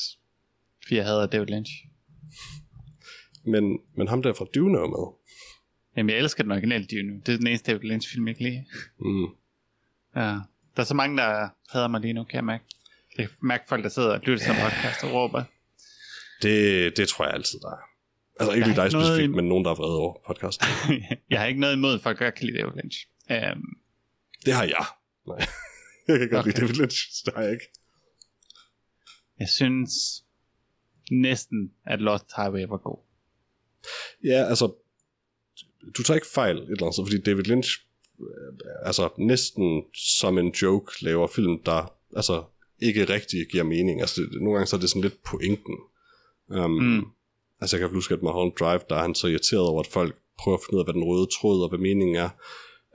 Fordi 0.84 0.96
jeg 0.96 1.06
havde 1.06 1.28
David 1.32 1.48
Lynch. 1.48 1.72
Men, 3.46 3.80
men 3.98 4.08
ham 4.08 4.22
der 4.24 4.34
fra 4.34 4.46
Dune 4.56 4.78
er 4.78 4.88
med. 4.88 5.06
Jamen, 5.98 6.10
jeg 6.10 6.18
elsker 6.20 6.44
den 6.44 6.52
originale 6.52 6.86
Dune. 6.86 7.22
Det 7.26 7.34
er 7.34 7.38
den 7.38 7.48
eneste 7.48 7.72
David 7.72 7.90
Lynch 7.90 8.12
film, 8.12 8.28
jeg 8.28 8.36
kan 8.36 8.46
lide. 8.46 8.66
Mm. 9.00 9.24
Ja. 10.16 10.22
Der 10.76 10.82
er 10.82 10.84
så 10.84 10.94
mange, 10.94 11.18
der 11.18 11.50
hader 11.72 11.88
mig 11.88 12.02
lige 12.02 12.14
nu, 12.14 12.24
kan 12.24 12.36
jeg 12.36 12.44
mærke. 12.46 12.64
Jeg 13.18 13.28
kan 13.30 13.36
mærke 13.42 13.64
folk, 13.70 13.84
der 13.84 13.90
sidder 13.90 14.10
og 14.14 14.20
lytter 14.24 14.46
til 14.46 14.54
podcast 14.64 15.04
og 15.04 15.12
råber. 15.14 15.44
Det, 16.42 16.98
det 16.98 17.08
tror 17.08 17.26
jeg 17.26 17.34
altid, 17.34 17.60
der 17.60 17.70
er. 17.72 17.82
Altså 18.40 18.54
ikke 18.56 18.68
lige 18.68 18.76
dig 18.82 18.92
noget 18.92 19.08
specifikt, 19.08 19.32
i- 19.34 19.36
men 19.36 19.46
nogen, 19.48 19.66
der 19.66 19.72
er 19.72 19.76
vrede 19.76 19.98
over 20.00 20.18
podcasten. 20.28 20.68
jeg 21.32 21.40
har 21.40 21.46
ikke 21.48 21.60
noget 21.60 21.74
imod, 21.76 21.94
at 21.96 22.02
folk 22.02 22.20
godt 22.20 22.36
kan 22.36 22.46
lide 22.48 22.58
David 22.58 22.74
Lynch. 22.82 22.98
Um, 23.30 23.64
Det 24.46 24.54
har 24.54 24.64
jeg. 24.64 24.86
Nej. 25.28 25.48
Jeg 26.08 26.20
kan 26.20 26.30
godt 26.30 26.40
Okay. 26.40 26.52
lide 26.52 26.62
David 26.62 26.74
Lynch, 26.82 26.98
det 27.26 27.34
har 27.36 27.42
jeg 27.42 27.52
ikke. 27.52 27.66
Jeg 29.40 29.50
synes 29.50 29.92
næsten, 31.12 31.72
at 31.86 32.02
Lost 32.02 32.26
Highway 32.36 32.66
var 32.68 32.78
god. 32.78 32.98
Ja, 34.24 34.46
altså, 34.50 34.74
du 35.98 36.04
tager 36.04 36.16
ikke 36.16 36.28
fejl 36.28 36.58
et 36.58 36.64
eller 36.64 36.84
andet, 36.84 37.08
fordi 37.08 37.22
David 37.22 37.44
Lynch, 37.44 37.80
øh, 38.20 38.54
altså 38.84 39.10
næsten 39.18 39.84
som 39.94 40.38
en 40.38 40.52
joke, 40.52 41.04
laver 41.04 41.28
film, 41.28 41.64
der 41.64 41.94
altså 42.16 42.44
ikke 42.80 43.06
rigtig 43.06 43.48
giver 43.52 43.64
mening. 43.64 44.02
Altså, 44.02 44.22
det, 44.22 44.42
nogle 44.42 44.54
gange 44.54 44.68
så 44.68 44.76
er 44.76 44.80
det 44.80 44.90
sådan 44.90 45.02
lidt 45.02 45.24
pointen. 45.24 45.78
Um, 46.48 46.72
Mm. 46.72 47.06
Altså, 47.62 47.78
jeg 47.78 47.82
kan 47.82 47.96
huske, 47.96 48.14
at 48.14 48.22
Mulholland 48.22 48.56
Drive, 48.60 48.82
der 48.90 48.96
er 48.96 49.02
han 49.02 49.16
så 49.16 49.28
irriteret 49.28 49.68
over, 49.68 49.80
at 49.80 49.88
folk 49.88 50.16
prøver 50.38 50.58
at 50.58 50.64
finde 50.64 50.76
ud 50.76 50.80
af, 50.80 50.86
hvad 50.86 50.94
den 50.94 51.04
røde 51.04 51.28
tråd 51.40 51.64
og 51.64 51.70
hvad 51.70 51.80
meningen 51.80 52.16
er. 52.16 52.30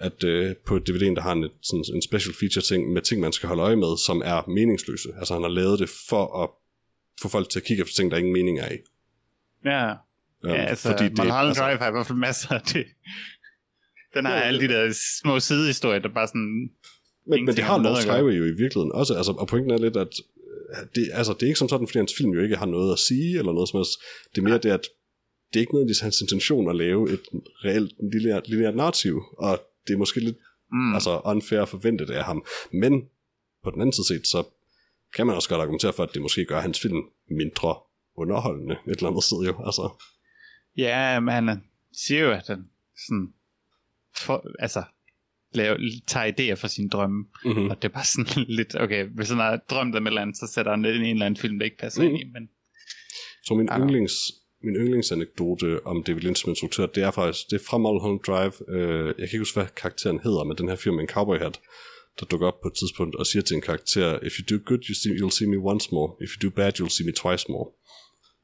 At 0.03 0.25
øh, 0.25 0.57
på 0.67 0.77
DVD'en, 0.77 1.15
der 1.15 1.21
har 1.21 1.35
et, 1.35 1.51
sådan 1.63 1.85
en 1.95 2.03
special 2.03 2.35
feature 2.41 2.63
ting 2.63 2.93
med 2.93 3.03
ting, 3.03 3.21
man 3.21 3.33
skal 3.33 3.47
holde 3.49 3.63
øje 3.63 3.77
med, 3.77 3.99
som 4.07 4.23
er 4.25 4.51
meningsløse. 4.51 5.09
Altså 5.19 5.35
han 5.35 5.43
har 5.43 5.51
lavet 5.51 5.79
det 5.79 5.89
for 6.09 6.43
at 6.43 6.51
få 7.23 7.29
folk 7.29 7.49
til 7.49 7.59
at 7.59 7.65
kigge 7.65 7.81
efter 7.83 7.95
ting, 7.95 8.11
der 8.11 8.17
ingen 8.17 8.33
mening 8.33 8.59
er 8.59 8.73
i. 8.73 8.79
Ja, 9.65 9.95
Um, 10.45 10.51
ja 10.51 10.65
altså, 10.65 10.91
fordi 10.91 11.05
det, 11.05 11.19
Mulholland 11.19 11.49
altså, 11.49 11.63
Drive 11.63 11.79
har 11.79 11.89
i 11.89 11.91
hvert 11.91 12.07
fald 12.07 12.19
masser 12.19 12.51
af 12.55 12.61
det. 12.61 12.87
Den 14.15 14.25
har 14.25 14.33
Ja, 14.33 14.39
ja, 14.39 14.45
alle 14.47 14.61
de 14.61 14.69
der 14.69 14.95
små 15.23 15.41
sidehistorier, 15.41 15.99
der 15.99 16.09
bare 16.09 16.27
sådan... 16.27 16.71
Men, 17.27 17.45
men 17.45 17.57
det 17.57 17.65
har 17.65 17.79
Lost 17.79 18.09
at. 18.09 18.15
Highway 18.15 18.39
jo 18.39 18.45
i 18.45 18.57
virkeligheden 18.63 18.93
også, 18.93 19.15
altså, 19.15 19.33
og 19.33 19.49
pointen 19.49 19.71
er 19.71 19.79
lidt, 19.79 19.97
at 19.97 20.15
øh, 20.71 20.87
det, 20.95 21.11
altså, 21.13 21.33
det 21.33 21.43
er 21.43 21.47
ikke 21.47 21.59
som 21.59 21.69
sådan, 21.69 21.87
fordi 21.87 21.99
hans 21.99 22.15
film 22.19 22.31
jo 22.31 22.43
ikke 22.43 22.57
har 22.57 22.67
noget 22.67 22.93
at 22.93 22.99
sige, 22.99 23.39
eller 23.39 23.53
noget 23.53 23.69
som 23.69 23.79
helst. 23.79 23.99
Det 24.35 24.39
er 24.39 24.43
mere 24.43 24.59
det, 24.59 24.71
at 24.71 24.87
det 25.49 25.57
er 25.59 25.61
ikke 25.61 25.75
nødvendigvis 25.75 26.01
hans 26.01 26.21
intention 26.21 26.71
at 26.71 26.77
lave 26.77 27.13
et 27.13 27.21
reelt 27.65 27.93
lineært, 28.13 28.49
lineært 28.49 28.77
narrativ, 28.77 29.23
og 29.39 29.61
det 29.87 29.95
er 29.95 29.99
måske 29.99 30.21
lidt 30.21 30.37
Mm, 30.75 30.95
altså 30.95 31.21
unfair 31.25 31.63
at 31.63 31.69
forvente 31.69 32.07
det 32.07 32.13
af 32.15 32.25
ham. 32.25 32.45
Men 32.73 33.09
på 33.65 33.71
den 33.71 33.81
anden 33.81 33.93
side 33.93 34.07
set, 34.07 34.27
så 34.27 34.45
kan 35.17 35.27
man 35.27 35.37
også 35.37 35.49
godt 35.49 35.61
argumentere 35.61 35.93
for, 35.93 36.03
at 36.03 36.11
det 36.15 36.23
måske 36.23 36.45
gør 36.45 36.61
hans 36.61 36.81
film 36.81 37.03
mindre 37.31 37.75
underholdende 38.17 38.77
et 38.89 38.97
eller 38.97 39.09
andet 39.09 39.25
sted 39.25 39.37
jo. 39.47 39.65
Altså, 39.67 40.03
Ja, 40.77 41.21
men 41.21 41.35
han 41.35 41.65
siger 42.07 42.21
jo, 42.25 42.31
at 42.31 42.47
han 42.47 42.65
sådan... 43.07 43.35
For, 44.17 44.47
altså, 44.59 44.83
laver, 45.55 45.77
tager 46.07 46.33
idéer 46.33 46.55
fra 46.61 46.69
sine 46.69 46.89
drømme. 46.89 47.25
mm-hmm. 47.45 47.71
Og 47.71 47.83
det 47.83 47.89
er 47.89 47.93
bare 47.93 48.05
sådan 48.05 48.45
lidt, 48.59 48.77
okay, 48.81 49.09
hvis 49.09 49.29
han 49.29 49.39
har 49.39 49.57
drømt 49.57 49.97
om 49.97 50.07
et 50.07 50.11
eller 50.11 50.23
andet, 50.23 50.37
så 50.37 50.47
sætter 50.55 50.73
han 50.73 50.85
det 50.85 50.95
ind 50.95 51.05
i 51.05 51.09
en 51.09 51.17
eller 51.17 51.27
anden 51.27 51.41
film, 51.41 51.59
der 51.59 51.65
ikke 51.65 51.79
passer 51.79 52.03
Mm. 52.03 52.09
mm. 52.09 52.15
ind 52.15 52.29
i. 52.29 52.33
Men 52.33 52.49
Så 53.45 53.55
min, 53.55 53.69
Ja. 53.71 53.79
yndlings, 53.79 54.13
min 54.65 54.77
yndlingsanekdote 54.77 55.87
om 55.87 56.03
David 56.03 56.21
Lynch 56.21 56.43
som 56.43 56.51
instruktør, 56.51 56.87
det 56.87 57.03
er 57.03 57.11
faktisk, 57.11 57.51
det 57.51 57.61
er 57.61 57.65
fra 57.69 57.79
Mulholland 57.79 58.21
Drive. 58.21 58.53
Øh, 58.77 59.07
jeg 59.07 59.15
kan 59.15 59.25
ikke 59.25 59.39
huske, 59.39 59.57
hvad 59.61 59.67
karakteren 59.77 60.21
hedder, 60.25 60.45
men 60.45 60.59
den 60.59 60.69
her 60.69 60.77
fyr 60.77 60.93
med 60.93 61.01
en 61.01 61.09
cowboy 61.09 61.39
hat, 61.39 61.61
der 62.21 62.27
dukker 62.27 62.47
op 62.47 62.61
på 62.63 62.69
et 62.69 62.75
tidspunkt 62.75 63.15
og 63.17 63.27
siger 63.27 63.43
til 63.43 63.55
en 63.55 63.61
karakter, 63.61 64.19
if 64.23 64.33
you 64.39 64.45
do 64.57 64.63
good, 64.69 64.83
you 64.89 64.95
see, 65.03 65.13
you'll 65.19 65.37
see 65.39 65.49
me 65.49 65.59
once 65.59 65.89
more. 65.93 66.09
If 66.25 66.31
you 66.35 66.49
do 66.49 66.51
bad, 66.61 66.73
you'll 66.81 66.95
see 66.97 67.07
me 67.07 67.13
twice 67.13 67.45
more. 67.49 67.67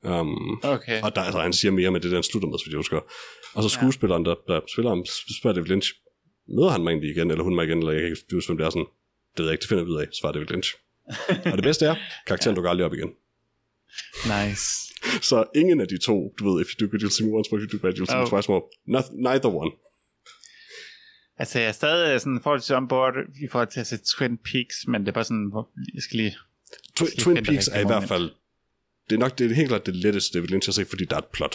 Um, 0.02 0.60
okay. 0.64 1.02
og 1.02 1.14
der, 1.14 1.22
altså, 1.22 1.40
han 1.40 1.52
siger 1.52 1.72
mere 1.72 1.90
med 1.90 2.00
det, 2.00 2.10
der 2.10 2.16
han 2.16 2.22
slutter 2.22 2.48
med, 2.48 2.58
så 2.58 2.64
vidt 2.64 2.72
jeg 2.72 2.78
husker. 2.78 3.00
Og 3.54 3.62
så 3.62 3.68
skuespilleren, 3.68 4.24
der, 4.24 4.34
der 4.46 4.60
spiller 4.72 4.90
ham, 4.90 5.04
spørger 5.40 5.54
David 5.54 5.68
Lynch, 5.68 5.88
møder 6.56 6.70
han 6.70 6.82
mig 6.82 6.90
egentlig 6.90 7.10
igen, 7.10 7.30
eller 7.30 7.44
hun 7.44 7.54
mig 7.54 7.64
igen, 7.64 7.78
eller 7.78 7.92
jeg 7.92 8.00
kan 8.00 8.10
ikke 8.10 8.34
huske, 8.34 8.48
hvem 8.48 8.58
det 8.58 8.66
er 8.66 8.70
sådan. 8.70 8.86
Det 9.34 9.38
ved 9.42 9.46
jeg 9.46 9.52
ikke, 9.52 9.62
det 9.62 9.68
finder 9.68 9.84
vi 9.84 9.90
ud 9.90 10.00
af, 10.00 10.06
svarer 10.12 10.32
David 10.32 10.46
Lynch. 10.46 10.74
og 11.52 11.56
det 11.60 11.62
bedste 11.62 11.86
er, 11.86 11.94
karakteren 12.26 12.54
dukker 12.54 12.70
aldrig 12.70 12.86
op 12.86 12.94
igen. 12.94 13.10
Nice. 14.24 14.64
Så 15.22 15.44
ingen 15.54 15.80
af 15.80 15.88
de 15.88 15.98
to, 15.98 16.34
du 16.38 16.42
ved, 16.52 16.62
if 16.64 16.68
you 16.72 16.86
do 16.86 16.90
good, 16.90 17.00
you'll 17.02 17.16
see 17.16 17.26
me 17.26 17.32
once 17.32 17.48
more, 17.52 17.62
if 17.62 17.64
you 17.72 17.78
do 17.78 17.82
bad, 17.82 17.92
you'll 17.98 18.06
see 18.10 18.16
me 18.18 18.22
Oh. 18.22 18.28
twice 18.28 18.48
more. 18.50 18.62
Not, 18.86 19.04
neither 19.12 19.48
one. 19.62 19.70
Altså, 21.38 21.58
jeg 21.58 21.68
er 21.68 21.72
stadig 21.72 22.20
sådan 22.20 22.40
forholdsvis 22.42 22.70
on 22.70 22.88
board 22.88 23.14
i 23.44 23.48
forhold 23.50 23.68
til 23.68 23.80
at 23.80 23.86
se 23.86 23.96
Twin 24.16 24.38
Peaks, 24.38 24.76
men 24.88 25.00
det 25.00 25.08
er 25.08 25.12
bare 25.12 25.24
sådan, 25.24 25.48
hvor, 25.50 25.70
jeg 25.94 26.02
skal 26.02 26.16
lige... 26.16 26.36
Twi- 27.00 27.04
Lige 27.04 27.16
Twin 27.24 27.36
det 27.36 27.44
Peaks 27.46 27.68
er 27.68 27.80
i 27.80 27.86
hvert 27.86 28.08
fald, 28.08 28.30
det 29.10 29.14
er 29.16 29.20
nok 29.20 29.38
det 29.38 29.50
er 29.50 29.54
helt 29.54 29.68
klart 29.68 29.86
det 29.86 29.96
letteste 29.96 30.38
David 30.38 30.48
Lynch 30.48 30.68
at 30.68 30.74
se, 30.74 30.84
fordi 30.84 31.04
der 31.04 31.16
er 31.16 31.20
et 31.20 31.26
plot. 31.32 31.54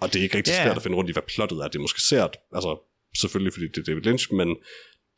Og 0.00 0.12
det 0.12 0.18
er 0.18 0.22
ikke 0.22 0.36
rigtig 0.36 0.52
Ja. 0.52 0.64
svært 0.64 0.76
at 0.76 0.82
finde 0.82 0.96
rundt 0.96 1.10
i, 1.10 1.12
hvad 1.12 1.22
plottet 1.34 1.58
er. 1.58 1.68
Det 1.68 1.76
er 1.76 1.80
måske 1.80 2.00
sært, 2.02 2.36
altså 2.54 2.78
selvfølgelig 3.20 3.52
fordi 3.52 3.68
det 3.68 3.78
er 3.78 3.82
David 3.82 4.02
Lynch, 4.02 4.32
men 4.32 4.56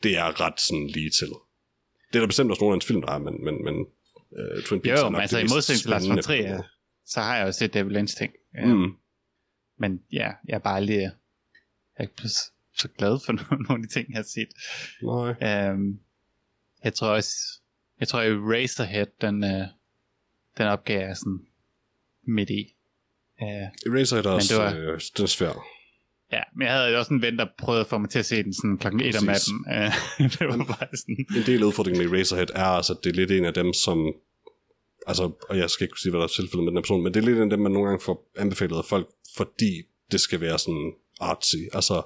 det 0.02 0.16
er 0.16 0.40
ret 0.40 0.60
sådan 0.60 0.86
lige 0.86 1.10
til. 1.10 1.28
Det 2.10 2.16
er 2.16 2.20
der 2.20 2.26
bestemt 2.26 2.50
også 2.50 2.60
nogle 2.60 2.72
af 2.72 2.76
hans 2.76 2.86
film, 2.86 3.00
der 3.02 3.12
er, 3.12 3.18
men, 3.18 3.44
men, 3.44 3.64
men 3.64 3.74
uh, 4.30 4.62
Twin 4.62 4.80
Peaks 4.80 5.00
Jo, 5.00 5.06
er 5.06 5.10
men 5.10 5.20
altså 5.20 5.38
i 5.38 5.42
modsætning 5.42 5.80
til 5.82 5.90
Lars 5.90 6.08
von. 6.08 6.22
Trier, 6.22 6.62
så 7.06 7.20
har 7.20 7.36
jeg 7.36 7.46
jo 7.46 7.52
set 7.52 7.74
David 7.74 7.90
Lynch 7.90 8.16
ting. 8.16 8.32
Ja. 8.54 8.64
Mm. 8.66 8.96
Men 9.78 10.02
ja, 10.12 10.30
jeg 10.48 10.54
er 10.54 10.58
bare 10.58 10.84
lige... 10.84 11.00
Jeg 11.00 11.12
er 11.96 12.02
ikke 12.02 12.28
så 12.74 12.88
glad 12.98 13.18
for 13.26 13.32
nogle, 13.68 13.82
af 13.82 13.88
de 13.88 13.94
ting, 13.94 14.08
jeg 14.10 14.18
har 14.18 14.22
set. 14.24 14.48
Nej. 15.02 15.70
Um, 15.72 16.00
jeg 16.84 16.94
tror 16.94 17.08
også... 17.08 17.34
Jeg 18.00 18.08
tror, 18.08 18.20
at 18.20 18.32
Razorhead, 18.32 19.06
den, 19.20 19.44
uh, 19.44 19.66
den 20.58 20.66
opgav 20.66 21.00
jeg 21.00 21.16
sådan 21.16 21.46
midt 22.22 22.50
i. 22.50 22.74
Uh, 23.40 23.46
Eraserhead 23.92 24.26
er 24.26 24.30
også, 24.30 24.56
var- 24.62 24.74
øh, 24.74 25.00
den 25.16 25.22
er 25.22 25.26
svær. 25.26 25.66
Ja, 26.32 26.42
men 26.56 26.66
jeg 26.66 26.74
havde 26.76 26.96
også 26.98 27.14
en 27.14 27.22
ven, 27.22 27.38
der 27.38 27.46
prøvede 27.58 27.80
at 27.80 27.86
få 27.86 27.98
mig 27.98 28.10
til 28.10 28.18
at 28.18 28.26
se 28.26 28.42
den 28.42 28.54
sådan 28.54 28.78
klokken 28.78 29.00
1 29.00 29.16
om 29.16 29.24
natten. 29.24 29.54
Uh, 29.66 30.26
det 30.38 30.46
var 30.48 30.56
bare 30.56 30.96
sådan... 30.96 31.26
En 31.36 31.42
del 31.46 31.62
af 31.62 31.66
udfordringen 31.66 32.02
med 32.10 32.18
Eraserhead 32.18 32.50
er 32.54 32.64
altså, 32.64 32.92
at 32.92 32.98
det 33.04 33.10
er 33.10 33.14
lidt 33.14 33.30
en 33.30 33.44
af 33.44 33.54
dem, 33.54 33.72
som... 33.72 34.12
Altså, 35.06 35.30
og 35.48 35.58
jeg 35.58 35.70
skal 35.70 35.84
ikke 35.84 35.92
kunne 35.92 35.98
sige, 35.98 36.10
hvad 36.10 36.18
der 36.20 36.24
er 36.24 36.28
tilfældet 36.28 36.64
med 36.64 36.72
den 36.72 36.82
person, 36.82 37.02
men 37.02 37.14
det 37.14 37.20
er 37.20 37.24
lidt 37.26 37.36
en 37.36 37.42
af 37.42 37.50
dem, 37.50 37.60
man 37.60 37.72
nogle 37.72 37.88
gange 37.88 38.04
får 38.04 38.30
anbefalet 38.38 38.76
af 38.76 38.84
folk, 38.84 39.06
fordi 39.36 39.82
det 40.12 40.20
skal 40.20 40.40
være 40.40 40.58
sådan 40.58 40.92
artsy. 41.20 41.56
Altså, 41.72 42.02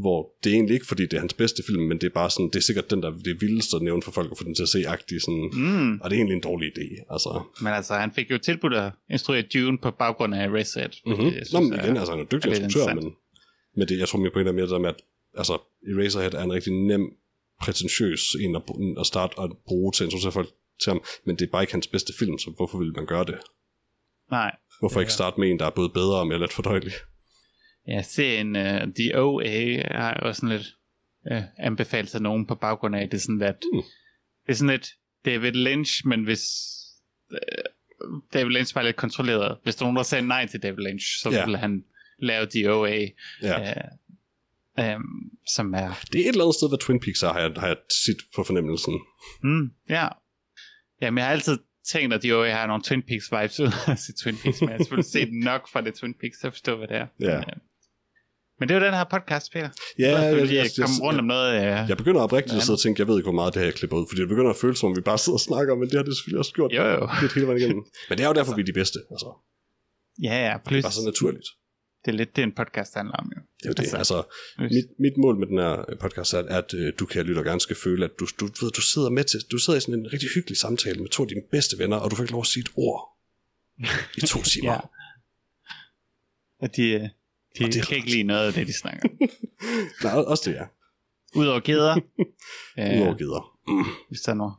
hvor 0.00 0.30
det 0.44 0.50
er 0.50 0.54
egentlig 0.54 0.74
ikke, 0.74 0.86
fordi 0.86 1.02
det 1.02 1.12
er 1.14 1.18
hans 1.20 1.34
bedste 1.34 1.62
film, 1.66 1.82
men 1.82 1.98
det 2.00 2.06
er 2.06 2.10
bare 2.14 2.30
sådan, 2.30 2.46
det 2.46 2.56
er 2.56 2.60
sikkert 2.60 2.90
den, 2.90 3.02
der 3.02 3.10
det 3.10 3.40
vildeste 3.40 3.76
at 3.76 3.82
nævne 3.82 4.02
for 4.02 4.10
folk 4.10 4.30
at 4.32 4.38
få 4.38 4.44
den 4.44 4.54
til 4.54 4.62
at 4.62 4.68
se 4.68 4.84
agtig 4.88 5.20
sådan, 5.20 5.50
Mm. 5.52 5.92
og 6.02 6.10
det 6.10 6.16
er 6.16 6.20
egentlig 6.20 6.34
en 6.34 6.40
dårlig 6.40 6.68
idé. 6.72 7.12
Altså, 7.12 7.42
Men 7.60 7.72
altså, 7.72 7.94
han 7.94 8.12
fik 8.12 8.30
jo 8.30 8.38
tilbudt 8.38 8.74
at 8.74 8.92
instruere 9.10 9.42
Dune 9.54 9.78
på 9.78 9.90
baggrund 9.90 10.34
af 10.34 10.48
Razorhead. 10.48 10.90
mm-hmm. 11.06 11.22
hvilket 11.22 11.52
jeg 11.52 11.60
Nå, 11.60 11.60
men 11.60 11.72
igen, 11.80 11.96
altså, 11.96 12.12
han 12.12 12.20
er 12.20 12.24
dygtig 12.24 12.50
instruktør, 12.62 12.94
men. 12.94 13.12
Men 13.76 13.88
det, 13.88 13.98
jeg 13.98 14.08
tror 14.08 14.30
på 14.32 14.38
en 14.38 14.46
af 14.46 14.54
mere 14.54 14.62
det 14.62 14.70
der 14.70 14.78
med, 14.78 14.88
at 14.88 15.00
altså, 15.36 15.58
Eraserhead 15.88 16.34
er 16.34 16.42
en 16.42 16.52
rigtig 16.52 16.72
nem, 16.72 17.16
prætentiøs 17.60 18.20
en 18.40 18.56
at, 18.56 18.62
at 19.00 19.06
starte 19.06 19.40
at 19.40 19.50
bruge 19.66 19.92
til 19.92 20.04
at 20.04 20.06
introducere 20.06 20.32
folk 20.32 20.48
til 20.82 20.90
ham, 20.90 21.04
men 21.24 21.36
det 21.36 21.46
er 21.46 21.50
bare 21.50 21.62
ikke 21.62 21.72
hans 21.72 21.86
bedste 21.86 22.12
film, 22.18 22.38
så 22.38 22.50
hvorfor 22.56 22.78
vil 22.78 22.92
man 22.96 23.06
gøre 23.06 23.24
det? 23.24 23.38
Nej. 24.30 24.56
Hvorfor 24.80 25.00
ikke 25.00 25.12
starte 25.12 25.40
med 25.40 25.50
en, 25.50 25.58
der 25.58 25.66
er 25.66 25.70
både 25.70 25.88
bedre 25.88 26.20
og 26.20 26.26
mere 26.26 26.38
let 26.38 26.52
fordøjelig? 26.52 26.92
Ja, 27.88 28.02
serien 28.02 28.56
uh, 28.56 28.94
The 28.94 29.20
OA 29.20 29.82
har 29.98 30.14
også 30.14 30.40
sådan 30.40 30.56
lidt 30.56 30.66
uh, 31.30 31.42
anbefalet 31.58 32.10
til 32.10 32.22
nogen 32.22 32.46
på 32.46 32.54
baggrund 32.54 32.96
af, 32.96 33.10
det 33.10 33.16
er 33.16 33.20
sådan 33.20 33.38
lidt, 33.38 33.64
Mm. 33.72 33.82
det 34.46 34.52
er 34.52 34.54
sådan 34.54 34.70
lidt 34.70 34.88
David 35.24 35.52
Lynch, 35.52 36.06
men 36.06 36.24
hvis 36.24 36.42
uh, 37.30 38.20
David 38.32 38.50
Lynch 38.50 38.74
var 38.74 38.82
lidt 38.82 38.96
kontrolleret, 38.96 39.58
hvis 39.62 39.76
der 39.76 39.84
nogen, 39.84 39.96
der 39.96 40.02
sagde 40.02 40.26
nej 40.26 40.46
til 40.46 40.62
David 40.62 40.84
Lynch, 40.84 41.06
så 41.22 41.30
Ja. 41.30 41.44
ville 41.44 41.58
han 41.58 41.84
lave 42.18 42.46
The 42.46 42.72
OA, 42.74 42.98
Ja. 43.42 43.72
uh, 44.78 44.96
um, 44.96 45.02
som 45.54 45.74
er, 45.74 45.92
Det 46.12 46.20
er 46.20 46.24
et 46.24 46.28
eller 46.28 46.44
andet 46.44 46.54
sted, 46.54 46.68
hvad 46.70 46.78
Twin 46.78 47.00
Peaks 47.00 47.22
er, 47.22 47.32
har 47.32 47.40
jeg, 47.40 47.50
har 47.56 47.66
jeg 47.66 47.76
sit 48.04 48.16
på 48.36 48.44
fornemmelsen. 48.44 48.94
mm, 49.42 49.70
ja, 49.88 50.08
Jamen, 51.02 51.18
jeg 51.18 51.26
har 51.26 51.32
altid 51.32 51.58
tænkt, 51.92 52.14
at 52.14 52.20
The 52.20 52.36
OA 52.36 52.50
har 52.50 52.66
nogle 52.66 52.82
Twin 52.82 53.02
Peaks 53.02 53.26
vibes 53.32 53.60
ud 53.60 53.70
af 53.86 53.98
sit 53.98 54.14
Twin 54.22 54.36
Peaks, 54.42 54.60
men 54.60 54.68
jeg 54.70 54.74
har 54.76 54.82
selvfølgelig 54.84 55.10
set 55.18 55.28
nok 55.32 55.62
fra 55.72 55.80
det 55.80 55.94
Twin 55.94 56.14
Peaks, 56.20 56.38
jeg 56.44 56.52
forstår, 56.52 56.76
hvad 56.76 56.88
det 56.88 56.96
er. 56.96 57.06
Ja. 57.20 57.26
Men, 57.26 57.44
uh, 57.44 57.60
men 58.60 58.68
det 58.68 58.74
er 58.74 58.78
jo 58.80 58.84
den 58.86 58.94
her 58.94 59.04
podcast, 59.04 59.52
Peter. 59.52 59.70
Ja, 59.98 60.04
Ja, 60.10 60.18
jeg, 60.18 60.36
jeg, 60.38 60.46
jeg, 60.48 60.54
jeg 60.78 60.86
kom 60.86 60.94
rundt 61.06 61.18
om 61.20 61.26
noget. 61.26 61.50
Uh, 61.58 61.88
jeg 61.90 61.96
begynder 61.96 62.20
oprigtigt 62.20 62.56
at 62.56 62.62
sidde 62.62 62.76
og 62.76 62.80
tænke, 62.84 63.00
jeg 63.00 63.08
ved 63.08 63.16
ikke, 63.18 63.26
hvor 63.30 63.38
meget 63.40 63.54
det 63.54 63.60
her 63.62 63.66
jeg 63.66 63.74
klipper 63.74 63.96
ud, 64.00 64.06
fordi 64.10 64.20
det 64.20 64.28
begynder 64.28 64.50
at 64.50 64.56
føles, 64.56 64.78
som 64.78 64.88
om 64.90 64.96
vi 64.96 65.00
bare 65.00 65.18
sidder 65.18 65.36
og 65.36 65.40
snakker, 65.50 65.74
men 65.74 65.86
det 65.90 65.96
har 65.98 66.02
det 66.08 66.16
selvfølgelig 66.16 66.38
også 66.44 66.52
gjort 66.58 66.72
jo, 66.78 66.82
jo. 66.96 67.08
lidt 67.22 67.32
hele 67.34 67.46
vejen 67.46 67.58
igennem. 67.60 67.84
Men 68.08 68.18
det 68.18 68.24
er 68.24 68.28
jo 68.28 68.34
derfor, 68.34 68.54
vi 68.54 68.60
er 68.60 68.70
de 68.72 68.78
bedste. 68.82 68.98
Altså, 69.14 69.28
Ja, 70.28 70.36
ja, 70.48 70.52
det 70.58 70.62
plus 70.68 70.78
er 70.78 70.86
bare 70.88 70.92
så 71.00 71.04
naturligt. 71.12 71.48
Det 72.04 72.10
er 72.12 72.16
lidt 72.16 72.36
det, 72.36 72.42
en 72.42 72.52
podcast 72.52 72.94
handler 72.94 73.14
om. 73.14 73.32
Jo. 73.36 73.40
Det 73.62 73.68
er 73.68 73.72
det. 73.72 73.78
Altså, 73.82 73.96
Altså, 73.96 74.22
mit, 74.58 74.84
mit 74.98 75.16
mål 75.16 75.38
med 75.38 75.46
den 75.46 75.58
her 75.58 75.84
podcast 76.00 76.34
er, 76.34 76.38
at 76.58 76.74
øh, 76.74 76.92
du 76.98 77.06
kan 77.06 77.24
lytte 77.26 77.38
og 77.38 77.44
gerne 77.44 77.60
skal 77.60 77.76
føle, 77.76 78.04
at 78.04 78.10
du, 78.20 78.26
du, 78.40 78.44
ved, 78.44 78.70
du 78.72 78.80
sidder 78.80 79.10
med 79.10 79.24
til, 79.24 79.40
du 79.52 79.58
sidder 79.58 79.76
i 79.76 79.80
sådan 79.80 79.94
en 80.00 80.12
rigtig 80.12 80.28
hyggelig 80.34 80.56
samtale 80.58 81.00
med 81.00 81.08
to 81.08 81.22
af 81.22 81.28
dine 81.28 81.42
bedste 81.50 81.78
venner, 81.78 81.96
og 81.96 82.10
du 82.10 82.16
får 82.16 82.22
ikke 82.22 82.32
lov 82.32 82.40
at 82.40 82.46
sige 82.46 82.60
et 82.60 82.70
ord 82.76 83.18
i 84.16 84.20
to 84.20 84.42
timer. 84.52 84.72
Ja. 84.72 84.80
Og 86.62 86.76
de, 86.76 86.82
øh, 86.90 87.00
de 87.00 87.64
Og 87.64 87.72
det 87.72 87.76
er 87.76 87.84
kan 87.84 87.96
ikke 87.96 88.10
lide 88.10 88.22
noget 88.22 88.46
af 88.46 88.52
det, 88.52 88.66
de 88.66 88.72
snakker. 88.72 89.08
Nej, 90.04 90.12
også 90.14 90.50
det 90.50 90.58
er. 90.58 90.66
Udover 91.36 91.60
geder. 91.60 91.94
øh, 92.78 93.00
Udover 93.00 93.14
gider. 93.14 93.58
Mm, 93.68 93.84
hvis 94.08 94.20
der 94.20 94.32
er 94.32 94.36
noget. 94.36 94.54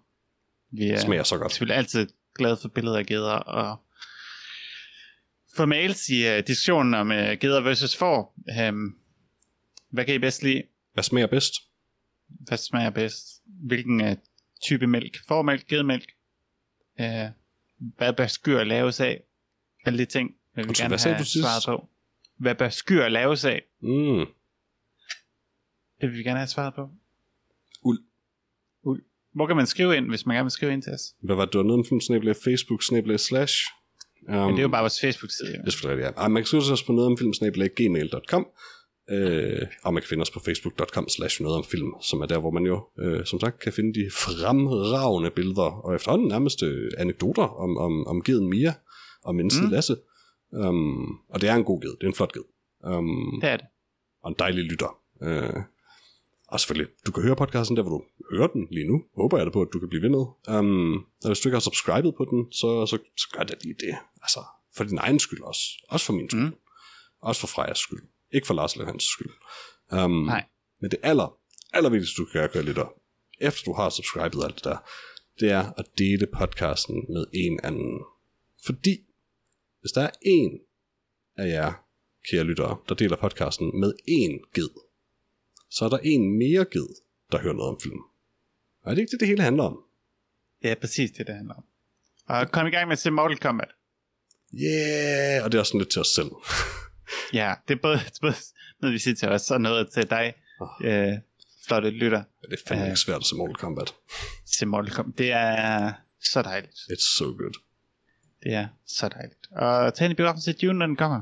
Vi 0.72 0.90
er 0.90 1.00
smager 1.00 1.24
så 1.24 1.38
godt. 1.38 1.52
selvfølgelig 1.52 1.78
altid 1.78 2.08
glade 2.36 2.58
for 2.58 2.68
billeder 2.68 2.98
af 2.98 3.06
geder. 3.06 3.32
Og 3.32 3.78
for 5.56 5.66
mails 5.66 6.10
i 6.10 6.28
uh, 6.28 6.38
diskussionen 6.48 6.94
om 6.94 7.10
uh, 7.10 7.16
geder 7.16 7.62
versus 7.62 7.98
får. 7.98 8.36
Um, 8.70 8.98
hvad 9.90 10.06
kan 10.06 10.16
I 10.16 10.18
bedst 10.18 10.44
lide? 10.44 10.64
Hvad 10.94 11.04
smager 11.04 11.28
bedst? 11.28 11.54
Hvad 12.28 12.58
smager 12.58 12.90
bedst? 12.90 13.42
Hvilken 13.46 14.02
uh, 14.02 14.12
type 14.62 14.88
mælk? 14.88 15.18
Formælk, 15.28 15.68
gedemælk? 15.68 16.12
Uh, 17.00 17.06
hvad 17.78 18.14
bør 18.14 18.28
skyr 18.28 18.64
laves 18.64 19.00
af? 19.00 19.24
Alle 19.86 20.00
de 20.00 20.06
ting 20.06 20.36
vil 20.56 20.64
vi 20.64 20.68
Undskyld, 20.68 20.84
gerne 20.84 20.90
hvad 20.90 21.14
have 21.14 21.20
du 21.20 21.26
svaret 21.26 21.80
på. 21.80 21.90
Hvad 22.38 22.56
bør 22.56 22.70
skyr 22.70 23.08
laves 23.08 23.46
af? 23.46 23.62
Mm. 23.82 24.26
Det 26.02 26.10
vil 26.10 26.18
vi 26.18 26.24
gerne 26.24 26.40
have 26.40 26.48
svaret 26.48 26.74
på. 26.74 26.90
Uld. 27.82 28.04
Uld. 28.84 29.04
Hvor 29.32 29.48
kan 29.48 29.56
man 29.56 29.68
skrive 29.68 29.98
ind, 29.98 30.10
hvis 30.10 30.26
man 30.26 30.36
gerne 30.36 30.46
vil 30.46 30.52
skrive 30.52 30.74
ind 30.74 30.82
til 30.82 30.94
os? 30.94 31.16
Hvad 31.20 31.36
var 31.36 31.46
det? 31.46 31.54
Det 31.54 31.60
var 31.60 32.00
snabel 32.00 32.36
Facebook, 32.44 32.84
snabel 32.84 33.20
slash. 33.20 33.56
Um, 34.28 34.36
Men 34.36 34.50
det 34.50 34.58
er 34.58 34.62
jo 34.62 34.68
bare 34.68 34.82
vores 34.82 35.00
Facebook-side. 35.02 35.50
Jo. 35.58 35.62
Det 35.66 35.74
er 35.74 35.90
rigtigt, 35.90 36.06
ja. 36.06 36.12
Ej, 36.22 36.28
man 36.28 36.42
kan 36.44 36.48
skrive 36.48 36.64
til 36.64 36.74
os 36.74 36.84
på 36.84 36.92
noget 36.92 37.08
om 37.12 37.18
film, 37.18 37.34
snabel 37.34 37.70
gmail.com. 37.76 38.48
Øh, 39.10 39.62
og 39.84 39.94
man 39.94 40.02
kan 40.04 40.08
finde 40.10 40.22
os 40.22 40.32
på 40.32 40.40
facebook.com 40.40 41.10
slash 41.10 41.42
noget 41.42 41.58
om 41.58 41.64
film, 41.64 41.94
som 42.02 42.22
er 42.22 42.26
der, 42.26 42.38
hvor 42.40 42.52
man 42.52 42.64
jo, 42.66 42.84
øh, 43.00 43.26
som 43.26 43.40
sagt, 43.40 43.60
kan 43.60 43.74
finde 43.74 43.94
de 43.94 44.10
fremragende 44.12 45.30
billeder, 45.30 45.86
og 45.86 45.96
efterhånden 45.96 46.28
nærmest 46.28 46.64
øh, 46.64 46.92
anekdoter 46.98 47.44
om, 47.44 47.78
om, 47.78 48.08
om 48.08 48.22
geden 48.24 48.50
Mia 48.50 48.74
og 49.24 49.36
mennesket. 49.36 49.64
Mm. 49.66 49.72
Lasse. 49.72 49.96
Um, 50.52 51.20
og 51.30 51.42
det 51.42 51.50
er 51.50 51.56
en 51.56 51.64
god 51.64 51.82
ged, 51.82 51.90
det 51.90 52.04
er 52.04 52.08
en 52.08 52.14
flot 52.16 52.34
ged. 52.34 52.42
Um, 52.84 53.40
Det 53.42 53.50
er 53.50 53.58
det. 53.58 53.66
og 54.24 54.30
en 54.30 54.36
dejlig 54.40 54.64
lytter. 54.64 54.98
Uh, 55.22 55.62
Og 56.48 56.60
selvfølgelig, 56.60 56.92
du 57.06 57.12
kan 57.12 57.24
høre 57.24 57.36
podcasten 57.36 57.78
der, 57.78 57.84
hvor 57.84 57.98
du 57.98 58.04
hører 58.32 58.48
den 58.48 58.68
lige 58.72 58.88
nu. 58.88 59.04
Håber 59.16 59.38
jeg 59.38 59.46
da 59.46 59.52
på, 59.52 59.62
at 59.62 59.68
du 59.74 59.80
kan 59.80 59.90
blive 59.90 60.02
ved 60.02 60.10
med. 60.10 60.26
Um, 60.58 60.96
og 60.96 61.28
hvis 61.28 61.40
du 61.40 61.50
ikke 61.50 61.56
har 61.56 61.60
subscribet 61.60 62.16
på 62.18 62.26
den, 62.26 62.52
så, 62.52 62.86
så, 62.86 62.98
så 63.18 63.28
gør 63.34 63.44
det 63.44 63.64
lige 63.64 63.76
det. 63.80 63.96
Altså, 64.22 64.40
for 64.76 64.84
din 64.84 64.98
egen 64.98 65.20
skyld 65.20 65.42
også. 65.42 65.62
Også 65.90 66.06
for 66.06 66.14
min 66.14 66.30
skyld. 66.30 66.42
Mm. 66.42 66.56
Også 67.22 67.42
for 67.42 67.48
Frejas 67.48 67.78
skyld. 67.78 68.04
Ikke 68.34 68.48
for 68.48 68.54
Lars 68.54 68.76
Lehans 68.76 69.04
skyld. 69.04 69.32
Um, 69.92 70.12
Nej. 70.12 70.46
Men 70.82 70.92
det 70.92 71.00
aller, 71.04 71.38
aller 71.74 71.90
vigtigste, 71.90 72.22
du 72.22 72.26
kan 72.26 72.40
gøre, 72.40 72.48
kære 72.48 72.64
lytter, 72.64 72.88
efter 73.42 73.64
du 73.66 73.74
har 73.74 73.90
subscribet 73.90 74.44
alt 74.44 74.56
det 74.56 74.64
der, 74.64 74.78
det 75.40 75.52
er 75.52 75.72
at 75.78 75.86
dele 75.98 76.28
podcasten 76.38 76.96
med 77.10 77.26
en 77.34 77.60
anden. 77.64 78.00
Fordi, 78.66 78.98
hvis 79.82 79.92
der 79.92 80.02
er 80.02 80.12
en 80.22 80.60
af 81.38 81.48
jer, 81.48 81.74
kære 82.30 82.44
lyttere, 82.44 82.78
der 82.90 82.96
deler 82.96 83.16
podcasten 83.16 83.80
med 83.80 83.94
en 84.08 84.40
ged, 84.54 84.70
så 85.70 85.86
er 85.86 85.90
der 85.90 85.98
en 86.04 86.38
mere 86.38 86.66
ged, 86.72 86.88
der 87.32 87.38
hører 87.40 87.54
noget 87.54 87.70
om 87.70 87.80
film. 87.82 88.00
Og 88.84 88.92
er 88.92 88.96
det 88.96 89.02
ikke 89.02 89.12
det, 89.12 89.20
det 89.20 89.28
hele 89.28 89.42
handler 89.44 89.64
om? 89.64 89.84
Det 90.62 90.72
er 90.72 90.76
præcis 90.76 91.12
det, 91.12 91.28
det 91.28 91.36
handler 91.36 91.54
om. 91.54 91.64
Og 92.28 92.52
kom 92.52 92.68
i 92.68 92.70
gang 92.70 92.88
med 92.88 92.94
at 92.94 93.00
se 93.00 93.12
Mortal 93.12 93.38
Kombat. 93.38 93.70
Yeah, 94.54 95.44
og 95.44 95.52
det 95.52 95.58
er 95.58 95.60
også 95.60 95.70
sådan 95.70 95.80
lidt 95.82 95.92
til 95.92 96.02
os 96.02 96.08
selv. 96.08 96.30
Ja, 97.34 97.54
det 97.68 97.74
er 97.74 97.80
både, 97.82 98.00
både 98.22 98.34
noget, 98.82 98.94
vi 98.94 99.00
siger 99.00 99.16
til 99.16 99.28
os, 99.30 99.52
og 99.52 99.62
noget 99.62 99.90
til 99.94 100.10
dig, 100.10 100.34
Oh. 100.60 100.68
øh, 100.84 101.14
flotte 101.68 101.90
lytter, 101.90 102.24
det 102.42 102.54
er 102.54 102.58
fandme 102.68 102.86
ikke 102.86 103.00
svært 103.00 103.18
at 103.18 103.26
se 103.26 103.36
Mortal 103.36 103.56
Kombat. 103.56 103.94
til 104.58 104.68
Mortal 104.68 104.94
Kombat. 104.94 105.18
Det 105.18 105.32
er 105.32 105.94
så 106.24 106.42
dejligt. 106.42 106.72
It's 106.74 107.18
so 107.18 107.26
good. 107.26 107.54
Det 108.44 108.54
er 108.54 108.68
så 108.88 109.10
dejligt. 109.10 109.48
Og 109.52 109.94
tag 109.94 110.06
ind 110.06 110.12
i 110.12 110.16
biografen 110.16 110.42
til 110.42 110.62
Dune, 110.62 110.80
når 110.80 110.86
den 110.86 110.96
kommer. 110.96 111.22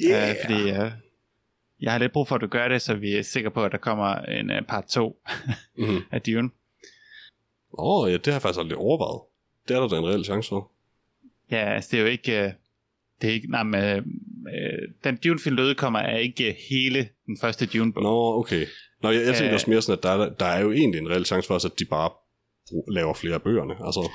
Yeah! 0.00 0.30
Øh, 0.30 0.36
fordi 0.44 0.70
øh, 0.70 0.92
jeg 1.82 1.92
har 1.92 1.98
lidt 1.98 2.12
brug 2.12 2.28
for, 2.28 2.34
at 2.34 2.40
du 2.40 2.46
gør 2.46 2.68
det, 2.68 2.82
så 2.82 2.94
vi 2.94 3.16
er 3.16 3.22
sikre 3.22 3.50
på, 3.50 3.64
at 3.64 3.72
der 3.72 3.78
kommer 3.78 4.14
en 4.16 4.50
uh, 4.50 4.56
part 4.68 4.84
2 4.84 5.16
mm-hmm. 5.78 5.98
af 6.10 6.22
Dune. 6.22 6.50
Åh, 7.78 8.02
oh, 8.04 8.10
ja, 8.12 8.16
det 8.16 8.26
har 8.26 8.32
jeg 8.32 8.42
faktisk 8.42 8.60
aldrig 8.60 8.78
overvejet. 8.78 9.20
Det 9.68 9.76
er 9.76 9.80
der 9.80 9.88
da 9.88 9.96
en 9.96 10.06
reel 10.08 10.24
chance 10.24 10.48
for. 10.48 10.70
Ja, 11.50 11.74
altså 11.74 11.88
det 11.92 11.98
er 11.98 12.02
jo 12.02 12.08
ikke... 12.08 12.42
Øh, 12.44 12.52
det 13.22 13.30
er 13.30 13.34
ikke, 13.34 13.50
nej, 13.50 13.62
men, 13.62 13.84
øh, 13.84 14.02
den 15.04 15.16
Dune-film, 15.16 15.56
der 15.56 15.64
udkommer, 15.64 15.98
er 15.98 16.16
ikke 16.18 16.56
hele 16.70 17.08
den 17.26 17.38
første 17.40 17.66
Dune-bog. 17.66 18.02
Nå, 18.02 18.38
okay. 18.38 18.66
Nå, 19.02 19.10
jeg, 19.10 19.26
jeg 19.26 19.34
tænker 19.34 19.48
Øh. 19.48 19.54
også 19.54 19.70
mere 19.70 19.82
sådan, 19.82 19.98
at 19.98 20.02
der, 20.02 20.10
er- 20.10 20.34
der 20.34 20.46
er 20.46 20.60
jo 20.60 20.72
egentlig 20.72 20.98
en 21.00 21.10
reel 21.10 21.24
chance 21.24 21.46
for 21.46 21.54
os, 21.54 21.64
at 21.64 21.72
de 21.78 21.84
bare 21.84 22.10
laver 22.94 23.14
flere 23.14 23.34
af 23.34 23.42
bøgerne. 23.42 23.74
Altså, 23.86 24.10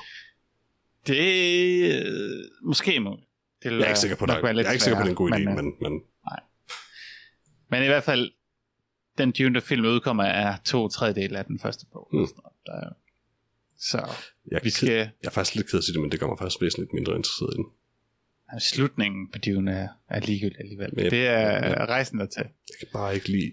Det 1.06 2.06
måske 2.62 3.00
muligt. 3.00 3.26
Det 3.62 3.70
jeg 3.72 3.80
er 3.80 3.86
ikke 3.88 3.98
sikker 4.00 4.16
på, 4.16 4.26
være 4.26 4.46
Jeg 4.56 4.66
er 4.66 4.72
ikke 4.72 4.84
sikker 4.84 4.98
på, 4.98 5.02
det 5.02 5.06
er 5.08 5.10
en 5.10 5.16
god 5.16 5.30
idé, 5.30 5.42
sværere, 5.42 5.62
men, 5.62 5.74
men 5.80 6.02
men 7.68 7.82
i 7.82 7.86
hvert 7.86 8.04
fald, 8.04 8.32
den 9.18 9.32
Dune, 9.32 9.60
film 9.60 9.84
udkommer, 9.84 10.24
er 10.24 10.56
to 10.64 10.88
tredjedel 10.88 11.36
af 11.36 11.44
den 11.44 11.58
første 11.58 11.86
bog. 11.92 12.08
Mm. 12.12 12.26
Der 12.66 12.88
så 13.78 14.08
jeg, 14.50 14.60
vi 14.64 14.70
skal... 14.70 14.88
Jeg 14.88 15.10
er 15.24 15.30
faktisk 15.30 15.54
lidt 15.54 15.70
ked 15.70 15.78
af 15.78 15.82
det, 15.92 16.00
men 16.00 16.12
det 16.12 16.20
gør 16.20 16.26
mig 16.26 16.38
faktisk 16.38 16.60
væsentligt 16.60 16.92
mindre 16.92 17.16
interesseret 17.16 17.54
i 17.54 17.56
den. 17.56 17.66
Slutningen 18.60 19.30
på 19.32 19.38
Dune 19.38 19.72
er, 19.72 19.88
er 20.08 20.20
ligegyldigt 20.20 20.60
alligevel. 20.60 20.92
Jeg, 20.96 21.10
det 21.10 21.26
er 21.26 21.40
jeg, 21.40 21.76
jeg, 21.78 21.88
rejsen 21.88 22.18
der 22.18 22.26
til. 22.26 22.42
Jeg 22.42 22.76
kan 22.78 22.88
bare 22.92 23.14
ikke 23.14 23.28
lide 23.28 23.52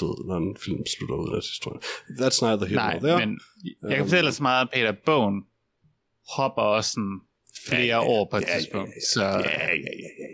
død, 0.00 0.26
når 0.26 0.36
en 0.36 0.56
film 0.64 0.86
slutter 0.86 1.16
ud 1.16 1.36
af 1.36 1.42
historien. 1.42 1.80
That's 2.20 2.38
neither 2.46 2.66
here 2.66 2.76
Nej, 2.76 2.98
nor 2.98 3.08
there. 3.08 3.26
men 3.26 3.40
jeg 3.82 3.96
kan 3.96 4.02
um, 4.02 4.08
fortælle 4.08 4.28
um, 4.28 4.32
så 4.32 4.42
meget, 4.42 4.70
Peter, 4.72 4.92
bogen 5.06 5.44
hopper 6.36 6.62
også 6.62 6.90
sådan 6.90 7.20
flere 7.66 7.80
ja, 7.80 7.86
ja, 7.86 8.08
år 8.14 8.28
på 8.30 8.36
et 8.36 8.42
ja, 8.42 8.58
tidspunkt. 8.58 8.90
Ja, 8.90 8.94
ja, 8.94 9.00
så... 9.14 9.24
ja, 9.24 9.66
ja, 9.66 9.92
ja, 10.04 10.10
ja, 10.22 10.27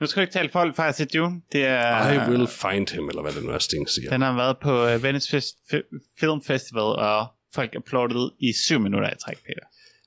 nu 0.00 0.06
skal 0.06 0.20
du 0.20 0.22
ikke 0.22 0.32
tale 0.32 0.48
folk 0.48 0.76
fra 0.76 1.04
Dune. 1.04 1.42
Det 1.52 1.64
er, 1.64 2.12
I 2.12 2.30
will 2.30 2.46
find 2.48 2.88
him, 2.94 3.08
eller 3.08 3.22
hvad 3.22 3.32
det 3.32 3.44
nu 3.44 3.50
er, 3.50 3.58
Sting 3.58 3.88
siger. 3.88 4.10
Den 4.10 4.22
har 4.22 4.34
været 4.36 4.58
på 4.58 4.94
uh, 4.94 5.02
Venice 5.02 5.36
Fest- 5.36 5.58
Fi- 5.74 6.14
Film 6.20 6.42
Festival, 6.42 6.82
og 6.82 7.26
folk 7.54 7.74
applaudede 7.76 8.34
i 8.38 8.52
syv 8.66 8.80
minutter 8.80 9.10
i 9.10 9.16
træk, 9.24 9.36
Peter. 9.36 9.66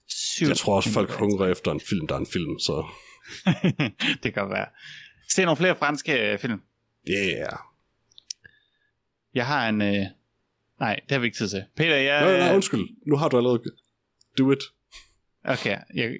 Syv 0.09 0.47
Jeg 0.47 0.57
tror 0.57 0.75
også, 0.75 0.89
folk 0.89 1.09
i 1.09 1.13
hungrer 1.13 1.47
efter 1.47 1.71
en 1.71 1.81
film, 1.89 2.07
der 2.07 2.15
er 2.15 2.19
en 2.19 2.27
film, 2.33 2.59
så 2.59 2.85
det 4.23 4.33
kan 4.33 4.49
være. 4.49 4.65
Se 5.29 5.43
nogle 5.45 5.57
flere 5.57 5.75
franske 5.75 6.31
øh, 6.33 6.39
film. 6.39 6.61
yeah. 7.09 7.57
Jeg 9.35 9.47
har 9.47 9.69
en... 9.69 9.81
Øh... 9.81 10.05
Nej, 10.79 10.95
det 11.03 11.11
har 11.11 11.19
vi 11.19 11.25
ikke 11.25 11.37
tid 11.37 11.49
til. 11.49 11.63
Peter, 11.75 11.95
jeg... 11.95 12.21
Nej, 12.21 12.37
nej, 12.39 12.55
undskyld. 12.55 12.87
Nu 13.07 13.15
har 13.17 13.29
du 13.29 13.37
allerede... 13.37 13.61
Do 14.37 14.51
it. 14.51 14.59
Okay, 15.43 15.77
jeg, 15.93 16.11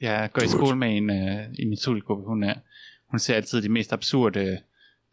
jeg 0.00 0.30
går 0.32 0.42
i 0.42 0.44
Du- 0.44 0.50
skole 0.50 0.76
med 0.76 0.96
en 0.96 1.10
uh, 1.10 1.54
i 1.58 1.64
min 1.64 1.76
studiegruppe. 1.76 2.24
Hun, 2.24 2.42
er, 2.42 2.54
hun 3.10 3.18
ser 3.20 3.34
altid 3.34 3.62
de 3.62 3.68
mest 3.68 3.92
absurde 3.92 4.58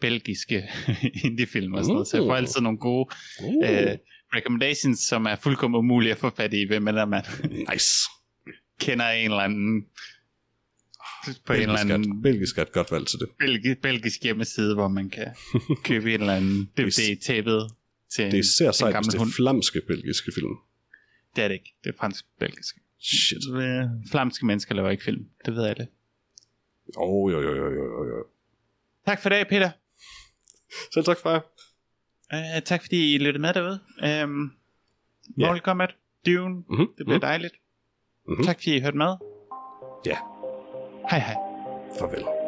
belgiske 0.02 0.70
indie-film 1.26 1.74
og 1.74 1.84
sådan 1.84 1.94
noget, 1.94 2.08
så 2.08 2.18
jeg 2.18 2.24
får 2.24 2.32
Uh. 2.32 2.38
altid 2.38 2.62
nogle 2.62 2.78
gode 2.78 3.10
Uh, 3.44 3.48
uh, 3.56 3.96
recommendations, 4.36 5.00
som 5.00 5.26
er 5.26 5.36
fuldkommen 5.36 5.78
umulige 5.78 6.12
at 6.12 6.18
få 6.18 6.30
fat 6.30 6.54
i, 6.54 6.64
hvem 6.68 6.88
er 6.88 7.06
man 7.06 7.24
nice. 7.72 8.10
kender 8.80 9.10
en 9.10 9.26
eller 9.32 9.44
anden 9.44 9.86
på 11.46 11.54
en 11.54 11.62
eller 11.62 11.76
Belgisk 11.76 11.90
er, 11.90 11.94
anden 11.94 12.22
belgisk 12.22 12.58
er 12.58 12.62
et 12.62 12.72
godt 12.72 12.92
valg 12.92 13.08
til 13.08 13.20
det. 13.20 13.30
belgi, 13.40 13.76
belgisk 13.76 14.24
hjemmeside, 14.24 14.74
hvor 14.74 14.88
man 14.88 15.10
kan 15.10 15.28
købe 15.88 16.14
en 16.14 16.20
eller 16.22 16.34
anden 16.34 16.70
DVD-tæppet 16.78 17.70
til 18.14 18.26
Det 18.26 18.34
er 18.34 18.40
især 18.40 18.68
en 18.68 18.74
sejt, 18.74 18.88
hvis 18.88 18.94
gammel 18.94 19.12
det 19.12 19.20
er 19.22 19.36
flamske 19.36 19.82
belgiske 19.88 20.32
film. 20.36 20.52
Det 21.36 21.44
er 21.44 21.48
det 21.48 21.56
ikke. 21.56 21.76
Det 21.84 21.90
er 21.90 21.98
fransk-belgisk. 22.00 22.76
Shit. 23.02 23.38
Flamske 24.12 24.46
mennesker 24.46 24.76
laver 24.76 24.90
ikke 24.90 25.04
film. 25.04 25.26
Det 25.46 25.56
ved 25.56 25.64
alle. 25.66 25.82
Oh, 25.84 25.95
jo, 26.98 27.30
jo, 27.30 27.42
jo, 27.42 27.56
jo, 27.56 27.72
jo, 27.74 28.06
jo. 28.08 28.26
Tak 29.06 29.22
for 29.22 29.30
i 29.30 29.34
dag, 29.34 29.48
Peter. 29.48 29.70
Selv 30.94 31.06
tak 31.06 31.18
for 31.18 31.30
jer. 31.30 31.42
Uh, 32.34 32.64
tak 32.66 32.82
fordi 32.82 33.16
I 33.16 33.18
lyttede 33.18 33.42
med 33.42 33.54
derude. 33.54 33.80
Um, 34.24 34.52
Ja. 35.38 35.46
Mortal 35.48 35.62
Kombat, 35.62 35.96
Dune, 36.26 36.56
Mm-hmm. 36.70 36.88
det 36.98 37.06
bliver 37.06 37.20
dejligt. 37.20 37.54
Mhm. 38.28 38.44
Tak 38.44 38.56
fordi 38.56 38.76
I 38.76 38.80
hørte 38.82 38.98
med. 38.98 39.16
Ja. 40.06 40.18
Hej 41.10 41.20
hej. 41.20 41.36
Farvel. 42.00 42.45